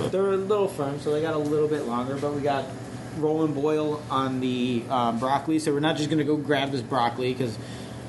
A. 0.00 0.08
They're 0.10 0.32
a 0.32 0.36
little 0.36 0.68
firm, 0.68 1.00
so 1.00 1.10
they 1.12 1.22
got 1.22 1.34
a 1.34 1.38
little 1.38 1.68
bit 1.68 1.86
longer, 1.86 2.16
but 2.16 2.34
we 2.34 2.42
got 2.42 2.66
roll 3.18 3.44
and 3.44 3.54
boil 3.54 4.02
on 4.10 4.40
the 4.40 4.82
um, 4.90 5.18
broccoli. 5.18 5.58
So 5.58 5.72
we're 5.72 5.80
not 5.80 5.96
just 5.96 6.10
going 6.10 6.18
to 6.18 6.24
go 6.24 6.36
grab 6.36 6.70
this 6.70 6.82
broccoli 6.82 7.32
because 7.32 7.56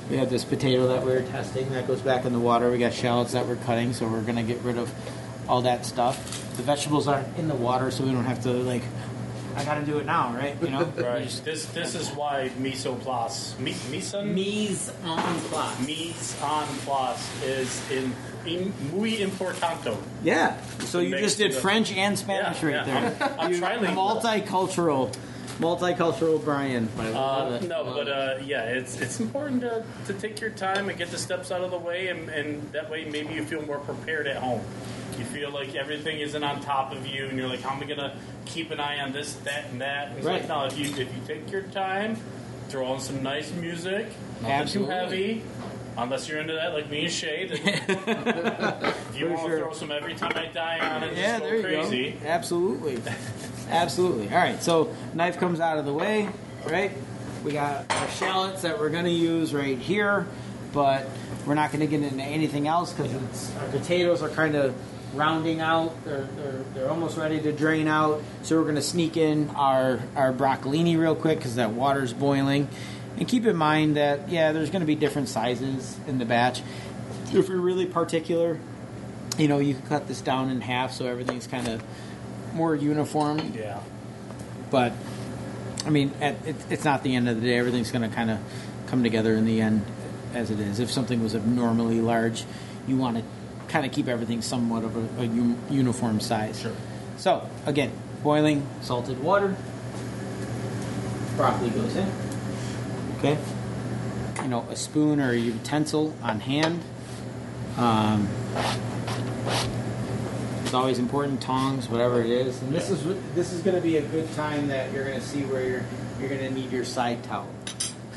we 0.09 0.17
have 0.17 0.29
this 0.29 0.43
potato 0.43 0.88
that 0.88 1.05
we 1.05 1.13
are 1.13 1.21
testing 1.23 1.69
that 1.71 1.88
goes 1.88 2.01
back 2.01 2.25
in 2.25 2.33
the 2.33 2.39
water. 2.39 2.69
We 2.69 2.77
got 2.77 2.93
shallots 2.93 3.31
that 3.33 3.47
we're 3.47 3.55
cutting, 3.55 3.93
so 3.93 4.05
we're 4.07 4.21
going 4.21 4.35
to 4.35 4.43
get 4.43 4.61
rid 4.63 4.77
of 4.77 4.93
all 5.47 5.61
that 5.61 5.85
stuff. 5.85 6.17
The 6.57 6.63
vegetables 6.63 7.07
aren't 7.07 7.38
in 7.38 7.47
the 7.47 7.55
water, 7.55 7.89
so 7.91 8.03
we 8.03 8.11
don't 8.11 8.25
have 8.25 8.43
to 8.43 8.49
like. 8.51 8.83
I 9.58 9.66
got 9.66 9.76
to 9.76 9.86
do 9.86 9.97
it 9.99 10.05
now, 10.05 10.34
right? 10.34 10.55
You 10.62 10.70
know, 10.70 10.86
Right. 10.97 11.28
This 11.43 11.66
this 11.68 11.95
is 11.95 12.10
why 12.12 12.49
miso 12.60 12.99
plus 12.99 13.55
mi, 13.60 13.72
miso 13.91 14.24
Mise 14.26 14.91
en 15.03 15.39
place. 15.49 15.80
mise 15.88 16.36
en 16.41 16.68
place 16.86 17.43
is 17.43 17.91
in, 17.91 18.14
in 18.45 18.74
muy 18.93 19.18
importante. 19.18 19.97
Yeah. 20.24 20.58
So 20.86 20.99
you 20.99 21.18
just 21.18 21.38
did 21.38 21.51
it 21.51 21.55
up. 21.58 21.62
French 21.62 21.91
and 21.91 22.18
Spanish 22.18 22.62
Yeah, 22.62 22.70
right 22.70 22.88
yeah. 22.88 23.10
there. 23.10 23.30
I'm- 23.30 23.39
I'm 23.39 23.51
You- 23.53 23.62
trilingual. 23.62 24.22
Multicultural, 24.22 25.14
multicultural 25.60 26.43
Brian. 26.43 26.88
Uh, 26.99 27.60
no, 27.68 27.84
but 27.84 28.08
uh, 28.08 28.38
yeah, 28.43 28.64
it's 28.64 28.99
it's 29.01 29.20
important 29.20 29.62
to, 29.62 29.84
to 30.05 30.14
take 30.14 30.39
your 30.41 30.49
time 30.51 30.89
and 30.89 30.97
get 30.97 31.10
the 31.10 31.18
steps 31.18 31.51
out 31.51 31.62
of 31.62 31.72
the 31.72 31.78
way, 31.78 32.08
and, 32.10 32.30
and 32.30 32.72
that 32.74 32.89
way 32.89 33.05
maybe 33.05 33.34
you 33.34 33.43
feel 33.43 33.66
more 33.66 33.80
prepared 33.80 34.28
at 34.28 34.38
home. 34.38 34.62
You 35.18 35.26
feel 35.26 35.49
like 35.51 35.76
everything 35.76 36.20
isn't 36.20 36.43
on 36.43 36.62
top 36.62 36.91
of 36.93 37.08
you, 37.08 37.26
and 37.26 37.38
you're 37.38 37.47
like, 37.47 37.62
how 37.62 37.72
am 37.76 37.82
I 37.82 37.86
gonna 37.88 38.16
keep 38.45 38.70
an 38.72 38.80
eye 38.80 38.99
on 38.99 39.12
this, 39.14 39.34
that, 39.45 39.66
and 39.72 39.82
that? 39.82 40.10
And 40.10 40.18
it's 40.18 40.26
Right. 40.28 40.41
like, 40.41 40.49
no, 40.49 40.66
if 40.66 40.78
you 40.78 40.86
if 40.91 40.97
you 41.14 41.22
take 41.26 41.51
your 41.51 41.64
time, 41.64 42.18
throw 42.70 42.86
on 42.86 42.99
some 42.99 43.24
nice 43.24 43.51
music, 43.53 44.05
nothing 44.41 44.51
Absolutely. 44.51 44.93
too 44.93 44.99
heavy. 44.99 45.43
Unless 45.99 46.30
you're 46.30 46.39
into 46.39 46.53
that, 46.53 46.74
like 46.76 46.91
me 46.91 47.05
and 47.05 47.12
Shea, 47.12 47.47
then 47.47 47.58
if 47.66 49.18
you 49.18 49.26
For 49.26 49.34
want 49.34 49.41
to 49.45 49.47
sure. 49.47 49.58
throw 49.62 49.74
some 49.74 49.91
every 49.91 50.14
time 50.14 50.34
I 50.36 50.45
die 50.45 50.78
on 50.78 51.03
it, 51.03 51.18
Yeah, 51.18 51.39
just 51.39 51.43
there 51.43 51.55
you 51.58 51.64
crazy. 51.64 52.12
go. 52.22 52.28
Absolutely. 52.28 53.01
Absolutely. 53.70 54.30
All 54.30 54.38
right, 54.38 54.61
so 54.61 54.93
knife 55.13 55.38
comes 55.38 55.59
out 55.59 55.78
of 55.78 55.86
the 55.86 55.93
way, 55.93 56.30
right? 56.65 56.91
We 57.43 57.51
got 57.51 57.91
our 57.91 58.09
shallots 58.09 58.61
that 58.61 58.80
we're 58.80 58.89
going 58.89 59.05
to 59.05 59.11
use 59.11 59.53
right 59.53 59.78
here, 59.78 60.28
but 60.74 61.07
we're 61.45 61.53
not 61.53 61.72
going 61.72 61.82
to 61.82 61.88
get 61.88 62.01
into 62.01 62.24
anything 62.24 62.68
else 62.68 62.93
because 62.93 63.55
our 63.57 63.68
potatoes 63.70 64.22
are 64.22 64.30
kind 64.30 64.55
of 64.55 64.76
rounding 65.13 65.61
out. 65.61 65.93
They're, 66.05 66.28
they're, 66.36 66.63
they're 66.74 66.89
almost 66.89 67.18
ready 67.18 67.39
to 67.41 67.51
drain 67.51 67.88
out. 67.88 68.22
So 68.43 68.57
we're 68.57 68.63
going 68.63 68.76
to 68.76 68.82
sneak 68.82 69.18
in 69.18 69.49
our, 69.51 69.99
our 70.15 70.34
broccolini 70.34 70.97
real 70.97 71.15
quick 71.15 71.39
because 71.39 71.55
that 71.55 71.72
water's 71.72 72.13
boiling. 72.13 72.68
And 73.18 73.28
keep 73.28 73.45
in 73.45 73.55
mind 73.55 73.97
that, 73.97 74.30
yeah, 74.30 74.51
there's 74.51 74.70
going 74.70 74.82
to 74.82 74.88
be 74.88 74.95
different 74.95 75.30
sizes 75.30 75.97
in 76.07 76.20
the 76.20 76.26
batch. 76.26 76.61
if 77.34 77.49
you're 77.49 77.57
really 77.57 77.86
particular, 77.86 78.59
you 79.38 79.47
know, 79.47 79.59
you 79.59 79.74
can 79.74 79.84
cut 79.88 80.07
this 80.07 80.22
down 80.22 80.49
in 80.49 80.61
half 80.61 80.93
so 80.93 81.07
everything's 81.07 81.47
kind 81.47 81.68
of 81.68 81.84
more 82.58 82.76
uniform. 82.76 83.53
Yeah. 83.55 83.80
But 84.70 84.91
I 85.86 85.89
mean, 85.89 86.12
at, 86.20 86.36
it, 86.45 86.55
it's 86.70 86.84
not 86.84 87.03
the 87.03 87.16
end 87.16 87.30
of 87.30 87.39
the 87.39 87.47
day. 87.47 87.58
Everything's 87.58 87.91
going 87.91 88.08
to 88.10 88.14
kind 88.14 88.30
of 88.30 88.39
come 88.88 89.03
together 89.03 89.34
in 89.36 89.45
the 89.45 89.62
end 89.62 89.86
as 90.34 90.51
it 90.51 90.60
is. 90.60 90.80
If 90.80 90.91
something 90.91 91.24
was 91.24 91.36
abnormally 91.36 92.01
large, 92.01 92.43
you 92.88 92.97
want 92.97 93.18
to 93.18 93.24
kind 93.70 93.86
of 93.86 93.91
keep 93.91 94.08
everything 94.08 94.41
somewhat 94.41 94.84
of 94.84 94.95
a, 94.95 95.22
a 95.22 95.26
u- 95.26 95.58
uniform 95.70 96.20
size. 96.20 96.60
Sure. 96.60 96.76
So 97.18 97.49
again, 97.66 97.91
boiling 98.24 98.68
salted 98.82 99.22
water. 99.24 99.55
Broccoli 101.38 101.70
goes 101.70 101.95
in. 101.95 102.12
Okay. 103.20 103.38
You 104.41 104.47
know, 104.47 104.66
a 104.70 104.76
spoon 104.76 105.20
or 105.20 105.32
a 105.32 105.38
utensil 105.38 106.16
on 106.22 106.39
hand. 106.39 106.82
Um, 107.78 108.28
it's 110.68 110.74
always 110.74 110.99
important, 110.99 111.39
tongs, 111.39 111.88
whatever 111.88 112.20
it 112.20 112.30
is. 112.30 112.61
And 112.61 112.74
this 112.76 112.89
is 112.89 113.01
this 113.36 113.53
is 113.53 113.61
going 113.61 113.78
to 113.78 113.82
be 113.82 113.95
a 113.95 114.01
good 114.01 114.30
time 114.34 114.68
that 114.68 114.91
you're 114.91 115.05
going 115.05 115.18
to 115.18 115.26
see 115.26 115.43
where 115.45 115.65
you're 115.65 115.86
you're 116.20 116.28
going 116.28 116.41
to 116.41 116.51
need 116.51 116.74
your 116.74 116.84
side 116.84 117.24
towel. 117.24 117.47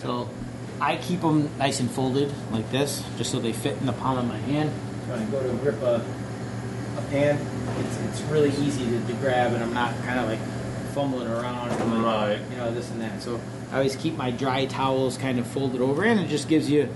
So 0.03 0.29
I 0.81 0.97
keep 0.97 1.21
them 1.21 1.49
nice 1.59 1.79
and 1.79 1.89
folded 1.89 2.33
like 2.51 2.69
this, 2.73 3.05
just 3.17 3.31
so 3.31 3.39
they 3.39 3.53
fit 3.53 3.77
in 3.79 3.87
the 3.87 3.93
palm 3.93 4.19
of 4.19 4.27
my 4.27 4.39
hand. 4.39 4.73
Trying 5.07 5.27
to 5.27 5.31
go 5.31 5.41
to 5.41 5.57
grip 5.59 5.81
a, 5.81 6.05
a 6.97 7.03
pan, 7.11 7.39
it's, 7.79 8.01
it's 8.01 8.21
really 8.23 8.51
easy 8.51 8.85
to, 8.85 9.07
to 9.07 9.13
grab, 9.21 9.53
and 9.53 9.63
I'm 9.63 9.73
not 9.73 9.95
kind 10.03 10.19
of 10.19 10.27
like 10.27 10.41
fumbling 10.93 11.29
around, 11.29 11.71
and 11.71 12.03
like, 12.03 12.31
Right. 12.41 12.51
you 12.51 12.57
know, 12.57 12.75
this 12.75 12.91
and 12.91 13.01
that. 13.01 13.23
So 13.23 13.41
I 13.71 13.77
always 13.77 13.95
keep 13.95 14.17
my 14.17 14.33
dry 14.33 14.67
towels 14.67 15.17
kind 15.17 15.39
of 15.39 15.47
folded 15.47 15.81
over, 15.81 16.03
and 16.03 16.19
it 16.19 16.27
just 16.27 16.49
gives 16.49 16.69
you, 16.69 16.89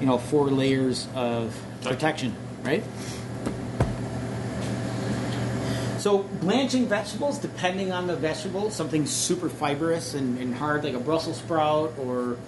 you 0.00 0.06
know, 0.06 0.16
four 0.16 0.48
layers 0.48 1.06
of 1.14 1.54
protection, 1.82 2.34
right? 2.62 2.82
So 6.02 6.18
blanching 6.18 6.88
vegetables, 6.88 7.38
depending 7.38 7.92
on 7.92 8.08
the 8.08 8.16
vegetable, 8.16 8.72
something 8.72 9.06
super 9.06 9.48
fibrous 9.48 10.14
and, 10.14 10.36
and 10.40 10.52
hard 10.52 10.82
like 10.82 10.94
a 10.94 10.98
Brussels 10.98 11.36
sprout 11.36 11.94
or 11.96 12.38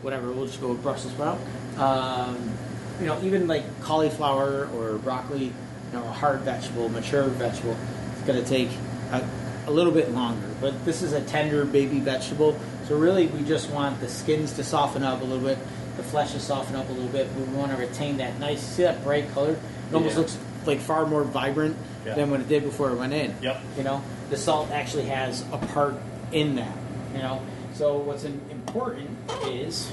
whatever. 0.00 0.32
We'll 0.32 0.46
just 0.46 0.60
go 0.60 0.70
with 0.70 0.82
Brussels 0.82 1.12
sprout. 1.12 1.38
Um, 1.78 2.52
you 2.98 3.06
know, 3.06 3.22
even 3.22 3.46
like 3.46 3.62
cauliflower 3.82 4.68
or 4.74 4.98
broccoli, 4.98 5.44
you 5.44 5.52
know, 5.92 6.02
a 6.02 6.10
hard 6.10 6.40
vegetable, 6.40 6.88
mature 6.88 7.22
vegetable, 7.28 7.76
it's 8.14 8.26
going 8.26 8.42
to 8.42 8.48
take 8.48 8.70
a, 9.12 9.24
a 9.68 9.70
little 9.70 9.92
bit 9.92 10.10
longer. 10.10 10.48
But 10.60 10.84
this 10.84 11.00
is 11.00 11.12
a 11.12 11.20
tender 11.20 11.64
baby 11.64 12.00
vegetable, 12.00 12.58
so 12.88 12.96
really 12.96 13.28
we 13.28 13.44
just 13.44 13.70
want 13.70 14.00
the 14.00 14.08
skins 14.08 14.52
to 14.54 14.64
soften 14.64 15.04
up 15.04 15.20
a 15.20 15.24
little 15.24 15.44
bit, 15.44 15.58
the 15.96 16.02
flesh 16.02 16.32
to 16.32 16.40
soften 16.40 16.74
up 16.74 16.88
a 16.88 16.92
little 16.92 17.06
bit. 17.06 17.28
We 17.36 17.44
want 17.56 17.70
to 17.70 17.78
retain 17.78 18.16
that 18.16 18.40
nice, 18.40 18.60
see 18.60 18.82
that 18.82 19.04
bright 19.04 19.32
color. 19.32 19.52
It 19.52 19.94
almost 19.94 20.14
Yeah. 20.14 20.18
looks 20.22 20.38
like 20.66 20.80
far 20.80 21.06
more 21.06 21.24
vibrant 21.24 21.76
Yeah. 22.06 22.14
than 22.14 22.30
what 22.30 22.40
it 22.40 22.48
did 22.48 22.62
before 22.64 22.90
it 22.90 22.96
went 22.96 23.12
in. 23.12 23.34
Yep. 23.42 23.60
You 23.78 23.84
know, 23.84 24.02
the 24.30 24.36
salt 24.36 24.70
actually 24.70 25.04
has 25.06 25.44
a 25.52 25.58
part 25.58 25.94
in 26.32 26.56
that. 26.56 26.76
You 27.14 27.18
know, 27.22 27.42
so 27.74 27.96
what's 27.98 28.24
important 28.24 29.10
is 29.46 29.90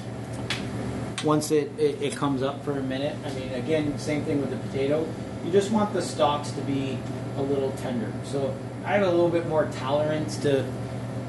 once 1.24 1.51
it, 1.51 1.72
it, 1.78 2.01
it 2.01 2.15
comes 2.15 2.41
up 2.41 2.63
for 2.63 2.72
a 2.78 2.82
minute. 2.82 3.15
I 3.26 3.34
mean, 3.34 3.51
again, 3.53 3.97
same 3.99 4.24
thing 4.24 4.39
with 4.41 4.49
the 4.51 4.57
potato. 4.57 5.05
You 5.45 5.51
just 5.51 5.72
want 5.72 5.93
the 5.93 6.01
stalks 6.01 6.51
to 6.51 6.61
be 6.61 6.97
a 7.38 7.41
little 7.41 7.72
tender. 7.74 8.11
So 8.24 8.55
I 8.86 8.93
have 8.93 9.03
a 9.03 9.11
little 9.11 9.30
bit 9.30 9.47
more 9.47 9.65
tolerance 9.78 10.38
to 10.38 10.65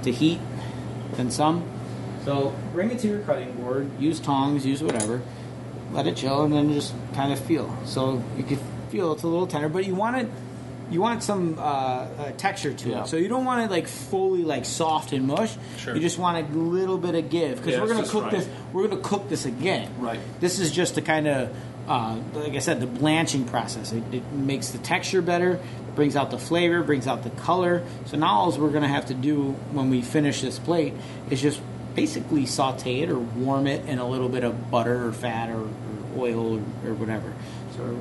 to 0.02 0.10
heat 0.12 0.40
than 1.16 1.30
some. 1.30 1.64
So 2.24 2.54
bring 2.72 2.90
it 2.90 2.98
to 3.00 3.08
your 3.08 3.20
cutting 3.20 3.52
board. 3.54 3.90
Use 4.00 4.20
tongs. 4.20 4.64
Use 4.64 4.82
whatever. 4.82 5.20
Let 5.92 6.06
it 6.06 6.16
chill, 6.16 6.42
and 6.44 6.52
then 6.54 6.72
just 6.72 6.94
kind 7.14 7.32
of 7.32 7.40
feel. 7.40 7.76
So 7.84 8.22
you 8.36 8.44
can 8.44 8.58
feel 8.90 9.12
it's 9.12 9.22
a 9.22 9.28
little 9.28 9.46
tender, 9.46 9.68
but 9.68 9.86
you 9.86 9.94
want 9.94 10.16
it. 10.16 10.28
You 10.90 11.00
want 11.00 11.22
some 11.22 11.56
uh, 11.56 11.62
uh, 11.62 12.30
texture 12.36 12.72
to 12.72 12.88
Yeah. 12.88 13.02
it. 13.04 13.06
So 13.06 13.16
you 13.16 13.28
don't 13.28 13.44
want 13.44 13.64
it 13.64 13.70
like 13.70 13.86
fully 13.86 14.42
like 14.42 14.64
soft 14.64 15.12
and 15.12 15.26
mush. 15.26 15.54
Sure. 15.78 15.94
You 15.94 16.00
just 16.00 16.18
want 16.18 16.36
a 16.52 16.58
little 16.58 16.98
bit 16.98 17.14
of 17.14 17.30
give 17.30 17.58
because 17.58 17.74
Yeah, 17.74 17.80
we're 17.82 17.88
gonna 17.94 18.06
cook 18.08 18.24
right. 18.24 18.32
this. 18.32 18.48
We're 18.72 18.88
gonna 18.88 19.00
cook 19.00 19.28
this 19.28 19.46
again. 19.46 19.88
Right. 20.00 20.18
This 20.40 20.58
is 20.58 20.72
just 20.72 20.96
to 20.96 21.00
kind 21.02 21.28
of, 21.28 21.54
uh, 21.86 22.16
like 22.34 22.54
I 22.54 22.58
said, 22.58 22.80
the 22.80 22.88
blanching 22.88 23.44
process. 23.44 23.92
It, 23.92 24.02
it 24.12 24.32
makes 24.32 24.70
the 24.70 24.78
texture 24.78 25.22
better, 25.22 25.60
brings 25.94 26.16
out 26.16 26.32
the 26.32 26.38
flavor, 26.38 26.82
brings 26.82 27.06
out 27.06 27.22
the 27.22 27.30
color. 27.30 27.84
So 28.06 28.16
now 28.16 28.26
all 28.40 28.50
we're 28.58 28.70
going 28.70 28.82
to 28.82 28.88
have 28.88 29.06
to 29.06 29.14
do 29.14 29.52
when 29.72 29.90
we 29.90 30.02
finish 30.02 30.40
this 30.40 30.58
plate 30.58 30.94
is 31.30 31.40
just 31.40 31.60
basically 31.94 32.46
saute 32.46 33.00
it 33.02 33.10
or 33.10 33.18
warm 33.18 33.66
it 33.68 33.84
in 33.86 33.98
a 34.00 34.08
little 34.08 34.28
bit 34.28 34.42
of 34.42 34.70
butter 34.72 35.06
or 35.06 35.12
fat 35.12 35.50
or, 35.50 35.60
or 35.62 35.68
oil 36.18 36.56
or, 36.56 36.90
or 36.90 36.94
whatever. 36.94 37.32
So 37.76 37.96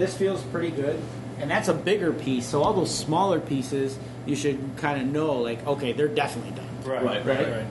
this 0.00 0.16
feels 0.16 0.42
pretty 0.44 0.70
good. 0.70 1.00
And 1.38 1.50
that's 1.50 1.68
a 1.68 1.74
bigger 1.74 2.12
piece. 2.12 2.46
So 2.46 2.62
all 2.62 2.72
those 2.72 2.94
smaller 2.94 3.38
pieces, 3.40 3.98
you 4.26 4.34
should 4.34 4.58
kind 4.76 5.00
of 5.00 5.06
know, 5.08 5.34
like, 5.34 5.66
okay, 5.66 5.92
they're 5.92 6.08
definitely 6.08 6.52
done. 6.52 6.68
Right. 6.84 7.04
Right, 7.04 7.26
Right. 7.26 7.38
right. 7.38 7.56
Right. 7.58 7.66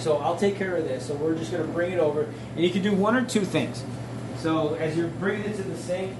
So 0.00 0.18
I'll 0.18 0.36
take 0.36 0.56
care 0.56 0.76
of 0.76 0.84
this. 0.84 1.06
So 1.06 1.14
we're 1.14 1.34
just 1.34 1.50
going 1.50 1.66
to 1.66 1.72
bring 1.72 1.92
it 1.92 1.98
over, 1.98 2.28
and 2.54 2.64
you 2.64 2.70
can 2.70 2.82
do 2.82 2.92
one 2.92 3.16
or 3.16 3.24
two 3.24 3.44
things. 3.44 3.82
So 4.38 4.74
as 4.74 4.96
you're 4.96 5.08
bringing 5.08 5.50
it 5.50 5.56
to 5.56 5.62
the 5.62 5.76
sink, 5.76 6.16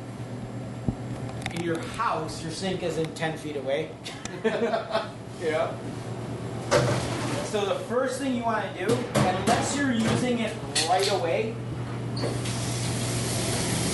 in 1.54 1.62
your 1.62 1.78
house, 1.78 2.42
your 2.42 2.50
sink 2.50 2.82
isn't 2.82 3.14
ten 3.14 3.36
feet 3.38 3.56
away. 3.56 3.90
yeah. 4.44 5.72
So 7.44 7.64
the 7.64 7.78
first 7.88 8.18
thing 8.20 8.34
you 8.34 8.42
want 8.42 8.64
to 8.76 8.86
do, 8.86 8.98
unless 9.14 9.76
you're 9.76 9.92
using 9.92 10.40
it 10.40 10.52
right 10.88 11.10
away, 11.12 11.54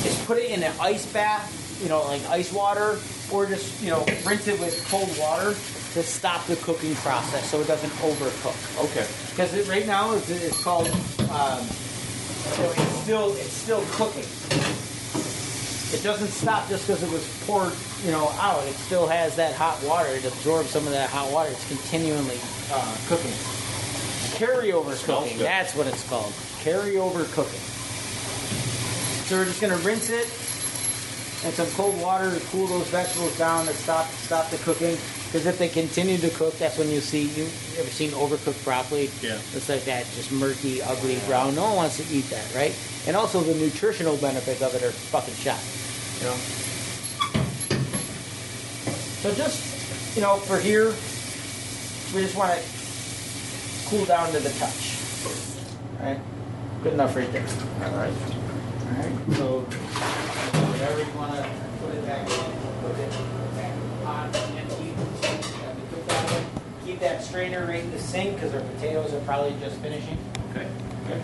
is 0.05 0.25
put 0.27 0.39
it 0.39 0.51
in 0.51 0.63
an 0.63 0.73
ice 0.81 1.07
bath, 1.13 1.81
you 1.83 1.89
know, 1.89 2.03
like 2.05 2.25
ice 2.29 2.53
water, 2.53 2.99
or 3.33 3.47
just 3.47 3.83
you 3.83 3.91
know 3.91 4.05
rinse 4.27 4.47
it 4.49 4.59
with 4.61 4.87
cold 4.91 5.11
water 5.19 5.55
to 5.93 6.03
stop 6.03 6.47
the 6.47 6.57
cooking 6.57 6.95
process 6.97 7.51
so 7.51 7.61
it 7.61 7.67
doesn't 7.67 7.91
overcook. 8.03 8.85
Okay. 8.85 9.07
Because 9.31 9.55
it, 9.55 9.69
right 9.69 9.87
now 9.87 10.13
it's, 10.15 10.31
it's 10.31 10.63
called, 10.63 10.89
um, 11.31 11.65
so 11.65 12.63
it's 12.63 12.99
still 13.03 13.33
it's 13.33 13.53
still 13.53 13.85
cooking. 13.91 14.27
It 15.93 16.05
doesn't 16.05 16.29
stop 16.29 16.69
just 16.69 16.87
because 16.87 17.03
it 17.03 17.11
was 17.11 17.27
poured, 17.47 17.73
you 18.05 18.13
know, 18.13 18.29
out. 18.39 18.65
It 18.69 18.75
still 18.75 19.09
has 19.09 19.35
that 19.37 19.55
hot 19.57 19.83
water. 19.83 20.09
It 20.11 20.25
absorbs 20.25 20.71
some 20.71 20.87
of 20.87 20.93
that 20.93 21.11
hot 21.11 21.33
water. 21.33 21.51
It's 21.51 21.67
continually 21.67 22.39
uh, 22.73 22.97
cooking. 23.09 23.35
Carryover 24.39 24.95
cooking. 25.05 25.39
That's 25.39 25.75
what 25.75 25.89
it's 25.89 26.09
called. 26.09 26.33
Carryover 26.63 27.31
cooking. 27.33 27.61
So 29.31 29.37
we're 29.37 29.45
just 29.45 29.61
gonna 29.61 29.77
rinse 29.77 30.11
it 30.11 30.27
and 31.45 31.55
some 31.55 31.69
cold 31.77 32.03
water 32.03 32.37
to 32.37 32.47
cool 32.47 32.67
those 32.67 32.89
vegetables 32.89 33.39
down 33.39 33.65
to 33.67 33.73
stop 33.75 34.09
stop 34.09 34.51
the 34.51 34.57
cooking. 34.59 34.99
Because 35.27 35.47
if 35.47 35.57
they 35.57 35.69
continue 35.69 36.19
to 36.19 36.31
cook, 36.31 36.59
that's 36.59 36.77
when 36.79 36.91
you 36.91 36.99
see 36.99 37.29
you 37.39 37.45
ever 37.79 37.89
seen 37.91 38.11
overcooked 38.11 38.65
broccoli? 38.65 39.09
Yeah. 39.23 39.39
It's 39.55 39.69
like 39.69 39.85
that, 39.85 40.05
just 40.17 40.33
murky, 40.33 40.83
ugly 40.83 41.21
brown. 41.29 41.55
No 41.55 41.63
one 41.63 41.77
wants 41.77 41.99
to 41.99 42.13
eat 42.13 42.29
that, 42.31 42.53
right? 42.57 42.77
And 43.07 43.17
also 43.17 43.41
the 43.41 43.55
nutritional 43.55 44.17
benefits 44.17 44.63
of 44.63 44.75
it 44.75 44.83
are 44.83 44.91
fucking 44.91 45.35
shot. 45.35 45.63
You 46.19 46.27
know. 46.27 46.37
So 49.23 49.33
just 49.33 50.17
you 50.17 50.23
know, 50.23 50.39
for 50.39 50.59
here, 50.59 50.87
we 52.13 52.27
just 52.27 52.35
want 52.35 52.53
to 52.53 53.89
cool 53.89 54.05
down 54.07 54.33
to 54.33 54.41
the 54.41 54.51
touch. 54.59 54.99
All 56.01 56.07
right. 56.07 56.21
Good 56.83 56.95
enough 56.95 57.15
right 57.15 57.31
there. 57.33 57.47
All 57.85 57.97
right. 57.97 58.40
Right. 58.91 59.37
So 59.37 59.61
whatever 59.61 60.99
you 60.99 61.13
want 61.17 61.35
to 61.35 61.43
put 61.81 61.95
it 61.95 62.05
back 62.05 62.29
in, 62.29 62.37
put 62.83 62.91
it 62.99 63.11
back 63.55 63.73
in 63.73 63.81
the 63.89 64.05
pot, 64.05 64.35
empty. 64.35 64.91
The 65.21 65.95
cook 65.95 66.11
out. 66.11 66.43
Keep 66.85 66.99
that 66.99 67.23
strainer 67.23 67.67
right 67.67 67.85
in 67.85 67.91
the 67.93 67.99
sink 68.01 68.35
because 68.35 68.53
our 68.53 68.61
potatoes 68.61 69.15
are 69.15 69.21
probably 69.21 69.55
just 69.61 69.77
finishing. 69.77 70.19
Okay. 70.51 70.67
Okay. 71.05 71.21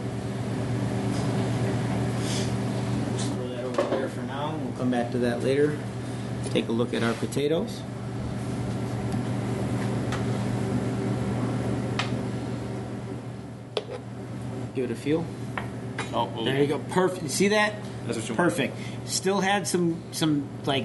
Just 3.15 3.33
throw 3.33 3.49
that 3.49 3.65
over 3.65 3.83
there 3.97 4.09
for 4.11 4.23
now. 4.23 4.55
We'll 4.57 4.79
come 4.79 4.91
back 4.93 5.11
to 5.11 5.19
that 5.19 5.43
later. 5.43 5.77
Take 6.51 6.69
a 6.69 6.73
look 6.73 6.95
at 6.95 7.03
our 7.03 7.15
potatoes. 7.15 7.83
Give 14.77 14.85
it 14.85 14.93
a 14.93 14.95
feel. 14.95 15.25
Oh, 16.17 16.33
oh, 16.37 16.45
There 16.45 16.61
you 16.61 16.67
go. 16.67 16.79
Perfect. 16.79 17.31
See 17.31 17.49
that? 17.49 17.75
That's 18.07 18.19
what 18.19 18.29
you 18.29 18.35
want. 18.35 18.51
Perfect. 18.51 18.77
Still 19.05 19.41
had 19.41 19.69
some 19.69 20.03
some 20.13 20.49
like 20.65 20.85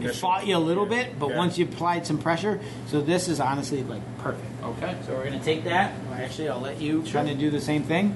it 0.00 0.14
fought 0.14 0.46
you 0.46 0.56
a 0.56 0.58
little 0.58 0.86
bit, 0.86 1.18
but 1.18 1.30
Yeah. 1.30 1.36
once 1.36 1.58
you 1.58 1.64
applied 1.66 2.06
some 2.06 2.18
pressure, 2.18 2.60
so 2.86 3.00
this 3.00 3.28
is 3.28 3.40
honestly 3.40 3.82
like 3.82 4.00
perfect. 4.18 4.46
Okay. 4.64 4.94
So 5.06 5.14
we're 5.14 5.24
gonna 5.24 5.40
take 5.40 5.64
that. 5.64 5.92
Actually, 6.14 6.48
I'll 6.48 6.60
let 6.60 6.80
you 6.80 7.02
kind 7.02 7.28
of 7.28 7.38
do 7.38 7.50
the 7.50 7.60
same 7.60 7.82
thing. 7.82 8.14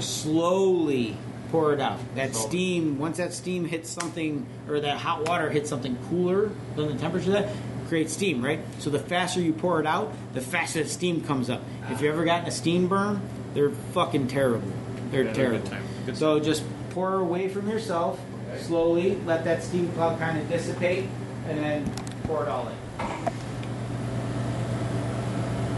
Slowly 0.00 1.16
pour 1.50 1.72
it 1.72 1.80
out. 1.80 1.98
That 2.14 2.34
Slowly. 2.34 2.48
steam. 2.48 2.98
Once 2.98 3.16
that 3.18 3.32
steam 3.32 3.64
hits 3.64 3.90
something, 3.90 4.46
or 4.68 4.80
that 4.80 4.98
hot 4.98 5.28
water 5.28 5.50
hits 5.50 5.68
something 5.68 5.96
cooler 6.08 6.50
than 6.76 6.88
the 6.88 6.94
temperature 6.94 7.30
that, 7.32 7.48
creates 7.88 8.12
steam, 8.12 8.40
right? 8.44 8.60
So 8.78 8.88
the 8.88 9.00
faster 9.00 9.40
you 9.40 9.52
pour 9.52 9.80
it 9.80 9.86
out, 9.86 10.12
the 10.32 10.40
faster 10.40 10.80
the 10.82 10.88
steam 10.88 11.22
comes 11.22 11.50
up. 11.50 11.60
If 11.90 12.00
you 12.00 12.08
ever 12.08 12.24
gotten 12.24 12.46
a 12.46 12.52
steam 12.52 12.86
burn, 12.86 13.20
they're 13.52 13.70
fucking 13.70 14.28
terrible. 14.28 14.68
They're 15.10 15.24
Yeah, 15.24 15.32
they're 15.32 15.50
good. 15.50 15.70
Good 16.06 16.16
so 16.16 16.40
just 16.40 16.62
pour 16.90 17.14
away 17.14 17.48
from 17.48 17.68
yourself. 17.68 18.20
Slowly 18.58 19.16
let 19.26 19.44
that 19.44 19.62
steam 19.62 19.90
cloud 19.92 20.18
kind 20.18 20.38
of 20.38 20.48
dissipate, 20.48 21.06
and 21.48 21.58
then 21.58 21.92
pour 22.24 22.42
it 22.42 22.48
all 22.48 22.68
in. 22.68 22.74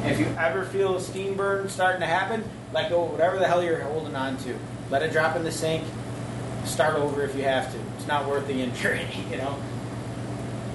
If 0.05 0.19
you 0.19 0.27
ever 0.39 0.65
feel 0.65 0.97
a 0.97 1.01
steam 1.01 1.37
burn 1.37 1.69
starting 1.69 2.01
to 2.01 2.07
happen, 2.07 2.45
let 2.73 2.91
go 2.91 3.05
of 3.05 3.13
whatever 3.13 3.39
the 3.39 3.47
hell 3.47 3.63
you're 3.63 3.81
holding 3.81 4.17
on 4.17 4.37
to. 4.39 4.59
Let 4.91 5.03
it 5.03 5.13
drop 5.13 5.37
in 5.37 5.45
the 5.45 5.53
sink. 5.53 5.85
Start 6.65 6.97
over 6.97 7.23
if 7.23 7.37
you 7.37 7.45
have 7.45 7.73
to. 7.73 7.79
It's 7.97 8.07
not 8.07 8.27
worth 8.27 8.47
the 8.47 8.55
injury, 8.55 9.07
you 9.31 9.37
know. 9.37 9.57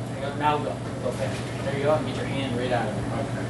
There 0.08 0.16
you 0.16 0.22
go. 0.22 0.36
Now 0.38 0.58
go. 0.58 0.76
Okay. 1.06 1.32
There 1.64 1.78
you 1.78 1.84
go. 1.84 1.96
And 1.96 2.08
get 2.08 2.16
your 2.16 2.26
hand 2.26 2.58
right 2.58 2.72
out 2.72 2.88
of 2.88 2.98
it. 2.98 3.04
Okay. 3.30 3.46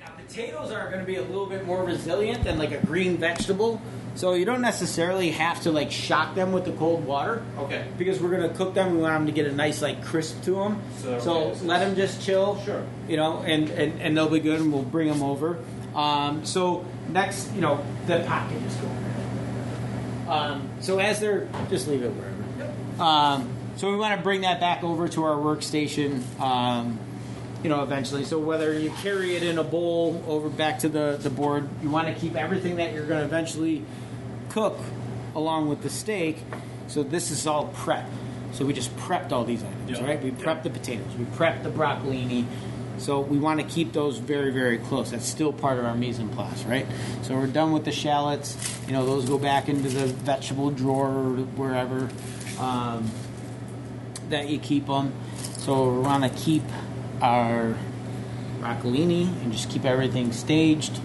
Now 0.00 0.12
potatoes 0.38 0.70
are 0.70 0.86
going 0.86 1.00
to 1.00 1.04
be 1.04 1.16
a 1.16 1.22
little 1.22 1.46
bit 1.46 1.66
more 1.66 1.82
resilient 1.82 2.44
than 2.44 2.58
like 2.58 2.70
a 2.70 2.78
green 2.86 3.16
vegetable. 3.16 3.80
So 4.14 4.34
you 4.34 4.44
don't 4.44 4.60
necessarily 4.60 5.30
have 5.32 5.62
to 5.62 5.72
like 5.72 5.90
shock 5.90 6.34
them 6.36 6.52
with 6.52 6.64
the 6.64 6.72
cold 6.72 7.04
water. 7.04 7.42
Okay. 7.58 7.84
Because 7.98 8.20
we're 8.20 8.30
gonna 8.30 8.48
cook 8.52 8.74
them, 8.74 8.94
we 8.96 9.02
want 9.02 9.14
them 9.14 9.26
to 9.26 9.32
get 9.32 9.46
a 9.46 9.52
nice 9.52 9.80
like 9.82 10.04
crisp 10.04 10.42
to 10.44 10.52
them. 10.52 10.80
So- 11.02 11.18
So, 11.20 11.64
let 11.64 11.80
them 11.80 11.94
just 11.96 12.22
chill. 12.22 12.60
Sure. 12.64 12.84
You 13.08 13.16
know, 13.16 13.38
and, 13.40 13.68
and, 13.70 14.00
and 14.00 14.16
they'll 14.16 14.28
be 14.28 14.40
good, 14.40 14.60
and 14.60 14.72
we'll 14.72 14.82
bring 14.82 15.08
them 15.08 15.22
over. 15.22 15.58
Um, 15.94 16.44
so 16.44 16.84
next, 17.08 17.52
you 17.54 17.60
know, 17.60 17.84
the 18.06 18.20
pot 18.20 18.48
can 18.48 18.62
just 18.62 18.80
go. 18.80 20.32
Um, 20.32 20.68
so 20.80 20.98
as 20.98 21.20
they're, 21.20 21.48
just 21.70 21.88
leave 21.88 22.02
it 22.02 22.10
wherever. 22.10 23.02
Um, 23.02 23.48
so 23.76 23.90
we 23.90 23.96
want 23.96 24.16
to 24.16 24.22
bring 24.22 24.40
that 24.42 24.58
back 24.60 24.82
over 24.84 25.08
to 25.08 25.24
our 25.24 25.36
workstation. 25.36 26.22
Um, 26.40 26.98
you 27.62 27.68
know, 27.68 27.82
eventually. 27.82 28.24
So 28.24 28.38
whether 28.38 28.78
you 28.78 28.90
carry 29.02 29.36
it 29.36 29.42
in 29.42 29.58
a 29.58 29.64
bowl 29.64 30.22
over 30.26 30.48
back 30.48 30.78
to 30.80 30.88
the, 30.88 31.18
the 31.20 31.30
board, 31.30 31.68
you 31.82 31.90
want 31.90 32.08
to 32.08 32.14
keep 32.14 32.36
everything 32.36 32.76
that 32.76 32.92
you're 32.92 33.06
going 33.06 33.20
to 33.20 33.24
eventually 33.24 33.82
cook 34.48 34.78
along 35.34 35.68
with 35.68 35.82
the 35.82 35.90
steak. 35.90 36.38
So 36.86 37.02
this 37.02 37.30
is 37.30 37.46
all 37.46 37.66
prep. 37.68 38.08
So 38.52 38.64
we 38.64 38.72
just 38.72 38.94
prepped 38.96 39.32
all 39.32 39.44
these 39.44 39.62
items, 39.62 39.98
Yeah. 39.98 40.06
right? 40.06 40.22
We 40.22 40.30
prepped 40.30 40.62
the 40.62 40.70
potatoes, 40.70 41.14
we 41.18 41.24
prepped 41.26 41.62
the 41.62 41.70
broccolini. 41.70 42.46
So 42.96 43.20
we 43.20 43.38
want 43.38 43.60
to 43.60 43.66
keep 43.66 43.92
those 43.92 44.18
very, 44.18 44.50
very 44.50 44.78
close. 44.78 45.12
That's 45.12 45.24
still 45.24 45.52
part 45.52 45.78
of 45.78 45.84
our 45.84 45.94
mise 45.94 46.18
en 46.18 46.28
place, 46.30 46.64
right? 46.64 46.84
So 47.22 47.34
we're 47.34 47.46
done 47.46 47.70
with 47.70 47.84
the 47.84 47.92
shallots. 47.92 48.56
You 48.88 48.92
know, 48.92 49.06
those 49.06 49.28
go 49.28 49.38
back 49.38 49.68
into 49.68 49.88
the 49.88 50.06
vegetable 50.06 50.70
drawer 50.70 51.06
or 51.08 51.36
wherever 51.54 52.08
um, 52.58 53.08
that 54.30 54.48
you 54.48 54.58
keep 54.58 54.86
them. 54.86 55.12
So 55.58 55.92
we 55.92 56.00
want 56.00 56.24
to 56.24 56.30
keep 56.30 56.64
our 57.20 57.76
broccolini 58.60 59.26
and 59.42 59.52
just 59.52 59.70
keep 59.70 59.84
everything 59.84 60.32
staged. 60.32 61.00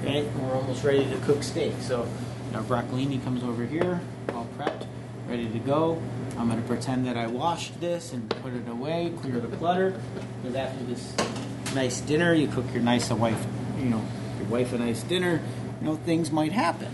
Okay, 0.00 0.24
we're 0.38 0.54
almost 0.54 0.84
ready 0.84 1.08
to 1.08 1.16
cook 1.18 1.42
steak. 1.42 1.74
So 1.80 2.08
our 2.54 2.62
broccolini 2.62 3.22
comes 3.22 3.42
over 3.42 3.64
here, 3.64 4.00
all 4.30 4.48
prepped, 4.58 4.86
ready 5.28 5.48
to 5.48 5.58
go. 5.58 6.02
I'm 6.38 6.48
going 6.48 6.60
to 6.60 6.66
pretend 6.66 7.06
that 7.06 7.16
I 7.16 7.26
washed 7.26 7.80
this 7.80 8.12
and 8.12 8.28
put 8.28 8.52
it 8.54 8.68
away, 8.68 9.12
clear 9.20 9.38
the 9.38 9.54
clutter. 9.56 10.00
Because 10.42 10.56
after 10.56 10.84
this 10.84 11.14
nice 11.74 12.00
dinner, 12.00 12.32
you 12.34 12.48
cook 12.48 12.64
your 12.72 12.82
nice 12.82 13.10
wife, 13.10 13.46
you 13.78 13.86
know, 13.86 14.02
your 14.38 14.48
wife 14.48 14.72
a 14.72 14.78
nice 14.78 15.02
dinner. 15.02 15.40
You 15.80 15.86
know, 15.86 15.96
things 15.96 16.30
might 16.30 16.52
happen. 16.52 16.92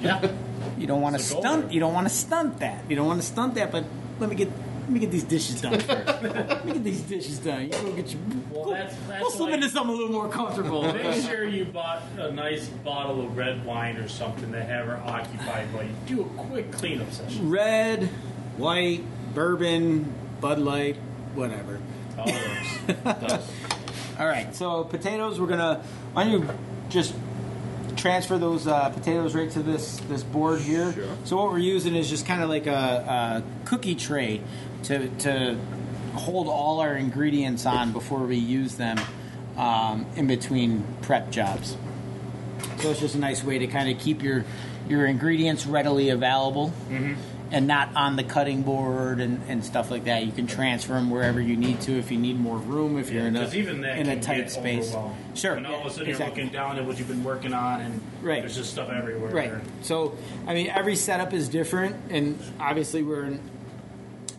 Yeah. 0.00 0.32
You 0.78 0.86
don't 0.86 1.00
want 1.00 1.16
to 1.16 1.22
stunt. 1.22 1.72
You 1.72 1.80
don't 1.80 1.94
want 1.94 2.08
to 2.08 2.14
stunt 2.14 2.60
that. 2.60 2.84
You 2.88 2.96
don't 2.96 3.06
want 3.06 3.20
to 3.20 3.26
stunt 3.26 3.54
that. 3.54 3.72
But 3.72 3.84
let 4.20 4.28
me 4.28 4.36
get 4.36 4.50
let 4.82 4.90
me 4.90 5.00
get 5.00 5.10
these 5.10 5.24
dishes 5.24 5.60
done 5.60 5.78
first. 5.80 6.06
let 6.22 6.64
me 6.64 6.72
get 6.74 6.84
these 6.84 7.02
dishes 7.02 7.38
done. 7.38 7.62
You 7.64 7.68
go 7.70 7.92
get 7.92 8.10
your. 8.12 8.20
Well, 8.50 8.64
go- 8.64 8.70
that's- 8.72 8.96
that's 9.08 9.34
slip 9.34 9.40
like- 9.50 9.54
into 9.54 9.68
something 9.70 9.94
a 9.94 9.98
little 9.98 10.12
more 10.12 10.28
comfortable. 10.28 10.82
Make 10.92 11.22
sure 11.22 11.44
you 11.44 11.64
bought 11.64 12.02
a 12.18 12.30
nice 12.32 12.66
bottle 12.68 13.24
of 13.24 13.36
red 13.36 13.64
wine 13.64 13.96
or 13.96 14.08
something 14.08 14.52
to 14.52 14.62
have 14.62 14.86
her 14.86 14.96
occupied 14.96 15.72
while 15.72 15.84
you 15.84 15.94
do 16.06 16.22
a 16.22 16.24
quick 16.44 16.72
cleanup 16.72 17.10
session. 17.12 17.48
Red, 17.50 18.04
white, 18.56 19.02
bourbon, 19.34 20.12
Bud 20.40 20.58
Light, 20.58 20.96
whatever. 21.34 21.80
All 22.18 22.26
works. 22.26 22.98
All 24.18 24.26
right, 24.26 24.54
so 24.54 24.84
potatoes. 24.84 25.40
We're 25.40 25.46
gonna. 25.46 25.82
Why 26.12 26.24
don't 26.24 26.32
you 26.42 26.48
just 26.90 27.14
transfer 28.02 28.36
those 28.36 28.66
uh, 28.66 28.90
potatoes 28.90 29.34
right 29.34 29.50
to 29.52 29.62
this 29.62 29.96
this 30.08 30.24
board 30.24 30.60
here? 30.60 30.92
Sure. 30.92 31.16
So 31.24 31.36
what 31.36 31.52
we're 31.52 31.58
using 31.58 31.94
is 31.94 32.10
just 32.10 32.26
kind 32.26 32.42
of 32.42 32.48
like 32.48 32.66
a, 32.66 32.72
a 32.72 33.42
cookie 33.64 33.94
tray 33.94 34.42
to 34.84 35.08
to 35.20 35.56
hold 36.14 36.48
all 36.48 36.80
our 36.80 36.94
ingredients 36.96 37.64
on 37.64 37.92
before 37.92 38.24
we 38.24 38.36
use 38.36 38.74
them 38.74 38.98
um, 39.56 40.04
in 40.16 40.26
between 40.26 40.84
prep 41.00 41.30
jobs. 41.30 41.76
So 42.80 42.90
it's 42.90 43.00
just 43.00 43.14
a 43.14 43.18
nice 43.18 43.44
way 43.44 43.58
to 43.58 43.68
kind 43.68 43.88
of 43.88 44.02
keep 44.02 44.22
your 44.22 44.44
your 44.88 45.06
ingredients 45.06 45.64
readily 45.64 46.08
available 46.08 46.72
and 47.52 47.66
not 47.66 47.94
on 47.94 48.16
the 48.16 48.24
cutting 48.24 48.62
board 48.62 49.20
and, 49.20 49.40
and 49.46 49.62
stuff 49.64 49.90
like 49.90 50.04
that. 50.04 50.24
You 50.24 50.32
can 50.32 50.46
transfer 50.46 50.94
them 50.94 51.10
wherever 51.10 51.40
you 51.40 51.54
need 51.56 51.80
to 51.82 51.92
if 51.98 52.10
you 52.10 52.18
need 52.18 52.40
more 52.40 52.56
room, 52.56 52.98
if 52.98 53.10
you're 53.10 53.26
in 53.26 53.36
a 53.36 53.48
even 53.52 53.82
that 53.82 53.98
in 53.98 54.08
a 54.08 54.14
can 54.14 54.20
tight 54.22 54.36
get 54.38 54.50
space. 54.50 54.88
overwhelming. 54.88 55.16
Sure. 55.34 55.54
And 55.54 55.66
all 55.66 55.80
of 55.80 55.86
a 55.86 55.90
sudden 55.90 56.08
exactly. 56.08 56.42
you're 56.42 56.46
looking 56.46 56.52
down 56.58 56.78
at 56.78 56.84
what 56.86 56.98
you've 56.98 57.08
been 57.08 57.22
working 57.22 57.52
on, 57.52 57.82
and 57.82 58.00
Right. 58.22 58.40
there's 58.40 58.56
just 58.56 58.70
stuff 58.72 58.88
everywhere. 58.90 59.30
Right. 59.30 59.52
So, 59.82 60.16
I 60.46 60.54
mean, 60.54 60.68
every 60.68 60.96
setup 60.96 61.32
is 61.34 61.48
different, 61.48 61.94
and 62.10 62.38
obviously 62.58 63.02
we're 63.02 63.24
in, 63.26 63.40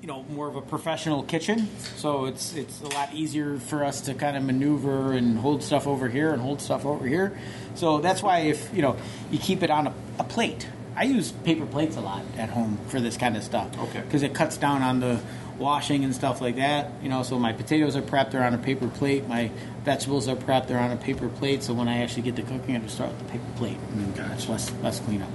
you 0.01 0.07
know, 0.07 0.23
more 0.23 0.47
of 0.49 0.55
a 0.55 0.61
professional 0.61 1.23
kitchen, 1.23 1.69
so 1.95 2.25
it's 2.25 2.55
it's 2.55 2.81
a 2.81 2.87
lot 2.89 3.13
easier 3.13 3.57
for 3.57 3.85
us 3.85 4.01
to 4.01 4.13
kind 4.13 4.35
of 4.35 4.43
maneuver 4.43 5.13
and 5.13 5.37
hold 5.37 5.63
stuff 5.63 5.87
over 5.87 6.09
here 6.09 6.33
and 6.33 6.41
hold 6.41 6.61
stuff 6.61 6.85
over 6.85 7.07
here. 7.07 7.37
So 7.75 7.99
that's 7.99 8.21
why 8.23 8.39
if 8.39 8.69
you 8.73 8.81
know 8.81 8.97
you 9.31 9.37
keep 9.39 9.63
it 9.63 9.69
on 9.69 9.87
a, 9.87 9.93
a 10.19 10.23
plate. 10.23 10.67
I 10.95 11.03
use 11.03 11.31
paper 11.31 11.65
plates 11.65 11.95
a 11.97 12.01
lot 12.01 12.23
at 12.37 12.49
home 12.49 12.77
for 12.87 12.99
this 12.99 13.17
kind 13.17 13.35
of 13.35 13.43
stuff. 13.43 13.77
Okay. 13.77 14.01
Because 14.01 14.23
it 14.23 14.33
cuts 14.33 14.57
down 14.57 14.81
on 14.81 14.99
the 14.99 15.21
washing 15.57 16.03
and 16.03 16.13
stuff 16.13 16.41
like 16.41 16.57
that. 16.57 16.91
You 17.01 17.09
know, 17.09 17.23
so 17.23 17.39
my 17.39 17.53
potatoes 17.53 17.95
are 17.95 18.01
prepped; 18.01 18.31
they're 18.31 18.43
on 18.43 18.53
a 18.53 18.59
paper 18.59 18.87
plate. 18.87 19.27
My 19.27 19.51
vegetables 19.83 20.27
are 20.27 20.35
prepped; 20.35 20.67
they're 20.67 20.79
on 20.79 20.91
a 20.91 20.97
paper 20.97 21.29
plate. 21.29 21.63
So 21.63 21.73
when 21.73 21.87
I 21.87 22.03
actually 22.03 22.23
get 22.23 22.35
to 22.35 22.43
cooking, 22.43 22.75
I 22.75 22.79
just 22.79 22.95
start 22.95 23.11
with 23.11 23.19
the 23.19 23.31
paper 23.31 23.51
plate. 23.55 23.77
And 23.91 24.17
it's 24.31 24.47
less 24.47 24.71
less 24.81 24.99
cleanup. 24.99 25.29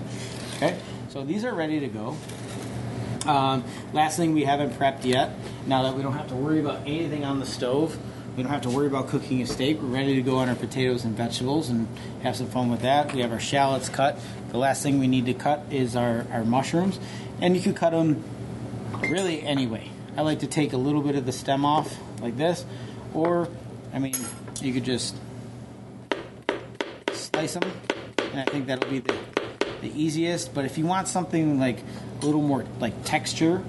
Okay. 0.57 0.79
So 1.09 1.25
these 1.25 1.45
are 1.45 1.55
ready 1.55 1.81
to 1.81 1.89
go. 1.89 2.17
Um, 3.27 3.65
last 3.93 4.17
thing 4.17 4.35
we 4.35 4.45
haven't 4.45 4.79
prepped 4.79 5.05
yet. 5.05 5.33
Now 5.67 5.83
that 5.83 5.95
we 5.95 6.03
don't 6.03 6.15
have 6.15 6.29
to 6.29 6.35
worry 6.35 6.61
about 6.61 6.81
anything 6.87 7.25
on 7.25 7.41
the 7.41 7.47
stove, 7.47 7.99
we 8.39 8.45
don't 8.45 8.53
have 8.53 8.63
to 8.63 8.71
worry 8.71 8.87
about 8.87 9.09
cooking 9.09 9.43
a 9.43 9.47
steak. 9.47 9.83
We're 9.83 9.89
ready 9.89 10.15
to 10.15 10.23
go 10.23 10.37
on 10.39 10.49
our 10.49 10.55
potatoes 10.55 11.05
and 11.05 11.17
vegetables 11.17 11.71
and 11.71 11.89
have 12.23 12.37
some 12.37 12.47
fun 12.47 12.71
with 12.71 12.83
that. 12.83 13.13
We 13.13 13.21
have 13.23 13.33
our 13.33 13.41
shallots 13.41 13.89
cut. 13.89 14.17
The 14.51 14.59
last 14.59 14.81
thing 14.81 15.01
we 15.01 15.09
need 15.09 15.27
to 15.27 15.35
cut 15.35 15.65
is 15.73 15.97
our, 15.97 16.25
our 16.31 16.45
mushrooms, 16.45 17.01
and 17.41 17.57
you 17.57 17.61
can 17.61 17.75
cut 17.75 17.91
them 17.91 18.23
really 19.01 19.43
anyway. 19.43 19.91
I 20.17 20.21
like 20.21 20.39
to 20.39 20.47
take 20.47 20.73
a 20.73 20.77
little 20.77 21.03
bit 21.03 21.17
of 21.17 21.27
the 21.27 21.33
stem 21.33 21.65
off 21.65 21.99
like 22.21 22.37
this, 22.37 22.65
or 23.13 23.49
I 23.93 23.99
mean, 23.99 24.15
you 24.63 24.73
could 24.73 24.85
just 24.85 25.17
slice 27.11 27.55
them, 27.55 27.69
and 28.21 28.41
I 28.41 28.45
think 28.45 28.67
that'll 28.67 28.89
be 28.89 29.01
the, 29.01 29.17
the 29.81 30.01
easiest. 30.01 30.55
But 30.55 30.65
if 30.65 30.79
you 30.79 30.87
want 30.87 31.09
something 31.09 31.59
like 31.59 31.81
a 32.23 32.25
little 32.25 32.43
more 32.43 32.65
like 32.79 33.05
texture, 33.05 33.65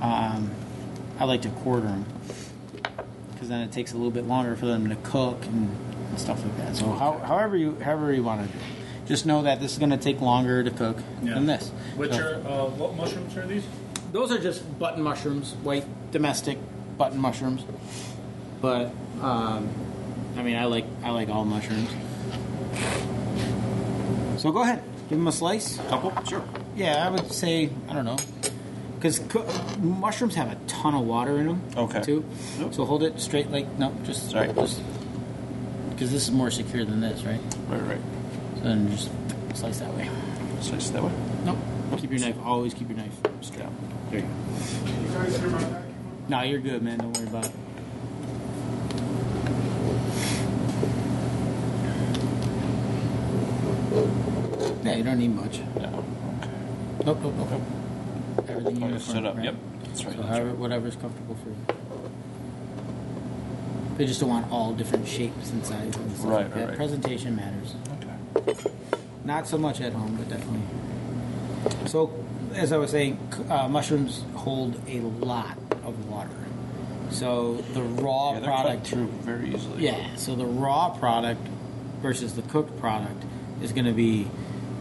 um, 0.00 0.50
I 1.18 1.26
like 1.26 1.42
to 1.42 1.50
quarter 1.50 1.82
them 1.82 2.06
because 3.36 3.48
then 3.50 3.60
it 3.60 3.70
takes 3.70 3.92
a 3.92 3.96
little 3.96 4.10
bit 4.10 4.26
longer 4.26 4.56
for 4.56 4.64
them 4.66 4.88
to 4.88 4.96
cook 4.96 5.44
and, 5.44 5.68
and 6.08 6.18
stuff 6.18 6.42
like 6.42 6.56
that. 6.56 6.74
So 6.76 6.90
how, 6.92 7.18
however 7.18 7.56
you 7.56 7.76
however 7.80 8.12
you 8.12 8.22
want 8.22 8.46
to 8.46 8.52
do, 8.52 8.58
it. 8.58 9.06
just 9.08 9.26
know 9.26 9.42
that 9.42 9.60
this 9.60 9.72
is 9.72 9.78
going 9.78 9.90
to 9.90 9.98
take 9.98 10.20
longer 10.22 10.64
to 10.64 10.70
cook 10.70 10.98
Yeah. 11.22 11.34
than 11.34 11.46
this. 11.46 11.68
Which 11.96 12.12
So- 12.12 12.18
are 12.18 12.34
uh, 12.66 12.70
what 12.70 12.96
mushrooms 12.96 13.36
are 13.36 13.46
these? 13.46 13.64
those 14.12 14.32
are 14.32 14.38
just 14.38 14.78
button 14.78 15.02
mushrooms, 15.02 15.52
white 15.62 15.84
domestic 16.10 16.56
button 16.96 17.18
mushrooms. 17.20 17.64
But 18.62 18.90
um, 19.20 19.68
I 20.38 20.42
mean, 20.42 20.56
I 20.56 20.64
like 20.64 20.86
I 21.04 21.10
like 21.10 21.28
all 21.28 21.44
mushrooms. 21.44 21.90
So 24.40 24.50
go 24.52 24.62
ahead, 24.62 24.82
give 25.08 25.18
them 25.18 25.26
a 25.28 25.32
slice. 25.32 25.76
Couple? 25.88 26.12
Sure. 26.24 26.42
Yeah, 26.76 27.06
I 27.06 27.10
would 27.10 27.30
say 27.32 27.70
I 27.88 27.92
don't 27.94 28.04
know, 28.04 28.16
because 28.96 29.18
co- 29.20 29.46
mushrooms 29.78 30.34
have 30.34 30.50
a 30.50 30.56
ton 30.66 30.94
of 30.94 31.06
water 31.06 31.38
in 31.38 31.46
them. 31.46 31.62
Okay. 31.76 32.02
Too. 32.02 32.24
Nope. 32.58 32.74
So 32.74 32.84
hold 32.84 33.02
it 33.02 33.20
straight, 33.20 33.50
like 33.50 33.70
no, 33.78 33.92
just 34.04 34.30
Sorry. 34.30 34.52
just 34.52 34.82
because 35.90 36.10
this 36.12 36.24
is 36.24 36.30
more 36.30 36.50
secure 36.50 36.84
than 36.84 37.00
this, 37.00 37.22
right? 37.24 37.40
Right, 37.68 37.82
right. 37.82 38.00
So 38.56 38.62
then 38.64 38.90
just 38.90 39.10
slice 39.54 39.78
that 39.78 39.92
way. 39.94 40.10
Slice 40.60 40.90
that 40.90 41.02
way. 41.02 41.12
Nope. 41.44 41.58
Keep 41.98 42.10
your 42.10 42.20
knife. 42.20 42.36
Always 42.44 42.74
keep 42.74 42.88
your 42.88 42.98
knife 42.98 43.14
straight. 43.40 43.66
There 44.10 44.20
you 44.20 44.26
go. 44.26 45.82
No, 46.28 46.42
you're 46.42 46.60
good, 46.60 46.82
man. 46.82 46.98
Don't 46.98 47.16
worry 47.16 47.26
about 47.28 47.46
it. 47.46 47.52
Yeah, 54.84 54.96
you 54.96 55.02
don't 55.02 55.18
need 55.18 55.34
much. 55.34 55.58
Yeah. 55.58 55.86
Okay. 55.88 56.50
Nope, 57.04 57.18
nope, 57.22 57.34
nope. 57.50 57.62
Everything 58.56 58.82
Oh, 58.82 58.86
uniform, 58.88 59.14
set 59.16 59.26
up. 59.26 59.36
right? 59.36 59.44
Yep. 59.46 59.54
That's 59.84 60.04
right. 60.04 60.14
So 60.14 60.18
That's 60.22 60.28
however, 60.28 60.46
right. 60.48 60.58
whatever's 60.58 60.96
comfortable 60.96 61.34
for 61.36 61.48
you. 61.50 61.56
They 63.98 64.06
just 64.06 64.20
don't 64.20 64.28
want 64.30 64.50
all 64.52 64.72
different 64.72 65.08
shapes 65.08 65.50
and 65.50 65.64
sizes 65.64 65.96
and 65.96 66.16
stuff 66.16 66.26
Right, 66.30 66.42
like 66.44 66.54
that. 66.54 66.68
right. 66.68 66.76
Presentation 66.76 67.34
matters. 67.36 67.74
Okay. 68.46 68.70
Not 69.24 69.48
so 69.48 69.56
much 69.58 69.80
at 69.80 69.92
home, 69.92 70.16
but 70.16 70.28
definitely. 70.28 70.60
So, 71.86 72.12
as 72.54 72.72
I 72.72 72.76
was 72.76 72.90
saying, 72.90 73.18
uh, 73.48 73.68
mushrooms 73.68 74.22
hold 74.34 74.80
a 74.88 75.00
lot 75.00 75.56
of 75.84 76.08
water. 76.10 76.30
So 77.10 77.54
the 77.72 77.82
raw 77.82 78.32
Yeah, 78.34 78.40
product 78.44 78.86
through 78.88 79.06
very 79.06 79.54
easily. 79.54 79.84
Yeah, 79.84 80.16
so 80.16 80.34
the 80.34 80.44
raw 80.44 80.90
product 80.90 81.40
versus 82.02 82.34
the 82.34 82.42
cooked 82.42 82.78
product 82.80 83.24
is 83.62 83.72
going 83.72 83.84
to 83.86 83.92
be, 83.92 84.26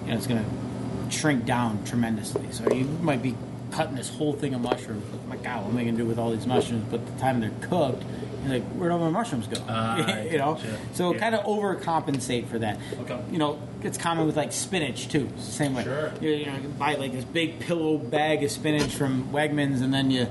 you 0.04 0.12
know, 0.12 0.16
it's 0.18 0.28
going 0.28 0.44
to 0.44 1.12
shrink 1.16 1.46
down 1.46 1.84
tremendously. 1.86 2.48
So 2.52 2.70
you 2.74 2.84
might 3.02 3.22
be 3.22 3.36
cutting 3.76 3.96
this 3.96 4.10
whole 4.10 4.32
thing 4.34 4.54
of 4.54 4.62
mushrooms. 4.62 5.04
Like, 5.12 5.28
my 5.28 5.36
God, 5.38 5.64
what 5.64 5.72
am 5.72 5.78
I 5.78 5.84
going 5.84 5.98
to 5.98 6.02
do 6.04 6.08
with 6.08 6.18
all 6.18 6.32
these 6.32 6.48
mushrooms? 6.48 6.86
But 6.90 7.06
the 7.06 7.20
time 7.20 7.42
they're 7.42 7.52
cooked, 7.62 8.04
you're 8.44 8.54
like, 8.54 8.64
where'd 8.70 8.92
all 8.94 9.00
my 9.00 9.10
mushrooms 9.10 9.48
go? 9.48 9.62
Ah, 9.68 9.98
you 10.22 10.38
know, 10.38 10.54
gotcha. 10.54 10.78
so 10.94 11.12
Yeah. 11.14 11.20
kind 11.20 11.36
of 11.36 11.44
overcompensate 11.46 12.48
for 12.48 12.58
that. 12.60 12.80
Okay. 13.02 13.20
You 13.32 13.38
know, 13.38 13.60
it's 13.82 13.98
common 13.98 14.26
with 14.28 14.38
like 14.38 14.54
spinach 14.54 15.10
too. 15.10 15.30
It's 15.36 15.48
the 15.48 15.52
same 15.52 15.76
way. 15.76 15.84
Sure. 15.84 16.14
You, 16.22 16.30
you 16.30 16.46
know, 16.46 16.56
you 16.56 16.70
buy 16.70 16.96
like 16.96 17.12
this 17.12 17.26
big 17.26 17.60
pillow 17.60 17.98
bag 17.98 18.44
of 18.44 18.52
spinach 18.52 18.96
from 18.96 19.26
Wegmans, 19.34 19.82
and 19.82 19.94
then 19.94 20.10
you 20.10 20.28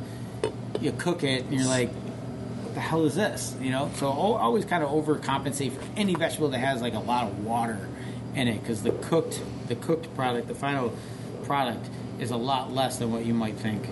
you 0.81 0.93
cook 0.93 1.23
it, 1.23 1.45
and 1.45 1.53
you're 1.55 1.69
like, 1.69 1.91
what 1.91 2.75
the 2.75 2.81
hell 2.81 3.05
is 3.05 3.15
this? 3.15 3.55
You 3.61 3.71
know, 3.71 3.91
so 3.97 4.09
always 4.09 4.65
kind 4.65 4.83
of 4.83 4.89
overcompensate 4.91 5.73
for 5.73 5.83
any 5.97 6.15
vegetable 6.15 6.49
that 6.49 6.59
has 6.59 6.81
like 6.81 6.95
a 6.95 6.99
lot 6.99 7.25
of 7.25 7.45
water 7.45 7.89
in 8.35 8.49
it, 8.49 8.61
because 8.61 8.83
the 8.83 8.91
cooked 8.93 9.43
the 9.69 9.77
cooked 9.77 10.15
product, 10.15 10.49
the 10.49 10.55
final 10.55 10.95
product, 11.45 11.87
is 12.25 12.31
a 12.31 12.37
lot 12.37 12.73
less 12.73 12.97
than 12.99 13.13
what 13.13 13.25
you 13.27 13.35
might 13.35 13.55
think. 13.57 13.87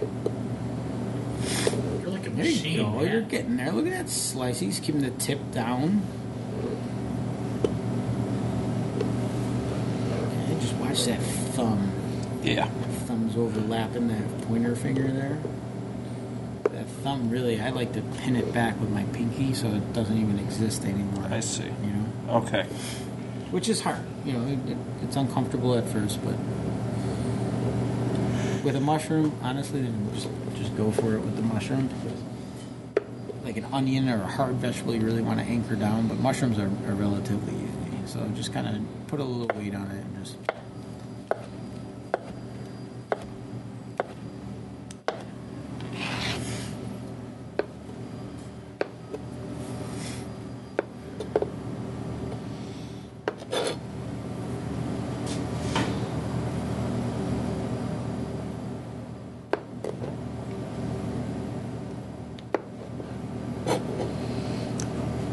You're 2.01 2.11
like 2.11 2.27
a 2.27 2.31
There 2.31 2.47
you 2.47 2.79
go. 2.79 2.91
man. 2.91 3.13
You're 3.13 3.21
getting 3.21 3.57
there. 3.59 3.71
Look 3.71 3.87
at 3.87 3.93
that 3.93 4.09
slice. 4.09 4.59
He's 4.59 4.81
keeping 4.81 5.03
the 5.03 5.11
tip 5.11 5.39
down. 5.53 6.03
Okay, 10.11 10.61
just 10.61 10.75
watch 10.77 11.05
that 11.05 11.21
thumb. 11.55 11.93
Yeah. 12.43 12.67
Thumb's 13.07 13.37
overlapping 13.37 14.09
that 14.09 14.43
pointer 14.49 14.75
finger 14.75 15.09
there. 15.09 15.39
That 16.71 16.87
thumb 17.03 17.29
really, 17.29 17.61
I 17.61 17.69
like 17.71 17.93
to 17.93 18.01
pin 18.19 18.35
it 18.37 18.53
back 18.55 18.81
with 18.81 18.91
my 18.91 19.05
pinky 19.13 19.53
so 19.53 19.69
it 19.69 19.93
doesn't 19.93 20.17
even 20.19 20.39
exist 20.39 20.85
anymore. 20.85 21.27
I 21.31 21.41
see. 21.41 21.65
You 21.65 21.71
know, 21.71 22.35
Okay. 22.37 22.65
which 23.51 23.69
is 23.69 23.83
hard. 23.83 24.01
You 24.25 24.33
know, 24.33 24.47
it, 24.49 24.71
it, 24.71 24.77
it's 25.03 25.17
uncomfortable 25.17 25.75
at 25.75 25.87
first, 25.89 26.25
but 26.25 26.35
with 28.62 28.76
a 28.76 28.80
mushroom, 28.80 29.36
honestly, 29.43 29.82
then 29.82 30.10
just 30.14 30.28
just 30.56 30.76
go 30.76 30.90
for 30.90 31.14
it 31.14 31.20
with 31.20 31.36
the 31.36 31.43
mushroom. 31.43 31.90
Like 33.44 33.56
an 33.56 33.66
onion 33.72 34.09
or 34.09 34.22
a 34.22 34.26
hard 34.26 34.55
vegetable, 34.56 34.94
you 34.94 35.01
really 35.01 35.22
want 35.22 35.40
to 35.40 35.44
anchor 35.44 35.74
down, 35.74 36.06
but 36.06 36.18
mushrooms 36.18 36.59
are, 36.59 36.70
are 36.89 36.94
relatively 36.94 37.55
easy. 37.55 38.06
So 38.06 38.26
just 38.34 38.52
kind 38.52 38.68
of 38.68 39.09
put 39.09 39.20
a 39.20 39.24
little 39.24 39.56
weight 39.59 39.74
on 39.74 39.90
it 39.90 40.05
and 40.05 40.24
just. 40.24 40.36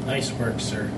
Nice 0.06 0.32
work, 0.34 0.60
sir. 0.60 0.92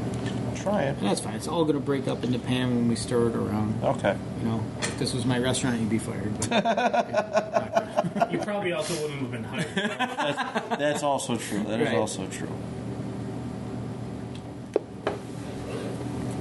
Try 0.55 0.83
it. 0.83 0.97
And 0.97 1.05
that's 1.07 1.19
fine. 1.19 1.30
It's 1.41 1.47
all 1.47 1.63
going 1.63 1.73
to 1.73 1.79
break 1.83 2.07
up 2.07 2.23
in 2.23 2.31
the 2.31 2.37
pan 2.37 2.69
when 2.75 2.87
we 2.87 2.95
stir 2.95 3.29
it 3.29 3.35
around. 3.35 3.83
Okay. 3.83 4.15
You 4.43 4.45
know, 4.47 4.63
if 4.79 4.99
this 4.99 5.11
was 5.11 5.25
my 5.25 5.39
restaurant, 5.39 5.79
you'd 5.79 5.89
be 5.89 5.97
fired. 5.97 6.31
But 6.47 8.27
You 8.31 8.37
probably 8.37 8.73
also 8.73 8.93
wouldn't 9.01 9.21
have 9.21 9.31
been 9.31 9.43
hired. 9.45 9.65
That's, 9.75 10.77
that's 10.77 11.01
also 11.03 11.37
true. 11.37 11.63
That 11.63 11.81
is 11.81 11.87
Right. 11.87 11.97
also 11.97 12.27
true. 12.27 12.51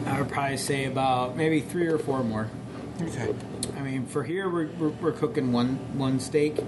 I 0.04 0.20
would 0.20 0.28
probably 0.30 0.58
say 0.58 0.84
about 0.84 1.34
maybe 1.34 1.60
three 1.60 1.86
or 1.86 1.96
four 1.96 2.22
more. 2.22 2.50
Okay. 3.00 3.34
I 3.78 3.80
mean, 3.80 4.04
for 4.04 4.22
here 4.22 4.50
we're, 4.50 4.66
we're, 4.78 4.88
we're 4.90 5.12
cooking 5.12 5.50
one 5.50 5.76
one 5.96 6.20
steak. 6.20 6.58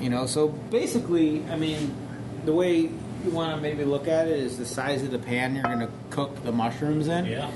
You 0.00 0.10
know, 0.10 0.26
so 0.26 0.48
basically, 0.48 1.44
I 1.48 1.54
mean, 1.54 1.94
the 2.44 2.52
way 2.52 2.90
you 3.26 3.32
want 3.32 3.54
to 3.54 3.60
maybe 3.60 3.84
look 3.84 4.08
at 4.08 4.28
it 4.28 4.38
is 4.38 4.56
the 4.56 4.64
size 4.64 5.02
of 5.02 5.10
the 5.10 5.18
pan 5.18 5.54
you're 5.54 5.64
going 5.64 5.80
to 5.80 5.90
cook 6.10 6.42
the 6.44 6.52
mushrooms 6.52 7.08
in. 7.08 7.26
yeah. 7.26 7.50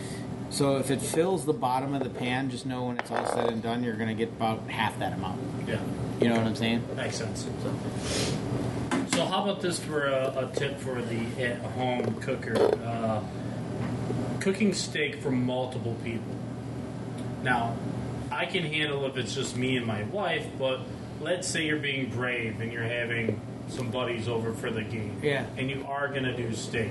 So 0.50 0.78
if 0.78 0.90
it 0.90 1.00
fills 1.00 1.44
the 1.44 1.52
bottom 1.52 1.94
of 1.94 2.02
the 2.02 2.10
pan, 2.10 2.50
just 2.50 2.66
know 2.66 2.86
when 2.86 2.98
it's 2.98 3.10
all 3.10 3.24
said 3.24 3.50
and 3.50 3.62
done, 3.62 3.84
you're 3.84 3.94
going 3.94 4.08
to 4.08 4.14
get 4.14 4.30
about 4.30 4.68
half 4.68 4.98
that 4.98 5.12
amount. 5.12 5.40
Yeah. 5.68 5.80
You 6.20 6.28
know 6.28 6.36
what 6.36 6.46
I'm 6.46 6.56
saying? 6.56 6.84
Makes 6.96 7.18
sense. 7.18 7.46
So, 9.12 9.24
how 9.26 9.44
about 9.44 9.60
this 9.60 9.78
for 9.78 10.08
a, 10.08 10.48
a 10.48 10.56
tip 10.56 10.78
for 10.80 11.00
the 11.00 11.44
at-home 11.44 12.20
cooker? 12.20 12.56
Uh, 12.84 13.22
cooking 14.40 14.74
steak 14.74 15.22
for 15.22 15.30
multiple 15.30 15.96
people. 16.02 16.34
Now, 17.44 17.76
I 18.32 18.46
can 18.46 18.64
handle 18.64 19.06
if 19.06 19.16
it's 19.16 19.34
just 19.34 19.56
me 19.56 19.76
and 19.76 19.86
my 19.86 20.02
wife, 20.04 20.46
but 20.58 20.80
let's 21.20 21.46
say 21.46 21.64
you're 21.64 21.78
being 21.78 22.10
brave 22.10 22.60
and 22.60 22.72
you're 22.72 22.82
having 22.82 23.40
some 23.70 23.90
buddies 23.90 24.28
over 24.28 24.52
for 24.52 24.70
the 24.70 24.82
game, 24.82 25.18
Yeah. 25.22 25.44
and 25.56 25.70
you 25.70 25.84
are 25.88 26.08
gonna 26.08 26.36
do 26.36 26.52
steak. 26.54 26.90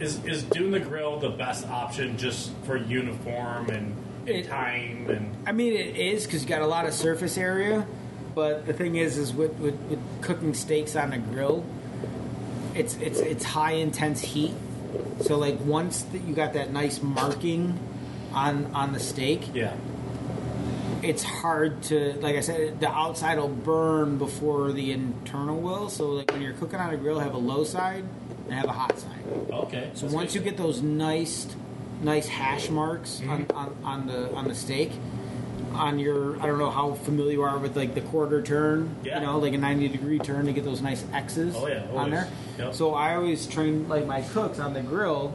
Is 0.00 0.24
is 0.24 0.42
doing 0.42 0.72
the 0.72 0.80
grill 0.80 1.18
the 1.20 1.28
best 1.30 1.66
option 1.68 2.16
just 2.18 2.50
for 2.64 2.76
uniform 2.76 3.70
and, 3.70 3.94
and 4.26 4.28
It- 4.28 4.48
time 4.48 5.06
and 5.08 5.30
I 5.46 5.52
mean, 5.52 5.74
it 5.74 5.96
is 5.96 6.24
because 6.26 6.42
you 6.42 6.48
got 6.48 6.62
a 6.62 6.66
lot 6.66 6.86
of 6.86 6.92
surface 6.94 7.38
area, 7.38 7.86
but 8.34 8.66
the 8.66 8.72
thing 8.72 8.96
is, 8.96 9.16
is 9.16 9.32
with, 9.32 9.52
with, 9.54 9.74
with 9.88 9.98
cooking 10.20 10.52
steaks 10.54 10.96
on 10.96 11.12
a 11.12 11.18
grill, 11.18 11.64
it's 12.74 12.96
it's 12.96 13.20
it's 13.20 13.44
high 13.44 13.72
intense 13.72 14.20
heat. 14.20 14.52
So 15.20 15.36
like 15.38 15.60
once 15.60 16.02
that 16.02 16.22
you 16.22 16.34
got 16.34 16.52
that 16.54 16.72
nice 16.72 17.02
marking 17.02 17.78
on 18.32 18.66
on 18.74 18.92
the 18.92 19.00
steak, 19.00 19.50
yeah, 19.54 19.72
it's 21.04 21.22
hard 21.22 21.82
to 21.84 22.14
like 22.20 22.36
I 22.36 22.40
said, 22.40 22.80
the 22.80 22.88
outside 22.90 23.38
will 23.38 23.48
burn 23.48 24.18
before 24.18 24.72
the 24.72 24.92
internal 24.92 25.60
will. 25.60 25.88
So 25.88 26.08
like 26.10 26.30
when 26.32 26.42
you're 26.42 26.54
cooking 26.54 26.78
on 26.80 26.92
a 26.92 26.96
grill, 26.96 27.18
have 27.18 27.34
a 27.34 27.38
low 27.38 27.64
side 27.64 28.04
and 28.44 28.52
have 28.54 28.66
a 28.66 28.72
hot 28.72 28.98
side. 28.98 29.20
okay. 29.50 29.90
So 29.94 30.06
once 30.08 30.34
you 30.34 30.40
get 30.40 30.56
those 30.56 30.80
nice, 30.82 31.46
nice 32.02 32.26
hash 32.28 32.70
marks 32.70 33.20
on, 33.28 33.46
on, 33.54 33.76
on 33.84 34.06
the 34.06 34.32
on 34.34 34.48
the 34.48 34.54
steak, 34.54 34.92
on 35.74 35.98
your 35.98 36.40
I 36.40 36.46
don't 36.46 36.58
know 36.58 36.70
how 36.70 36.94
familiar 36.94 37.32
you 37.32 37.42
are 37.42 37.58
with 37.58 37.76
like 37.76 37.94
the 37.94 38.00
quarter 38.00 38.42
turn, 38.42 38.94
Yeah. 39.02 39.20
you 39.20 39.26
know, 39.26 39.38
like 39.38 39.52
a 39.54 39.58
ninety 39.58 39.88
degree 39.88 40.18
turn 40.18 40.46
to 40.46 40.52
get 40.52 40.64
those 40.64 40.80
nice 40.80 41.04
X's 41.12 41.54
Oh, 41.56 41.66
yeah, 41.66 41.84
on 41.94 42.10
there. 42.10 42.28
Yep. 42.58 42.74
So 42.74 42.94
I 42.94 43.14
always 43.16 43.46
train 43.46 43.88
like 43.88 44.06
my 44.06 44.22
cooks 44.22 44.58
on 44.58 44.72
the 44.74 44.80
grill. 44.82 45.34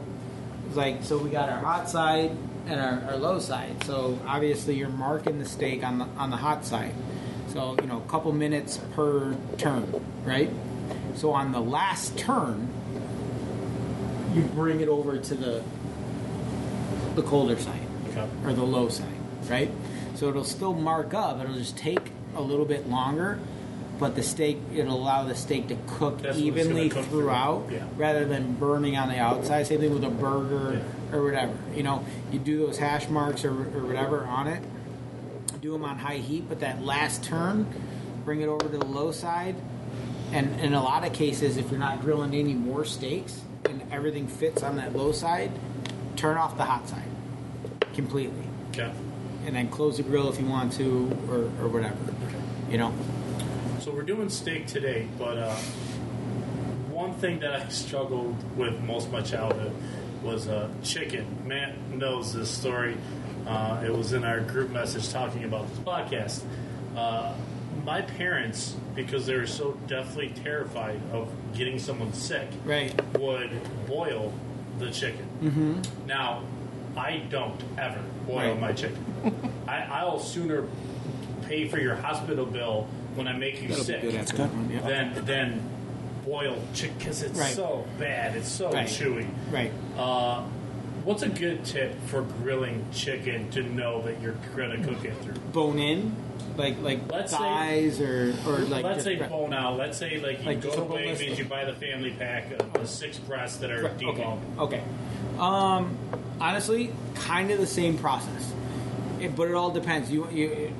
It's 0.66 0.76
like 0.76 1.04
so 1.04 1.18
we 1.18 1.30
got 1.30 1.48
our 1.48 1.58
hot 1.60 1.88
side 1.88 2.32
and 2.66 2.80
our, 2.80 3.10
our 3.12 3.16
low 3.16 3.38
side. 3.38 3.82
So 3.84 4.18
obviously 4.26 4.74
you're 4.76 4.88
marking 4.88 5.38
the 5.38 5.44
steak 5.44 5.84
on 5.84 5.98
the 5.98 6.06
on 6.16 6.30
the 6.30 6.36
hot 6.36 6.64
side. 6.64 6.92
So 7.48 7.76
you 7.80 7.86
know 7.86 7.98
a 8.06 8.10
couple 8.10 8.32
minutes 8.32 8.78
per 8.94 9.36
turn, 9.58 9.86
right? 10.24 10.50
So 11.14 11.30
on 11.32 11.52
the 11.52 11.60
last 11.60 12.16
turn, 12.18 12.68
you 14.34 14.42
bring 14.42 14.80
it 14.80 14.88
over 14.88 15.16
to 15.18 15.34
the 15.34 15.62
the 17.14 17.22
colder 17.22 17.56
side 17.58 17.80
Okay. 18.10 18.26
or 18.44 18.52
the 18.52 18.64
low 18.64 18.88
side, 18.88 19.06
right? 19.48 19.70
So 20.16 20.28
it'll 20.28 20.44
still 20.44 20.72
mark 20.74 21.14
up. 21.14 21.40
It'll 21.40 21.54
just 21.54 21.76
take 21.76 22.10
a 22.36 22.40
little 22.42 22.64
bit 22.64 22.88
longer, 22.88 23.38
but 24.00 24.14
the 24.16 24.22
steak 24.22 24.58
it'll 24.74 24.96
allow 24.96 25.22
the 25.24 25.34
steak 25.36 25.68
to 25.68 25.76
cook 25.86 26.22
That's 26.22 26.38
evenly 26.38 26.88
cook 26.88 27.04
through. 27.06 27.20
throughout, 27.22 27.66
Yeah. 27.70 27.84
rather 27.96 28.24
than 28.24 28.54
burning 28.54 28.96
on 28.96 29.08
the 29.08 29.18
outside. 29.18 29.66
Same 29.66 29.80
thing 29.80 29.94
with 29.94 30.04
a 30.04 30.10
burger 30.10 30.74
Yeah. 30.74 30.80
Or 31.14 31.22
whatever. 31.22 31.54
You 31.74 31.84
know, 31.84 32.04
you 32.32 32.38
do 32.38 32.58
those 32.58 32.76
hash 32.78 33.08
marks 33.08 33.44
or, 33.44 33.50
or 33.52 33.86
whatever 33.86 34.24
on 34.24 34.48
it. 34.48 34.62
Do 35.60 35.72
them 35.72 35.84
on 35.84 35.98
high 35.98 36.16
heat, 36.16 36.46
but 36.48 36.60
that 36.60 36.82
last 36.82 37.22
turn, 37.24 37.66
bring 38.24 38.40
it 38.42 38.48
over 38.48 38.68
to 38.68 38.76
the 38.76 38.84
low 38.84 39.12
side. 39.12 39.54
And 40.32 40.58
in 40.60 40.74
a 40.74 40.82
lot 40.82 41.06
of 41.06 41.12
cases, 41.12 41.56
if 41.56 41.70
you're 41.70 41.78
not 41.80 42.00
grilling 42.00 42.34
any 42.34 42.54
more 42.54 42.84
steaks 42.84 43.40
and 43.66 43.80
everything 43.92 44.26
fits 44.26 44.62
on 44.62 44.76
that 44.76 44.94
low 44.94 45.12
side, 45.12 45.52
turn 46.16 46.36
off 46.36 46.56
the 46.56 46.64
hot 46.64 46.88
side 46.88 47.04
completely, 47.94 48.42
Okay. 48.70 48.90
and 49.46 49.54
then 49.54 49.68
close 49.68 49.96
the 49.98 50.02
grill 50.02 50.28
if 50.28 50.40
you 50.40 50.46
want 50.46 50.72
to, 50.74 51.16
or, 51.30 51.44
or 51.64 51.68
whatever. 51.68 51.94
Okay. 52.26 52.72
You 52.72 52.78
know, 52.78 52.92
So 53.80 53.92
we're 53.92 54.02
doing 54.02 54.28
steak 54.28 54.66
today, 54.66 55.06
but 55.18 55.38
uh, 55.38 55.54
one 56.90 57.14
thing 57.14 57.38
that 57.40 57.54
I 57.54 57.68
struggled 57.68 58.34
with 58.58 58.80
most 58.80 59.06
of 59.06 59.12
my 59.12 59.22
childhood 59.22 59.72
was 60.24 60.46
a 60.46 60.70
chicken. 60.82 61.26
Matt 61.46 61.76
knows 61.90 62.32
this 62.32 62.50
story. 62.50 62.96
Uh, 63.46 63.82
it 63.84 63.94
was 63.94 64.12
in 64.12 64.24
our 64.24 64.40
group 64.40 64.70
message 64.70 65.10
talking 65.12 65.44
about 65.44 65.68
this 65.68 65.78
podcast. 65.80 66.42
Uh, 66.96 67.34
my 67.84 68.00
parents, 68.00 68.74
because 68.94 69.26
they 69.26 69.36
were 69.36 69.46
so 69.46 69.72
deathly 69.86 70.32
terrified 70.42 71.00
of 71.12 71.30
getting 71.54 71.78
someone 71.78 72.12
sick, 72.14 72.48
right? 72.64 72.92
would 73.18 73.50
boil 73.86 74.32
the 74.78 74.90
chicken. 74.90 75.26
Mm-hmm. 75.42 76.06
Now, 76.06 76.42
I 76.96 77.18
don't 77.28 77.60
ever 77.76 78.00
boil 78.26 78.36
Right. 78.52 78.60
my 78.60 78.72
chicken. 78.72 79.04
I, 79.68 79.82
I'll 79.82 80.18
sooner 80.18 80.66
pay 81.46 81.68
for 81.68 81.78
your 81.78 81.96
hospital 81.96 82.46
bill 82.46 82.88
when 83.16 83.28
I 83.28 83.34
make 83.34 83.60
you 83.60 83.68
That'll 83.68 83.84
sick 83.84 84.00
good 84.00 84.14
after 84.14 84.36
that 84.38 84.84
than 84.86 85.24
than 85.26 85.70
boiled 86.24 86.62
chicken 86.74 86.96
because 86.98 87.22
it's 87.22 87.38
Right. 87.38 87.54
so 87.54 87.84
bad. 87.98 88.36
It's 88.36 88.48
so 88.48 88.70
Right. 88.72 88.86
chewy. 88.86 89.26
Right. 89.50 89.70
Uh, 89.98 90.42
what's 91.04 91.22
a 91.22 91.28
good 91.28 91.64
tip 91.64 91.94
for 92.06 92.22
grilling 92.22 92.84
chicken 92.92 93.50
to 93.50 93.62
know 93.62 94.02
that 94.02 94.20
you're 94.22 94.36
gonna 94.56 94.78
cook 94.82 95.04
it 95.04 95.12
through? 95.22 95.34
Bone 95.52 95.78
in, 95.78 96.14
like 96.56 96.76
like 96.82 97.00
Let's 97.10 97.32
say- 97.32 97.38
thighs 97.38 98.00
or 98.00 98.34
or 98.46 98.58
like 98.60 98.84
Let's 98.84 99.04
say 99.04 99.16
bone 99.16 99.52
out. 99.52 99.76
Let's 99.76 99.98
say 99.98 100.18
like 100.18 100.40
you 100.40 100.46
Like 100.46 100.62
go 100.62 100.70
to 100.70 100.80
Wegmans, 100.82 101.36
you 101.38 101.44
buy 101.44 101.64
the 101.64 101.74
family 101.74 102.10
pack 102.12 102.52
of 102.58 102.72
the 102.72 102.86
six 102.86 103.18
breasts 103.18 103.58
that 103.58 103.70
are 103.70 103.82
Right, 103.84 103.92
okay. 104.04 104.22
deboned. 104.22 104.38
Okay. 104.58 104.80
Um, 105.38 105.96
honestly, 106.40 106.90
kind 107.14 107.50
of 107.50 107.58
the 107.58 107.66
same 107.66 107.98
process, 107.98 108.52
It- 109.20 109.34
but 109.36 109.48
it 109.48 109.54
all 109.54 109.70
depends. 109.70 110.10
You 110.10 110.28
you 110.32 110.72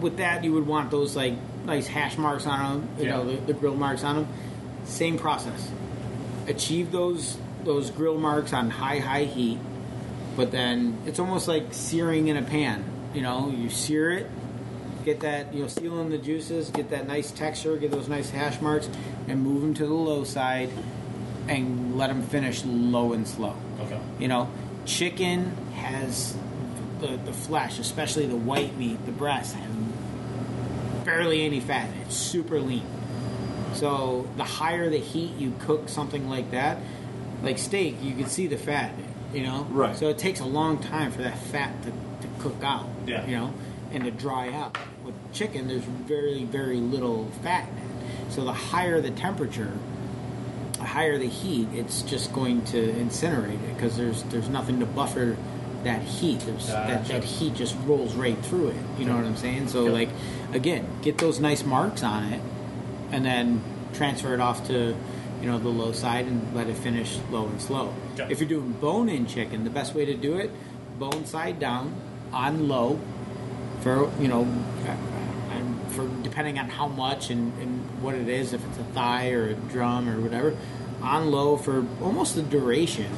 with 0.00 0.18
that 0.18 0.44
you 0.44 0.52
would 0.52 0.66
want 0.66 0.90
those 0.90 1.16
like 1.16 1.32
nice 1.64 1.86
hash 1.86 2.18
marks 2.18 2.46
on 2.46 2.58
them. 2.80 2.88
You 2.98 3.08
know 3.08 3.24
the, 3.24 3.36
the 3.46 3.52
grill 3.54 3.74
marks 3.76 4.04
on 4.04 4.16
them. 4.16 4.28
Same 4.90 5.18
process. 5.18 5.70
Achieve 6.48 6.90
those 6.90 7.38
those 7.64 7.90
grill 7.90 8.18
marks 8.18 8.52
on 8.52 8.70
high 8.70 8.98
high 8.98 9.24
heat, 9.24 9.58
but 10.36 10.50
then 10.50 10.98
it's 11.06 11.20
almost 11.20 11.46
like 11.46 11.72
searing 11.72 12.28
in 12.28 12.36
a 12.36 12.42
pan. 12.42 12.84
You 13.14 13.22
know, 13.22 13.50
you 13.50 13.70
sear 13.70 14.10
it, 14.10 14.28
get 15.04 15.20
that 15.20 15.54
you 15.54 15.62
know 15.62 15.68
seal 15.68 16.00
in 16.00 16.10
the 16.10 16.18
juices, 16.18 16.70
get 16.70 16.90
that 16.90 17.06
nice 17.06 17.30
texture, 17.30 17.76
get 17.76 17.92
those 17.92 18.08
nice 18.08 18.30
hash 18.30 18.60
marks, 18.60 18.90
and 19.28 19.42
move 19.42 19.62
them 19.62 19.74
to 19.74 19.86
the 19.86 19.94
low 19.94 20.24
side, 20.24 20.70
and 21.46 21.96
let 21.96 22.08
them 22.08 22.22
finish 22.22 22.64
low 22.64 23.12
and 23.12 23.28
slow. 23.28 23.54
Okay. 23.82 24.00
You 24.18 24.26
know, 24.26 24.50
chicken 24.86 25.56
has 25.76 26.36
the 26.98 27.16
the 27.16 27.32
flesh, 27.32 27.78
especially 27.78 28.26
the 28.26 28.36
white 28.36 28.76
meat, 28.76 29.06
the 29.06 29.12
breast, 29.12 29.54
has 29.54 29.70
barely 31.04 31.44
any 31.44 31.60
fat. 31.60 31.88
It's 32.02 32.16
super 32.16 32.60
lean. 32.60 32.86
So 33.74 34.28
the 34.36 34.44
higher 34.44 34.90
the 34.90 34.98
heat 34.98 35.36
you 35.36 35.52
cook 35.60 35.88
something 35.88 36.28
like 36.28 36.50
that, 36.50 36.78
like 37.42 37.58
steak, 37.58 37.96
you 38.02 38.14
can 38.14 38.26
see 38.26 38.46
the 38.46 38.58
fat. 38.58 38.92
You 39.32 39.44
know, 39.44 39.66
Right. 39.70 39.94
So 39.96 40.08
it 40.08 40.18
takes 40.18 40.40
a 40.40 40.44
long 40.44 40.78
time 40.78 41.12
for 41.12 41.22
that 41.22 41.38
fat 41.38 41.72
to, 41.84 41.90
to 41.90 42.28
cook 42.40 42.62
out. 42.64 42.86
Yeah. 43.06 43.24
You 43.26 43.36
know, 43.36 43.54
and 43.92 44.04
to 44.04 44.10
dry 44.10 44.52
out. 44.52 44.76
With 45.04 45.14
chicken, 45.32 45.68
there's 45.68 45.82
very 45.84 46.44
very 46.44 46.76
little 46.78 47.26
fat 47.42 47.68
in 47.68 47.76
it. 47.78 48.32
So 48.32 48.44
the 48.44 48.52
higher 48.52 49.00
the 49.00 49.10
temperature, 49.10 49.72
the 50.74 50.84
higher 50.84 51.16
the 51.18 51.28
heat, 51.28 51.68
it's 51.72 52.02
just 52.02 52.32
going 52.32 52.64
to 52.66 52.92
incinerate 52.92 53.54
it 53.62 53.74
because 53.74 53.96
there's 53.96 54.22
there's 54.24 54.48
nothing 54.48 54.80
to 54.80 54.86
buffer 54.86 55.36
that 55.84 56.02
heat. 56.02 56.40
There's 56.40 56.66
that, 56.66 57.02
Gotcha. 57.02 57.12
that 57.14 57.24
heat 57.24 57.54
just 57.54 57.74
rolls 57.86 58.14
right 58.14 58.36
through 58.44 58.68
it. 58.68 58.76
You 58.98 59.06
know 59.06 59.16
what 59.16 59.24
I'm 59.24 59.36
saying? 59.36 59.68
So 59.68 59.84
like 59.84 60.10
again, 60.52 60.86
get 61.02 61.18
those 61.18 61.40
nice 61.40 61.64
marks 61.64 62.02
on 62.02 62.24
it, 62.32 62.40
and 63.12 63.24
then 63.24 63.62
transfer 63.92 64.34
it 64.34 64.40
off 64.40 64.66
to 64.68 64.96
you 65.40 65.46
know 65.46 65.58
the 65.58 65.68
low 65.68 65.92
side 65.92 66.26
and 66.26 66.54
let 66.54 66.68
it 66.68 66.76
finish 66.76 67.18
low 67.30 67.46
and 67.46 67.60
slow. 67.60 67.94
If 68.28 68.40
you're 68.40 68.48
doing 68.48 68.72
bone-in 68.72 69.26
chicken, 69.26 69.64
the 69.64 69.70
best 69.70 69.94
way 69.94 70.04
to 70.04 70.14
do 70.14 70.36
it, 70.36 70.50
bone 70.98 71.24
side 71.24 71.58
down 71.58 71.94
on 72.32 72.68
low 72.68 73.00
for 73.80 74.10
you 74.20 74.28
know 74.28 74.42
uh, 74.86 75.54
and 75.54 75.92
for 75.92 76.06
depending 76.22 76.58
on 76.58 76.68
how 76.68 76.86
much 76.86 77.30
and, 77.30 77.52
and 77.60 78.02
what 78.02 78.14
it 78.14 78.28
is 78.28 78.52
if 78.52 78.64
it's 78.66 78.78
a 78.78 78.84
thigh 78.84 79.30
or 79.30 79.48
a 79.48 79.54
drum 79.54 80.08
or 80.08 80.20
whatever 80.20 80.56
on 81.02 81.30
low 81.30 81.56
for 81.56 81.86
almost 82.02 82.34
the 82.34 82.42
duration. 82.42 83.10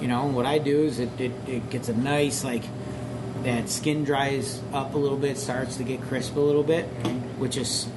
You 0.00 0.08
know 0.08 0.26
what 0.26 0.44
i 0.44 0.58
do 0.58 0.84
is 0.84 1.00
it, 1.00 1.18
it, 1.18 1.32
it 1.48 1.70
gets 1.70 1.88
a 1.88 1.94
nice 1.94 2.44
like 2.44 2.62
that 3.42 3.70
skin 3.70 4.04
dries 4.04 4.60
up 4.72 4.94
a 4.94 4.98
little 4.98 5.16
bit 5.16 5.38
starts 5.38 5.78
to 5.78 5.84
get 5.84 6.02
crisp 6.02 6.36
a 6.36 6.40
little 6.40 6.62
bit 6.62 6.84
mm-hmm. 7.02 7.40
which 7.40 7.56
is 7.56 7.88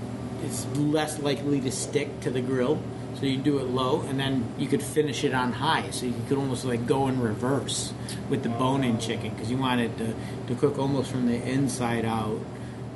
it's 0.43 0.65
less 0.77 1.19
likely 1.19 1.61
to 1.61 1.71
stick 1.71 2.19
to 2.21 2.29
the 2.31 2.41
grill. 2.41 2.79
So 3.15 3.25
you 3.25 3.37
do 3.37 3.57
it 3.59 3.65
low 3.67 4.01
and 4.01 4.19
then 4.19 4.45
you 4.57 4.67
could 4.67 4.81
finish 4.81 5.23
it 5.23 5.33
on 5.33 5.51
high. 5.51 5.89
So 5.91 6.05
you 6.05 6.13
could 6.29 6.37
almost 6.37 6.63
like 6.63 6.85
go 6.87 7.07
in 7.07 7.19
reverse 7.19 7.93
with 8.29 8.43
the 8.43 8.49
bone-in 8.49 8.99
chicken 8.99 9.31
because 9.31 9.51
you 9.51 9.57
want 9.57 9.81
it 9.81 9.97
to, 9.97 10.13
to 10.47 10.55
cook 10.55 10.77
almost 10.79 11.11
from 11.11 11.25
the 11.27 11.35
inside 11.35 12.05
out 12.05 12.39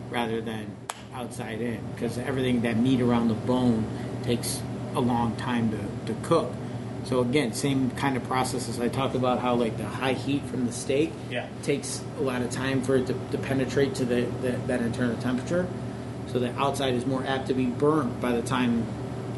rather 0.10 0.40
than 0.40 0.68
outside 1.14 1.60
in 1.62 1.80
because 1.94 2.18
everything 2.18 2.62
that 2.62 2.78
meat 2.78 3.02
around 3.02 3.28
the 3.28 3.34
bone 3.34 3.86
takes 4.24 4.62
a 4.96 5.00
long 5.02 5.36
time 5.36 5.72
to, 5.72 6.14
to 6.14 6.20
cook. 6.22 6.52
So 7.06 7.20
again 7.20 7.52
same 7.54 7.92
kind 7.92 8.16
of 8.16 8.24
process 8.24 8.70
as 8.70 8.80
i 8.80 8.88
talked 8.88 9.14
about 9.16 9.40
how 9.40 9.56
like 9.56 9.76
the 9.78 9.84
high 9.86 10.14
heat 10.14 10.42
from 10.46 10.66
the 10.66 10.72
steak 10.72 11.12
Yeah. 11.30 11.48
takes 11.62 12.02
a 12.18 12.22
lot 12.22 12.42
of 12.42 12.50
time 12.50 12.82
for 12.82 12.96
it 12.96 13.08
to, 13.08 13.14
to 13.32 13.38
penetrate 13.38 13.96
to 13.96 14.06
the, 14.06 14.22
the 14.42 14.52
that 14.68 14.82
internal 14.82 15.18
temperature 15.18 15.68
so 16.34 16.40
the 16.40 16.52
outside 16.60 16.96
is 16.96 17.06
more 17.06 17.24
apt 17.26 17.48
to 17.48 17.54
be 17.54 17.68
burnt 17.68 18.20
by 18.20 18.32
the 18.32 18.42
time 18.42 18.86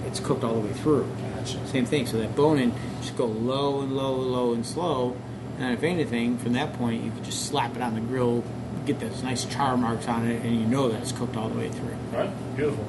it's 0.08 0.20
cooked 0.20 0.44
all 0.44 0.54
the 0.56 0.68
way 0.68 0.74
through 0.74 1.08
Gotcha. 1.36 1.68
same 1.68 1.86
thing 1.86 2.08
so 2.08 2.18
that 2.18 2.36
bone 2.36 2.58
in 2.58 2.74
just 3.02 3.16
go 3.18 3.26
low 3.26 3.82
and 3.82 3.96
low 3.96 4.16
low 4.16 4.54
and 4.54 4.66
slow 4.66 5.16
and 5.60 5.74
if 5.74 5.84
anything 5.84 6.38
from 6.38 6.54
that 6.54 6.74
point 6.74 7.04
you 7.04 7.12
can 7.12 7.24
just 7.24 7.46
slap 7.48 7.76
it 7.76 7.82
on 7.82 7.96
the 7.96 8.02
grill 8.02 8.44
get 8.86 9.00
those 9.00 9.22
nice 9.24 9.46
char 9.46 9.76
marks 9.78 10.08
on 10.08 10.26
it 10.28 10.44
and 10.44 10.60
you 10.60 10.66
know 10.68 10.88
that 10.90 11.02
it's 11.02 11.12
cooked 11.12 11.36
all 11.36 11.50
the 11.50 11.58
way 11.58 11.70
through 11.70 11.96
All 12.14 12.20
right. 12.20 12.56
Beautiful. 12.56 12.86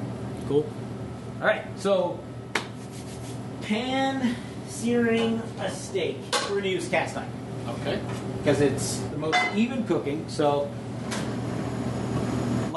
Cool. 0.47 0.69
All 1.41 1.47
right, 1.47 1.65
so 1.75 2.19
pan 3.61 4.35
searing 4.67 5.41
a 5.59 5.69
steak. 5.71 6.17
We're 6.43 6.49
going 6.49 6.63
to 6.63 6.69
use 6.69 6.87
cast 6.87 7.17
iron 7.17 7.29
Okay. 7.67 7.99
because 8.37 8.61
it's 8.61 8.97
the 8.99 9.17
most 9.17 9.37
even 9.55 9.85
cooking. 9.85 10.23
So 10.29 10.71
a 10.86 10.86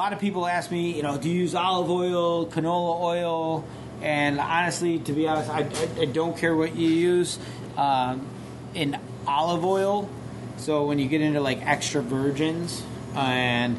lot 0.01 0.15
of 0.15 0.19
people 0.19 0.47
ask 0.47 0.71
me, 0.71 0.97
you 0.97 1.03
know, 1.03 1.19
do 1.19 1.29
you 1.29 1.41
use 1.41 1.55
olive 1.55 1.91
oil, 1.91 2.47
canola 2.47 3.03
oil? 3.03 3.65
And 4.01 4.41
honestly, 4.41 4.99
to 5.01 5.13
be 5.13 5.29
honest, 5.29 5.51
I, 5.51 5.59
I, 5.59 6.01
I 6.01 6.05
don't 6.07 6.39
care 6.39 6.57
what 6.57 6.75
you 6.75 6.89
use. 6.89 7.39
Um, 7.77 8.27
in 8.73 8.99
olive 9.27 9.63
oil, 9.63 10.09
so 10.57 10.87
when 10.87 10.99
you 10.99 11.07
get 11.07 11.21
into 11.21 11.41
like 11.41 11.67
extra 11.67 12.01
virgins 12.01 12.83
and 13.15 13.79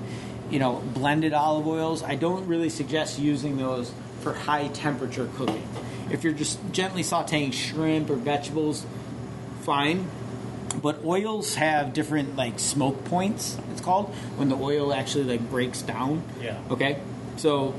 you 0.51 0.59
know 0.59 0.83
blended 0.93 1.33
olive 1.33 1.65
oils, 1.67 2.03
I 2.03 2.13
don't 2.13 2.45
really 2.45 2.69
suggest 2.69 3.17
using 3.17 3.57
those 3.57 3.91
for 4.19 4.31
high 4.31 4.67
temperature 4.67 5.27
cooking. 5.37 5.67
If 6.11 6.23
you're 6.23 6.33
just 6.33 6.59
gently 6.71 7.01
sautéing 7.01 7.51
shrimp 7.51 8.11
or 8.11 8.15
vegetables, 8.15 8.85
fine 9.61 10.07
but 10.81 11.03
oils 11.05 11.55
have 11.55 11.93
different 11.93 12.35
like 12.35 12.59
smoke 12.59 13.03
points 13.05 13.57
it's 13.71 13.81
called 13.81 14.07
when 14.37 14.49
the 14.49 14.55
oil 14.55 14.93
actually 14.93 15.23
like 15.23 15.49
breaks 15.49 15.81
down 15.81 16.23
Yeah. 16.41 16.57
okay 16.69 16.99
so 17.37 17.73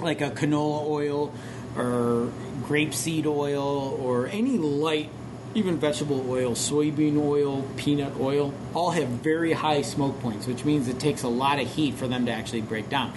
like 0.00 0.20
a 0.20 0.30
canola 0.30 0.86
oil 0.86 1.32
or 1.76 2.30
grapeseed 2.62 3.26
oil 3.26 3.98
or 4.02 4.26
any 4.26 4.58
light 4.58 5.08
even 5.54 5.78
vegetable 5.78 6.28
oil 6.30 6.52
soybean 6.52 7.16
oil 7.22 7.62
peanut 7.76 8.18
oil 8.18 8.52
all 8.74 8.90
have 8.92 9.08
very 9.08 9.52
high 9.52 9.82
smoke 9.82 10.18
points 10.20 10.46
which 10.46 10.64
means 10.64 10.88
it 10.88 10.98
takes 10.98 11.22
a 11.22 11.28
lot 11.28 11.60
of 11.60 11.68
heat 11.74 11.94
for 11.94 12.08
them 12.08 12.26
to 12.26 12.32
actually 12.32 12.60
break 12.60 12.88
down 12.88 13.12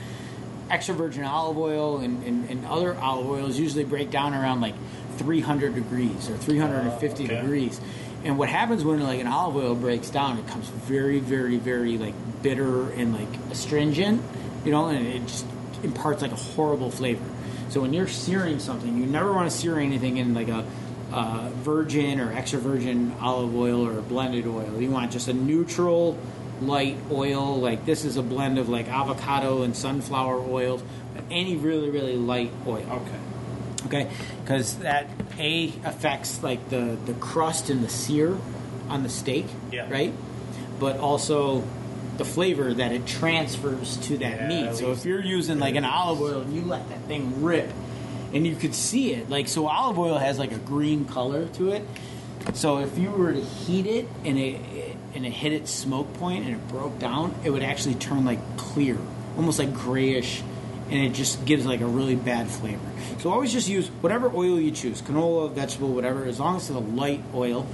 extra 0.69 0.93
virgin 0.95 1.23
olive 1.23 1.57
oil 1.57 1.97
and, 1.99 2.23
and, 2.23 2.49
and 2.49 2.65
other 2.65 2.95
olive 2.95 3.27
oils 3.27 3.57
usually 3.57 3.83
break 3.83 4.09
down 4.11 4.33
around 4.33 4.61
like 4.61 4.73
300 5.17 5.75
degrees 5.75 6.29
or 6.29 6.35
350 6.37 7.23
okay. 7.25 7.35
degrees 7.41 7.79
and 8.25 8.37
what 8.37 8.49
happens 8.49 8.83
when 8.83 8.99
like 9.01 9.21
an 9.21 9.27
olive 9.27 9.55
oil 9.55 9.75
breaks 9.75 10.09
down 10.09 10.37
it 10.37 10.47
comes 10.47 10.67
very 10.67 11.19
very 11.19 11.57
very 11.57 11.97
like 11.97 12.15
bitter 12.41 12.89
and 12.91 13.13
like 13.13 13.51
astringent 13.51 14.21
you 14.65 14.71
know 14.71 14.87
and 14.87 15.07
it 15.07 15.25
just 15.27 15.45
imparts 15.83 16.21
like 16.21 16.31
a 16.31 16.35
horrible 16.35 16.91
flavor. 16.91 17.23
So 17.69 17.81
when 17.81 17.93
you're 17.93 18.07
searing 18.07 18.59
something 18.59 18.97
you 18.97 19.05
never 19.05 19.31
want 19.31 19.49
to 19.49 19.55
sear 19.55 19.79
anything 19.79 20.17
in 20.17 20.33
like 20.33 20.49
a 20.49 20.65
uh, 21.11 21.49
virgin 21.57 22.19
or 22.19 22.33
extra 22.33 22.59
virgin 22.59 23.13
olive 23.21 23.55
oil 23.55 23.87
or 23.87 24.01
blended 24.01 24.47
oil. 24.47 24.81
You 24.81 24.89
want 24.89 25.11
just 25.11 25.27
a 25.27 25.33
neutral 25.33 26.17
light 26.61 26.97
oil 27.11 27.59
like 27.59 27.85
this 27.85 28.05
is 28.05 28.17
a 28.17 28.23
blend 28.23 28.57
of 28.57 28.69
like 28.69 28.87
avocado 28.87 29.63
and 29.63 29.75
sunflower 29.75 30.39
oils 30.39 30.81
but 31.13 31.23
any 31.29 31.55
really 31.55 31.89
really 31.89 32.17
light 32.17 32.51
oil. 32.65 32.85
Okay. 32.89 33.34
Okay? 33.85 34.09
Because 34.43 34.75
that 34.79 35.07
a 35.39 35.73
affects 35.83 36.41
like 36.43 36.69
the 36.69 36.97
the 37.05 37.13
crust 37.13 37.69
and 37.69 37.83
the 37.83 37.89
sear 37.89 38.37
on 38.89 39.03
the 39.03 39.09
steak 39.09 39.45
Yeah. 39.71 39.89
right? 39.89 40.13
But 40.79 40.97
also 40.97 41.63
the 42.17 42.25
flavor 42.25 42.73
that 42.73 42.91
it 42.91 43.05
transfers 43.05 43.97
to 43.97 44.17
that 44.19 44.41
Yeah, 44.41 44.47
meat. 44.69 44.75
so 44.75 44.91
if 44.91 45.03
you're 45.05 45.21
using 45.23 45.59
like 45.59 45.75
an 45.75 45.83
olive 45.85 46.21
oil 46.21 46.41
and 46.41 46.55
you 46.55 46.61
let 46.61 46.87
that 46.89 47.01
thing 47.07 47.43
rip 47.43 47.69
and 48.33 48.45
you 48.47 48.55
could 48.55 48.73
see 48.73 49.11
it 49.13 49.29
like 49.29 49.47
so 49.49 49.67
olive 49.67 49.99
oil 49.99 50.17
has 50.17 50.39
like 50.39 50.51
a 50.53 50.57
green 50.59 51.05
color 51.05 51.47
to 51.49 51.71
it. 51.71 51.83
So 52.53 52.77
if 52.79 52.97
you 52.97 53.09
were 53.09 53.33
to 53.33 53.41
heat 53.41 53.85
it 53.87 54.07
and 54.23 54.37
it 54.37 54.61
and 55.15 55.25
it 55.25 55.31
hit 55.31 55.51
its 55.53 55.71
smoke 55.71 56.13
point 56.15 56.45
and 56.45 56.53
it 56.55 56.67
broke 56.67 56.99
down 56.99 57.33
it 57.43 57.49
would 57.49 57.63
actually 57.63 57.95
turn 57.95 58.23
like 58.25 58.39
clear 58.57 58.97
almost 59.37 59.59
like 59.59 59.73
grayish 59.73 60.41
and 60.89 60.99
it 61.03 61.13
just 61.13 61.43
gives 61.45 61.65
like 61.65 61.81
a 61.81 61.85
really 61.85 62.15
bad 62.15 62.47
flavor 62.47 62.79
so 63.25 63.31
always 63.31 63.51
just 63.51 63.67
use 63.67 63.87
whatever 64.01 64.31
oil 64.35 64.59
you 64.59 64.69
choose 64.71 65.01
canola 65.01 65.51
vegetable 65.51 65.89
whatever 65.89 66.25
as 66.25 66.39
long 66.39 66.57
as 66.57 66.69
it's 66.69 66.77
a 66.77 66.79
light 66.79 67.23
oil 67.33 67.65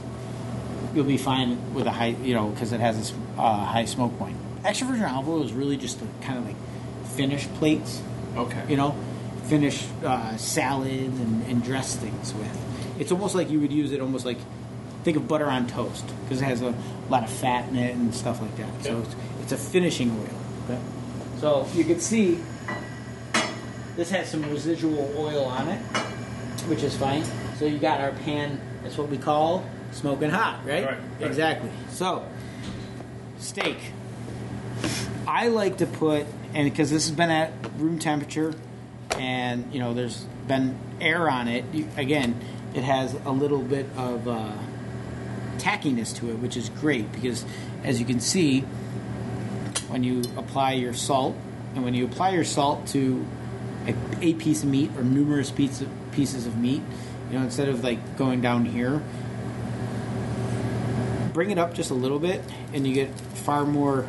you'll 0.94 1.06
be 1.06 1.18
fine 1.18 1.74
with 1.74 1.88
a 1.88 1.92
high, 1.92 2.16
you 2.24 2.34
know, 2.34 2.50
because 2.50 2.74
it 2.74 2.80
has 2.80 2.98
this 2.98 3.14
uh, 3.38 3.66
high 3.66 3.86
smoke 3.86 4.18
point. 4.18 4.38
Extra 4.64 4.88
virgin 4.88 5.06
olive 5.06 5.28
oil 5.28 5.44
is 5.44 5.54
really 5.54 5.78
just 5.78 6.00
to 6.00 6.08
kind 6.22 6.38
of 6.38 6.46
like 6.46 6.56
finish 7.16 7.48
plates, 7.48 8.02
Okay. 8.36 8.64
you 8.70 8.78
know, 8.78 8.96
finish 9.46 9.86
uh, 10.04 10.38
salads 10.38 11.20
and, 11.20 11.46
and 11.48 11.64
dress 11.64 11.96
things 11.96 12.34
with. 12.34 13.00
It's 13.00 13.12
almost 13.12 13.36
like 13.36 13.50
you 13.50 13.60
would 13.60 13.72
use 13.72 13.92
it 13.92 14.02
almost 14.02 14.26
like 14.26 14.38
think 15.04 15.18
of 15.18 15.28
butter 15.28 15.48
on 15.48 15.68
toast 15.68 16.06
because 16.24 16.42
it 16.42 16.46
has 16.46 16.62
a 16.62 16.76
lot 17.10 17.24
of 17.24 17.30
fat 17.30 17.68
in 17.70 17.76
it 17.76 17.96
and 17.96 18.14
stuff 18.14 18.42
like 18.42 18.56
that. 18.58 18.84
So 18.84 19.00
it's, 19.00 19.16
it's 19.42 19.52
a 19.52 19.58
finishing 19.58 20.12
oil. 20.12 20.70
Okay. 20.70 20.82
So 21.40 21.68
you 21.74 21.84
can 21.84 22.00
see 22.00 22.40
this 23.96 24.10
has 24.12 24.30
some 24.30 24.44
residual 24.50 25.14
oil 25.18 25.46
on 25.46 25.68
it, 25.68 25.80
which 26.68 26.84
is 26.84 26.96
fine. 26.96 27.24
So 27.58 27.66
you 27.66 27.78
got 27.78 28.02
our 28.02 28.12
pan. 28.12 28.60
That's 28.84 28.98
what 28.98 29.10
we 29.10 29.18
call 29.18 29.66
smoking 29.92 30.30
hot, 30.30 30.66
right? 30.66 30.86
Right, 30.86 30.98
right. 30.98 31.28
Exactly. 31.28 31.70
So 31.90 32.26
steak. 33.40 33.78
I 35.28 35.50
like 35.50 35.78
to 35.78 35.86
put, 35.86 36.26
and 36.54 36.70
because 36.70 36.90
this 36.90 37.08
has 37.08 37.16
been 37.16 37.30
at 37.30 37.54
room 37.78 38.00
temperature, 38.00 38.54
and 39.18 39.72
you 39.74 39.80
know 39.80 39.94
there's 39.94 40.26
been 40.48 40.78
air 41.00 41.30
on 41.30 41.48
it. 41.48 41.66
You, 41.74 41.88
again, 41.98 42.40
it 42.74 42.84
has 42.84 43.14
a 43.26 43.32
little 43.32 43.62
bit 43.62 43.86
of 43.98 44.28
uh, 44.28 44.52
tackiness 45.58 46.16
to 46.18 46.30
it, 46.30 46.40
which 46.40 46.58
is 46.58 46.70
great 46.70 47.12
because, 47.12 47.46
as 47.84 48.00
you 48.00 48.06
can 48.06 48.20
see, 48.20 48.62
when 49.90 50.04
you 50.04 50.22
apply 50.38 50.74
your 50.74 50.94
salt, 50.94 51.36
and 51.76 51.84
when 51.84 51.94
you 51.94 52.06
apply 52.06 52.32
your 52.32 52.46
salt 52.46 52.88
to 52.88 53.26
a, 53.88 53.96
a 54.22 54.34
piece 54.34 54.64
of 54.64 54.70
meat 54.70 54.92
or 54.98 55.04
numerous 55.04 55.52
pieces 55.52 55.88
pieces 56.12 56.46
of 56.46 56.58
meat, 56.58 56.82
you 57.32 57.38
know, 57.40 57.44
instead 57.44 57.70
of 57.70 57.84
like 57.84 58.18
going 58.18 58.42
down 58.42 58.66
here, 58.66 59.02
bring 61.34 61.52
it 61.52 61.58
up 61.58 61.74
just 61.74 61.92
a 61.92 61.94
little 61.96 62.20
bit, 62.20 62.42
and 62.74 62.86
you 62.86 62.94
get 62.94 63.10
far 63.20 63.66
more 63.66 64.08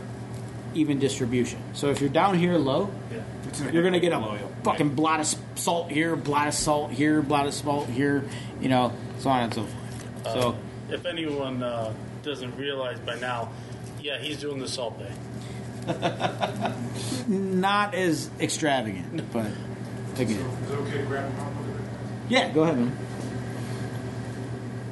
even 0.75 0.99
distribution. 0.99 1.59
So 1.75 1.89
if 1.91 2.01
you're 2.01 2.11
down 2.11 2.37
here 2.39 2.57
low, 2.57 2.91
Yeah. 3.11 3.71
you're 3.71 3.83
gonna 3.83 4.01
get 4.01 4.13
a 4.13 4.19
Loyal. 4.19 4.51
fucking 4.65 4.91
blot 4.95 5.21
of 5.21 5.35
salt 5.55 5.91
here, 5.91 6.17
blot 6.17 6.49
of 6.49 6.55
salt 6.55 6.91
here, 6.91 7.21
blot 7.23 7.47
of 7.47 7.55
salt 7.55 7.89
here, 7.89 8.25
you 8.61 8.69
know, 8.69 8.93
so 9.19 9.31
on 9.31 9.45
and 9.45 9.55
so 9.55 9.63
forth. 9.65 10.27
Uh, 10.27 10.33
So 10.41 10.57
if 10.91 11.05
anyone 11.07 11.63
uh, 11.63 11.93
doesn't 12.23 12.57
realize 12.57 12.99
by 13.01 13.17
now, 13.17 13.51
yeah, 14.03 14.19
he's 14.19 14.39
doing 14.41 14.59
the 14.59 14.69
Salt 14.69 14.99
Bae. 14.99 15.07
Not 17.29 17.95
as 17.95 18.31
extravagant, 18.41 19.33
but 19.33 19.51
again, 20.17 20.41
Is 20.41 20.71
it 20.71 20.75
okay 20.75 20.99
to 20.99 21.05
grab 21.05 21.31
a 21.31 21.37
pop 21.37 21.53
yeah. 22.33 22.51
Go 22.51 22.63
ahead, 22.63 22.79
man. 22.79 22.89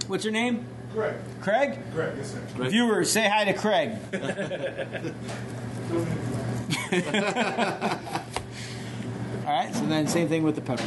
What's 0.09 0.25
your 0.25 0.33
name? 0.33 0.67
Greg, 0.93 1.15
Craig. 1.41 1.79
Greg, 1.95 2.13
yes 2.19 2.33
sir. 2.33 2.69
Viewers, 2.69 3.11
say 3.11 3.27
hi 3.27 3.45
to 3.45 3.55
Craig. 3.55 3.93
All 9.47 9.57
right, 9.57 9.75
so 9.75 9.87
then 9.87 10.07
same 10.07 10.29
thing 10.29 10.43
with 10.43 10.57
the 10.57 10.61
pepper. 10.61 10.85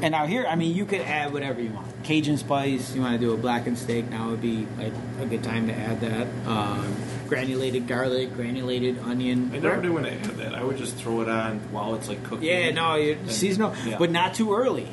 And 0.00 0.12
now 0.12 0.26
here, 0.26 0.46
I 0.48 0.56
mean, 0.56 0.74
you 0.74 0.86
could 0.86 1.02
add 1.02 1.34
whatever 1.34 1.60
you 1.60 1.70
want. 1.70 2.04
Cajun 2.04 2.38
spice. 2.38 2.94
You 2.94 3.02
want 3.02 3.14
to 3.14 3.18
do 3.18 3.34
a 3.34 3.36
blackened 3.36 3.76
steak? 3.76 4.08
Now 4.08 4.30
would 4.30 4.40
be 4.40 4.66
like 4.78 4.94
a 5.20 5.26
good 5.26 5.42
time 5.42 5.66
to 5.66 5.74
add 5.74 6.00
that. 6.00 6.28
Um, 6.46 6.96
granulated 7.28 7.86
garlic, 7.86 8.34
granulated 8.34 8.98
onion. 9.00 9.50
I 9.54 9.58
never 9.58 9.80
knew 9.82 9.92
when 9.94 10.06
I 10.06 10.14
add 10.14 10.24
that. 10.24 10.54
I 10.54 10.62
would 10.64 10.76
just 10.76 10.96
throw 10.96 11.20
it 11.22 11.28
on 11.28 11.58
while 11.72 11.94
it's 11.94 12.08
like 12.08 12.22
cooking. 12.24 12.46
Yeah, 12.48 12.70
no, 12.70 12.94
you 12.96 13.12
And- 13.14 13.30
seasonal, 13.30 13.74
yeah. 13.86 13.96
but 13.98 14.10
not 14.10 14.34
too 14.34 14.54
early. 14.54 14.88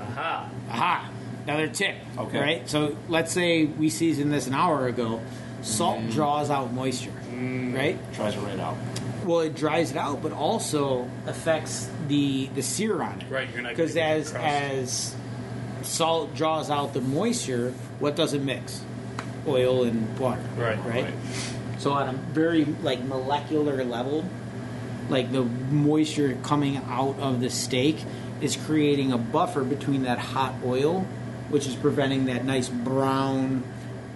Aha. 0.00 0.48
Aha, 0.70 1.10
another 1.44 1.68
tip. 1.68 1.94
Okay. 2.18 2.38
Right. 2.40 2.68
So 2.68 2.96
let's 3.08 3.32
say 3.32 3.64
we 3.64 3.88
seasoned 3.90 4.32
this 4.32 4.46
an 4.46 4.54
hour 4.54 4.86
ago. 4.88 5.20
Salt 5.62 5.98
Mm. 6.00 6.12
draws 6.12 6.50
out 6.50 6.72
moisture. 6.72 7.10
Right. 7.32 7.98
Tries 8.14 8.34
it 8.36 8.40
right 8.40 8.58
out. 8.60 8.76
Well, 9.24 9.40
it 9.40 9.56
dries 9.56 9.90
it 9.90 9.96
out, 9.96 10.22
but 10.22 10.32
also 10.32 11.08
affects 11.26 11.88
the 12.08 12.48
the 12.54 12.62
sear 12.62 13.02
on 13.02 13.20
it. 13.20 13.26
Right, 13.28 13.48
you're 13.52 13.62
not 13.62 13.70
because 13.70 13.96
as 13.96 14.30
crust. 14.30 14.46
as 14.46 15.14
salt 15.82 16.34
draws 16.36 16.70
out 16.70 16.94
the 16.94 17.00
moisture, 17.00 17.72
what 17.98 18.14
does 18.16 18.34
it 18.34 18.42
mix? 18.42 18.80
Oil 19.48 19.84
and 19.84 20.16
water. 20.18 20.40
Right, 20.56 20.78
Right. 20.86 21.04
right. 21.04 21.14
So 21.78 21.92
on 21.92 22.08
a 22.08 22.12
very 22.12 22.64
like 22.64 23.02
molecular 23.02 23.84
level, 23.84 24.24
like 25.08 25.30
the 25.32 25.42
moisture 25.42 26.36
coming 26.42 26.78
out 26.88 27.18
of 27.18 27.40
the 27.40 27.50
steak 27.50 27.96
is 28.40 28.56
creating 28.56 29.12
a 29.12 29.18
buffer 29.18 29.64
between 29.64 30.02
that 30.02 30.18
hot 30.18 30.54
oil, 30.64 31.06
which 31.48 31.66
is 31.66 31.74
preventing 31.74 32.26
that 32.26 32.44
nice 32.44 32.68
brown, 32.68 33.62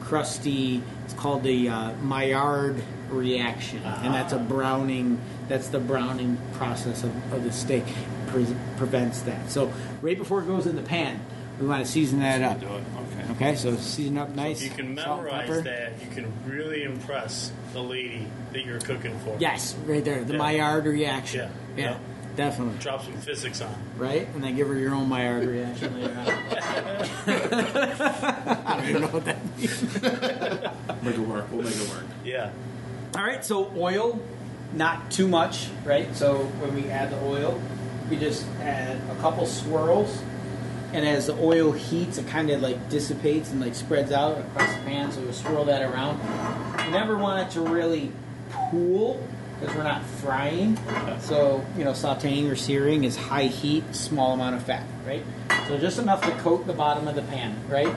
crusty. 0.00 0.82
It's 1.04 1.14
called 1.14 1.42
the 1.42 1.68
uh, 1.68 1.92
Maillard 2.02 2.82
reaction, 3.10 3.82
and 3.82 4.14
that's 4.14 4.32
a 4.32 4.38
browning. 4.38 5.20
That's 5.48 5.68
the 5.68 5.80
browning 5.80 6.38
process 6.54 7.02
of, 7.02 7.32
of 7.32 7.44
the 7.44 7.52
steak 7.52 7.84
pre- 8.28 8.46
prevents 8.76 9.22
that. 9.22 9.50
So 9.50 9.72
right 10.00 10.16
before 10.16 10.42
it 10.42 10.46
goes 10.46 10.66
in 10.66 10.76
the 10.76 10.82
pan, 10.82 11.20
we 11.60 11.66
want 11.66 11.84
to 11.84 11.90
season 11.90 12.20
that 12.20 12.42
up. 12.42 12.62
Okay. 12.62 13.32
Okay, 13.32 13.54
so 13.56 13.76
season 13.76 14.18
up 14.18 14.34
nice. 14.34 14.62
If 14.62 14.70
you 14.70 14.84
can 14.84 14.96
salt, 14.96 15.22
memorize 15.22 15.48
pepper. 15.48 15.60
that, 15.62 15.92
you 16.02 16.08
can 16.14 16.32
really 16.46 16.82
impress 16.84 17.52
the 17.72 17.82
lady 17.82 18.26
that 18.52 18.64
you're 18.64 18.80
cooking 18.80 19.18
for. 19.20 19.36
Yes, 19.38 19.74
right 19.86 20.04
there, 20.04 20.24
the 20.24 20.32
Yeah. 20.34 20.38
Maillard 20.38 20.86
reaction. 20.86 21.50
Yeah. 21.76 21.82
yeah, 21.84 21.90
Yeah. 21.92 21.98
definitely. 22.36 22.78
Drop 22.78 23.04
some 23.04 23.12
physics 23.18 23.60
on. 23.60 23.74
Right, 23.98 24.26
and 24.34 24.42
then 24.42 24.56
give 24.56 24.68
her 24.68 24.74
your 24.76 24.94
own 24.94 25.08
Maillard 25.08 25.46
reaction 25.46 26.00
later 26.00 26.16
on. 26.18 26.26
I 28.66 28.74
don't 28.78 28.88
even 28.88 29.02
know 29.02 29.08
what 29.08 29.24
that 29.26 29.44
means. 29.58 30.02
Make 31.02 31.14
it 31.14 31.18
work. 31.20 31.50
We'll 31.52 31.62
make 31.62 31.74
it 31.76 31.88
work. 31.88 32.04
Yeah. 32.24 32.50
All 33.16 33.22
right, 33.24 33.44
so 33.44 33.72
oil, 33.76 34.20
not 34.74 35.10
too 35.10 35.26
much, 35.28 35.68
right? 35.84 36.14
So 36.14 36.38
when 36.60 36.74
we 36.74 36.88
add 36.90 37.10
the 37.10 37.20
oil, 37.24 37.60
we 38.10 38.16
just 38.16 38.46
add 38.60 39.00
a 39.10 39.14
couple 39.20 39.46
swirls, 39.46 40.22
and 40.92 41.06
as 41.06 41.26
the 41.26 41.34
oil 41.38 41.72
heats, 41.72 42.18
it 42.18 42.26
kind 42.26 42.50
of 42.50 42.60
like 42.60 42.88
dissipates 42.88 43.50
and 43.50 43.60
like 43.60 43.74
spreads 43.74 44.12
out 44.12 44.38
across 44.38 44.72
the 44.74 44.80
pan. 44.82 45.12
So 45.12 45.20
we 45.20 45.32
swirl 45.32 45.64
that 45.66 45.82
around. 45.82 46.18
You 46.84 46.90
never 46.90 47.16
want 47.16 47.46
it 47.46 47.52
to 47.52 47.60
really 47.60 48.12
pool 48.50 49.24
because 49.58 49.74
we're 49.76 49.84
not 49.84 50.02
frying. 50.04 50.76
So 51.20 51.64
you 51.76 51.84
know, 51.84 51.92
sautéing 51.92 52.50
or 52.50 52.56
searing 52.56 53.04
is 53.04 53.16
high 53.16 53.44
heat, 53.44 53.94
small 53.94 54.32
amount 54.32 54.56
of 54.56 54.64
fat, 54.64 54.84
right? 55.06 55.22
So 55.68 55.78
just 55.78 55.98
enough 55.98 56.22
to 56.22 56.30
coat 56.42 56.66
the 56.66 56.72
bottom 56.72 57.06
of 57.06 57.14
the 57.14 57.22
pan, 57.22 57.56
right? 57.68 57.94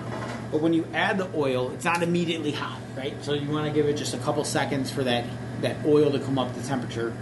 But 0.52 0.62
when 0.62 0.74
you 0.74 0.88
add 0.94 1.18
the 1.18 1.30
oil, 1.36 1.72
it's 1.72 1.86
not 1.86 2.04
immediately 2.04 2.52
hot, 2.52 2.80
right? 2.96 3.16
So 3.24 3.34
you 3.34 3.50
want 3.50 3.66
to 3.66 3.74
give 3.74 3.88
it 3.88 3.98
just 3.98 4.14
a 4.14 4.20
couple 4.20 4.44
seconds 4.44 4.92
for 4.92 5.04
that 5.04 5.26
that 5.62 5.78
oil 5.86 6.12
to 6.12 6.20
come 6.20 6.38
up 6.38 6.54
to 6.54 6.64
temperature. 6.64 7.14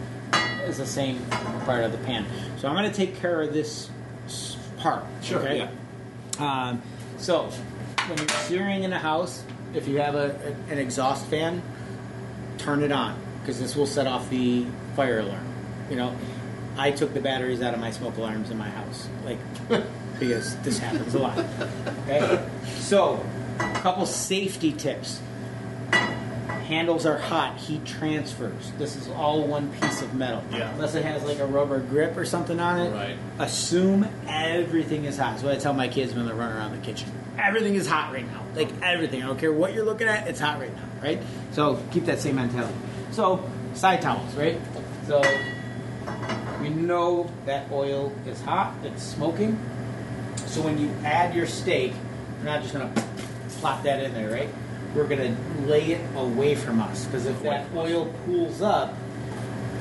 Is 0.65 0.77
the 0.77 0.85
same 0.85 1.25
part 1.65 1.83
of 1.83 1.91
the 1.91 1.97
pan. 1.97 2.25
So 2.59 2.67
I'm 2.67 2.75
going 2.75 2.89
to 2.89 2.95
take 2.95 3.15
care 3.15 3.41
of 3.41 3.51
this 3.51 3.89
s- 4.81 4.83
part. 4.83 5.03
Sure, 5.21 5.39
Okay? 5.39 5.67
yeah. 6.39 6.69
Um, 6.69 6.81
so 7.17 7.43
when 8.07 8.17
you're 8.17 8.27
searing 8.29 8.83
in 8.83 8.93
a 8.93 8.99
house, 8.99 9.43
if 9.73 9.87
you 9.87 9.99
have 9.99 10.15
a- 10.15 10.35
an 10.69 10.77
exhaust 10.77 11.25
fan, 11.27 11.61
turn 12.57 12.83
it 12.83 12.91
on 12.91 13.15
because 13.41 13.59
this 13.59 13.75
will 13.75 13.87
set 13.87 14.07
off 14.07 14.29
the 14.29 14.65
fire 14.95 15.19
alarm. 15.19 15.45
You 15.89 15.95
know, 15.97 16.15
I 16.77 16.91
took 16.91 17.13
the 17.13 17.19
batteries 17.19 17.61
out 17.61 17.73
of 17.73 17.79
my 17.79 17.91
smoke 17.91 18.17
alarms 18.17 18.49
in 18.49 18.57
my 18.57 18.69
house, 18.69 19.07
like 19.25 19.37
because 20.19 20.55
this 20.57 20.77
happens 20.79 21.13
a 21.15 21.19
lot. 21.19 21.37
Okay, 22.07 22.43
so 22.79 23.23
a 23.59 23.71
couple 23.79 24.05
safety 24.05 24.71
tips. 24.71 25.19
Handles 26.71 27.05
are 27.05 27.17
hot, 27.17 27.57
heat 27.57 27.83
transfers. 27.83 28.71
This 28.77 28.95
is 28.95 29.09
all 29.09 29.45
one 29.45 29.73
piece 29.73 30.01
of 30.01 30.13
metal. 30.13 30.41
Yeah. 30.53 30.71
Unless 30.71 30.95
it 30.95 31.03
has 31.03 31.21
like 31.21 31.39
a 31.39 31.45
rubber 31.45 31.81
grip 31.81 32.15
or 32.15 32.23
something 32.23 32.61
on 32.61 32.79
it. 32.79 32.91
Right. 32.91 33.17
Assume 33.39 34.07
everything 34.25 35.03
is 35.03 35.17
hot. 35.17 35.31
That's 35.31 35.43
what 35.43 35.53
I 35.53 35.57
tell 35.57 35.73
my 35.73 35.89
kids 35.89 36.13
when 36.13 36.25
they're 36.25 36.33
running 36.33 36.55
around 36.55 36.71
the 36.71 36.77
kitchen. 36.77 37.11
Everything 37.37 37.75
is 37.75 37.87
hot 37.87 38.13
right 38.13 38.25
now. 38.25 38.45
Like 38.55 38.69
uh-huh. 38.69 38.85
everything. 38.85 39.21
I 39.21 39.27
don't 39.27 39.37
care 39.37 39.51
what 39.51 39.73
you're 39.73 39.83
looking 39.83 40.07
at, 40.07 40.29
it's 40.29 40.39
hot 40.39 40.61
right 40.61 40.73
now, 40.73 40.85
right? 41.03 41.21
So 41.51 41.83
keep 41.91 42.05
that 42.05 42.21
same 42.21 42.37
mentality. 42.37 42.73
So 43.11 43.43
side 43.73 44.01
towels, 44.01 44.33
right? 44.35 44.57
So 45.07 45.21
we 46.61 46.69
know 46.69 47.29
that 47.47 47.69
oil 47.69 48.13
is 48.25 48.39
hot, 48.43 48.73
it's 48.85 49.03
smoking. 49.03 49.59
So 50.37 50.61
when 50.61 50.77
you 50.77 50.89
add 51.03 51.35
your 51.35 51.47
steak, 51.47 51.91
you're 52.37 52.45
not 52.45 52.61
just 52.61 52.71
gonna 52.71 52.93
plop 53.59 53.83
that 53.83 54.01
in 54.01 54.13
there, 54.13 54.31
right? 54.31 54.49
We're 54.95 55.07
gonna 55.07 55.35
lay 55.65 55.93
it 55.93 56.01
away 56.15 56.55
from 56.55 56.81
us 56.81 57.05
because 57.05 57.25
if 57.25 57.41
that 57.43 57.67
oil 57.75 58.13
pools 58.25 58.61
up, 58.61 58.93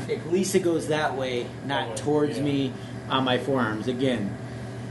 at 0.09 0.31
least 0.31 0.55
it 0.55 0.61
goes 0.61 0.89
that 0.89 1.17
way, 1.17 1.47
not 1.67 1.87
Away, 1.89 1.97
towards 1.97 2.37
yeah. 2.39 2.45
me 2.45 2.73
on 3.09 3.25
my 3.25 3.39
forearms. 3.39 3.89
Again, 3.89 4.37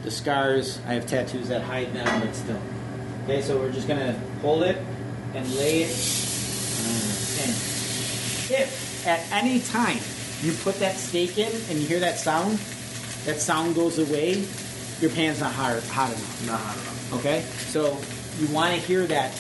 the 0.04 0.12
scars, 0.12 0.80
I 0.88 0.94
have 0.94 1.06
tattoos 1.08 1.50
that 1.50 1.62
hide 1.62 1.94
them, 1.94 2.22
but 2.22 2.36
still. 2.36 2.60
Okay, 3.24 3.42
so 3.42 3.58
we're 3.60 3.72
just 3.72 3.88
gonna 3.88 4.14
hold 4.42 4.64
it 4.64 4.78
and 5.34 5.50
lay 5.56 5.84
it 5.84 5.90
in. 5.90 7.50
If 8.52 9.08
at 9.08 9.22
any 9.32 9.62
time 9.62 10.00
you 10.42 10.52
put 10.64 10.80
that 10.80 10.96
steak 10.98 11.38
in 11.38 11.52
and 11.70 11.80
you 11.80 11.88
hear 11.88 12.00
that 12.00 12.18
sound, 12.18 12.58
that 13.26 13.40
sound 13.40 13.76
goes 13.76 14.00
away, 14.00 14.44
your 15.00 15.12
pan's 15.12 15.40
not 15.40 15.54
hot, 15.54 15.82
hot 15.84 16.10
enough. 16.10 16.46
Not 16.48 16.60
hot 16.60 16.76
enough. 16.76 17.14
Okay, 17.20 17.42
so 17.68 17.98
you 18.40 18.54
want 18.54 18.74
to 18.74 18.82
hear 18.82 19.06
that 19.08 19.32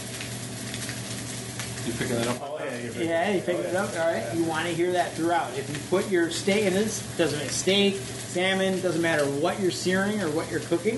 You 1.86 1.94
picking 1.94 2.16
that 2.18 2.28
up? 2.28 2.38
Oh, 2.42 2.60
yeah, 2.60 2.78
you're 2.78 3.04
Yeah, 3.04 3.32
you 3.32 3.42
pick 3.42 3.58
it 3.58 3.76
up. 3.76 3.90
All 3.92 4.12
right. 4.12 4.26
You 4.36 4.44
want 4.44 4.68
to 4.68 4.74
hear 4.74 4.92
that 4.92 5.14
throughout. 5.14 5.58
If 5.58 5.70
you 5.70 5.78
put 5.90 6.10
your 6.12 6.30
steak 6.30 6.66
in 6.66 6.74
this, 6.74 7.02
doesn't 7.18 7.40
matter 7.40 7.52
steak, 7.52 7.96
salmon, 7.96 8.82
doesn't 8.82 9.02
matter 9.02 9.26
what 9.26 9.60
you're 9.60 9.72
searing 9.72 10.22
or 10.22 10.30
what 10.30 10.52
you're 10.52 10.60
cooking. 10.62 10.96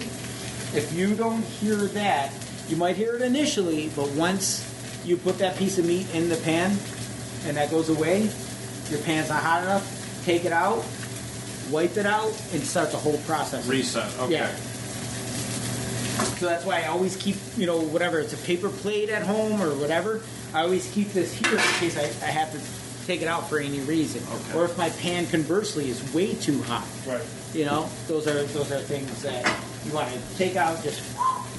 If 0.73 0.93
you 0.93 1.15
don't 1.15 1.43
hear 1.43 1.75
that, 1.75 2.33
you 2.67 2.75
might 2.77 2.95
hear 2.95 3.15
it 3.15 3.21
initially, 3.21 3.89
but 3.95 4.09
once 4.11 4.67
you 5.05 5.17
put 5.17 5.37
that 5.39 5.57
piece 5.57 5.77
of 5.77 5.85
meat 5.85 6.13
in 6.13 6.29
the 6.29 6.37
pan 6.37 6.71
and 7.45 7.57
that 7.57 7.69
goes 7.69 7.89
away, 7.89 8.29
your 8.89 8.99
pan's 9.01 9.29
not 9.29 9.43
hot 9.43 9.63
enough. 9.63 10.23
Take 10.25 10.45
it 10.45 10.51
out, 10.51 10.85
wipe 11.69 11.97
it 11.97 12.05
out, 12.05 12.29
and 12.53 12.61
start 12.61 12.91
the 12.91 12.97
whole 12.97 13.17
process. 13.19 13.67
Reset. 13.67 14.19
Okay. 14.19 14.33
Yeah. 14.33 14.55
So 16.37 16.47
that's 16.47 16.65
why 16.65 16.81
I 16.81 16.87
always 16.87 17.15
keep, 17.17 17.35
you 17.55 17.65
know, 17.65 17.79
whatever, 17.79 18.19
it's 18.19 18.33
a 18.33 18.37
paper 18.37 18.69
plate 18.69 19.09
at 19.09 19.23
home 19.23 19.61
or 19.61 19.75
whatever, 19.75 20.21
I 20.53 20.61
always 20.61 20.91
keep 20.91 21.09
this 21.13 21.33
here 21.33 21.53
in 21.53 21.63
case 21.79 21.97
I, 21.97 22.25
I 22.25 22.31
have 22.31 22.51
to 22.51 23.07
take 23.07 23.21
it 23.21 23.27
out 23.27 23.49
for 23.49 23.59
any 23.59 23.79
reason. 23.81 24.21
Okay. 24.23 24.57
Or 24.57 24.65
if 24.65 24.77
my 24.77 24.89
pan 24.89 25.27
conversely 25.27 25.89
is 25.89 26.13
way 26.13 26.33
too 26.35 26.61
hot. 26.63 26.87
Right. 27.07 27.25
You 27.53 27.65
know, 27.65 27.89
those 28.07 28.27
are 28.27 28.43
those 28.43 28.71
are 28.71 28.79
things 28.79 29.21
that 29.23 29.45
you 29.85 29.93
want 29.93 30.11
to 30.11 30.37
take 30.37 30.55
out, 30.55 30.81
just 30.83 31.01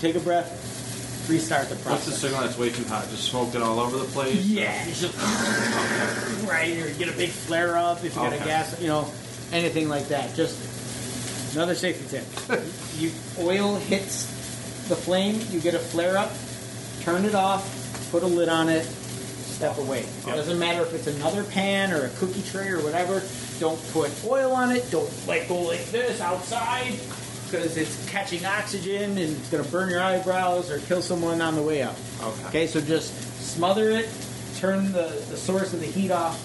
take 0.01 0.14
a 0.14 0.20
breath, 0.20 1.28
restart 1.28 1.69
the 1.69 1.77
process. 1.77 1.90
What's 1.90 2.06
the 2.06 2.12
signal 2.12 2.40
that's 2.40 2.59
way 2.59 2.70
too 2.70 2.85
hot? 2.85 3.09
Just 3.10 3.24
smoked 3.24 3.55
it 3.55 3.62
all 3.62 3.78
over 3.81 3.98
the 3.98 4.05
place? 4.05 4.44
Yeah, 4.44 4.85
just 4.86 5.16
right, 6.48 6.77
or 6.77 6.89
you 6.89 6.94
get 6.94 7.09
a 7.09 7.16
big 7.16 7.31
flare 7.31 7.77
up 7.77 7.98
if 8.05 8.14
you 8.14 8.23
got 8.23 8.32
a 8.32 8.39
gas, 8.39 8.81
you 8.81 8.89
know, 8.89 9.10
anything 9.52 9.89
like 9.89 10.09
that. 10.09 10.35
Just 10.35 11.55
another 11.55 11.74
safety 11.74 12.09
tip. 12.09 12.62
you 12.97 13.10
oil 13.39 13.77
hits 13.77 14.27
the 14.89 14.97
flame, 14.97 15.40
you 15.51 15.60
get 15.60 15.74
a 15.74 15.78
flare 15.78 16.16
up, 16.16 16.32
turn 17.02 17.24
it 17.24 17.35
off, 17.35 17.82
put 18.13 18.23
a 18.23 18.27
lid 18.27 18.51
on 18.51 18.69
it, 18.69 18.85
step 18.85 19.79
away. 19.79 20.01
It 20.01 20.27
doesn't 20.27 20.59
matter 20.59 20.83
if 20.83 20.93
it's 20.93 21.07
another 21.07 21.45
pan 21.45 21.93
or 21.93 22.05
a 22.05 22.09
cookie 22.11 22.43
tray 22.43 22.69
or 22.69 22.83
whatever. 22.83 23.23
Don't 23.59 23.81
put 23.91 24.13
oil 24.27 24.53
on 24.53 24.71
it. 24.71 24.89
Don't 24.91 25.11
like 25.27 25.49
go 25.49 25.63
like 25.63 25.85
this 25.87 26.21
outside 26.21 26.93
because 27.47 27.79
it's 27.79 28.11
catching 28.11 28.45
oxygen 28.45 29.11
and 29.11 29.19
it's 29.19 29.49
going 29.51 29.65
to 29.65 29.71
burn 29.71 29.89
your 29.89 30.03
eyebrows 30.03 30.71
or 30.71 30.79
kill 30.81 31.01
someone 31.01 31.41
on 31.41 31.55
the 31.55 31.63
way 31.63 31.83
out. 31.83 31.97
Okay. 32.21 32.49
Okay, 32.49 32.67
so 32.67 32.83
just 32.83 33.15
smother 33.55 33.91
it, 33.91 34.11
turn 34.59 34.93
the, 34.93 35.09
the 35.31 35.37
source 35.37 35.73
of 35.73 35.81
the 35.81 35.87
heat 35.87 36.11
off, 36.11 36.41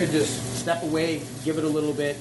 and 0.00 0.10
just 0.10 0.56
step 0.56 0.82
away, 0.82 1.20
give 1.44 1.58
it 1.58 1.64
a 1.64 1.68
little 1.68 1.92
bit, 1.92 2.16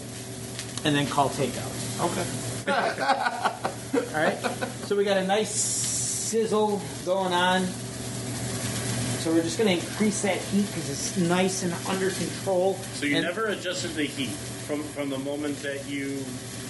and 0.83 0.95
then 0.95 1.07
call 1.07 1.29
takeout. 1.29 1.71
Okay. 2.11 2.25
All 4.15 4.23
right? 4.23 4.37
so 4.85 4.97
we 4.97 5.05
got 5.05 5.17
a 5.17 5.25
nice 5.25 5.53
sizzle 5.53 6.81
going 7.05 7.33
on. 7.33 7.65
So 9.19 9.33
we're 9.33 9.43
just 9.43 9.57
going 9.57 9.77
to 9.79 9.85
increase 9.85 10.21
that 10.21 10.37
heat 10.37 10.65
because 10.67 10.89
it's 10.89 11.17
nice 11.17 11.63
and 11.63 11.73
under 11.89 12.09
control. 12.09 12.75
So 12.93 13.05
you 13.05 13.17
And- 13.17 13.25
never 13.25 13.47
adjusted 13.47 13.93
the 13.95 14.05
heat 14.05 14.29
from 14.65 14.83
from 14.83 15.09
the 15.09 15.17
moment 15.17 15.61
that 15.63 15.85
you 15.89 16.23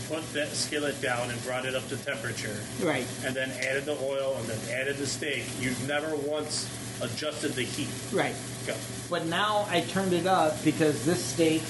put 0.08 0.24
that 0.34 0.56
skillet 0.56 1.00
down 1.02 1.30
and 1.30 1.44
brought 1.44 1.66
it 1.66 1.76
up 1.76 1.88
to 1.90 1.98
temperature, 1.98 2.58
Right. 2.82 3.06
and 3.24 3.36
then 3.36 3.52
added 3.52 3.86
the 3.86 3.96
oil 4.02 4.36
and 4.40 4.48
then 4.50 4.58
added 4.82 4.98
the 4.98 5.06
steak. 5.06 5.44
You've 5.62 5.88
never 5.88 6.16
once 6.16 6.66
adjusted 7.02 7.54
the 7.54 7.62
heat. 7.62 7.90
Right. 8.12 8.34
Go. 8.66 8.74
But 9.12 9.28
now 9.28 9.68
I 9.70 9.82
turned 9.82 10.14
it 10.14 10.26
up 10.26 10.64
because 10.66 11.06
this 11.06 11.24
steak 11.24 11.62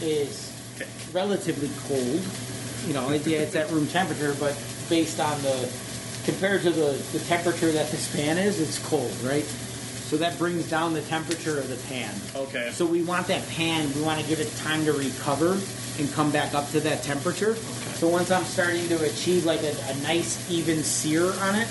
is 0.00 0.48
Okay. 0.76 0.88
relatively 1.12 1.70
cold. 1.88 2.22
You 2.86 2.94
know, 2.94 3.10
it, 3.10 3.26
yeah, 3.26 3.38
it's 3.40 3.54
at 3.56 3.70
room 3.70 3.86
temperature, 3.88 4.34
but 4.40 4.56
based 4.88 5.20
on 5.20 5.40
the 5.42 5.68
compared 6.24 6.62
to 6.62 6.70
the, 6.70 6.92
the 7.12 7.20
temperature 7.20 7.70
that 7.72 7.90
this 7.90 8.08
pan 8.14 8.36
is, 8.38 8.58
it's 8.60 8.78
cold, 8.80 9.12
right? 9.22 9.44
So 10.06 10.16
that 10.18 10.38
brings 10.38 10.70
down 10.70 10.94
the 10.94 11.02
temperature 11.02 11.58
of 11.58 11.68
the 11.68 11.74
pan. 11.88 12.14
Okay. 12.36 12.70
So 12.72 12.86
we 12.86 13.02
want 13.02 13.26
that 13.26 13.44
pan, 13.48 13.92
we 13.96 14.02
want 14.02 14.20
to 14.20 14.26
give 14.28 14.38
it 14.38 14.54
time 14.56 14.84
to 14.84 14.92
recover 14.92 15.58
and 15.98 16.12
come 16.12 16.30
back 16.30 16.54
up 16.54 16.70
to 16.70 16.80
that 16.80 17.02
temperature. 17.02 17.50
Okay. 17.50 17.58
So 17.98 18.06
once 18.08 18.30
I'm 18.30 18.44
starting 18.44 18.86
to 18.86 19.02
achieve 19.04 19.44
like 19.44 19.64
a, 19.64 19.74
a 19.90 19.96
nice 20.02 20.48
even 20.48 20.84
sear 20.84 21.24
on 21.24 21.56
it, 21.56 21.66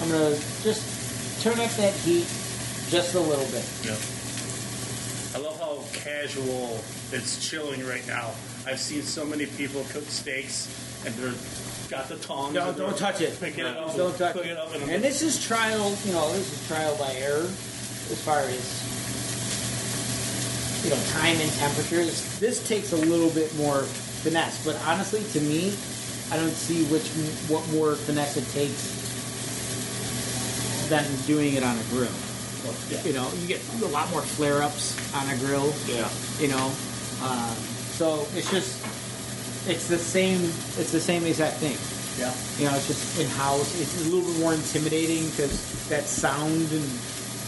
I'm 0.00 0.08
gonna 0.10 0.34
just 0.62 1.42
turn 1.42 1.60
up 1.60 1.70
that 1.72 1.92
heat 1.92 2.24
just 2.88 3.14
a 3.16 3.20
little 3.20 3.44
bit. 3.52 3.68
Yeah. 3.84 3.96
I 5.34 5.44
love 5.44 5.60
how 5.60 5.84
casual 5.92 6.80
it's 7.12 7.46
chilling 7.46 7.86
right 7.86 8.06
now. 8.06 8.30
I've 8.66 8.80
seen 8.80 9.02
so 9.02 9.26
many 9.26 9.44
people 9.44 9.84
cook 9.90 10.04
steaks 10.04 10.70
and 11.04 11.14
they're 11.16 11.34
got 11.90 12.08
the 12.08 12.16
tongs. 12.16 12.54
No, 12.54 12.72
don't 12.72 12.96
touch 12.96 13.20
it. 13.20 13.38
Picking 13.38 13.66
it 13.66 13.76
up, 13.76 13.94
Don't 13.94 14.16
touch 14.16 14.36
it. 14.36 14.56
and, 14.56 14.90
And 14.90 15.04
this 15.04 15.20
is 15.20 15.44
trial, 15.44 15.94
you 16.06 16.12
know, 16.12 16.32
this 16.32 16.50
is 16.50 16.66
trial 16.66 16.96
by 16.96 17.12
error 17.16 17.46
as 18.10 18.20
far 18.22 18.40
as 18.40 18.64
you 20.84 20.90
know 20.90 21.00
time 21.12 21.40
and 21.40 21.50
temperature. 21.52 22.04
This, 22.04 22.38
this 22.38 22.68
takes 22.68 22.92
a 22.92 22.96
little 22.96 23.30
bit 23.30 23.54
more 23.56 23.82
finesse, 24.22 24.64
but 24.64 24.76
honestly, 24.86 25.22
to 25.32 25.40
me, 25.40 25.74
I 26.30 26.36
don't 26.36 26.50
see 26.52 26.84
which 26.92 27.08
what 27.48 27.66
more 27.72 27.94
finesse 27.96 28.36
it 28.36 28.46
takes 28.52 29.02
than 30.88 31.04
doing 31.26 31.54
it 31.54 31.62
on 31.62 31.76
a 31.76 31.82
grill. 31.90 32.10
yeah. 32.90 33.02
You 33.04 33.12
know, 33.14 33.30
you 33.40 33.48
get 33.48 33.60
a 33.82 33.86
lot 33.86 34.10
more 34.10 34.22
flare 34.22 34.62
ups 34.62 34.96
on 35.14 35.28
a 35.30 35.36
grill. 35.38 35.72
Yeah. 35.86 36.08
You 36.38 36.48
know, 36.48 36.72
um, 37.22 37.56
so 37.96 38.26
it's 38.34 38.50
just 38.50 38.84
it's 39.68 39.88
the 39.88 39.98
same. 39.98 40.42
It's 40.76 40.92
the 40.92 41.00
same 41.00 41.24
exact 41.24 41.56
thing. 41.56 41.76
yeah. 42.20 42.32
You 42.58 42.70
know, 42.70 42.76
it's 42.76 42.86
just 42.86 43.18
in 43.18 43.26
house. 43.40 43.80
It's 43.80 44.06
a 44.06 44.10
little 44.10 44.30
bit 44.30 44.40
more 44.40 44.52
intimidating 44.54 45.24
because 45.30 45.88
that 45.88 46.04
sound 46.04 46.70
and 46.72 46.84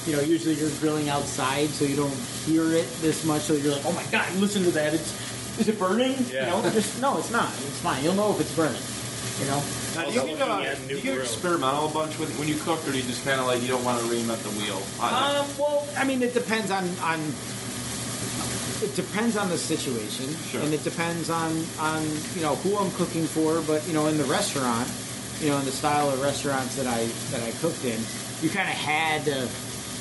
you 0.06 0.14
know, 0.16 0.22
usually 0.22 0.54
you're 0.54 0.70
grilling 0.80 1.08
outside, 1.08 1.68
so 1.70 1.84
you 1.84 1.96
don't 1.96 2.14
hear 2.46 2.62
it 2.72 2.86
this 3.00 3.24
much. 3.24 3.42
So 3.42 3.54
you're 3.54 3.72
like, 3.72 3.84
oh 3.86 3.92
my 3.92 4.04
god, 4.12 4.32
listen 4.36 4.62
to 4.64 4.70
that. 4.72 4.94
It's 4.94 5.58
is 5.58 5.68
it 5.68 5.78
burning? 5.78 6.14
Yeah. 6.32 6.44
You 6.56 6.62
know, 6.62 6.70
just 6.70 7.00
no, 7.00 7.18
it's 7.18 7.30
not. 7.30 7.48
It's 7.48 7.80
fine. 7.80 8.04
You'll 8.04 8.14
know 8.14 8.30
if 8.32 8.40
it's 8.40 8.54
burning. 8.54 8.80
You 9.40 9.46
know. 9.50 9.62
Now, 9.96 10.04
do 10.10 10.12
you 10.30 10.36
get, 10.36 10.48
uh, 10.48 10.74
do 10.88 10.94
you 10.96 11.00
get 11.02 11.18
experimental 11.18 11.88
a 11.88 11.92
bunch 11.92 12.18
with, 12.18 12.30
when 12.38 12.48
you 12.48 12.56
cook, 12.56 12.86
or 12.86 12.92
do 12.92 12.96
you 12.98 13.02
just 13.04 13.24
kind 13.24 13.40
of 13.40 13.46
like 13.46 13.60
you 13.62 13.68
don't 13.68 13.84
want 13.84 13.98
to 14.00 14.06
reinvent 14.06 14.42
the 14.44 14.50
wheel? 14.60 14.80
I- 15.00 15.38
Um, 15.38 15.46
well, 15.58 15.86
I 15.96 16.04
mean, 16.04 16.22
it 16.22 16.32
depends 16.34 16.70
on 16.70 16.84
on. 17.02 17.20
It 18.82 18.94
depends 18.94 19.38
on 19.38 19.48
the 19.48 19.56
situation, 19.56 20.28
Sure. 20.52 20.60
and 20.60 20.72
it 20.74 20.84
depends 20.84 21.30
on 21.30 21.64
on 21.80 22.04
you 22.36 22.42
know 22.42 22.56
who 22.56 22.76
I'm 22.76 22.90
cooking 22.92 23.24
for. 23.26 23.62
But 23.62 23.86
you 23.88 23.94
know, 23.94 24.06
in 24.06 24.18
the 24.18 24.24
restaurant, 24.24 24.86
you 25.40 25.48
know, 25.48 25.56
in 25.58 25.64
the 25.64 25.72
style 25.72 26.10
of 26.10 26.20
restaurants 26.20 26.76
that 26.76 26.86
I 26.86 27.08
that 27.32 27.42
I 27.42 27.50
cooked 27.62 27.84
in, 27.86 27.98
you 28.42 28.50
kind 28.50 28.68
of 28.68 28.76
had 28.76 29.24
to 29.24 29.48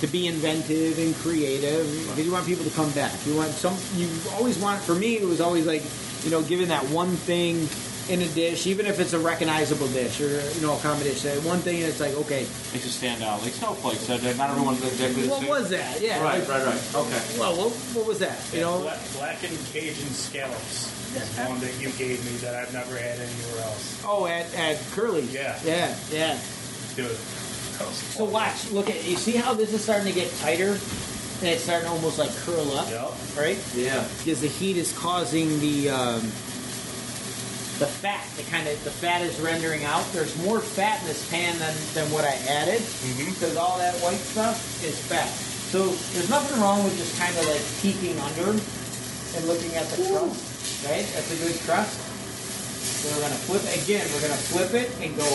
to 0.02 0.08
be 0.08 0.28
inventive 0.28 0.98
and 1.00 1.16
creative 1.16 1.86
because 2.10 2.26
you 2.26 2.32
want 2.32 2.46
people 2.46 2.64
to 2.66 2.72
come 2.72 2.92
back. 2.92 3.14
You 3.26 3.36
want 3.36 3.52
some. 3.52 3.76
You 3.96 4.08
always 4.34 4.58
want. 4.60 4.82
For 4.82 4.96
me, 4.96 5.18
it 5.18 5.26
was 5.26 5.42
always 5.42 5.66
like 5.66 5.84
you 6.24 6.32
know, 6.32 6.42
giving 6.42 6.68
that 6.70 6.84
one 6.90 7.10
thing 7.10 7.68
in 8.08 8.22
a 8.22 8.28
dish, 8.34 8.68
even 8.68 8.86
if 8.86 9.00
it's 9.00 9.14
a 9.14 9.20
recognizable 9.20 9.88
dish 9.88 10.22
or 10.22 10.30
you 10.30 10.62
know 10.62 10.76
a 10.76 10.80
common 10.80 11.04
dish. 11.04 11.22
That 11.24 11.42
one 11.44 11.60
thing 11.60 11.82
that's 11.82 12.00
like 12.00 12.14
okay, 12.16 12.42
makes 12.74 12.86
it 12.86 12.92
stand 12.92 13.24
out. 13.24 13.42
Like 13.42 13.54
snowflakes. 13.54 14.08
Not 14.10 14.24
everyone's 14.24 14.84
exactly 14.84 15.28
what 15.28 15.40
same. 15.42 15.50
was 15.50 15.70
that? 15.70 16.02
Yeah, 16.02 16.22
Right, 16.22 16.40
like- 16.40 16.50
right, 16.50 16.66
right. 16.66 16.96
Okay. 16.96 17.40
Well, 17.40 17.56
what, 17.58 17.72
what 17.96 18.06
was 18.08 18.20
that? 18.20 18.38
You 18.54 18.62
know, 18.62 18.82
Black, 18.82 19.00
blackened 19.14 19.58
Cajun 19.72 20.10
scallops 20.10 20.92
is 21.16 21.38
one 21.48 21.60
that 21.62 21.74
you 21.80 21.90
gave 21.92 22.24
me 22.26 22.38
that 22.46 22.54
I've 22.56 22.74
never 22.74 22.98
had 22.98 23.18
anywhere 23.20 23.64
else. 23.64 24.04
oh, 24.06 24.26
at, 24.28 24.54
at 24.56 24.78
Curly. 24.92 25.22
Yeah. 25.32 25.58
yeah, 25.64 25.96
yeah. 26.12 26.38
Dude, 26.96 27.06
that 27.08 27.12
was 27.12 27.45
So 27.80 28.24
watch, 28.26 28.72
look 28.72 28.90
at 28.90 29.04
you. 29.08 29.18
See 29.18 29.34
how 29.36 29.54
this 29.54 29.74
is 29.74 29.84
starting 29.84 30.08
to 30.08 30.14
get 30.14 30.32
tighter, 30.40 30.72
and 30.72 31.48
it's 31.52 31.64
starting 31.64 31.88
to 31.88 31.94
almost 31.94 32.18
like 32.18 32.34
curl 32.38 32.72
up, 32.78 32.90
Yep. 32.90 33.12
right? 33.38 33.60
Yeah. 33.76 34.08
Because 34.24 34.42
the 34.42 34.48
heat 34.48 34.78
is 34.78 34.98
causing 34.98 35.60
the 35.60 35.90
um, 35.90 36.22
the 37.80 37.88
fat. 37.92 38.24
The 38.38 38.44
kind 38.50 38.68
of 38.68 38.82
the 38.86 38.92
fat 38.92 39.22
is 39.22 39.40
rendering 39.42 39.84
out. 39.84 40.06
There's 40.14 40.32
more 40.46 40.60
fat 40.60 41.02
in 41.02 41.08
this 41.08 41.28
pan 41.30 41.58
than, 41.60 41.76
than 41.94 42.08
what 42.14 42.24
I 42.24 42.36
added, 42.48 42.80
because 43.20 43.58
all 43.58 43.78
that 43.80 43.94
white 44.00 44.20
stuff 44.24 44.56
is 44.84 44.96
fat. 45.08 45.28
So 45.28 45.88
there's 46.16 46.30
nothing 46.30 46.62
wrong 46.62 46.84
with 46.86 46.96
just 46.96 47.20
kind 47.20 47.36
of 47.36 47.44
like 47.52 47.60
peeking 47.84 48.16
under 48.32 48.52
and 48.56 49.42
looking 49.52 49.76
at 49.76 49.84
the 49.92 50.08
crust, 50.08 50.88
right? 50.88 51.04
That's 51.12 51.28
a 51.36 51.40
good 51.44 51.60
crust. 51.68 52.00
So 53.04 53.12
we're 53.12 53.28
gonna 53.28 53.44
flip 53.44 53.64
again. 53.84 54.08
We're 54.16 54.22
gonna 54.24 54.40
flip 54.48 54.72
it 54.74 54.88
and 55.04 55.12
go 55.18 55.28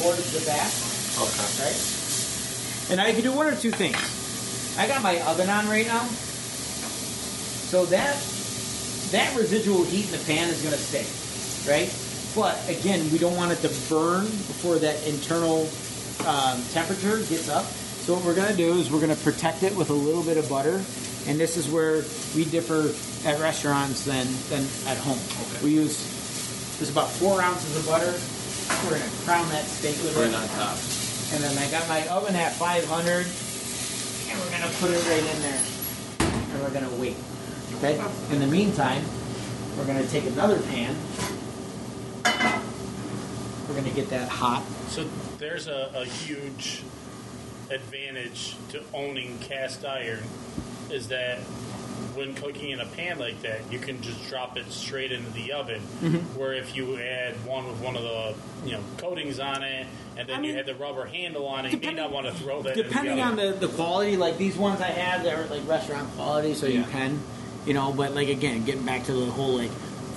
towards 0.00 0.32
the 0.32 0.40
back 0.48 0.72
Okay. 1.18 1.64
right? 1.64 2.90
And 2.90 3.00
I 3.00 3.12
can 3.12 3.22
do 3.22 3.32
one 3.32 3.46
or 3.46 3.56
two 3.56 3.70
things. 3.70 3.96
I 4.78 4.88
got 4.88 5.02
my 5.02 5.20
oven 5.22 5.50
on 5.50 5.68
right 5.68 5.86
now, 5.86 6.04
so 7.68 7.84
that 7.86 8.16
that 9.12 9.36
residual 9.36 9.84
heat 9.84 10.06
in 10.06 10.12
the 10.12 10.24
pan 10.24 10.48
is 10.48 10.62
going 10.62 10.74
to 10.74 10.80
stay, 10.80 11.04
right? 11.70 11.92
But 12.34 12.56
again, 12.68 13.10
we 13.12 13.18
don't 13.18 13.36
want 13.36 13.52
it 13.52 13.56
to 13.56 13.68
burn 13.90 14.24
before 14.24 14.76
that 14.76 15.06
internal 15.06 15.68
um, 16.26 16.62
temperature 16.72 17.18
gets 17.28 17.50
up. 17.50 17.64
So 17.66 18.14
what 18.14 18.24
we're 18.24 18.34
going 18.34 18.50
to 18.50 18.56
do 18.56 18.72
is 18.78 18.90
we're 18.90 19.00
going 19.00 19.14
to 19.14 19.22
protect 19.22 19.62
it 19.62 19.76
with 19.76 19.90
a 19.90 19.94
little 19.94 20.22
bit 20.22 20.38
of 20.38 20.48
butter, 20.48 20.82
and 21.26 21.38
this 21.38 21.56
is 21.56 21.68
where 21.70 22.02
we 22.34 22.44
differ 22.46 22.88
at 23.28 23.38
restaurants 23.40 24.04
than 24.04 24.26
than 24.48 24.66
at 24.90 24.96
home. 24.98 25.18
Okay. 25.18 25.64
We 25.64 25.70
use 25.74 26.76
there's 26.78 26.90
about 26.90 27.10
four 27.10 27.42
ounces 27.42 27.76
of 27.76 27.86
butter. 27.86 28.12
We're 28.84 28.98
going 28.98 29.10
to 29.10 29.16
crown 29.24 29.48
that 29.50 29.64
steak 29.64 29.96
with 30.02 30.16
it. 30.16 30.20
Right 30.20 30.34
on 30.34 30.48
top. 30.56 31.01
And 31.32 31.42
then 31.42 31.56
I 31.58 31.70
got 31.70 31.88
my 31.88 32.06
oven 32.08 32.36
at 32.36 32.52
500. 32.52 33.26
and 34.30 34.40
we're 34.40 34.50
gonna 34.50 34.72
put 34.78 34.90
it 34.90 35.02
right 35.08 35.34
in 35.34 35.42
there, 35.42 35.62
and 36.20 36.62
we're 36.62 36.70
gonna 36.70 36.94
wait. 37.00 37.16
Okay. 37.78 37.98
In 38.30 38.40
the 38.40 38.46
meantime, 38.46 39.02
we're 39.76 39.86
gonna 39.86 40.06
take 40.06 40.26
another 40.26 40.60
pan. 40.60 40.94
We're 43.68 43.74
gonna 43.74 43.90
get 43.94 44.10
that 44.10 44.28
hot. 44.28 44.62
So 44.88 45.08
there's 45.38 45.68
a, 45.68 45.90
a 45.94 46.04
huge 46.04 46.82
advantage 47.70 48.56
to 48.70 48.82
owning 48.92 49.38
cast 49.38 49.84
iron 49.84 50.22
is 50.90 51.08
that 51.08 51.38
when 52.14 52.34
cooking 52.34 52.70
in 52.70 52.80
a 52.80 52.86
pan 52.86 53.18
like 53.18 53.40
that, 53.42 53.60
you 53.70 53.78
can 53.78 54.00
just 54.02 54.28
drop 54.28 54.56
it 54.56 54.70
straight 54.70 55.12
into 55.12 55.30
the 55.32 55.52
oven. 55.52 55.80
Mm-hmm. 56.00 56.38
Where 56.38 56.52
if 56.54 56.76
you 56.76 56.98
add 56.98 57.34
one 57.46 57.66
with 57.66 57.80
one 57.80 57.96
of 57.96 58.02
the 58.02 58.34
you 58.64 58.72
know 58.72 58.80
coatings 58.98 59.38
on 59.40 59.62
it, 59.62 59.86
and 60.16 60.28
then 60.28 60.36
I 60.36 60.40
you 60.40 60.46
mean, 60.48 60.56
had 60.56 60.66
the 60.66 60.74
rubber 60.74 61.06
handle 61.06 61.46
on 61.46 61.66
it, 61.66 61.72
you 61.72 61.78
may 61.80 61.94
not 61.94 62.10
want 62.12 62.26
to 62.26 62.32
throw 62.34 62.62
that. 62.62 62.76
Depending 62.76 63.18
in 63.18 63.24
on 63.24 63.36
the, 63.36 63.48
oven. 63.48 63.60
the, 63.60 63.66
the 63.68 63.72
quality, 63.74 64.16
like 64.16 64.38
these 64.38 64.56
ones 64.56 64.80
I 64.80 64.86
have, 64.88 65.22
they're 65.24 65.46
like 65.46 65.66
restaurant 65.66 66.08
quality, 66.14 66.54
so 66.54 66.66
you 66.66 66.84
can, 66.84 67.18
you 67.66 67.74
know. 67.74 67.92
But 67.92 68.12
like 68.14 68.28
again, 68.28 68.64
getting 68.64 68.84
back 68.84 69.04
to 69.04 69.12
the 69.12 69.26
whole 69.26 69.56
like 69.56 69.70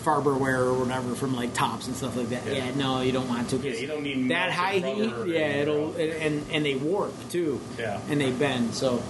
Farberware 0.03 0.60
or 0.60 0.74
whatever 0.76 1.16
from 1.16 1.36
like 1.36 1.53
tops 1.56 1.88
and 1.88 1.95
stuff 1.95 2.16
like 2.16 2.30
that. 2.30 2.45
Yeah, 2.45 2.53
Yeah. 2.66 2.76
no, 2.76 3.02
you 3.02 3.12
don't 3.12 3.28
want 3.28 3.49
to. 3.49 3.57
Yeah, 3.57 3.74
you 3.74 3.88
don't 3.88 4.03
need 4.03 4.30
that 4.30 4.52
high 4.52 4.74
heat. 4.80 5.12
Yeah, 5.26 5.40
it'll 5.64 5.94
and, 5.95 6.12
and 6.12 6.45
and 6.52 6.66
they 6.66 6.76
warp 6.76 7.14
too. 7.30 7.60
Yeah. 7.80 7.99
and 8.10 8.22
they 8.22 8.32
bend. 8.32 8.76
So, 8.76 9.02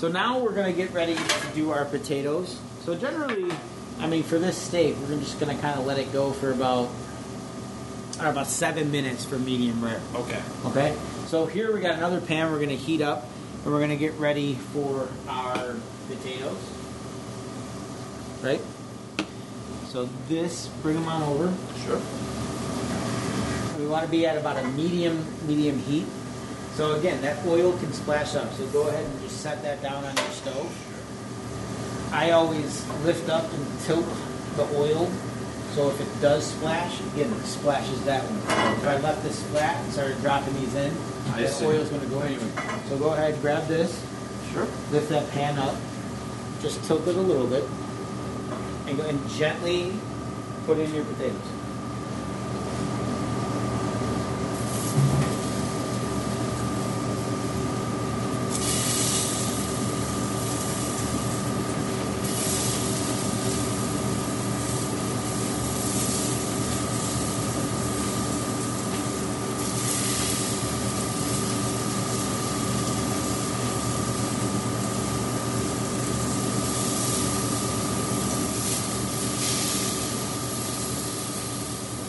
so 0.00 0.08
now 0.08 0.38
we're 0.38 0.54
gonna 0.54 0.72
get 0.72 0.92
ready 0.94 1.14
to 1.14 1.46
do 1.54 1.70
our 1.72 1.84
potatoes. 1.84 2.58
So 2.84 2.94
generally, 2.94 3.52
I 3.98 4.06
mean, 4.06 4.22
for 4.22 4.38
this 4.38 4.56
steak, 4.56 4.96
we're 4.96 5.18
just 5.18 5.38
gonna 5.38 5.58
kind 5.58 5.78
of 5.78 5.84
let 5.84 5.98
it 5.98 6.10
go 6.10 6.32
for 6.32 6.50
about. 6.50 6.88
Know, 8.22 8.30
about 8.30 8.48
seven 8.48 8.90
minutes 8.90 9.24
for 9.24 9.38
medium 9.38 9.82
rare. 9.82 10.00
okay. 10.14 10.42
Okay, 10.66 10.96
so 11.26 11.46
here 11.46 11.72
we 11.72 11.80
got 11.80 11.94
another 11.94 12.20
pan 12.20 12.50
we're 12.52 12.58
going 12.58 12.68
to 12.68 12.76
heat 12.76 13.00
up 13.00 13.24
and 13.64 13.72
we're 13.72 13.78
going 13.78 13.90
to 13.90 13.96
get 13.96 14.12
ready 14.14 14.54
for 14.54 15.08
our 15.26 15.74
potatoes. 16.08 16.58
Right? 18.42 18.60
So 19.88 20.08
this, 20.28 20.66
bring 20.82 20.96
them 20.96 21.08
on 21.08 21.22
over. 21.22 21.54
Sure. 21.86 22.00
We 23.78 23.86
want 23.86 24.04
to 24.04 24.10
be 24.10 24.26
at 24.26 24.36
about 24.36 24.62
a 24.62 24.68
medium, 24.68 25.24
medium 25.46 25.78
heat. 25.78 26.04
So 26.74 26.94
again, 26.98 27.20
that 27.22 27.44
oil 27.46 27.76
can 27.78 27.92
splash 27.92 28.34
up. 28.34 28.52
So 28.54 28.66
go 28.68 28.88
ahead 28.88 29.04
and 29.04 29.20
just 29.22 29.40
set 29.40 29.62
that 29.62 29.82
down 29.82 30.04
on 30.04 30.16
your 30.16 30.26
stove. 30.26 32.10
I 32.12 32.30
always 32.30 32.86
lift 33.04 33.28
up 33.28 33.52
and 33.52 33.80
tilt 33.80 34.06
the 34.56 34.64
oil. 34.76 35.10
So 35.74 35.88
if 35.90 36.00
it 36.00 36.20
does 36.20 36.44
splash, 36.44 37.00
again, 37.12 37.32
it 37.32 37.44
splashes 37.44 38.02
that 38.04 38.24
one. 38.24 38.38
If 38.78 38.86
I 38.86 38.96
left 38.98 39.22
this 39.22 39.40
flat 39.50 39.76
and 39.84 39.92
started 39.92 40.20
dropping 40.20 40.54
these 40.54 40.74
in, 40.74 40.92
I 41.32 41.42
the 41.42 41.64
oil 41.64 41.80
is 41.80 41.88
going 41.90 42.02
to 42.02 42.08
go 42.08 42.20
anyway. 42.20 42.50
So 42.88 42.98
go 42.98 43.12
ahead, 43.12 43.40
grab 43.40 43.68
this, 43.68 44.04
Sure. 44.52 44.66
lift 44.90 45.10
that 45.10 45.30
pan 45.30 45.58
up, 45.58 45.76
just 46.60 46.82
tilt 46.84 47.06
it 47.06 47.14
a 47.14 47.20
little 47.20 47.46
bit, 47.46 47.62
and 48.88 48.96
go 48.96 49.04
and 49.04 49.28
gently 49.30 49.92
put 50.66 50.78
in 50.78 50.92
your 50.92 51.04
potatoes. 51.04 51.36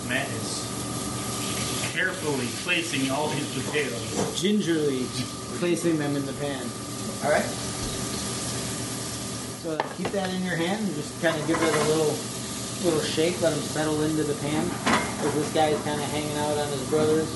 Matt 0.07 0.27
is 0.29 0.67
carefully 2.01 2.47
placing 2.63 3.11
all 3.11 3.27
these 3.27 3.53
potatoes. 3.53 4.41
gingerly 4.41 5.05
placing 5.61 5.99
them 5.99 6.15
in 6.15 6.25
the 6.25 6.33
pan. 6.33 6.65
All 7.23 7.29
right. 7.29 7.45
So 9.61 9.77
keep 9.97 10.07
that 10.07 10.33
in 10.33 10.41
your 10.41 10.55
hand 10.55 10.83
and 10.83 10.95
just 10.95 11.21
kind 11.21 11.39
of 11.39 11.45
give 11.45 11.61
it 11.61 11.75
a 11.75 11.83
little, 11.93 12.09
little 12.81 13.05
shake. 13.05 13.39
Let 13.43 13.53
them 13.53 13.61
settle 13.61 14.01
into 14.01 14.23
the 14.23 14.33
pan. 14.41 14.65
Because 14.65 15.35
this 15.35 15.53
guy 15.53 15.67
is 15.67 15.79
kind 15.83 16.01
of 16.01 16.09
hanging 16.09 16.35
out 16.37 16.57
on 16.57 16.67
his 16.69 16.89
brothers. 16.89 17.29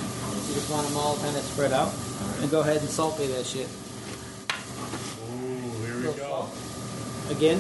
You 0.50 0.56
just 0.56 0.72
want 0.72 0.88
them 0.88 0.98
all 0.98 1.16
kind 1.18 1.38
of 1.38 1.44
spread 1.44 1.72
out. 1.72 1.94
And 2.42 2.50
go 2.50 2.62
ahead 2.62 2.78
and 2.78 2.90
Salt 2.90 3.20
Bae 3.20 3.28
that 3.28 3.46
shit. 3.46 3.70
Ooh, 5.30 5.86
here 5.86 6.10
we 6.10 6.18
go. 6.18 6.50
Again. 7.30 7.60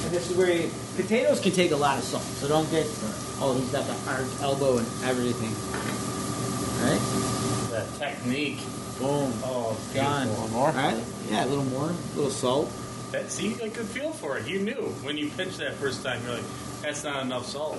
And 0.00 0.10
this 0.10 0.30
is 0.30 0.36
where 0.38 0.50
you, 0.50 0.70
potatoes 0.96 1.40
can 1.40 1.52
take 1.52 1.70
a 1.72 1.76
lot 1.76 1.98
of 1.98 2.04
salt. 2.04 2.22
So 2.22 2.48
don't 2.48 2.70
get, 2.70 2.86
oh, 3.40 3.56
he's 3.58 3.70
got 3.70 3.86
the 3.86 3.94
hard 4.08 4.26
elbow 4.40 4.78
and 4.78 4.86
everything. 5.04 5.52
All 6.80 6.90
right. 6.90 7.70
That 7.70 7.86
technique. 7.98 8.58
Boom. 8.98 9.32
Oh, 9.42 9.76
Gone. 9.94 10.28
more. 10.52 10.68
All 10.68 10.72
right. 10.72 11.02
Yeah, 11.28 11.44
a 11.44 11.46
little 11.46 11.64
more. 11.64 11.88
A 11.90 12.16
little 12.16 12.30
salt. 12.30 12.70
That 13.10 13.30
see, 13.30 13.54
I 13.62 13.68
could 13.68 13.86
feel 13.86 14.12
for 14.12 14.38
it. 14.38 14.46
You 14.46 14.60
knew 14.60 14.92
when 15.02 15.16
you 15.16 15.28
pitched 15.30 15.58
that 15.58 15.74
first 15.74 16.02
time. 16.04 16.22
You're 16.24 16.34
like, 16.36 16.44
that's 16.82 17.02
not 17.04 17.22
enough 17.24 17.46
salt. 17.46 17.78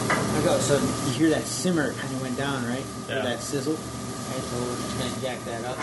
I 0.00 0.40
go. 0.44 0.58
So 0.58 0.76
you 1.06 1.12
hear 1.12 1.30
that 1.30 1.44
simmer 1.44 1.92
kind 1.94 2.12
of 2.14 2.22
went 2.22 2.36
down, 2.36 2.64
right? 2.66 2.84
Or 3.08 3.14
Yeah. 3.16 3.22
that 3.22 3.40
sizzle. 3.40 3.74
Right, 3.74 4.42
so 4.42 4.56
we're 4.60 4.76
just 4.76 4.98
gonna 4.98 5.20
jack 5.22 5.44
that 5.46 5.64
up. 5.64 5.78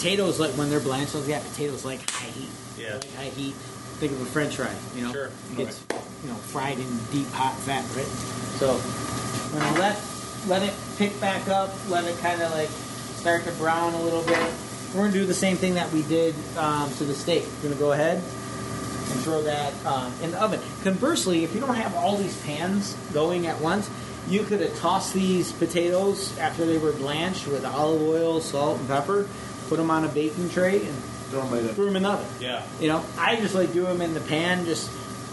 Potatoes, 0.00 0.40
like 0.40 0.52
when 0.52 0.70
they're 0.70 0.80
blanched, 0.80 1.12
those 1.12 1.28
got 1.28 1.42
potatoes 1.42 1.84
like 1.84 2.08
high 2.08 2.30
heat. 2.30 2.48
Yeah. 2.78 2.94
Like 2.94 3.14
high 3.16 3.24
heat. 3.24 3.52
Think 4.00 4.12
of 4.12 4.22
a 4.22 4.24
French 4.24 4.56
fry. 4.56 4.74
You 4.96 5.04
know, 5.04 5.12
Sure. 5.12 5.30
It 5.52 5.56
gets 5.58 5.84
you 6.24 6.30
know 6.30 6.36
fried 6.36 6.78
in 6.78 6.88
deep 7.12 7.28
hot 7.32 7.54
fat, 7.58 7.84
right? 7.94 8.06
So 8.56 8.72
when 9.52 9.74
you 9.74 9.78
let 9.78 10.00
let 10.48 10.62
it 10.62 10.74
pick 10.96 11.20
back 11.20 11.48
up, 11.48 11.68
let 11.90 12.04
it 12.04 12.16
kind 12.20 12.40
of 12.40 12.50
like 12.52 12.70
start 12.70 13.44
to 13.44 13.52
brown 13.52 13.92
a 13.92 14.02
little 14.02 14.22
bit. 14.22 14.38
We're 14.94 15.02
gonna 15.02 15.12
do 15.12 15.26
the 15.26 15.34
same 15.34 15.58
thing 15.58 15.74
that 15.74 15.92
we 15.92 16.00
did 16.04 16.34
um, 16.56 16.90
to 16.94 17.04
the 17.04 17.12
steak. 17.14 17.44
We're 17.58 17.68
gonna 17.68 17.78
go 17.78 17.92
ahead 17.92 18.16
and 18.16 19.20
throw 19.20 19.42
that 19.42 19.74
um, 19.84 20.14
in 20.22 20.30
the 20.30 20.42
oven. 20.42 20.60
Conversely, 20.82 21.44
if 21.44 21.54
you 21.54 21.60
don't 21.60 21.74
have 21.74 21.94
all 21.94 22.16
these 22.16 22.40
pans 22.40 22.96
going 23.12 23.46
at 23.46 23.60
once, 23.60 23.90
you 24.28 24.44
could 24.44 24.60
have 24.60 24.74
tossed 24.78 25.12
these 25.12 25.52
potatoes 25.52 26.38
after 26.38 26.64
they 26.64 26.78
were 26.78 26.92
blanched 26.92 27.46
with 27.48 27.66
olive 27.66 28.00
oil, 28.00 28.40
salt, 28.40 28.78
and 28.78 28.88
pepper, 28.88 29.28
put 29.70 29.76
them 29.76 29.90
on 29.90 30.04
a 30.04 30.08
baking 30.08 30.50
tray, 30.50 30.84
and 30.84 30.94
throw 31.30 31.42
right 31.42 31.62
in. 31.62 31.68
threw 31.68 31.86
them 31.86 31.96
in 31.96 32.02
the 32.02 32.10
oven. 32.10 32.26
Yeah. 32.40 32.62
You 32.80 32.88
know, 32.88 33.04
I 33.16 33.36
just 33.36 33.54
like 33.54 33.72
do 33.72 33.82
them 33.82 34.02
in 34.02 34.12
the 34.12 34.20
pan. 34.20 34.66
Just 34.66 34.90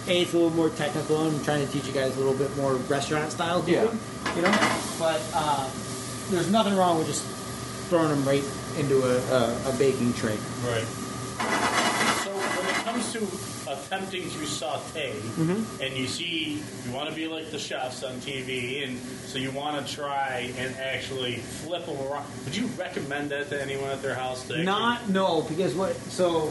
a, 0.08 0.22
it's 0.22 0.34
a 0.34 0.38
little 0.38 0.52
more 0.52 0.70
technical. 0.70 1.18
I'm 1.18 1.44
trying 1.44 1.66
to 1.66 1.74
teach 1.74 1.88
you 1.88 1.92
guys 1.92 2.16
a 2.16 2.20
little 2.20 2.36
bit 2.36 2.56
more 2.56 2.76
restaurant 2.76 3.32
style 3.32 3.60
cooking. 3.62 3.74
Yeah. 3.74 4.36
You 4.36 4.44
know, 4.44 4.80
but 5.00 5.20
um, 5.36 5.70
there's 6.30 6.52
nothing 6.52 6.78
wrong 6.78 7.00
with 7.00 7.08
just 7.08 7.26
throwing 7.90 8.10
them 8.10 8.24
right 8.26 8.44
into 8.78 9.02
a, 9.02 9.18
a, 9.34 9.70
a 9.70 9.76
baking 9.78 10.14
tray. 10.14 10.38
Right. 10.64 11.84
So 12.88 12.94
when 12.94 13.00
it 13.00 13.04
comes 13.04 13.14
to 13.66 13.72
attempting 13.72 14.24
to 14.30 14.46
saute, 14.46 15.12
Mm-hmm. 15.38 15.84
and 15.84 15.96
you 15.98 16.08
see 16.08 16.62
you 16.86 16.92
want 16.92 17.10
to 17.10 17.16
be 17.16 17.28
like 17.28 17.52
the 17.52 17.60
chefs 17.60 18.04
on 18.04 18.16
TV, 18.22 18.84
and 18.88 18.98
so 19.00 19.38
you 19.38 19.52
want 19.52 19.86
to 19.86 19.94
try 19.94 20.52
and 20.58 20.76
actually 20.78 21.36
flip 21.36 21.86
them 21.86 21.98
around. 22.08 22.26
Would 22.46 22.56
you 22.56 22.68
recommend 22.78 23.30
that 23.32 23.50
to 23.50 23.62
anyone 23.62 23.90
at 23.90 24.02
their 24.02 24.16
house? 24.16 24.50
Not 24.50 25.10
no, 25.10 25.42
because 25.44 25.76
what 25.76 25.96
so 25.96 26.48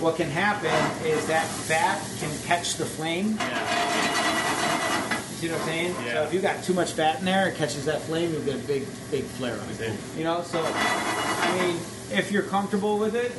what 0.00 0.16
can 0.16 0.28
happen 0.28 1.06
is 1.06 1.26
that 1.28 1.46
fat 1.46 2.00
can 2.18 2.30
catch 2.44 2.74
the 2.76 2.84
flame. 2.86 3.36
Yeah. 3.38 5.18
You 5.18 5.48
see 5.48 5.48
what 5.50 5.60
I'm 5.60 5.66
saying? 5.66 5.94
Yeah. 6.04 6.12
So 6.14 6.22
if 6.24 6.34
you 6.34 6.40
got 6.40 6.64
too 6.64 6.74
much 6.74 6.92
fat 6.92 7.18
in 7.20 7.24
there, 7.24 7.48
it 7.48 7.56
catches 7.56 7.84
that 7.84 8.00
flame, 8.02 8.32
you'll 8.32 8.42
get 8.42 8.56
a 8.56 8.66
big, 8.66 8.84
big 9.10 9.24
flare 9.24 9.58
up. 9.58 9.68
You 10.16 10.24
know, 10.24 10.42
so 10.42 10.62
I 10.64 11.60
mean, 11.60 11.76
if 12.10 12.30
you're 12.32 12.42
comfortable 12.44 12.98
with 12.98 13.14
it, 13.14 13.32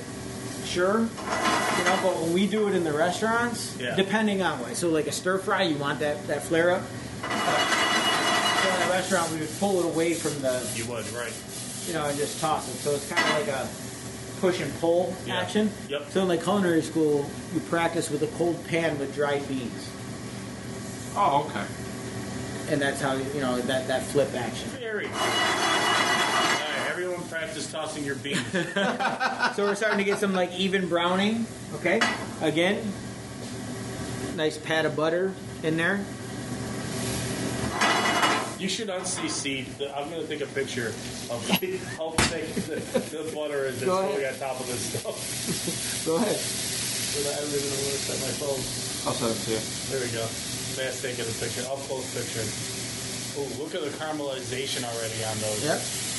sure. 0.65 0.99
You 0.99 1.83
know, 1.85 1.99
but 2.03 2.15
when 2.21 2.33
we 2.33 2.47
do 2.47 2.67
it 2.67 2.75
in 2.75 2.83
the 2.83 2.93
restaurants, 2.93 3.75
Yeah. 3.79 3.95
depending 3.95 4.41
on 4.41 4.59
what. 4.59 4.75
So 4.75 4.89
like 4.89 5.07
a 5.07 5.11
stir 5.11 5.37
fry, 5.39 5.63
you 5.63 5.75
want 5.77 5.99
that, 5.99 6.25
that 6.27 6.43
flare 6.43 6.71
up. 6.71 6.81
So 7.23 8.69
in 8.69 8.81
a 8.87 8.89
restaurant, 8.91 9.31
we 9.31 9.39
would 9.39 9.59
pull 9.59 9.79
it 9.79 9.85
away 9.85 10.13
from 10.13 10.39
the 10.41 10.61
You 10.75 10.85
would, 10.85 11.09
right? 11.13 11.33
you 11.87 11.93
know, 11.93 12.05
and 12.05 12.17
just 12.17 12.39
toss 12.39 12.67
it. 12.69 12.77
So 12.79 12.91
it's 12.91 13.09
kind 13.09 13.21
of 13.27 13.47
like 13.47 13.47
a 13.49 13.67
push 14.39 14.59
and 14.61 14.73
pull 14.79 15.13
Yeah. 15.25 15.37
action. 15.39 15.71
Yep. 15.89 16.11
So 16.11 16.21
in 16.21 16.27
like 16.27 16.43
culinary 16.43 16.81
school, 16.81 17.29
you 17.53 17.59
practice 17.61 18.09
with 18.09 18.21
a 18.23 18.27
cold 18.37 18.65
pan 18.67 18.97
with 18.99 19.13
dried 19.15 19.47
beans, 19.47 19.87
Oh, 21.15 21.45
okay. 21.49 21.65
and 22.73 22.81
that's 22.81 22.99
how 23.01 23.13
you 23.13 23.41
know 23.41 23.59
that 23.61 23.87
that 23.87 24.03
flip 24.03 24.33
action. 24.35 24.69
Very. 24.79 25.07
All 27.33 27.39
right, 27.39 27.49
everyone 27.49 27.65
practice 27.65 27.71
tossing 27.71 28.03
your 28.03 28.15
beans. 28.15 28.39
So 29.55 29.65
we're 29.65 29.75
starting 29.75 29.97
to 29.99 30.03
get 30.03 30.19
some 30.19 30.33
like 30.33 30.53
even 30.53 30.87
browning. 30.87 31.45
Okay, 31.75 31.99
again, 32.41 32.81
nice 34.35 34.57
pat 34.57 34.85
of 34.85 34.95
butter 34.95 35.33
in 35.63 35.77
there. 35.77 36.05
You 38.59 38.69
should 38.69 38.87
unCC. 38.87 39.65
The, 39.77 39.95
I'm 39.97 40.09
gonna 40.09 40.25
take 40.27 40.41
a 40.41 40.47
picture 40.47 40.87
of 41.29 41.41
the, 41.47 41.77
how 41.97 42.11
thick 42.29 42.53
the, 42.53 42.99
the 43.09 43.31
butter 43.33 43.65
is 43.65 43.79
that's 43.79 43.85
Go 43.85 44.01
going 44.01 44.25
on 44.25 44.35
top 44.37 44.59
of 44.59 44.67
this 44.67 44.93
stuff. 44.93 46.05
Go 46.05 46.17
ahead. 46.17 46.37
But 46.37 47.33
I 47.33 47.41
don't 47.41 47.49
even 47.49 47.69
know 47.69 47.81
where 47.81 47.97
to 47.97 48.03
set 48.09 48.19
my 48.21 48.33
phone. 48.37 48.61
I'll 49.09 49.17
send 49.17 49.33
it 49.33 49.41
to 49.45 49.51
you. 49.57 49.61
There 49.89 50.01
we 50.05 50.09
go. 50.13 50.25
Matt's 50.77 51.01
taking 51.01 51.25
a 51.25 51.35
picture. 51.41 51.65
Up 51.65 51.81
close 51.89 52.05
picture. 52.13 52.45
Oh, 53.37 53.49
look 53.57 53.73
at 53.73 53.81
the 53.81 53.89
caramelization 53.97 54.85
already 54.85 55.17
on 55.25 55.37
those. 55.41 55.65
Yep. 55.65 56.12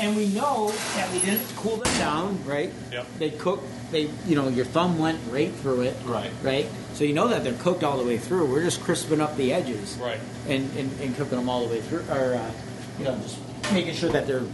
And 0.00 0.16
we 0.16 0.28
know 0.28 0.72
that 0.96 1.12
we 1.12 1.20
didn't 1.20 1.46
cool 1.56 1.76
them 1.76 1.98
down, 1.98 2.44
right? 2.46 2.72
Yep. 2.90 3.06
They 3.18 3.30
cook. 3.30 3.62
They, 3.90 4.10
you 4.26 4.34
know, 4.34 4.48
your 4.48 4.64
thumb 4.64 4.98
went 4.98 5.20
right 5.30 5.52
through 5.52 5.82
it. 5.82 5.96
Right. 6.04 6.30
Right. 6.42 6.66
So 6.94 7.04
you 7.04 7.12
know 7.12 7.28
that 7.28 7.44
they're 7.44 7.52
cooked 7.54 7.84
all 7.84 7.98
the 7.98 8.04
way 8.04 8.16
through. 8.16 8.50
We're 8.50 8.62
just 8.62 8.80
crisping 8.82 9.20
up 9.20 9.36
the 9.36 9.52
edges. 9.52 9.98
Right. 10.00 10.20
And 10.48 10.70
and, 10.76 11.00
and 11.00 11.16
cooking 11.16 11.38
them 11.38 11.48
all 11.48 11.66
the 11.66 11.70
way 11.70 11.80
through, 11.80 12.04
or 12.10 12.34
uh, 12.34 12.50
you 12.98 13.04
know, 13.04 13.16
just 13.18 13.38
making 13.72 13.94
sure 13.94 14.10
that 14.10 14.26
they're 14.26 14.44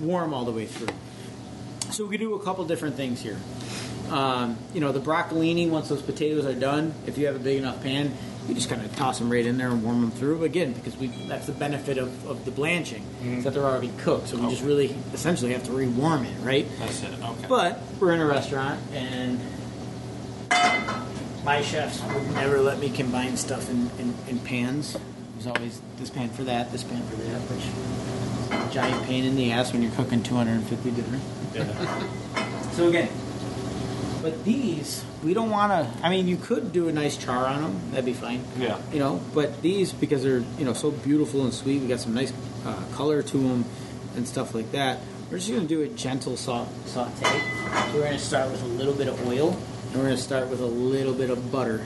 warm 0.00 0.34
all 0.34 0.44
the 0.44 0.52
way 0.52 0.66
through. 0.66 0.94
So 1.92 2.04
we 2.04 2.16
could 2.16 2.20
do 2.24 2.34
a 2.34 2.42
couple 2.42 2.64
different 2.64 2.96
things 2.96 3.20
here. 3.20 3.38
Um, 4.10 4.58
you 4.74 4.80
know, 4.80 4.92
the 4.92 5.00
broccolini, 5.00 5.68
once 5.70 5.88
those 5.88 6.02
potatoes 6.02 6.44
are 6.44 6.54
done, 6.54 6.94
if 7.06 7.16
you 7.18 7.26
have 7.26 7.36
a 7.36 7.38
big 7.38 7.58
enough 7.58 7.82
pan, 7.82 8.12
you 8.48 8.54
just 8.54 8.68
kind 8.68 8.82
of 8.82 8.94
toss 8.96 9.18
them 9.18 9.30
right 9.30 9.46
in 9.46 9.56
there 9.58 9.68
and 9.68 9.82
warm 9.82 10.00
them 10.00 10.10
through 10.10 10.44
again 10.44 10.72
because 10.72 10.96
we 10.96 11.08
that's 11.28 11.46
the 11.46 11.52
benefit 11.52 11.98
of, 11.98 12.26
of 12.26 12.44
the 12.44 12.50
blanching 12.50 13.02
is 13.02 13.26
mm-hmm. 13.26 13.40
that 13.42 13.54
they're 13.54 13.64
already 13.64 13.92
cooked. 13.98 14.28
So 14.28 14.36
we 14.36 14.48
just 14.50 14.62
really 14.62 14.96
essentially 15.12 15.52
have 15.52 15.64
to 15.64 15.72
rewarm 15.72 16.24
it, 16.24 16.36
right? 16.40 16.66
That's 16.78 17.02
it. 17.02 17.12
Okay. 17.12 17.46
But 17.48 17.80
we're 18.00 18.12
in 18.12 18.20
a 18.20 18.26
restaurant 18.26 18.80
and 18.92 19.40
my 21.44 21.60
chefs 21.62 22.02
would 22.02 22.34
never 22.34 22.60
let 22.60 22.78
me 22.78 22.90
combine 22.90 23.36
stuff 23.36 23.68
in, 23.70 23.90
in, 23.98 24.14
in 24.28 24.38
pans. 24.40 24.96
There's 25.34 25.46
always 25.46 25.80
this 25.98 26.10
pan 26.10 26.28
for 26.30 26.44
that, 26.44 26.70
this 26.72 26.84
pan 26.84 27.02
for 27.02 27.16
that, 27.16 27.40
which 27.50 27.64
is 27.64 28.70
a 28.70 28.72
giant 28.72 29.04
pain 29.06 29.24
in 29.24 29.34
the 29.34 29.50
ass 29.52 29.72
when 29.72 29.82
you're 29.82 29.92
cooking 29.92 30.22
250 30.22 30.90
different. 30.90 31.22
Yeah. 31.54 32.08
So 32.72 32.88
again, 32.88 33.10
but 34.22 34.44
these 34.44 35.04
we 35.22 35.34
don't 35.34 35.50
want 35.50 35.72
to. 35.72 36.06
I 36.06 36.08
mean, 36.10 36.28
you 36.28 36.36
could 36.36 36.72
do 36.72 36.88
a 36.88 36.92
nice 36.92 37.16
char 37.16 37.44
on 37.46 37.62
them. 37.62 37.90
That'd 37.90 38.04
be 38.04 38.12
fine. 38.12 38.42
Yeah. 38.58 38.80
You 38.92 38.98
know, 39.00 39.20
but 39.34 39.60
these 39.62 39.92
because 39.92 40.22
they're 40.22 40.44
you 40.58 40.64
know 40.64 40.72
so 40.72 40.90
beautiful 40.90 41.44
and 41.44 41.52
sweet. 41.52 41.80
We 41.82 41.88
got 41.88 42.00
some 42.00 42.14
nice 42.14 42.32
uh, 42.64 42.82
color 42.92 43.22
to 43.22 43.38
them 43.38 43.64
and 44.16 44.26
stuff 44.26 44.54
like 44.54 44.72
that. 44.72 45.00
We're 45.30 45.38
just 45.38 45.50
gonna 45.50 45.66
do 45.66 45.82
a 45.82 45.88
gentle 45.88 46.36
sau- 46.36 46.68
saute. 46.86 47.22
So 47.22 47.94
we're 47.94 48.04
gonna 48.04 48.18
start 48.18 48.50
with 48.50 48.62
a 48.62 48.66
little 48.66 48.94
bit 48.94 49.08
of 49.08 49.26
oil, 49.26 49.50
and 49.86 49.96
we're 49.96 50.04
gonna 50.04 50.16
start 50.16 50.48
with 50.48 50.60
a 50.60 50.66
little 50.66 51.14
bit 51.14 51.30
of 51.30 51.50
butter. 51.50 51.84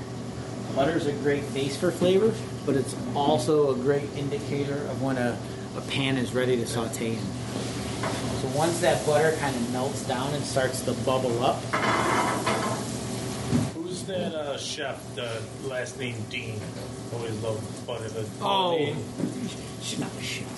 Butter 0.74 0.96
is 0.96 1.06
a 1.06 1.12
great 1.12 1.54
base 1.54 1.76
for 1.76 1.90
flavor, 1.90 2.34
but 2.66 2.74
it's 2.76 2.94
also 3.14 3.70
a 3.70 3.74
great 3.76 4.12
indicator 4.16 4.74
of 4.74 5.00
when 5.00 5.16
a, 5.16 5.38
a 5.76 5.80
pan 5.82 6.18
is 6.18 6.34
ready 6.34 6.56
to 6.56 6.66
saute 6.66 7.12
in. 7.14 7.18
So 8.56 8.60
once 8.60 8.80
that 8.80 9.04
butter 9.04 9.36
kind 9.36 9.54
of 9.54 9.70
melts 9.70 10.06
down 10.06 10.32
and 10.32 10.42
starts 10.42 10.80
to 10.86 10.94
bubble 11.04 11.44
up, 11.44 11.60
Who's 13.74 14.04
that 14.04 14.34
uh, 14.34 14.56
chef? 14.56 14.98
The 15.14 15.42
last 15.64 15.98
name 15.98 16.16
Deen. 16.30 16.58
Always 17.12 17.38
love 17.42 17.60
butter. 17.86 18.08
The 18.08 18.26
oh, 18.40 18.78
Deen. 18.78 18.96
she's 19.82 19.98
not 19.98 20.10
a 20.18 20.22
chef. 20.22 20.48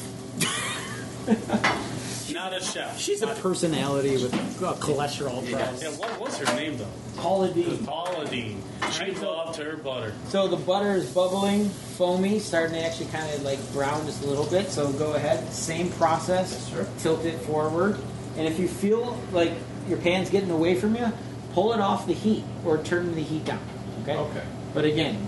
Not 2.33 2.53
a 2.53 2.61
chef. 2.63 2.99
She's 2.99 3.23
a 3.23 3.29
personality 3.29 4.13
with 4.13 4.35
uh, 4.63 4.75
cholesterol 4.75 5.49
Yeah, 5.49 5.59
problems. 5.65 5.99
what 5.99 6.21
was 6.21 6.39
her 6.39 6.57
name 6.57 6.77
though? 6.77 6.87
Paula 7.17 7.49
Deen. 7.53 7.85
Paula 7.87 8.27
Deen. 8.27 8.63
She 8.93 9.13
loved 9.13 9.57
her 9.59 9.77
butter. 9.77 10.13
So 10.29 10.47
the 10.49 10.57
butter 10.57 10.93
is 10.95 11.11
bubbling, 11.13 11.69
foamy, 11.69 12.39
starting 12.39 12.75
to 12.77 12.85
actually 12.85 13.07
kind 13.07 13.33
of 13.35 13.43
like 13.43 13.59
brown 13.73 14.05
just 14.07 14.23
a 14.25 14.27
little 14.27 14.47
bit. 14.47 14.71
So 14.71 14.93
go 14.93 15.15
ahead, 15.15 15.51
same 15.53 15.91
process. 15.93 16.71
Tilt 17.03 17.25
it 17.25 17.39
forward, 17.41 17.99
and 18.37 18.47
if 18.47 18.59
you 18.59 18.69
feel 18.69 19.19
like 19.33 19.53
your 19.89 19.99
pan's 19.99 20.29
getting 20.31 20.51
away 20.51 20.75
from 20.75 20.95
you, 20.97 21.11
pull 21.55 21.73
it 21.73 21.81
off 21.81 22.07
the 22.07 22.15
heat 22.15 22.45
or 22.65 22.79
turn 22.83 23.15
the 23.15 23.23
heat 23.23 23.45
down. 23.45 23.61
Okay. 24.03 24.17
Okay. 24.17 24.45
But 24.75 24.85
again, 24.85 25.27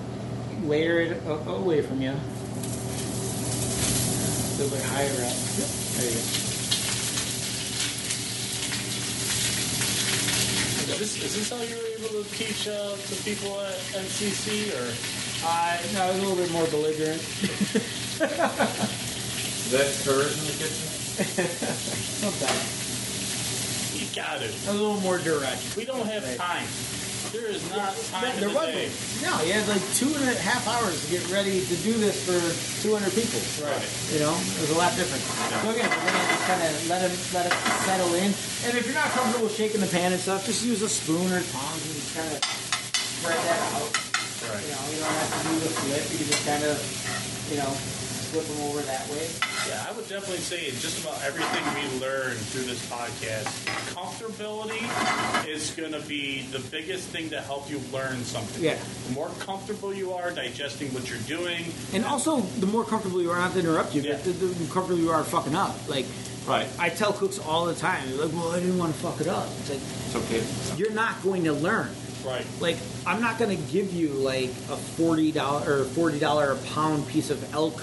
layer 0.64 1.00
it 1.00 1.22
away 1.26 1.82
from 1.82 2.00
you. 2.02 2.10
A 2.10 2.20
little 4.62 4.76
bit 4.76 4.84
higher 4.86 5.08
up. 5.08 5.34
Yep. 5.58 5.68
There 5.96 6.10
you 6.10 6.14
go. 6.16 6.49
This, 11.00 11.16
is 11.24 11.34
this 11.34 11.48
how 11.48 11.56
you 11.64 11.74
were 11.80 11.88
able 11.96 12.22
to 12.22 12.30
teach 12.36 12.68
uh, 12.68 12.92
the 13.08 13.16
people 13.24 13.58
at 13.62 13.72
NCC 13.96 14.68
or? 14.76 14.92
Uh, 15.42 15.78
no, 15.94 16.04
I 16.04 16.08
was 16.12 16.18
a 16.18 16.20
little 16.20 16.36
bit 16.36 16.52
more 16.52 16.66
belligerent. 16.66 17.16
Is 18.20 19.72
that 19.72 19.88
hers 20.04 20.36
in 20.36 20.44
the 20.44 20.52
kitchen? 20.60 20.88
Sometimes. 22.20 22.68
You 23.96 24.04
got 24.14 24.42
it. 24.42 24.52
A 24.68 24.72
little 24.72 25.00
more 25.00 25.16
direct. 25.16 25.74
We 25.74 25.86
don't 25.86 26.04
have 26.04 26.36
time. 26.36 26.68
There 27.30 27.46
is 27.46 27.62
not 27.70 27.94
time 28.10 28.34
There 28.42 28.50
wasn't. 28.50 28.90
No, 29.22 29.30
you 29.46 29.54
had 29.54 29.62
like 29.70 29.82
two 29.94 30.10
and 30.10 30.26
a 30.26 30.34
half 30.42 30.66
hours 30.66 30.98
to 31.04 31.06
get 31.14 31.22
ready 31.30 31.62
to 31.62 31.76
do 31.86 31.94
this 31.94 32.18
for 32.26 32.34
200 32.82 33.06
people. 33.14 33.38
Right. 33.62 33.86
You 34.10 34.18
know, 34.26 34.34
it 34.34 34.60
was 34.66 34.74
a 34.74 34.78
lot 34.78 34.90
different. 34.98 35.22
So 35.62 35.70
again, 35.70 35.86
we're 35.86 36.10
gonna 36.10 36.26
just 36.26 36.46
kind 36.50 36.62
of 36.66 36.74
let 36.90 37.06
it 37.06 37.14
let 37.30 37.46
it 37.46 37.54
settle 37.86 38.10
in. 38.18 38.34
And 38.66 38.74
if 38.74 38.82
you're 38.82 38.98
not 38.98 39.14
comfortable 39.14 39.46
shaking 39.46 39.78
the 39.78 39.86
pan 39.86 40.10
and 40.10 40.20
stuff, 40.20 40.42
just 40.42 40.66
use 40.66 40.82
a 40.82 40.90
spoon 40.90 41.30
or 41.30 41.38
tongs 41.54 41.82
and 41.86 41.94
just 41.94 42.18
kind 42.18 42.30
of 42.34 42.42
spread 42.42 43.38
that 43.38 43.60
out. 43.78 43.94
Right. 44.50 44.66
You 44.66 44.74
know, 44.74 44.82
you 44.90 44.98
don't 44.98 45.14
have 45.14 45.30
to 45.30 45.40
do 45.46 45.54
the 45.62 45.70
flip. 45.70 46.02
You 46.10 46.18
can 46.18 46.26
just 46.34 46.42
kind 46.42 46.64
of, 46.66 46.74
you 47.46 47.58
know, 47.62 47.70
flip 48.30 48.46
them 48.46 48.60
over 48.70 48.80
that 48.82 49.08
way. 49.10 49.26
Yeah, 49.68 49.86
I 49.88 49.92
would 49.92 50.08
definitely 50.08 50.38
say 50.38 50.70
just 50.78 51.02
about 51.02 51.20
everything 51.24 51.62
we 51.74 52.00
learn 52.00 52.34
through 52.50 52.62
this 52.62 52.84
podcast, 52.88 53.50
comfortability 53.94 54.80
is 55.48 55.70
going 55.72 55.92
to 55.92 56.00
be 56.08 56.42
the 56.52 56.60
biggest 56.70 57.08
thing 57.08 57.28
to 57.30 57.40
help 57.40 57.68
you 57.70 57.80
learn 57.92 58.22
something. 58.24 58.62
Yeah. 58.62 58.78
The 59.08 59.12
more 59.14 59.28
comfortable 59.40 59.92
you 59.92 60.12
are 60.12 60.30
digesting 60.30 60.92
what 60.94 61.08
you're 61.10 61.18
doing, 61.20 61.64
And 61.92 62.04
also, 62.04 62.40
the 62.60 62.66
more 62.66 62.84
comfortable 62.84 63.20
you 63.22 63.30
are, 63.30 63.38
not 63.38 63.52
to 63.54 63.58
interrupt 63.60 63.94
you, 63.94 64.02
Yeah. 64.02 64.12
but 64.12 64.24
the, 64.24 64.30
the 64.32 64.60
more 64.64 64.72
comfortable 64.74 65.00
you 65.02 65.10
are 65.10 65.24
fucking 65.24 65.54
up. 65.54 65.76
Like, 65.88 66.06
Right. 66.46 66.66
I 66.78 66.88
tell 66.88 67.12
cooks 67.12 67.38
all 67.38 67.66
the 67.66 67.74
time, 67.74 68.16
like, 68.18 68.32
well, 68.32 68.50
I 68.52 68.60
didn't 68.60 68.78
want 68.78 68.94
to 68.94 69.00
fuck 69.00 69.20
it 69.20 69.28
up. 69.28 69.46
It's 69.60 69.70
like, 69.70 69.78
It's 69.78 70.16
okay. 70.16 70.76
you're 70.78 70.90
not 70.92 71.22
going 71.22 71.44
to 71.44 71.52
learn. 71.52 71.90
right? 72.24 72.44
Like, 72.60 72.76
I'm 73.06 73.20
not 73.20 73.38
going 73.38 73.54
to 73.56 73.62
give 73.72 73.92
you 73.92 74.08
like 74.08 74.48
a 74.70 74.76
forty 74.76 75.32
dollar 75.32 75.80
or 75.80 75.84
forty 75.84 76.18
dollar 76.18 76.52
a 76.52 76.56
pound 76.74 77.06
piece 77.08 77.30
of 77.30 77.54
elk 77.54 77.80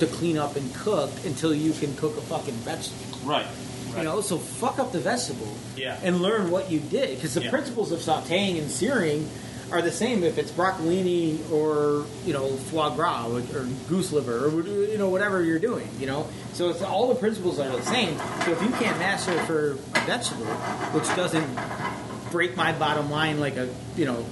to 0.00 0.06
clean 0.06 0.36
up 0.38 0.56
and 0.56 0.74
cook 0.74 1.10
until 1.24 1.54
you 1.54 1.72
can 1.72 1.94
cook 1.96 2.16
a 2.16 2.20
fucking 2.22 2.54
vegetable. 2.54 3.18
Right. 3.24 3.46
You 3.96 4.04
know, 4.04 4.20
so 4.20 4.38
fuck 4.38 4.78
up 4.78 4.92
the 4.92 5.00
vegetable 5.00 5.52
Yeah. 5.76 5.98
and 6.02 6.20
learn 6.22 6.50
what 6.50 6.70
you 6.70 6.78
did 6.78 7.16
because 7.16 7.34
the 7.34 7.42
Yeah. 7.42 7.50
principles 7.50 7.90
of 7.92 7.98
sautéing 8.00 8.58
and 8.58 8.70
searing 8.70 9.28
are 9.72 9.82
the 9.82 9.90
same 9.92 10.24
if 10.24 10.36
it's 10.38 10.50
broccolini 10.50 11.38
or 11.52 12.04
you 12.26 12.32
know 12.32 12.48
foie 12.72 12.90
gras 12.90 13.26
or, 13.28 13.38
or 13.56 13.66
goose 13.88 14.10
liver 14.12 14.46
or 14.46 14.62
you 14.62 14.98
know 14.98 15.08
whatever 15.08 15.42
you're 15.42 15.58
doing. 15.60 15.88
You 16.00 16.06
know, 16.06 16.26
so 16.54 16.70
it's 16.70 16.82
all 16.82 17.08
the 17.08 17.14
principles 17.16 17.58
are 17.60 17.68
the 17.68 17.82
same. 17.82 18.16
So 18.44 18.52
if 18.52 18.62
you 18.62 18.70
can't 18.70 18.98
master 18.98 19.32
for 19.44 19.72
a 19.94 20.00
vegetable, 20.06 20.46
which 20.92 21.06
doesn't 21.16 21.46
break 22.32 22.56
my 22.56 22.72
bottom 22.72 23.10
line 23.10 23.38
like 23.40 23.56
a 23.56 23.68
you 23.96 24.06
know 24.06 24.24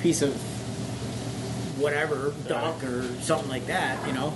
piece 0.00 0.20
of 0.22 0.34
whatever 1.78 2.32
duck 2.48 2.82
or 2.84 3.02
something 3.22 3.48
like 3.48 3.66
that, 3.66 4.06
you 4.06 4.12
know. 4.12 4.32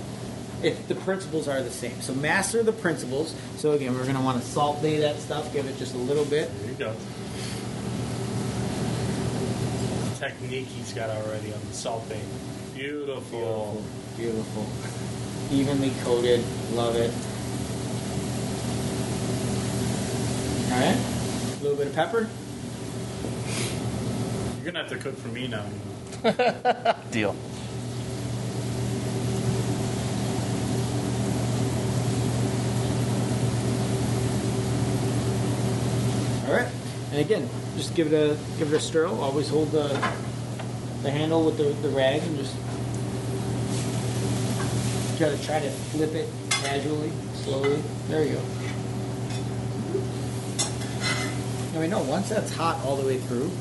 If 0.63 0.87
the 0.87 0.95
principles 0.95 1.47
are 1.47 1.61
the 1.61 1.69
same, 1.69 2.01
so 2.01 2.13
master 2.15 2.63
the 2.63 2.71
principles. 2.71 3.35
So 3.57 3.73
again, 3.73 3.93
we're 3.93 4.03
going 4.03 4.15
to 4.15 4.21
want 4.21 4.41
to 4.41 4.47
Salt 4.47 4.81
Bae 4.81 4.97
that 4.99 5.17
stuff, 5.17 5.53
give 5.53 5.67
it 5.67 5.77
just 5.77 5.93
a 5.93 5.99
little 5.99 6.25
bit. 6.25 6.49
There 6.59 6.71
you 6.71 6.77
go. 6.77 6.93
Technique 10.17 10.65
he's 10.65 10.93
got 10.93 11.11
already 11.11 11.53
on 11.53 11.59
the 11.67 11.73
Salt 11.73 12.09
Bae. 12.09 12.19
Beautiful. 12.73 13.83
Beautiful. 14.17 14.65
Evenly 15.51 15.91
coated. 16.03 16.43
Love 16.73 16.95
it. 16.95 17.11
All 20.71 20.79
right. 20.79 20.97
A 20.97 21.63
little 21.63 21.77
bit 21.77 21.87
of 21.87 21.95
pepper. 21.95 22.29
You're 24.57 24.73
gonna 24.73 24.79
have 24.79 24.89
to 24.89 24.97
cook 24.97 25.17
for 25.17 25.29
me 25.29 25.47
now. 25.47 25.65
Deal. 27.11 27.35
All 36.47 36.53
right, 36.53 36.71
and 37.11 37.19
again, 37.19 37.49
just 37.75 37.93
give 37.93 38.13
it 38.13 38.13
a 38.13 38.37
give 38.57 38.71
it 38.71 38.77
a 38.77 38.79
stir. 38.79 39.05
Always 39.05 39.49
hold 39.49 39.71
the 39.71 39.89
the 41.03 41.11
handle 41.11 41.43
with 41.43 41.57
the, 41.57 41.65
the 41.85 41.89
rag 41.89 42.21
and 42.23 42.37
just 42.37 42.55
try 45.17 45.29
to 45.29 45.45
try 45.45 45.59
to 45.59 45.69
flip 45.69 46.15
it 46.15 46.29
casually, 46.49 47.11
slowly. 47.33 47.81
There 48.07 48.23
you 48.23 48.35
go. 48.35 48.41
And 51.71 51.81
we 51.81 51.87
know 51.87 52.01
once 52.03 52.29
that's 52.29 52.53
hot 52.55 52.83
all 52.85 52.95
the 52.95 53.05
way 53.05 53.17
through, 53.17 53.51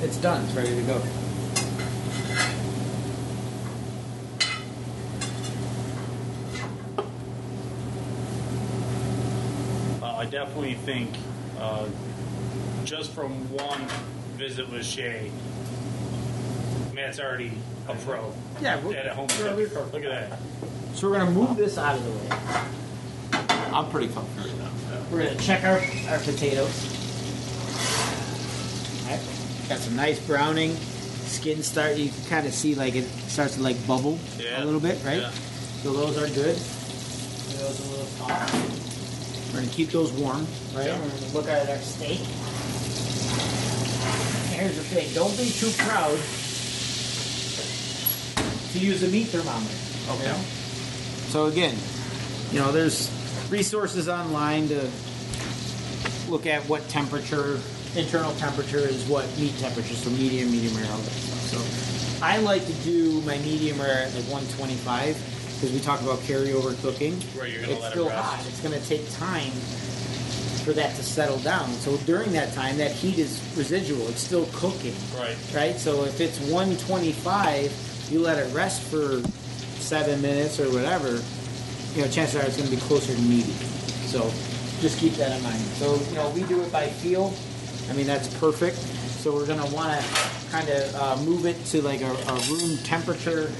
it's 0.00 0.16
done. 0.16 0.44
It's 0.46 0.54
ready 0.54 0.74
to 0.74 0.82
go. 0.82 1.02
I 10.02 10.24
definitely 10.24 10.74
think 10.74 11.10
uh, 11.60 11.86
just 12.84 13.12
from 13.12 13.32
one 13.54 13.86
visit 14.36 14.68
with 14.70 14.84
Shea, 14.84 15.30
Matt's 16.94 17.20
already 17.20 17.52
a 17.88 17.94
pro. 17.94 18.32
Yeah, 18.60 18.80
we're- 18.80 18.96
at 18.96 19.06
a 19.06 19.14
home. 19.14 19.28
we're- 19.40 19.54
we're. 19.54 19.84
Look 19.92 20.04
at 20.04 20.30
that. 20.30 20.38
So 20.94 21.08
we're 21.10 21.18
gonna 21.18 21.30
move 21.30 21.56
this 21.56 21.78
out 21.78 21.96
of 21.96 22.04
the 22.04 22.10
way. 22.10 22.40
I'm 23.72 23.88
pretty 23.90 24.08
comfortable 24.08 24.48
right 24.50 24.58
now. 24.58 24.70
We're 25.10 25.24
gonna 25.24 25.36
check 25.40 25.62
our, 25.64 25.78
our 26.12 26.18
potatoes. 26.18 26.96
Alright. 29.04 29.20
Got 29.68 29.78
some 29.78 29.96
nice 29.96 30.18
browning. 30.26 30.74
Skin 30.76 31.62
start 31.62 31.96
you 31.96 32.10
can 32.10 32.24
kind 32.24 32.46
of 32.46 32.52
see 32.52 32.74
like 32.74 32.96
it 32.96 33.04
starts 33.28 33.54
to 33.54 33.62
like 33.62 33.76
bubble 33.86 34.18
Yeah. 34.38 34.62
a 34.62 34.64
little 34.64 34.80
bit, 34.80 34.98
right? 35.04 35.20
Yeah. 35.20 35.30
So 35.82 35.92
those 35.92 36.18
are 36.18 36.26
good. 36.34 36.56
Get 36.56 37.58
Those 37.60 37.86
a 37.86 37.90
little 37.90 38.06
soft. 38.06 38.69
We're 39.52 39.60
gonna 39.60 39.72
keep 39.72 39.90
those 39.90 40.12
warm, 40.12 40.46
right? 40.74 40.86
Yeah. 40.86 41.00
We're 41.00 41.08
gonna 41.08 41.32
look 41.34 41.48
at 41.48 41.68
our 41.68 41.78
steak. 41.78 42.20
Here's 44.50 44.76
the 44.76 44.84
thing: 44.84 45.12
don't 45.14 45.36
be 45.36 45.50
too 45.50 45.70
proud 45.78 46.18
to 48.72 48.78
use 48.78 49.02
a 49.02 49.08
meat 49.08 49.28
thermometer. 49.28 49.74
Okay. 50.10 50.40
So 51.30 51.46
again, 51.46 51.76
you 52.52 52.60
know, 52.60 52.70
there's 52.72 53.10
resources 53.50 54.08
online 54.08 54.68
to 54.68 54.90
look 56.28 56.46
at 56.46 56.62
what 56.68 56.88
temperature, 56.88 57.60
internal 57.96 58.32
temperature 58.34 58.78
is 58.78 59.04
what 59.06 59.26
meat 59.38 59.58
temperature, 59.58 59.94
so 59.94 60.10
medium, 60.10 60.50
medium 60.52 60.76
rare, 60.76 60.90
all 60.92 60.98
that 60.98 61.10
stuff. 61.10 62.18
So 62.18 62.24
I 62.24 62.38
like 62.38 62.64
to 62.66 62.72
do 62.84 63.20
my 63.22 63.38
medium 63.38 63.80
rare 63.80 64.04
at 64.04 64.14
like 64.14 64.24
125 64.30 65.16
because 65.60 65.74
we 65.74 65.80
talk 65.80 66.00
about 66.00 66.18
carryover 66.20 66.80
cooking. 66.80 67.20
Right, 67.38 67.52
you're 67.52 67.60
gonna 67.60 67.74
it's 67.74 67.82
let 67.82 67.92
still 67.92 68.08
rest. 68.08 68.24
hot. 68.24 68.46
It's 68.48 68.60
going 68.62 68.72
to 68.80 68.88
take 68.88 69.10
time 69.12 69.50
for 70.64 70.72
that 70.72 70.94
to 70.96 71.02
settle 71.02 71.38
down. 71.38 71.68
So 71.68 71.98
during 71.98 72.32
that 72.32 72.54
time, 72.54 72.78
that 72.78 72.92
heat 72.92 73.18
is 73.18 73.42
residual. 73.56 74.08
It's 74.08 74.22
still 74.22 74.46
cooking 74.54 74.94
Right. 75.14 75.36
right? 75.54 75.76
So 75.76 76.04
if 76.04 76.20
it's 76.20 76.38
125, 76.50 78.08
you 78.10 78.20
let 78.20 78.38
it 78.38 78.52
rest 78.54 78.82
for 78.82 79.20
seven 79.80 80.22
minutes 80.22 80.58
or 80.58 80.70
whatever, 80.72 81.20
you 81.94 82.02
know, 82.02 82.10
chances 82.10 82.36
are 82.36 82.46
it's 82.46 82.56
going 82.56 82.68
to 82.70 82.74
be 82.74 82.80
closer 82.82 83.14
to 83.14 83.20
medium. 83.22 83.56
So 84.08 84.30
just 84.80 84.98
keep 84.98 85.14
that 85.14 85.36
in 85.36 85.42
mind. 85.42 85.60
So, 85.76 85.94
you 86.08 86.14
know, 86.14 86.30
we 86.30 86.42
do 86.44 86.62
it 86.62 86.72
by 86.72 86.86
feel. 86.88 87.34
I 87.90 87.92
mean, 87.94 88.06
that's 88.06 88.32
perfect. 88.38 88.76
So 88.76 89.32
we're 89.34 89.46
going 89.46 89.60
to 89.60 89.74
want 89.74 89.98
to 90.00 90.06
kind 90.50 90.68
of 90.70 90.94
uh, 90.94 91.16
move 91.22 91.44
it 91.44 91.62
to 91.66 91.82
like 91.82 92.00
a, 92.00 92.10
a 92.10 92.34
room 92.48 92.78
temperature 92.78 93.50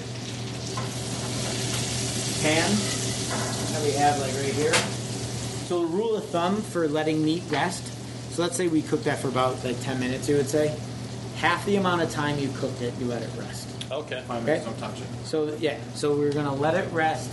pan 2.40 2.70
that 3.72 3.82
we 3.84 3.92
have 3.92 4.18
like 4.20 4.32
right 4.34 4.52
here. 4.54 4.72
So 5.68 5.80
the 5.82 5.86
rule 5.86 6.16
of 6.16 6.24
thumb 6.26 6.62
for 6.62 6.88
letting 6.88 7.24
meat 7.24 7.42
rest, 7.50 7.86
so 8.32 8.42
let's 8.42 8.56
say 8.56 8.68
we 8.68 8.82
cook 8.82 9.04
that 9.04 9.18
for 9.18 9.28
about 9.28 9.62
like 9.64 9.80
10 9.82 10.00
minutes, 10.00 10.28
you 10.28 10.36
would 10.36 10.48
say. 10.48 10.76
Half 11.36 11.64
the 11.66 11.76
amount 11.76 12.02
of 12.02 12.10
time 12.10 12.38
you 12.38 12.50
cooked 12.56 12.82
it, 12.82 12.92
you 12.98 13.06
let 13.06 13.22
it 13.22 13.30
rest. 13.38 13.68
Okay. 13.90 14.22
Five 14.26 14.42
Okay. 14.42 14.46
minutes, 14.46 14.64
don't 14.66 14.78
touch 14.78 15.00
it. 15.00 15.06
So 15.24 15.54
yeah, 15.60 15.78
so 15.94 16.14
we're 16.16 16.32
gonna 16.32 16.54
let 16.54 16.74
it 16.74 16.90
rest 16.92 17.30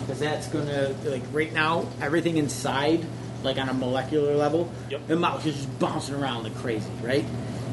because 0.00 0.20
that's 0.20 0.48
gonna 0.48 0.94
like 1.04 1.22
right 1.32 1.52
now 1.52 1.86
everything 2.00 2.36
inside, 2.36 3.04
like 3.42 3.58
on 3.58 3.68
a 3.68 3.74
molecular 3.74 4.36
level, 4.36 4.70
Yep. 4.90 5.06
the 5.06 5.16
molecules 5.16 5.56
just 5.56 5.78
bouncing 5.78 6.14
around 6.14 6.44
like 6.44 6.56
crazy, 6.56 6.90
right? 7.02 7.24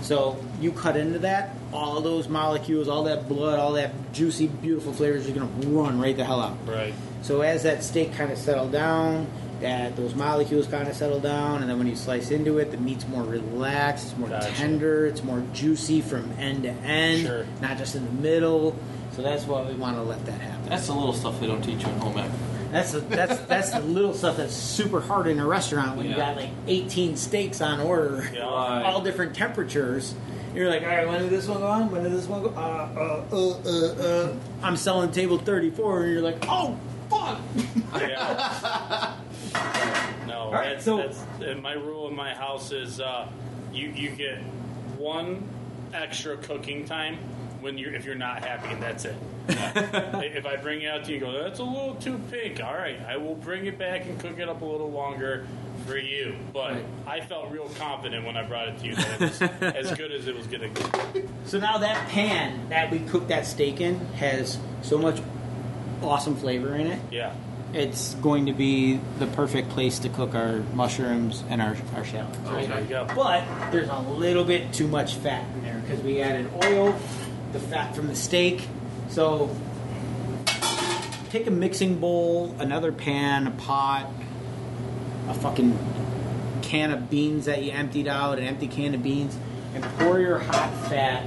So 0.01 0.37
you 0.61 0.71
cut 0.71 0.95
into 0.95 1.19
that, 1.19 1.49
all 1.73 1.99
those 2.01 2.27
molecules, 2.27 2.87
all 2.87 3.03
that 3.03 3.27
blood, 3.27 3.59
all 3.59 3.73
that 3.73 3.91
juicy, 4.13 4.47
beautiful 4.47 4.93
flavors 4.93 5.27
are 5.27 5.31
gonna 5.33 5.45
run 5.67 5.99
right 5.99 6.15
the 6.15 6.23
hell 6.23 6.39
out. 6.41 6.57
Right. 6.65 6.93
So 7.21 7.41
as 7.41 7.63
that 7.63 7.83
steak 7.83 8.13
kind 8.13 8.31
of 8.31 8.37
settled 8.37 8.71
down, 8.71 9.27
that 9.59 9.95
those 9.95 10.13
molecules 10.13 10.67
kind 10.67 10.87
of 10.87 10.95
settle 10.95 11.19
down, 11.19 11.61
and 11.61 11.69
then 11.69 11.77
when 11.79 11.87
you 11.87 11.95
slice 11.95 12.29
into 12.31 12.59
it, 12.59 12.69
the 12.71 12.77
meat's 12.77 13.07
more 13.07 13.23
relaxed, 13.23 14.09
it's 14.09 14.17
more 14.17 14.29
Gotcha. 14.29 14.51
tender, 14.53 15.07
it's 15.07 15.23
more 15.23 15.43
juicy 15.53 15.99
from 16.01 16.31
end 16.37 16.63
to 16.63 16.69
end, 16.69 17.21
Sure. 17.25 17.45
not 17.61 17.77
just 17.77 17.95
in 17.95 18.05
the 18.05 18.11
middle. 18.21 18.75
So 19.15 19.23
that's 19.23 19.45
why 19.45 19.63
we 19.63 19.73
want 19.73 19.95
to 19.97 20.03
let 20.03 20.23
that 20.27 20.39
happen. 20.39 20.69
That's 20.69 20.85
the 20.87 20.93
little 20.93 21.13
stuff 21.13 21.39
they 21.39 21.47
don't 21.47 21.63
teach 21.63 21.81
you 21.83 21.89
in 21.89 21.97
home 21.99 22.17
ec. 22.19 22.29
That's 22.71 22.91
the, 22.91 22.99
that's 22.99 23.39
that's 23.47 23.71
the 23.71 23.79
little 23.79 24.13
stuff 24.13 24.37
that's 24.37 24.53
super 24.53 24.99
hard 25.01 25.25
in 25.27 25.39
a 25.39 25.47
restaurant 25.47 25.95
when 25.97 26.05
you 26.05 26.11
Yeah. 26.11 26.17
got 26.17 26.35
like 26.37 26.49
18 26.67 27.15
steaks 27.17 27.59
on 27.61 27.79
order, 27.79 28.29
Yeah. 28.35 28.43
all 28.43 29.01
different 29.01 29.33
temperatures. 29.35 30.13
You're 30.53 30.69
like, 30.69 30.81
all 30.81 30.87
right, 30.87 31.07
when 31.07 31.21
did 31.21 31.29
this 31.29 31.47
one 31.47 31.59
go 31.59 31.67
on? 31.67 31.91
When 31.91 32.03
did 32.03 32.11
this 32.13 32.25
one 32.25 32.43
go? 32.43 32.49
Uh, 32.49 33.25
uh, 33.31 33.35
uh, 33.35 33.59
uh, 33.65 34.29
uh. 34.29 34.35
I'm 34.63 34.75
selling 34.75 35.11
table 35.11 35.37
34, 35.37 36.03
and 36.03 36.13
you're 36.13 36.21
like, 36.21 36.37
oh, 36.47 36.77
fuck. 37.09 37.39
Yeah. 37.95 39.15
no, 40.27 40.51
right, 40.51 40.73
that's, 40.73 40.85
so- 40.85 40.97
that's 40.97 41.23
and 41.41 41.61
my 41.61 41.73
rule 41.73 42.07
in 42.07 42.15
my 42.15 42.33
house 42.33 42.71
is 42.71 42.99
uh, 42.99 43.27
you 43.71 43.89
you 43.89 44.09
get 44.09 44.39
one 44.97 45.47
extra 45.93 46.37
cooking 46.37 46.85
time 46.85 47.17
when 47.61 47.77
you 47.77 47.89
are 47.89 47.93
if 47.93 48.05
you're 48.05 48.15
not 48.15 48.43
happy, 48.43 48.73
and 48.73 48.81
that's 48.81 49.05
it. 49.05 49.15
if 49.49 50.45
I 50.45 50.57
bring 50.57 50.81
it 50.81 50.87
out 50.87 51.05
to 51.05 51.11
you, 51.13 51.25
and 51.25 51.25
go 51.25 51.43
that's 51.43 51.59
a 51.59 51.63
little 51.63 51.95
too 51.95 52.19
pink. 52.29 52.61
All 52.63 52.73
right, 52.73 52.99
I 53.07 53.17
will 53.17 53.35
bring 53.35 53.65
it 53.65 53.77
back 53.77 54.05
and 54.05 54.19
cook 54.19 54.39
it 54.39 54.49
up 54.49 54.61
a 54.61 54.65
little 54.65 54.91
longer 54.91 55.47
for 55.87 55.97
you. 55.97 56.35
But 56.53 56.77
I 57.05 57.21
felt 57.21 57.51
real 57.51 57.69
confident 57.77 58.25
when 58.25 58.37
I 58.37 58.43
brought 58.43 58.67
it 58.67 58.79
to 58.79 58.85
you 58.85 58.95
that 58.95 59.13
it 59.13 59.19
was 59.21 59.41
as 59.61 59.97
good 59.97 60.11
as 60.11 60.27
it 60.27 60.35
was 60.35 60.47
going 60.47 60.73
to 60.73 60.81
get. 60.81 61.29
So 61.45 61.59
now 61.59 61.79
that 61.79 62.09
pan 62.09 62.69
that 62.69 62.91
we 62.91 62.99
cooked 62.99 63.29
that 63.29 63.45
steak 63.45 63.81
in 63.81 63.99
has 64.15 64.59
so 64.81 64.97
much 64.97 65.21
awesome 66.01 66.35
flavor 66.35 66.75
in 66.75 66.87
it. 66.87 66.99
Yeah. 67.11 67.33
It's 67.73 68.15
going 68.15 68.45
to 68.45 68.53
be 68.53 68.99
the 69.19 69.27
perfect 69.27 69.69
place 69.69 69.99
to 69.99 70.09
cook 70.09 70.35
our 70.35 70.59
mushrooms 70.73 71.43
and 71.49 71.61
our, 71.61 71.75
our 71.95 72.05
shallots. 72.05 72.37
Oh, 72.45 72.53
right? 72.53 72.67
There 72.67 72.81
you 72.81 72.87
go. 72.87 73.07
But 73.13 73.71
there's 73.71 73.89
a 73.89 73.99
little 73.99 74.45
bit 74.45 74.73
too 74.73 74.87
much 74.87 75.15
fat 75.15 75.45
in 75.55 75.63
there 75.63 75.79
because 75.79 76.01
we 76.01 76.21
added 76.21 76.49
oil, 76.63 76.97
the 77.51 77.59
fat 77.59 77.95
from 77.95 78.07
the 78.07 78.15
steak. 78.15 78.67
So 79.09 79.53
take 81.29 81.47
a 81.47 81.51
mixing 81.51 81.99
bowl, 81.99 82.55
another 82.59 82.91
pan, 82.91 83.47
a 83.47 83.51
pot, 83.51 84.09
a 85.27 85.33
fucking 85.33 85.77
can 86.61 86.91
of 86.91 87.09
beans 87.09 87.45
that 87.45 87.63
you 87.63 87.71
emptied 87.71 88.07
out, 88.07 88.37
an 88.39 88.45
empty 88.45 88.67
can 88.67 88.93
of 88.93 89.03
beans, 89.03 89.37
and 89.73 89.83
pour 89.99 90.19
your 90.19 90.39
hot 90.39 90.73
fat 90.89 91.25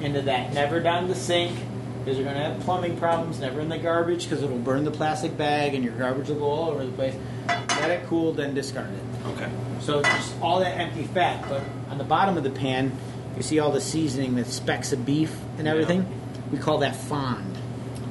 into 0.00 0.22
that. 0.22 0.52
Never 0.52 0.80
down 0.80 1.08
the 1.08 1.14
sink 1.14 1.58
because 1.98 2.18
you're 2.18 2.24
going 2.24 2.36
to 2.36 2.42
have 2.42 2.60
plumbing 2.60 2.96
problems. 2.96 3.38
Never 3.40 3.60
in 3.60 3.68
the 3.68 3.78
garbage 3.78 4.24
because 4.24 4.42
it'll 4.42 4.58
burn 4.58 4.84
the 4.84 4.90
plastic 4.90 5.36
bag 5.36 5.74
and 5.74 5.84
your 5.84 5.94
garbage 5.94 6.28
will 6.28 6.36
go 6.36 6.46
all 6.46 6.70
over 6.70 6.84
the 6.84 6.92
place. 6.92 7.14
Let 7.48 7.90
it 7.90 8.06
cool, 8.06 8.32
then 8.32 8.54
discard 8.54 8.90
it. 8.92 9.26
Okay. 9.28 9.50
So 9.80 10.02
just 10.02 10.34
all 10.40 10.60
that 10.60 10.78
empty 10.78 11.04
fat, 11.04 11.48
but 11.48 11.62
on 11.90 11.98
the 11.98 12.04
bottom 12.04 12.36
of 12.36 12.44
the 12.44 12.50
pan, 12.50 12.92
you 13.36 13.42
see 13.42 13.58
all 13.58 13.70
the 13.72 13.80
seasoning, 13.80 14.34
the 14.34 14.44
specks 14.44 14.92
of 14.92 15.06
beef 15.06 15.36
and 15.58 15.66
everything. 15.66 16.06
We 16.50 16.58
call 16.58 16.78
that 16.78 16.94
fond, 16.94 17.56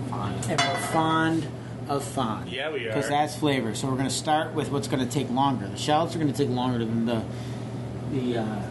Fine. 0.09 0.33
and 0.49 0.59
we're 0.59 0.75
fond 0.87 1.47
of 1.97 2.03
fond. 2.03 2.49
Yeah, 2.49 2.71
we 2.71 2.85
are. 2.85 2.87
Because 2.87 3.09
that's 3.09 3.35
flavor. 3.35 3.75
So 3.75 3.87
we're 3.87 3.97
going 3.97 4.07
to 4.07 4.13
start 4.13 4.53
with 4.53 4.71
what's 4.71 4.87
going 4.87 5.05
to 5.05 5.11
take 5.11 5.29
longer. 5.29 5.67
The 5.67 5.77
shallots 5.77 6.15
are 6.15 6.19
going 6.19 6.31
to 6.31 6.37
take 6.37 6.49
longer 6.49 6.79
than 6.79 7.05
the 7.05 7.23
the 8.11 8.37
uh, 8.39 8.61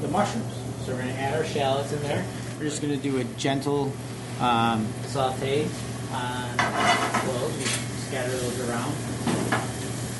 the 0.00 0.08
mushrooms. 0.08 0.54
So 0.84 0.92
we're 0.92 1.02
going 1.02 1.14
to 1.14 1.20
add 1.20 1.34
our 1.34 1.44
shallots 1.44 1.92
in 1.92 2.02
there. 2.02 2.24
We're 2.58 2.64
just 2.64 2.82
going 2.82 2.96
to 2.96 3.02
do 3.02 3.18
a 3.18 3.24
gentle 3.36 3.92
um, 4.40 4.86
saute 5.04 5.66
on 6.12 6.56
cloves. 6.56 7.70
Scatter 8.08 8.30
those 8.30 8.68
around. 8.68 8.94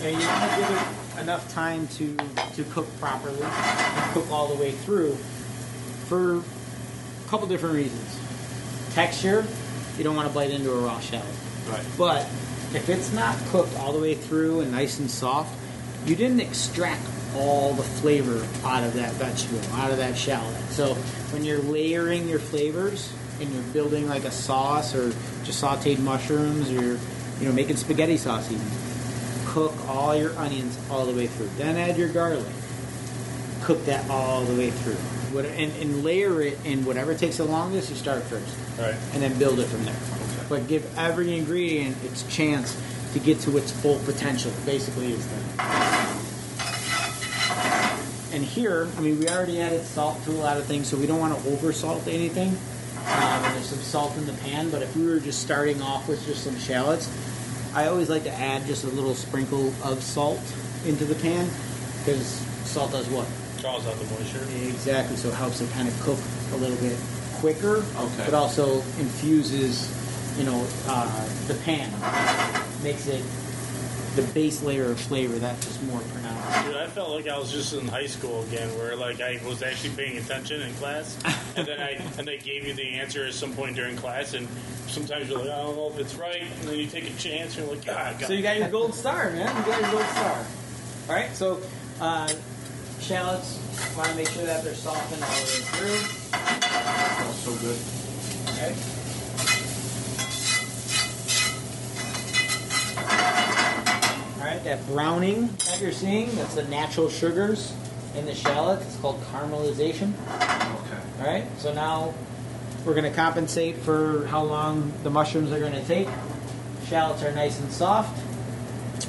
And 0.03 0.21
you 0.21 0.29
want 0.29 0.53
to 0.53 0.59
give 0.59 0.71
it 0.71 1.23
enough 1.23 1.53
time 1.53 1.89
to, 1.89 2.17
to 2.55 2.65
cook 2.65 2.87
properly 3.01 3.39
cook 4.13 4.31
all 4.31 4.49
the 4.49 4.61
way 4.61 4.73
through 4.73 5.15
for 6.07 6.37
a 6.37 7.29
couple 7.29 7.47
different 7.49 7.75
reasons. 7.75 8.21
Texture, 8.95 9.45
you 9.97 10.05
don't 10.05 10.15
want 10.15 10.29
to 10.29 10.35
bite 10.35 10.51
into 10.51 10.71
a 10.71 10.77
raw 10.77 11.01
shallot. 11.01 11.27
Right. 11.69 11.85
But 11.97 12.29
if 12.75 12.89
it's 12.89 13.13
not 13.13 13.37
cooked 13.49 13.77
all 13.79 13.93
the 13.93 14.01
way 14.01 14.15
through 14.15 14.61
and 14.61 14.73
nice 14.73 14.99
and 14.99 15.11
soft, 15.11 15.55
you 16.07 16.15
didn't 16.17 16.41
extract 16.41 17.01
all 17.37 17.73
the 17.75 17.83
flavor 17.83 18.45
out 18.67 18.83
of 18.85 18.95
that 18.95 19.13
vegetable, 19.15 19.61
out 19.75 19.91
of 19.91 19.99
that 19.99 20.17
shallot. 20.17 20.57
So 20.71 20.95
when 21.33 21.45
you're 21.45 21.59
layering 21.63 22.29
your 22.29 22.39
flavors 22.39 23.13
and 23.41 23.53
you're 23.53 23.63
building 23.75 24.09
like 24.09 24.25
a 24.25 24.31
sauce 24.31 24.95
or 24.95 25.11
just 25.45 25.63
sauteed 25.63 25.99
mushrooms 26.01 26.71
or 26.71 26.75
you're, 26.75 26.99
you 27.41 27.49
know, 27.49 27.53
making 27.53 27.77
spaghetti 27.77 28.17
sauce 28.17 28.51
even, 28.51 28.65
cook 29.47 29.73
all 29.89 30.15
your 30.17 30.37
onions 30.39 30.79
all 30.91 31.07
the 31.07 31.13
way 31.15 31.27
through. 31.27 31.49
Then 31.57 31.77
add 31.77 31.97
your 31.99 32.09
garlic. 32.09 32.47
Cook 33.63 33.85
that 33.87 34.09
all 34.11 34.43
the 34.45 34.55
way 34.55 34.71
through. 34.71 34.95
What- 35.35 35.45
And, 35.45 35.73
and 35.81 36.05
layer 36.05 36.41
it 36.43 36.59
in 36.65 36.85
whatever 36.85 37.15
takes 37.15 37.37
the 37.39 37.45
longest, 37.45 37.91
you 37.91 37.97
start 37.97 38.23
first 38.25 38.55
Right. 38.79 38.95
and 39.13 39.23
then 39.23 39.39
build 39.39 39.59
it 39.61 39.67
from 39.67 39.85
there. 39.85 39.97
But 40.49 40.67
give 40.69 40.87
every 40.99 41.37
ingredient 41.37 41.97
its 42.05 42.23
chance 42.35 42.77
to 43.13 43.19
get 43.19 43.41
to 43.41 43.57
its 43.57 43.71
full 43.71 43.99
potential. 44.01 44.53
Basically, 44.65 45.13
is 45.13 45.27
that. 45.29 46.15
And 48.33 48.45
here, 48.45 48.89
I 48.97 49.01
mean, 49.01 49.19
we 49.19 49.29
already 49.29 49.61
added 49.61 49.85
salt 49.85 50.23
to 50.25 50.31
a 50.31 50.41
lot 50.41 50.57
of 50.59 50.65
things, 50.67 50.87
so 50.89 50.97
we 50.97 51.07
don't 51.07 51.19
want 51.19 51.37
to 51.43 51.51
over 51.51 51.73
salt 51.73 52.07
anything. 52.07 52.49
Um, 52.49 53.43
there's 53.55 53.67
some 53.67 53.79
salt 53.79 54.17
in 54.19 54.27
the 54.27 54.35
pan, 54.35 54.71
but 54.71 54.83
if 54.83 54.95
we 54.95 55.07
were 55.07 55.19
just 55.19 55.41
starting 55.41 55.81
off 55.81 56.07
with 56.09 56.25
just 56.27 56.45
some 56.45 56.57
shallots, 56.59 57.09
I 57.75 57.87
always 57.89 58.11
like 58.11 58.25
to 58.25 58.33
add 58.33 58.67
just 58.67 58.85
a 58.85 58.89
little 58.89 59.15
sprinkle 59.15 59.73
of 59.83 60.03
salt 60.03 60.41
into 60.87 61.05
the 61.05 61.15
pan 61.17 61.49
because 62.05 62.27
salt 62.65 62.93
does 62.93 63.09
what? 63.09 63.27
Draws 63.61 63.87
out 63.87 63.95
the 63.99 64.05
moisture. 64.15 64.45
Exactly. 64.69 65.17
So 65.17 65.29
it 65.29 65.35
helps 65.35 65.61
it 65.63 65.71
kind 65.73 65.89
of 65.89 65.99
cook 66.01 66.19
a 66.53 66.57
little 66.57 66.77
bit 66.77 66.97
quicker, 67.41 67.77
Okay. 67.97 68.25
but 68.25 68.35
also 68.35 68.77
infuses, 69.01 69.89
you 70.39 70.45
know, 70.45 70.67
uh, 70.87 71.29
the 71.49 71.55
pan, 71.65 71.91
makes 72.83 73.07
it 73.09 73.23
the 74.17 74.23
base 74.33 74.63
layer 74.63 74.91
of 74.91 74.99
flavor 74.99 75.39
that's 75.39 75.65
just 75.67 75.83
more 75.85 76.01
pronounced. 76.01 76.65
Dude, 76.65 76.77
I 76.77 76.87
felt 76.87 77.11
like 77.11 77.29
I 77.29 77.39
was 77.39 77.53
just 77.53 77.73
in 77.73 77.87
high 77.87 78.07
school 78.07 78.43
again, 78.45 78.69
where 78.79 78.97
like 78.97 79.21
I 79.21 79.41
was 79.45 79.63
actually 79.63 79.91
paying 79.91 80.17
attention 80.19 80.63
in 80.63 80.73
class, 80.75 81.17
and 81.57 81.67
then 81.67 81.81
I 81.81 82.01
and 82.19 82.27
they 82.27 82.39
gave 82.39 82.67
you 82.67 82.75
the 82.75 82.89
answer 83.01 83.25
at 83.27 83.35
some 83.35 83.53
point 83.53 83.77
during 83.77 83.97
class, 83.97 84.35
and 84.35 84.49
sometimes 84.87 85.29
you're 85.29 85.39
like, 85.39 85.51
I 85.51 85.63
don't 85.63 85.77
know 85.77 85.91
if 85.91 85.99
it's 85.99 86.15
right, 86.15 86.43
and 86.43 86.69
then 86.69 86.79
you 86.79 86.87
take 86.87 87.05
a 87.05 87.15
chance, 87.17 87.57
and 87.57 87.67
you're 87.67 87.77
like, 87.77 87.85
God, 87.85 88.19
God. 88.19 88.27
So 88.27 88.33
you 88.33 88.43
got 88.43 88.59
your 88.59 88.71
gold 88.71 88.95
star, 88.95 89.31
man. 89.31 89.55
You 89.57 89.73
got 89.73 89.81
your 89.81 89.91
gold 89.91 90.07
star. 90.07 90.47
All 91.09 91.15
right. 91.15 91.35
So 91.35 91.61
uh, 92.01 92.29
shallots, 93.01 93.61
want 93.97 94.11
to 94.11 94.17
make 94.17 94.29
sure 94.29 94.45
that 94.45 94.65
they're 94.65 94.75
softened 94.75 95.23
all 95.23 95.31
the 95.31 95.35
way 95.35 95.63
through. 95.73 95.99
Smells 97.19 97.39
so 97.39 97.55
good. 97.57 97.79
Okay. 98.55 98.98
All 104.59 104.65
right, 104.65 104.77
that 104.77 104.87
browning 104.89 105.47
that 105.67 105.79
you're 105.81 105.93
seeing, 105.93 106.35
that's 106.35 106.57
the 106.57 106.65
natural 106.65 107.09
sugars 107.09 107.73
in 108.17 108.27
the 108.27 108.35
shallot. 108.35 108.83
It's 108.83 108.97
called 108.97 109.23
caramelization. 109.31 110.15
Okay. 110.27 111.01
All 111.21 111.27
right, 111.27 111.47
so 111.59 111.73
now 111.73 112.13
we're 112.85 112.95
going 112.95 113.09
to 113.09 113.17
compensate 113.17 113.77
for 113.77 114.27
how 114.27 114.43
long 114.43 114.93
the 115.05 115.11
mushrooms 115.11 115.53
are 115.53 115.61
going 115.61 115.75
to 115.75 115.85
take. 115.85 116.09
Shallots 116.89 117.23
are 117.23 117.31
nice 117.31 117.61
and 117.61 117.71
soft. 117.71 118.21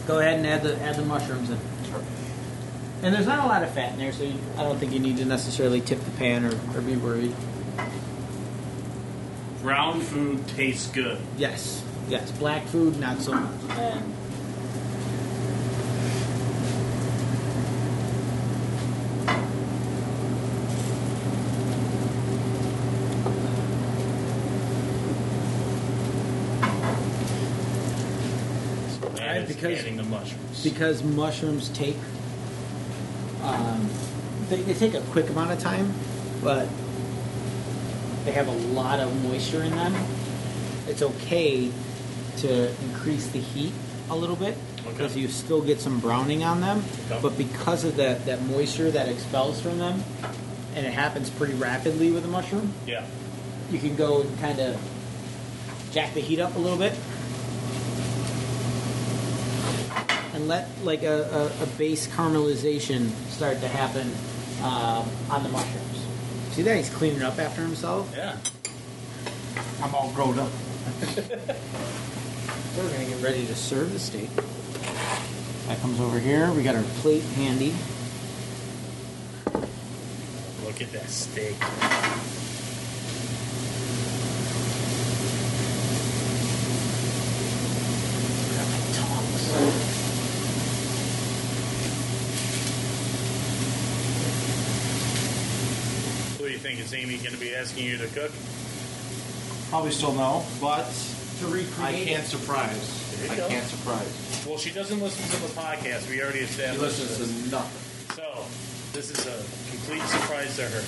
Go 0.06 0.20
ahead 0.20 0.36
and 0.38 0.46
add 0.46 0.62
the 0.62 0.80
add 0.82 0.98
the 0.98 1.06
mushrooms 1.06 1.50
in. 1.50 1.58
And 3.02 3.16
there's 3.16 3.26
not 3.26 3.44
a 3.44 3.48
lot 3.48 3.64
of 3.64 3.72
fat 3.72 3.94
in 3.94 3.98
there, 3.98 4.12
so 4.12 4.26
you, 4.26 4.36
I 4.56 4.62
don't 4.62 4.78
think 4.78 4.92
you 4.92 5.00
need 5.00 5.18
to 5.18 5.26
necessarily 5.26 5.82
tip 5.82 6.00
the 6.02 6.12
pan 6.12 6.46
or, 6.46 6.54
or 6.78 6.82
be 6.82 6.96
worried. 6.96 7.34
brown 9.64 10.00
food 10.02 10.48
tastes 10.50 10.92
good. 10.92 11.18
Yes, 11.40 11.84
yes. 12.08 12.30
Black 12.34 12.66
food, 12.68 13.00
not 13.00 13.20
so 13.20 13.34
much. 13.34 13.78
And 13.80 14.14
Right, 29.30 29.42
it's 29.42 29.49
because- 29.62 29.80
adding 29.80 29.98
the 29.98 30.04
mushrooms. 30.04 30.64
because 30.64 31.04
mushrooms 31.04 31.70
take 31.70 31.96
um, 33.44 33.90
they, 34.50 34.62
they 34.64 34.74
take 34.74 34.94
a 34.94 35.02
quick 35.12 35.30
amount 35.30 35.52
of 35.52 35.60
time, 35.60 35.94
but 36.44 36.68
they 38.26 38.32
have 38.32 38.48
a 38.48 38.58
lot 38.74 39.00
of 39.00 39.24
moisture 39.24 39.64
in 39.64 39.72
them. 39.72 39.96
It's 40.88 41.02
okay 41.02 41.72
to 42.38 42.70
increase 42.84 43.28
the 43.28 43.40
heat 43.40 43.72
a 44.10 44.16
little 44.16 44.36
bit 44.36 44.58
because 44.88 45.12
Okay. 45.12 45.22
you 45.22 45.28
still 45.28 45.62
get 45.62 45.80
some 45.80 46.00
browning 46.00 46.44
on 46.44 46.62
them, 46.62 46.84
Okay. 47.10 47.20
but 47.22 47.38
because 47.38 47.84
of 47.84 47.96
that 47.98 48.26
that 48.26 48.42
moisture 48.44 48.92
that 48.92 49.08
expels 49.08 49.62
from 49.62 49.78
them, 49.78 50.04
and 50.76 50.86
it 50.86 50.94
happens 50.94 51.30
pretty 51.30 51.54
rapidly 51.54 52.12
with 52.12 52.26
a 52.26 52.28
mushroom, 52.28 52.74
yeah. 52.88 53.06
you 53.72 53.80
can 53.80 53.96
go 53.96 54.22
and 54.22 54.40
kind 54.40 54.60
of 54.60 54.78
jack 55.92 56.14
the 56.14 56.22
heat 56.22 56.40
up 56.40 56.56
a 56.56 56.60
little 56.60 56.78
bit 56.78 56.94
and 60.40 60.48
let 60.48 60.68
like 60.84 61.04
a, 61.04 61.52
a, 61.60 61.64
a 61.64 61.68
base 61.78 62.08
caramelization 62.08 63.10
start 63.30 63.60
to 63.60 63.68
happen 63.68 64.10
um, 64.64 65.06
on 65.30 65.44
the 65.44 65.50
mushrooms. 65.50 66.06
See 66.52 66.62
that 66.62 66.78
he's 66.78 66.90
cleaning 66.90 67.22
up 67.22 67.38
after 67.38 67.62
himself. 67.62 68.12
Yeah. 68.16 68.38
I'm 69.84 69.94
all 69.94 70.12
grown 70.14 70.40
up. 70.40 70.52
So 71.02 71.24
we're 72.78 72.92
gonna 72.92 73.06
get 73.06 73.22
ready 73.22 73.46
to 73.48 73.56
serve 73.56 73.92
the 73.92 74.00
steak. 74.00 74.30
That 75.68 75.80
comes 75.82 76.00
over 76.00 76.20
here. 76.20 76.52
We 76.54 76.64
got 76.64 76.76
our 76.76 76.84
plate 77.02 77.24
handy. 77.36 77.76
Look 80.66 80.82
at 80.82 80.92
that 80.94 81.10
steak. 81.10 81.60
Got 81.60 81.70
my 88.70 88.80
tongs. 88.94 90.00
What 96.40 96.48
do 96.48 96.49
you 96.60 96.76
think? 96.76 96.80
Is 96.80 96.94
Amy 96.94 97.18
going 97.18 97.32
to 97.34 97.40
be 97.40 97.56
asking 97.56 97.86
you 97.86 97.98
to 97.98 98.08
cook? 98.08 98.32
Probably 99.70 99.92
still 99.92 100.14
no, 100.14 100.44
but 100.60 100.84
To 101.40 101.46
recreate. 101.48 101.80
I 101.80 102.04
can't 102.04 102.24
it. 102.24 102.28
surprise. 102.28 103.30
I 103.32 103.36
go. 103.36 103.48
can't 103.48 103.66
surprise. 103.66 104.44
Well, 104.48 104.58
she 104.58 104.72
doesn't 104.72 105.00
listen 105.00 105.24
to 105.30 105.42
the 105.48 105.54
podcast. 105.60 106.10
We 106.10 106.22
already 106.22 106.40
He 106.40 106.46
established 106.46 107.00
listens 107.00 107.18
this. 107.20 107.44
to 107.46 107.52
nothing. 107.52 108.16
So, 108.16 108.46
this 108.92 109.12
is 109.12 109.26
a 109.28 109.38
complete 109.72 110.02
surprise 110.10 110.56
to 110.58 110.64
her. 110.64 110.82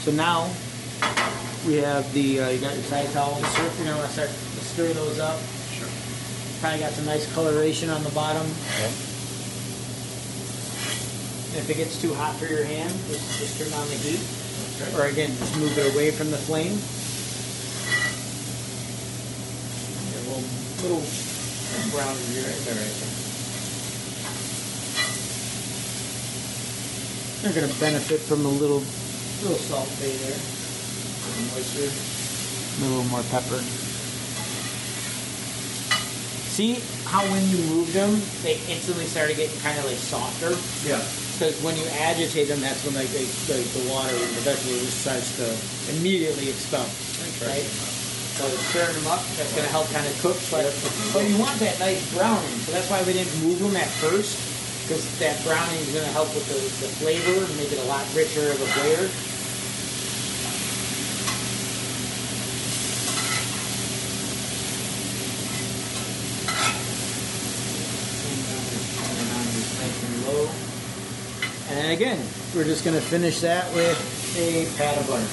So 0.00 0.12
now 0.12 0.48
we 1.66 1.76
have 1.84 2.10
the 2.14 2.40
uh, 2.40 2.48
you 2.48 2.60
got 2.60 2.72
your 2.74 2.84
side 2.84 3.10
towels. 3.12 3.40
You're 3.58 3.68
gonna 3.84 3.96
want 3.98 4.06
to 4.08 4.12
start 4.14 4.28
to 4.30 4.64
stir 4.64 4.92
those 4.94 5.18
up. 5.18 5.38
Sure. 5.76 5.88
Probably 6.60 6.80
got 6.80 6.92
some 6.92 7.04
nice 7.04 7.30
coloration 7.34 7.90
on 7.90 8.02
the 8.04 8.10
bottom. 8.10 8.46
If 11.52 11.68
it 11.68 11.76
gets 11.76 12.00
too 12.00 12.14
hot 12.14 12.34
for 12.36 12.46
your 12.46 12.64
hand, 12.64 12.90
just, 13.08 13.38
just 13.40 13.58
turn 13.60 13.72
on 13.78 13.86
the 13.88 13.94
heat. 13.96 14.20
Or 14.80 15.06
again, 15.06 15.28
just 15.36 15.56
move 15.56 15.76
it 15.76 15.94
away 15.94 16.10
from 16.10 16.30
the 16.30 16.38
flame. 16.38 16.72
A 20.16 20.20
little, 20.24 20.42
little 20.80 21.04
brown 21.92 22.16
here, 22.32 22.44
right 22.44 22.62
there, 22.64 22.74
right 22.74 22.96
there. 22.96 23.12
You're 27.42 27.52
going 27.52 27.68
to 27.68 27.80
benefit 27.80 28.20
from 28.20 28.44
a 28.44 28.48
little, 28.48 28.80
little 29.42 29.58
Salt 29.68 29.88
Bae 30.00 30.16
there, 30.24 30.36
a 30.36 31.24
little 31.28 31.44
moisture, 31.56 31.88
a 31.88 32.88
little 32.88 33.04
more 33.04 33.22
pepper. 33.30 33.60
See 36.48 36.80
how 37.04 37.20
when 37.32 37.48
you 37.48 37.58
move 37.68 37.92
them, 37.92 38.20
they 38.42 38.60
instantly 38.68 39.04
started 39.06 39.36
getting 39.36 39.58
kind 39.60 39.78
of 39.78 39.84
like 39.84 39.96
softer. 39.96 40.56
Yeah. 40.88 41.00
Because 41.40 41.56
when 41.64 41.72
you 41.72 41.88
agitate 42.04 42.52
them, 42.52 42.60
that's 42.60 42.84
when 42.84 42.92
like 42.92 43.08
they, 43.16 43.24
the, 43.48 43.56
the 43.80 43.88
water 43.88 44.12
and 44.12 44.32
the 44.36 44.44
vegetable 44.44 44.76
just 44.84 45.00
starts 45.00 45.32
to 45.40 45.48
immediately 45.96 46.52
expel. 46.52 46.84
Right? 47.48 47.64
So 48.36 48.44
stirring 48.68 48.92
them 48.92 49.08
up, 49.08 49.24
that's 49.40 49.48
going 49.56 49.64
to 49.64 49.72
help 49.72 49.88
kind 49.88 50.04
of 50.04 50.12
cook. 50.20 50.36
But, 50.52 50.68
but 51.16 51.24
you 51.24 51.40
want 51.40 51.56
that 51.64 51.80
nice 51.80 52.04
browning. 52.12 52.60
So 52.68 52.76
that's 52.76 52.90
why 52.92 53.00
we 53.08 53.16
didn't 53.16 53.32
move 53.40 53.56
them 53.56 53.72
at 53.72 53.88
first. 54.04 54.36
Because 54.84 55.00
that 55.16 55.40
browning 55.40 55.80
is 55.80 55.88
going 55.96 56.04
to 56.04 56.12
help 56.12 56.28
with 56.36 56.44
the, 56.44 56.60
the 56.84 56.92
flavor 57.00 57.32
and 57.32 57.56
make 57.56 57.72
it 57.72 57.80
a 57.80 57.88
lot 57.88 58.04
richer 58.12 58.52
of 58.52 58.60
a 58.60 58.68
flavor. 58.76 59.08
Turn 69.08 69.24
on 69.40 69.44
these 69.56 69.72
nice 69.80 70.04
and 70.04 70.20
low. 70.28 70.52
And 71.90 72.00
again, 72.00 72.24
we're 72.54 72.62
just 72.62 72.84
going 72.84 72.94
to 72.94 73.02
finish 73.02 73.40
that 73.40 73.64
with 73.74 73.98
a 74.38 74.64
pat 74.78 74.96
of 74.96 75.08
butter. 75.08 75.26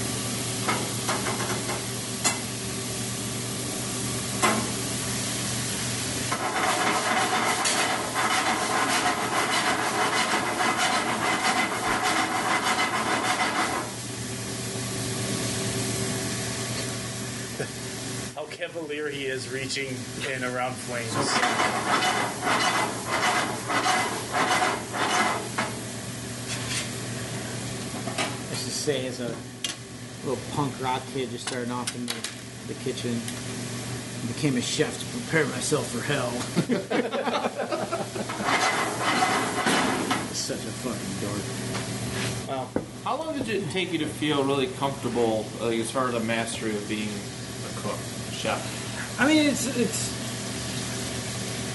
How 18.34 18.46
cavalier 18.48 19.10
he 19.10 19.28
is 19.28 19.48
reaching 19.50 19.96
in 20.28 20.44
around 20.44 20.74
flames. 20.74 21.37
Say, 28.88 29.06
as 29.06 29.20
a 29.20 29.36
little 30.26 30.42
punk 30.54 30.74
rock 30.82 31.02
kid 31.14 31.30
just 31.30 31.46
starting 31.46 31.74
off 31.74 31.94
in 31.94 32.06
the, 32.06 32.16
the 32.74 32.80
kitchen, 32.86 33.20
I 34.24 34.28
became 34.28 34.56
a 34.56 34.62
chef 34.62 34.98
to 34.98 35.06
prepare 35.18 35.46
myself 35.48 35.92
for 35.92 36.02
hell. 36.02 36.32
Such 40.32 40.60
a 40.60 40.72
fucking 40.72 41.20
dork. 41.20 41.42
Well, 42.48 42.70
How 43.04 43.18
long 43.18 43.38
did 43.38 43.50
it 43.50 43.70
take 43.72 43.92
you 43.92 44.00
to 44.00 44.06
feel 44.06 44.42
really 44.46 44.68
comfortable, 44.68 45.46
like, 45.60 45.80
as 45.80 45.92
far 45.92 46.08
as 46.08 46.14
the 46.14 46.22
mastery 46.22 46.74
of 46.74 46.88
being 46.88 47.10
a 47.10 47.82
cook, 47.82 48.00
chef? 48.32 49.20
I 49.20 49.28
mean, 49.28 49.48
it's 49.48 49.68
it's. 49.76 50.14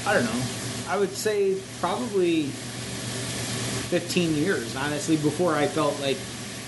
I 0.07 0.15
don't 0.15 0.25
know. 0.25 0.43
I 0.89 0.97
would 0.99 1.13
say 1.13 1.59
probably 1.79 2.45
15 2.45 4.35
years, 4.35 4.75
honestly, 4.77 5.19
before 5.19 5.55
I 5.55 5.67
felt 5.67 6.01
like. 6.01 6.17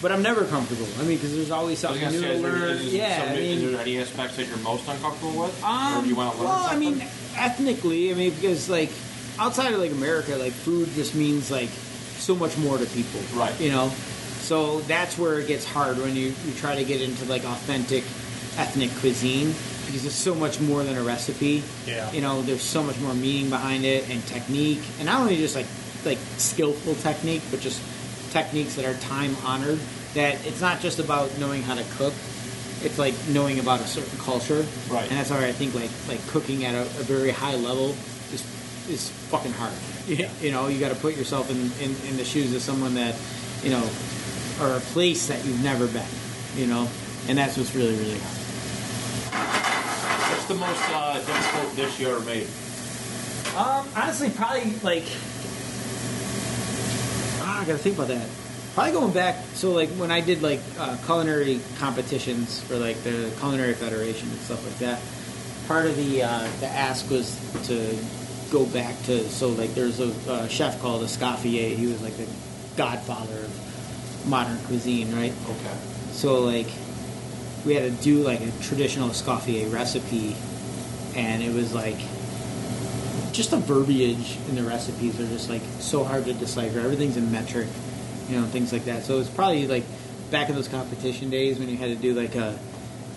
But 0.03 0.12
I'm 0.12 0.23
never 0.23 0.45
comfortable. 0.45 0.87
I 0.99 1.05
mean, 1.05 1.16
because 1.16 1.35
there's 1.35 1.51
always 1.51 1.79
something 1.79 2.11
new 2.11 2.21
to 2.21 2.39
learn. 2.39 2.79
yeah, 2.83 3.21
some, 3.21 3.29
I 3.31 3.37
mean, 3.37 3.59
is 3.59 3.71
there 3.73 3.81
any 3.81 3.99
aspects 3.99 4.37
that 4.37 4.49
you're 4.49 4.59
most 4.59 4.87
uncomfortable 4.89 5.45
with, 5.45 5.62
or 5.62 5.66
um, 5.66 6.03
do 6.03 6.11
you 6.11 6.16
want 6.16 6.33
to 6.33 6.39
learn 6.39 6.49
well, 6.49 6.69
something? 6.69 6.89
I 6.89 6.91
mean, 6.97 7.09
ethnically, 7.37 8.11
I 8.11 8.15
mean, 8.15 8.35
because 8.35 8.69
like 8.69 8.91
outside 9.39 9.73
of 9.73 9.81
like 9.81 9.93
America, 9.93 10.37
like 10.37 10.53
food 10.53 10.89
just 10.95 11.15
means 11.15 11.51
like 11.51 11.71
so 11.71 12.35
much 12.35 12.57
more 12.59 12.79
to 12.79 12.87
people, 12.87 13.21
Right. 13.35 13.59
You 13.61 13.71
know, 13.71 13.89
so 14.41 14.81
that's 14.81 15.19
where 15.19 15.39
it 15.39 15.49
gets 15.49 15.65
hard 15.65 15.99
when 15.99 16.15
you 16.15 16.35
you 16.45 16.55
try 16.57 16.75
to 16.75 16.85
get 16.85 17.01
into 17.01 17.25
like 17.25 17.45
authentic 17.45 18.05
ethnic 18.57 18.91
cuisine 19.01 19.55
because 19.87 20.05
it's 20.05 20.15
so 20.15 20.35
much 20.35 20.61
more 20.61 20.83
than 20.83 20.97
a 20.97 21.03
recipe. 21.03 21.62
Yeah. 21.87 22.11
You 22.12 22.21
know, 22.21 22.43
there's 22.43 22.62
so 22.62 22.83
much 22.83 22.99
more 23.01 23.15
meaning 23.15 23.51
behind 23.51 23.85
it 23.85 24.09
and 24.11 24.25
technique, 24.27 24.83
and 24.99 25.07
not 25.07 25.21
only 25.21 25.37
just 25.37 25.55
like 25.55 25.66
like 26.05 26.19
skillful 26.37 26.95
technique, 26.97 27.43
but 27.51 27.61
just 27.61 27.81
techniques 28.35 28.74
that 28.74 28.85
are 28.85 28.98
time 29.01 29.35
honored. 29.47 29.78
That 30.12 30.44
it's 30.47 30.61
not 30.61 30.81
just 30.81 30.98
about 30.98 31.31
knowing 31.39 31.62
how 31.62 31.74
to 31.74 31.85
cook; 31.97 32.12
it's 32.82 32.98
like 32.98 33.15
knowing 33.31 33.59
about 33.59 33.81
a 33.81 33.86
certain 33.86 34.19
culture. 34.19 34.66
Right. 34.90 35.09
And 35.09 35.16
that's 35.16 35.31
why 35.31 35.47
I 35.47 35.52
think 35.52 35.74
like 35.74 35.90
like 36.06 36.20
cooking 36.28 36.65
at 36.66 36.74
a, 36.74 36.82
a 36.82 37.05
very 37.09 37.31
high 37.31 37.56
level 37.56 37.97
is 38.35 38.44
is 38.90 39.09
fucking 39.31 39.52
hard. 39.52 39.73
Yeah. 40.06 40.28
You 40.43 40.51
know, 40.51 40.69
you 40.69 40.78
got 40.78 40.90
to 40.90 41.01
put 41.01 41.16
yourself 41.16 41.51
in, 41.51 41.56
in 41.82 41.97
in 42.11 42.16
the 42.19 42.24
shoes 42.24 42.55
of 42.55 42.61
someone 42.61 42.94
that, 42.94 43.16
you 43.62 43.70
know, 43.70 43.89
or 44.61 44.77
a 44.77 44.81
place 44.93 45.28
that 45.28 45.43
you've 45.47 45.62
never 45.62 45.86
been. 45.86 46.12
You 46.56 46.66
know, 46.66 46.89
and 47.28 47.39
that's 47.39 47.56
what's 47.56 47.74
really 47.74 47.97
really 47.97 48.19
hard. 48.19 48.40
What's 50.31 50.47
the 50.47 50.55
most 50.55 50.82
uh, 50.90 51.15
difficult 51.24 51.77
dish 51.77 51.98
you 51.98 52.09
ever 52.09 52.20
made? 52.27 52.47
Um, 53.56 53.89
honestly, 53.97 54.31
probably 54.31 54.74
like 54.82 55.06
ah, 57.55 57.63
I 57.63 57.65
gotta 57.65 57.79
think 57.79 57.97
about 57.97 58.09
that. 58.09 58.29
Probably 58.75 58.93
going 58.93 59.13
back. 59.13 59.37
So 59.55 59.71
like 59.71 59.89
when 59.91 60.11
I 60.11 60.21
did 60.21 60.43
like 60.43 60.61
uh, 60.79 60.97
culinary 61.07 61.61
competitions 61.79 62.63
for 62.63 62.77
like 62.77 63.03
the 63.05 63.33
Culinary 63.39 63.75
Federation 63.75 64.29
and 64.29 64.39
stuff 64.41 64.65
like 64.67 64.79
that. 64.79 65.01
Part 65.69 65.87
of 65.87 65.97
the 65.97 66.25
uh, 66.25 66.49
the 66.61 66.67
ask 66.67 67.09
was 67.09 67.39
to 67.69 67.97
go 68.51 68.67
back 68.67 69.01
to 69.05 69.29
so 69.31 69.49
like 69.49 69.75
there's 69.75 70.01
a 70.01 70.13
uh, 70.31 70.49
chef 70.49 70.81
called 70.81 71.03
Escoffier. 71.03 71.75
He 71.75 71.87
was 71.87 72.03
like 72.03 72.17
the 72.17 72.27
godfather 72.77 73.39
of 73.39 74.27
modern 74.27 74.59
cuisine, 74.67 75.15
right? 75.15 75.33
okay. 75.33 75.77
So 76.13 76.41
like 76.41 76.69
we 77.65 77.75
had 77.75 77.97
to 77.97 78.03
do 78.03 78.23
like 78.23 78.41
a 78.41 78.51
traditional 78.63 79.09
Escoffier 79.09 79.73
recipe, 79.73 80.37
and 81.17 81.43
it 81.43 81.55
was 81.55 81.73
like 81.73 81.99
just 83.35 83.51
the 83.51 83.56
verbiage 83.56 84.39
in 84.48 84.55
the 84.55 84.62
recipes 84.62 85.19
are 85.20 85.27
just 85.27 85.51
like 85.51 85.62
so 85.81 86.05
hard 86.05 86.24
to 86.24 86.32
decipher. 86.32 86.78
Everything's 86.78 87.16
in 87.16 87.31
metric, 87.32 87.66
you 88.28 88.40
know, 88.40 88.47
things 88.47 88.73
like 88.73 88.85
that. 88.85 89.02
So 89.02 89.19
it's 89.19 89.28
probably 89.28 89.66
like 89.66 89.82
back 90.31 90.48
in 90.48 90.55
those 90.55 90.69
competition 90.69 91.31
days 91.31 91.59
when 91.59 91.69
you 91.69 91.77
had 91.77 91.89
to 91.89 91.97
do 91.97 92.15
like 92.15 92.36
a 92.36 92.59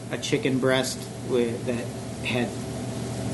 a 0.10 0.18
chicken 0.18 0.60
breast 0.60 0.98
with 1.30 1.66
that 1.66 1.86
had 2.26 2.50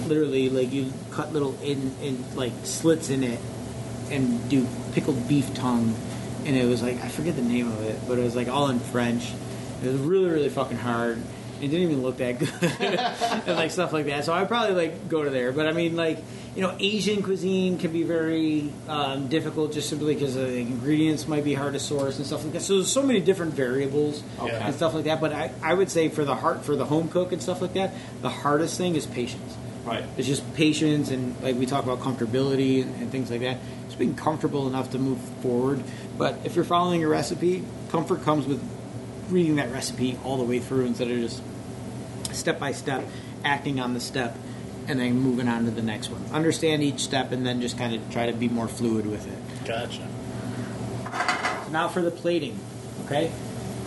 literally 0.07 0.49
like 0.49 0.73
you 0.73 0.91
cut 1.11 1.31
little 1.31 1.57
in 1.61 1.95
in 2.01 2.23
like 2.35 2.51
slits 2.63 3.09
in 3.09 3.23
it 3.23 3.39
and 4.11 4.49
do 4.49 4.67
pickled 4.91 5.27
beef 5.27 5.53
tongue 5.53 5.95
and 6.45 6.57
it 6.57 6.65
was 6.65 6.81
like 6.81 7.01
I 7.01 7.07
forget 7.07 7.35
the 7.37 7.41
name 7.41 7.71
of 7.71 7.81
it, 7.83 7.97
but 8.07 8.19
it 8.19 8.23
was 8.23 8.35
like 8.35 8.49
all 8.49 8.67
in 8.67 8.79
French. 8.79 9.31
It 9.81 9.87
was 9.87 10.01
really 10.01 10.29
really 10.29 10.49
fucking 10.49 10.77
hard. 10.77 11.21
It 11.63 11.67
didn't 11.69 11.89
even 11.91 12.03
look 12.03 12.17
that 12.17 12.39
good 12.39 12.51
and 13.47 13.55
like 13.57 13.71
stuff 13.71 13.93
like 13.93 14.05
that. 14.07 14.25
So 14.25 14.33
I'd 14.33 14.47
probably 14.47 14.75
like 14.75 15.07
go 15.09 15.23
to 15.23 15.29
there. 15.29 15.51
But 15.51 15.67
I 15.67 15.71
mean 15.71 15.95
like 15.95 16.19
you 16.55 16.61
know 16.61 16.75
Asian 16.79 17.23
cuisine 17.23 17.77
can 17.77 17.91
be 17.93 18.03
very 18.03 18.71
um, 18.87 19.27
difficult 19.29 19.73
just 19.73 19.89
simply 19.89 20.13
because 20.13 20.35
the 20.35 20.55
ingredients 20.57 21.27
might 21.27 21.43
be 21.43 21.53
hard 21.53 21.73
to 21.73 21.79
source 21.79 22.17
and 22.17 22.25
stuff 22.25 22.43
like 22.43 22.53
that. 22.53 22.61
So 22.61 22.75
there's 22.75 22.91
so 22.91 23.01
many 23.03 23.19
different 23.21 23.53
variables 23.53 24.21
Okay. 24.39 24.51
and 24.53 24.75
stuff 24.75 24.93
like 24.93 25.05
that. 25.05 25.21
But 25.21 25.31
I, 25.33 25.51
I 25.61 25.73
would 25.73 25.89
say 25.89 26.09
for 26.09 26.25
the 26.25 26.35
heart 26.35 26.65
for 26.65 26.75
the 26.75 26.85
home 26.85 27.07
cook 27.09 27.31
and 27.31 27.41
stuff 27.41 27.61
like 27.61 27.73
that, 27.73 27.91
the 28.21 28.29
hardest 28.29 28.77
thing 28.77 28.95
is 28.95 29.05
patience. 29.05 29.55
Right. 29.85 30.03
It's 30.17 30.27
just 30.27 30.53
patience 30.55 31.11
and 31.11 31.41
like 31.41 31.55
we 31.55 31.65
talk 31.65 31.83
about 31.83 31.99
comfortability 31.99 32.81
and, 32.81 32.95
and 33.01 33.11
things 33.11 33.31
like 33.31 33.41
that. 33.41 33.57
Just 33.85 33.99
being 33.99 34.15
comfortable 34.15 34.67
enough 34.67 34.91
to 34.91 34.99
move 34.99 35.19
forward. 35.41 35.83
But 36.17 36.39
if 36.45 36.55
you're 36.55 36.65
following 36.65 37.03
a 37.03 37.07
recipe, 37.07 37.63
comfort 37.89 38.23
comes 38.23 38.45
with 38.45 38.61
reading 39.29 39.55
that 39.55 39.71
recipe 39.71 40.17
all 40.23 40.37
the 40.37 40.43
way 40.43 40.59
through 40.59 40.85
instead 40.85 41.09
of 41.09 41.17
just 41.17 41.41
step 42.33 42.59
by 42.59 42.71
step, 42.71 43.03
acting 43.43 43.79
on 43.79 43.93
the 43.93 43.99
step, 43.99 44.37
and 44.87 44.99
then 44.99 45.17
moving 45.19 45.47
on 45.47 45.65
to 45.65 45.71
the 45.71 45.81
next 45.81 46.09
one. 46.09 46.23
Understand 46.31 46.83
each 46.83 46.99
step 46.99 47.31
and 47.31 47.45
then 47.45 47.61
just 47.61 47.77
kind 47.77 47.95
of 47.95 48.11
try 48.11 48.25
to 48.25 48.33
be 48.33 48.49
more 48.49 48.67
fluid 48.67 49.05
with 49.05 49.25
it. 49.27 49.65
Gotcha. 49.65 50.07
So 51.65 51.71
now 51.71 51.87
for 51.87 52.01
the 52.01 52.11
plating, 52.11 52.59
okay? 53.05 53.31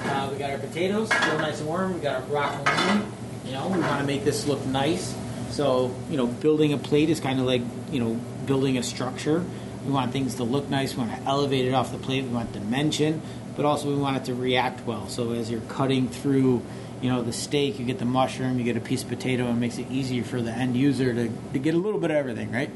Uh, 0.01 0.29
we 0.33 0.39
got 0.39 0.51
our 0.51 0.59
potatoes, 0.59 1.09
still 1.09 1.39
nice 1.39 1.59
and 1.59 1.69
warm. 1.69 1.95
We 1.95 2.01
got 2.01 2.23
our 2.23 2.29
broccoli. 2.29 3.07
You 3.45 3.53
know, 3.53 3.69
we 3.69 3.79
want 3.79 4.01
to 4.01 4.07
make 4.07 4.25
this 4.25 4.47
look 4.47 4.65
nice. 4.67 5.15
So, 5.51 5.95
you 6.11 6.17
know, 6.17 6.27
building 6.27 6.73
a 6.73 6.79
plate 6.79 7.11
is 7.11 7.21
kind 7.21 7.39
of 7.41 7.47
like, 7.47 7.63
you 7.91 8.01
know, 8.01 8.21
building 8.47 8.79
a 8.79 8.83
structure. 8.83 9.45
We 9.85 9.93
want 9.93 10.13
things 10.13 10.35
to 10.37 10.45
look 10.45 10.69
nice. 10.69 10.95
We 10.95 11.05
want 11.05 11.17
to 11.17 11.29
elevate 11.29 11.67
it 11.67 11.73
off 11.73 11.93
the 11.93 11.99
plate. 11.99 12.25
We 12.25 12.31
want 12.31 12.53
dimension, 12.53 13.23
but 13.57 13.65
also 13.65 13.89
we 13.89 13.95
want 13.95 14.17
it 14.17 14.25
to 14.25 14.35
react 14.35 14.87
well. 14.87 15.09
So 15.09 15.33
as 15.33 15.51
you're 15.51 15.61
cutting 15.63 16.09
through, 16.09 16.63
you 17.01 17.11
know, 17.11 17.23
the 17.23 17.33
steak, 17.33 17.79
you 17.79 17.85
get 17.85 17.99
the 17.99 18.05
mushroom, 18.05 18.59
you 18.59 18.65
get 18.65 18.77
a 18.77 18.81
piece 18.81 19.03
of 19.03 19.09
potato, 19.09 19.45
and 19.45 19.57
it 19.57 19.61
makes 19.61 19.79
it 19.79 19.91
easier 19.91 20.25
for 20.25 20.41
the 20.41 20.51
end 20.51 20.77
user 20.77 21.13
to, 21.13 21.31
to 21.53 21.59
get 21.59 21.75
a 21.75 21.79
little 21.79 22.01
bit 22.01 22.11
of 22.11 22.17
everything, 22.17 22.51
right? 22.53 22.71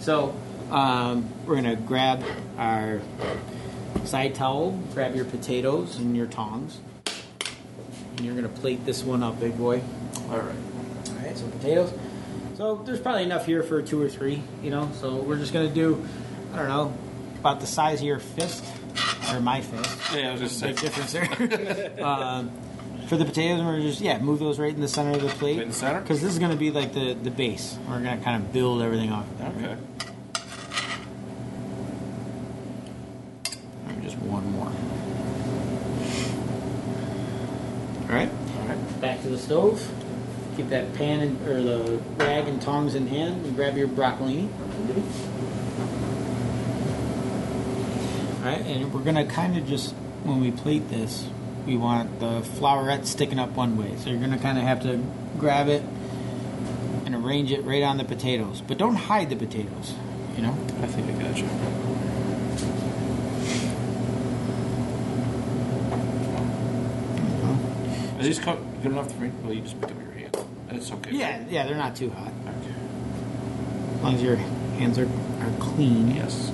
So 0.00 0.34
um, 0.70 1.28
we're 1.44 1.60
going 1.60 1.76
to 1.76 1.82
grab 1.82 2.24
our 2.58 3.00
side 4.04 4.34
towel, 4.34 4.72
grab 4.94 5.14
your 5.14 5.24
potatoes 5.24 5.98
and 5.98 6.16
your 6.16 6.26
tongs. 6.26 6.78
And 8.16 8.24
you're 8.24 8.34
going 8.34 8.48
to 8.48 8.60
plate 8.60 8.84
this 8.86 9.02
one 9.02 9.22
up, 9.22 9.38
big 9.38 9.56
boy. 9.58 9.82
All 10.30 10.38
right. 10.38 10.56
All 11.08 11.14
right, 11.16 11.36
so 11.36 11.46
potatoes. 11.48 11.92
So 12.56 12.76
there's 12.76 13.00
probably 13.00 13.24
enough 13.24 13.44
here 13.44 13.62
for 13.62 13.82
two 13.82 14.00
or 14.00 14.08
three, 14.08 14.42
you 14.62 14.70
know. 14.70 14.90
So 15.00 15.16
we're 15.16 15.36
just 15.36 15.52
going 15.52 15.68
to 15.68 15.74
do, 15.74 16.06
I 16.54 16.56
don't 16.56 16.68
know, 16.68 16.94
about 17.38 17.60
the 17.60 17.66
size 17.66 18.00
of 18.00 18.06
your 18.06 18.18
fist, 18.18 18.64
or 19.30 19.40
my 19.40 19.60
fist. 19.60 20.14
Yeah, 20.14 20.30
I 20.30 20.32
was 20.32 20.40
just 20.40 20.58
saying. 20.58 20.76
difference 20.76 21.12
there. 21.12 22.02
um, 22.04 22.50
for 23.06 23.16
the 23.16 23.24
potatoes, 23.24 23.62
we're 23.62 23.80
just 23.80 24.00
yeah 24.00 24.18
move 24.18 24.38
those 24.40 24.58
right 24.58 24.74
in 24.74 24.80
the 24.80 24.88
center 24.88 25.12
of 25.12 25.22
the 25.22 25.28
plate. 25.28 25.56
Right 25.56 25.62
in 25.62 25.68
the 25.68 25.74
center? 25.74 26.00
Because 26.00 26.20
this 26.20 26.32
is 26.32 26.38
going 26.38 26.50
to 26.50 26.56
be 26.56 26.70
like 26.70 26.92
the 26.92 27.14
the 27.14 27.30
base. 27.30 27.78
We're 27.88 28.00
going 28.00 28.18
to 28.18 28.24
kind 28.24 28.42
of 28.42 28.52
build 28.52 28.82
everything 28.82 29.12
off. 29.12 29.30
Of 29.30 29.38
that, 29.38 29.54
right? 29.54 29.64
Okay. 29.64 29.76
Alright, 33.86 34.02
just 34.02 34.18
one 34.18 34.50
more. 34.52 34.72
All 38.08 38.14
right. 38.14 38.30
All 38.60 38.68
right. 38.68 39.00
Back 39.00 39.22
to 39.22 39.28
the 39.28 39.38
stove. 39.38 39.88
Keep 40.56 40.70
that 40.70 40.94
pan 40.94 41.20
and, 41.20 41.48
or 41.48 41.62
the 41.62 42.00
rag 42.16 42.48
and 42.48 42.60
tongs 42.62 42.94
in 42.94 43.06
hand 43.08 43.44
and 43.44 43.54
grab 43.54 43.76
your 43.76 43.88
broccolini. 43.88 44.48
All 48.38 48.52
right, 48.52 48.62
and 48.62 48.94
we're 48.94 49.02
gonna 49.02 49.26
kind 49.26 49.58
of 49.58 49.66
just 49.66 49.92
when 50.22 50.40
we 50.40 50.50
plate 50.50 50.88
this, 50.88 51.28
we 51.66 51.76
want 51.76 52.20
the 52.20 52.40
flowerette 52.40 53.06
sticking 53.06 53.38
up 53.38 53.50
one 53.50 53.76
way. 53.76 53.96
So 53.98 54.10
you're 54.10 54.20
gonna 54.20 54.38
kind 54.38 54.56
of 54.56 54.64
have 54.64 54.82
to 54.82 55.02
grab 55.38 55.68
it 55.68 55.82
and 57.04 57.14
arrange 57.14 57.50
it 57.50 57.64
right 57.64 57.82
on 57.82 57.98
the 57.98 58.04
potatoes, 58.04 58.62
but 58.66 58.78
don't 58.78 58.94
hide 58.94 59.30
the 59.30 59.36
potatoes. 59.36 59.94
You 60.36 60.42
know. 60.42 60.56
I 60.82 60.86
think 60.86 61.08
I 61.08 61.22
got 61.22 61.36
you. 61.38 61.48
Are 68.18 68.22
these 68.22 68.38
cut 68.38 68.58
good 68.82 68.92
enough 68.92 69.08
to 69.08 69.14
read? 69.14 69.32
Well, 69.42 69.52
you 69.52 69.62
just 69.62 69.80
pick 69.80 69.90
up 69.90 69.96
your 70.00 70.12
hand. 70.12 70.36
That's 70.68 70.90
okay. 70.92 71.10
Yeah, 71.12 71.44
yeah, 71.48 71.66
they're 71.66 71.76
not 71.76 71.96
too 71.96 72.10
hot. 72.10 72.32
Okay. 72.46 72.74
As 73.96 74.02
long 74.02 74.14
as 74.14 74.22
your 74.22 74.36
hands 74.36 74.98
are, 74.98 75.06
are 75.06 75.52
clean. 75.58 76.14
Yes. 76.14 76.52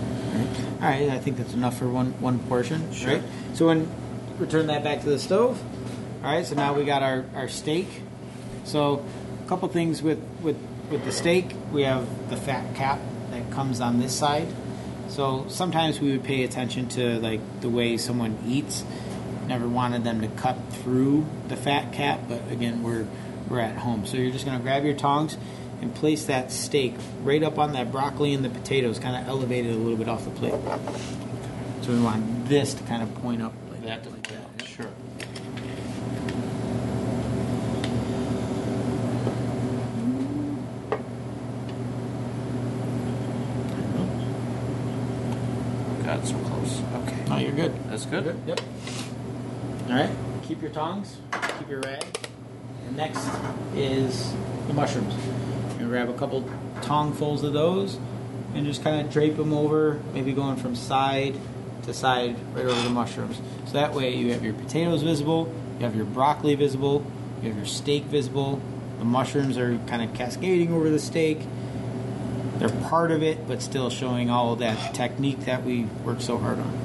All 0.80 0.88
right, 0.88 1.10
I 1.10 1.18
think 1.18 1.36
that's 1.36 1.54
enough 1.54 1.78
for 1.78 1.88
one 1.88 2.12
one 2.20 2.38
portion. 2.40 2.92
Sure. 2.92 3.14
Right. 3.14 3.22
So 3.54 3.66
when 3.66 3.88
return 4.38 4.66
that 4.68 4.82
back 4.84 5.00
to 5.02 5.08
the 5.10 5.18
stove. 5.18 5.62
All 6.24 6.32
right. 6.32 6.46
So 6.46 6.54
now 6.54 6.74
we 6.74 6.84
got 6.84 7.02
our, 7.02 7.24
our 7.34 7.48
steak. 7.48 7.88
So 8.64 9.04
a 9.44 9.48
couple 9.48 9.68
things 9.68 10.02
with 10.02 10.20
with 10.42 10.56
with 10.90 11.04
the 11.04 11.12
steak, 11.12 11.54
we 11.72 11.82
have 11.82 12.30
the 12.30 12.36
fat 12.36 12.74
cap 12.74 13.00
that 13.30 13.50
comes 13.50 13.80
on 13.80 13.98
this 13.98 14.14
side. 14.14 14.48
So 15.08 15.46
sometimes 15.48 16.00
we 16.00 16.12
would 16.12 16.24
pay 16.24 16.44
attention 16.44 16.88
to 16.90 17.18
like 17.20 17.40
the 17.60 17.68
way 17.68 17.96
someone 17.96 18.38
eats. 18.46 18.84
Never 19.46 19.68
wanted 19.68 20.04
them 20.04 20.20
to 20.20 20.28
cut 20.28 20.56
through 20.70 21.26
the 21.48 21.56
fat 21.56 21.92
cap, 21.92 22.20
but 22.28 22.50
again, 22.50 22.82
we're 22.82 23.06
we're 23.48 23.60
at 23.60 23.76
home. 23.76 24.06
So 24.06 24.16
you're 24.16 24.30
just 24.32 24.44
gonna 24.46 24.60
grab 24.60 24.84
your 24.84 24.94
tongs 24.94 25.36
and 25.82 25.92
place 25.94 26.26
that 26.26 26.52
steak 26.52 26.94
right 27.22 27.42
up 27.42 27.58
on 27.58 27.72
that 27.72 27.90
broccoli 27.90 28.32
and 28.32 28.44
the 28.44 28.48
potatoes, 28.48 29.00
kind 29.00 29.16
of 29.16 29.28
elevate 29.28 29.66
it 29.66 29.74
a 29.74 29.76
little 29.76 29.96
bit 29.96 30.08
off 30.08 30.24
the 30.24 30.30
plate. 30.30 30.54
So 31.82 31.90
we 31.90 32.00
want 32.00 32.48
this 32.48 32.72
to 32.74 32.82
kind 32.84 33.02
of 33.02 33.12
point 33.16 33.42
up 33.42 33.52
like 33.68 33.82
That 33.82 34.04
that. 34.04 34.12
Like 34.12 34.26
that. 34.28 34.66
Sure. 34.66 34.86
God, 46.04 46.26
so 46.26 46.36
close. 46.44 46.80
You're 47.54 47.68
good. 47.68 47.90
That's 47.90 48.06
good. 48.06 48.34
Yep. 48.46 48.60
All 49.88 49.94
right. 49.94 50.10
Keep 50.44 50.62
your 50.62 50.70
tongs. 50.70 51.18
Keep 51.58 51.68
your 51.68 51.80
rag. 51.80 52.02
And 52.86 52.96
next 52.96 53.28
is 53.74 54.32
the 54.68 54.72
mushrooms. 54.72 55.14
You're 55.72 55.78
gonna 55.78 55.88
grab 55.88 56.08
a 56.08 56.14
couple 56.14 56.48
tongfuls 56.80 57.42
of 57.42 57.52
those 57.52 57.98
and 58.54 58.64
just 58.64 58.82
kind 58.82 59.04
of 59.04 59.12
drape 59.12 59.36
them 59.36 59.52
over, 59.52 60.00
maybe 60.14 60.32
going 60.32 60.56
from 60.56 60.74
side 60.74 61.34
to 61.82 61.92
side 61.92 62.36
right 62.54 62.64
over 62.64 62.80
the 62.80 62.88
mushrooms. 62.88 63.38
So 63.66 63.72
that 63.74 63.92
way 63.92 64.16
you 64.16 64.32
have 64.32 64.42
your 64.42 64.54
potatoes 64.54 65.02
visible, 65.02 65.52
you 65.78 65.84
have 65.84 65.94
your 65.94 66.06
broccoli 66.06 66.54
visible, 66.54 67.04
you 67.42 67.48
have 67.48 67.56
your 67.56 67.66
steak 67.66 68.04
visible. 68.04 68.62
The 68.98 69.04
mushrooms 69.04 69.58
are 69.58 69.76
kind 69.88 70.00
of 70.00 70.14
cascading 70.14 70.72
over 70.72 70.88
the 70.88 70.98
steak. 70.98 71.40
They're 72.58 72.68
part 72.68 73.10
of 73.10 73.22
it, 73.22 73.46
but 73.46 73.60
still 73.60 73.90
showing 73.90 74.30
all 74.30 74.54
of 74.54 74.60
that 74.60 74.94
technique 74.94 75.40
that 75.40 75.64
we 75.64 75.84
worked 76.04 76.22
so 76.22 76.38
hard 76.38 76.58
on. 76.58 76.78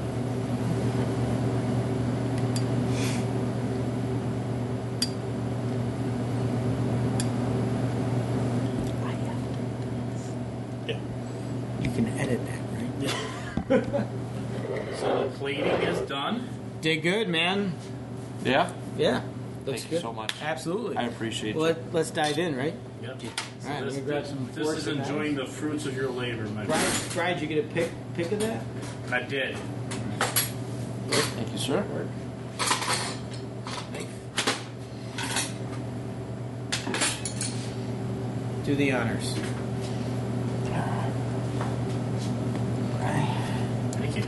Yeah. 10.88 10.98
You 11.82 11.92
can 11.92 12.08
edit 12.18 12.40
that, 12.48 12.62
right? 13.70 14.08
So 15.00 15.28
the 15.28 15.38
plating 15.38 15.66
is 15.66 16.00
done. 16.10 16.50
Did 16.88 17.04
good, 17.04 17.28
man. 17.28 17.74
Yeah. 18.46 18.72
Yeah. 18.98 19.22
Looks 19.66 19.82
Thank 19.82 19.92
you 19.92 20.00
so 20.00 20.14
much. 20.14 20.32
Absolutely. 20.42 20.96
I 20.96 21.04
appreciate 21.04 21.50
it. 21.50 21.56
well, 21.58 21.66
let, 21.66 21.94
let's 21.94 22.12
dive 22.12 22.38
in, 22.38 22.56
right? 22.56 22.74
Yep. 23.02 23.12
All 23.12 23.70
right, 23.70 23.84
this, 23.84 23.94
let 23.94 24.04
me 24.06 24.10
grab 24.10 24.26
some 24.26 24.50
this 24.54 24.64
forks 24.64 24.80
is 24.80 24.88
and 24.88 25.00
enjoying 25.00 25.36
the 25.36 25.46
fruits 25.46 25.86
of 25.86 25.98
your 25.98 26.10
labor, 26.10 26.44
my 26.46 26.64
Brian, 26.64 26.86
friend. 26.86 27.14
Brian, 27.14 27.40
did 27.40 27.50
you 27.50 27.56
get 27.56 27.66
a 27.66 27.68
pick 27.74 27.92
pick 28.16 28.32
of 28.32 28.40
that? 28.40 28.64
I 29.12 29.22
did. 29.24 29.58
Thank 31.10 31.52
you, 31.52 31.58
sir. 31.58 31.84
Do 38.64 38.76
the 38.76 38.92
honors. 38.94 39.34
Thank 43.94 44.18
you. 44.18 44.24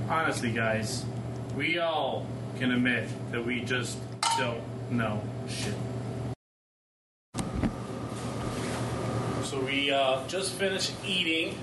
honestly, 0.08 0.52
guys, 0.52 1.04
we 1.56 1.78
all 1.78 2.26
can 2.58 2.70
admit 2.72 3.08
that 3.32 3.44
we 3.44 3.62
just 3.62 3.98
don't 4.38 4.60
know 4.90 5.20
shit. 5.48 5.74
So 9.44 9.58
we 9.72 9.90
uh, 9.90 10.26
just 10.28 10.52
finished 10.52 10.92
eating 11.04 11.56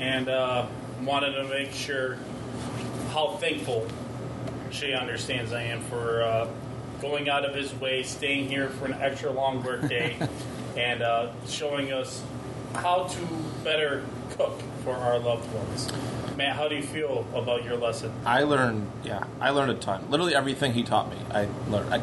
and 0.00 0.30
uh, 0.30 0.66
wanted 1.02 1.32
to 1.32 1.44
make 1.44 1.72
sure 1.72 2.16
how 3.12 3.36
thankful 3.36 3.86
she 4.70 4.94
understands 4.94 5.52
I 5.52 5.64
am 5.64 5.82
for 5.82 6.22
uh, 6.22 6.48
going 7.02 7.28
out 7.28 7.44
of 7.44 7.54
his 7.54 7.74
way, 7.74 8.02
staying 8.02 8.48
here 8.48 8.70
for 8.70 8.86
an 8.86 8.94
extra 8.94 9.30
long 9.30 9.62
work 9.62 9.86
day, 9.88 10.16
and 10.76 11.02
uh, 11.02 11.32
showing 11.46 11.92
us 11.92 12.22
how 12.76 13.04
to 13.04 13.20
better 13.62 14.04
cook 14.30 14.58
for 14.82 14.94
our 14.94 15.18
loved 15.18 15.52
ones. 15.52 15.90
Matt, 16.36 16.56
how 16.56 16.66
do 16.66 16.76
you 16.76 16.82
feel 16.82 17.26
about 17.34 17.62
your 17.62 17.76
lesson? 17.76 18.10
I 18.24 18.44
learned, 18.44 18.90
yeah, 19.04 19.24
I 19.38 19.50
learned 19.50 19.72
a 19.72 19.74
ton. 19.74 20.10
Literally 20.10 20.34
everything 20.34 20.72
he 20.72 20.82
taught 20.82 21.10
me, 21.10 21.18
I 21.30 21.46
learned. 21.68 21.92
I, 21.92 22.00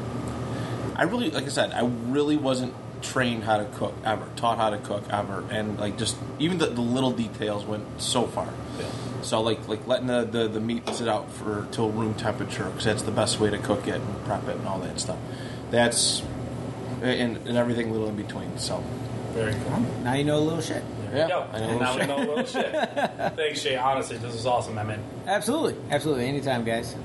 I 0.96 1.04
really, 1.04 1.32
like 1.32 1.46
I 1.46 1.50
said, 1.50 1.72
I 1.72 1.86
really 1.86 2.38
wasn't 2.38 2.76
trained 3.02 3.44
how 3.44 3.58
to 3.58 3.66
cook 3.66 3.94
ever, 4.04 4.26
taught 4.36 4.58
how 4.58 4.70
to 4.70 4.78
cook 4.78 5.04
ever, 5.10 5.44
and 5.50 5.80
like 5.80 5.98
just 5.98 6.18
even 6.40 6.58
the, 6.58 6.68
the 6.68 6.82
little 6.82 7.12
details 7.12 7.66
went 7.66 7.86
so 8.02 8.28
far. 8.28 8.48
Yeah. 8.80 8.86
So 9.22 9.42
like 9.42 9.68
like 9.68 9.86
letting 9.88 10.08
the, 10.08 10.24
the, 10.26 10.48
the 10.48 10.60
meat 10.60 10.88
sit 10.90 11.08
out 11.08 11.32
for 11.32 11.68
till 11.72 11.90
room 11.90 12.14
temperature 12.14 12.66
because 12.66 12.86
that's 12.86 13.02
the 13.04 13.12
best 13.12 13.40
way 13.40 13.50
to 13.50 13.58
cook 13.58 13.88
it 13.88 13.96
and 13.96 14.24
prep 14.26 14.48
it 14.48 14.56
and 14.56 14.68
all 14.68 14.80
that 14.80 15.00
stuff. 15.00 15.18
That's 15.72 16.22
and, 17.02 17.38
and 17.38 17.58
everything 17.58 17.92
little 17.92 18.10
in 18.10 18.16
between. 18.16 18.58
So 18.58 18.84
Very 19.34 19.54
cool. 19.54 19.80
Now 20.04 20.14
you 20.14 20.24
know 20.24 20.38
a 20.38 20.40
little 20.40 20.62
shit. 20.62 20.84
yeah, 21.14 21.28
Yo, 21.28 21.42
I 21.52 21.60
know. 21.60 21.68
and 21.70 21.80
now 21.80 21.98
we 22.00 22.06
know 22.06 22.18
a 22.18 22.28
little 22.28 22.46
shit. 22.46 22.72
Thanks, 23.36 23.60
Shea. 23.62 23.76
Honestly, 23.76 24.18
this 24.18 24.34
is 24.34 24.46
awesome, 24.46 24.78
I 24.78 24.84
man. 24.84 25.04
Absolutely. 25.26 25.76
Absolutely. 25.92 26.28
Anytime, 26.28 26.64
guys. 26.64 26.96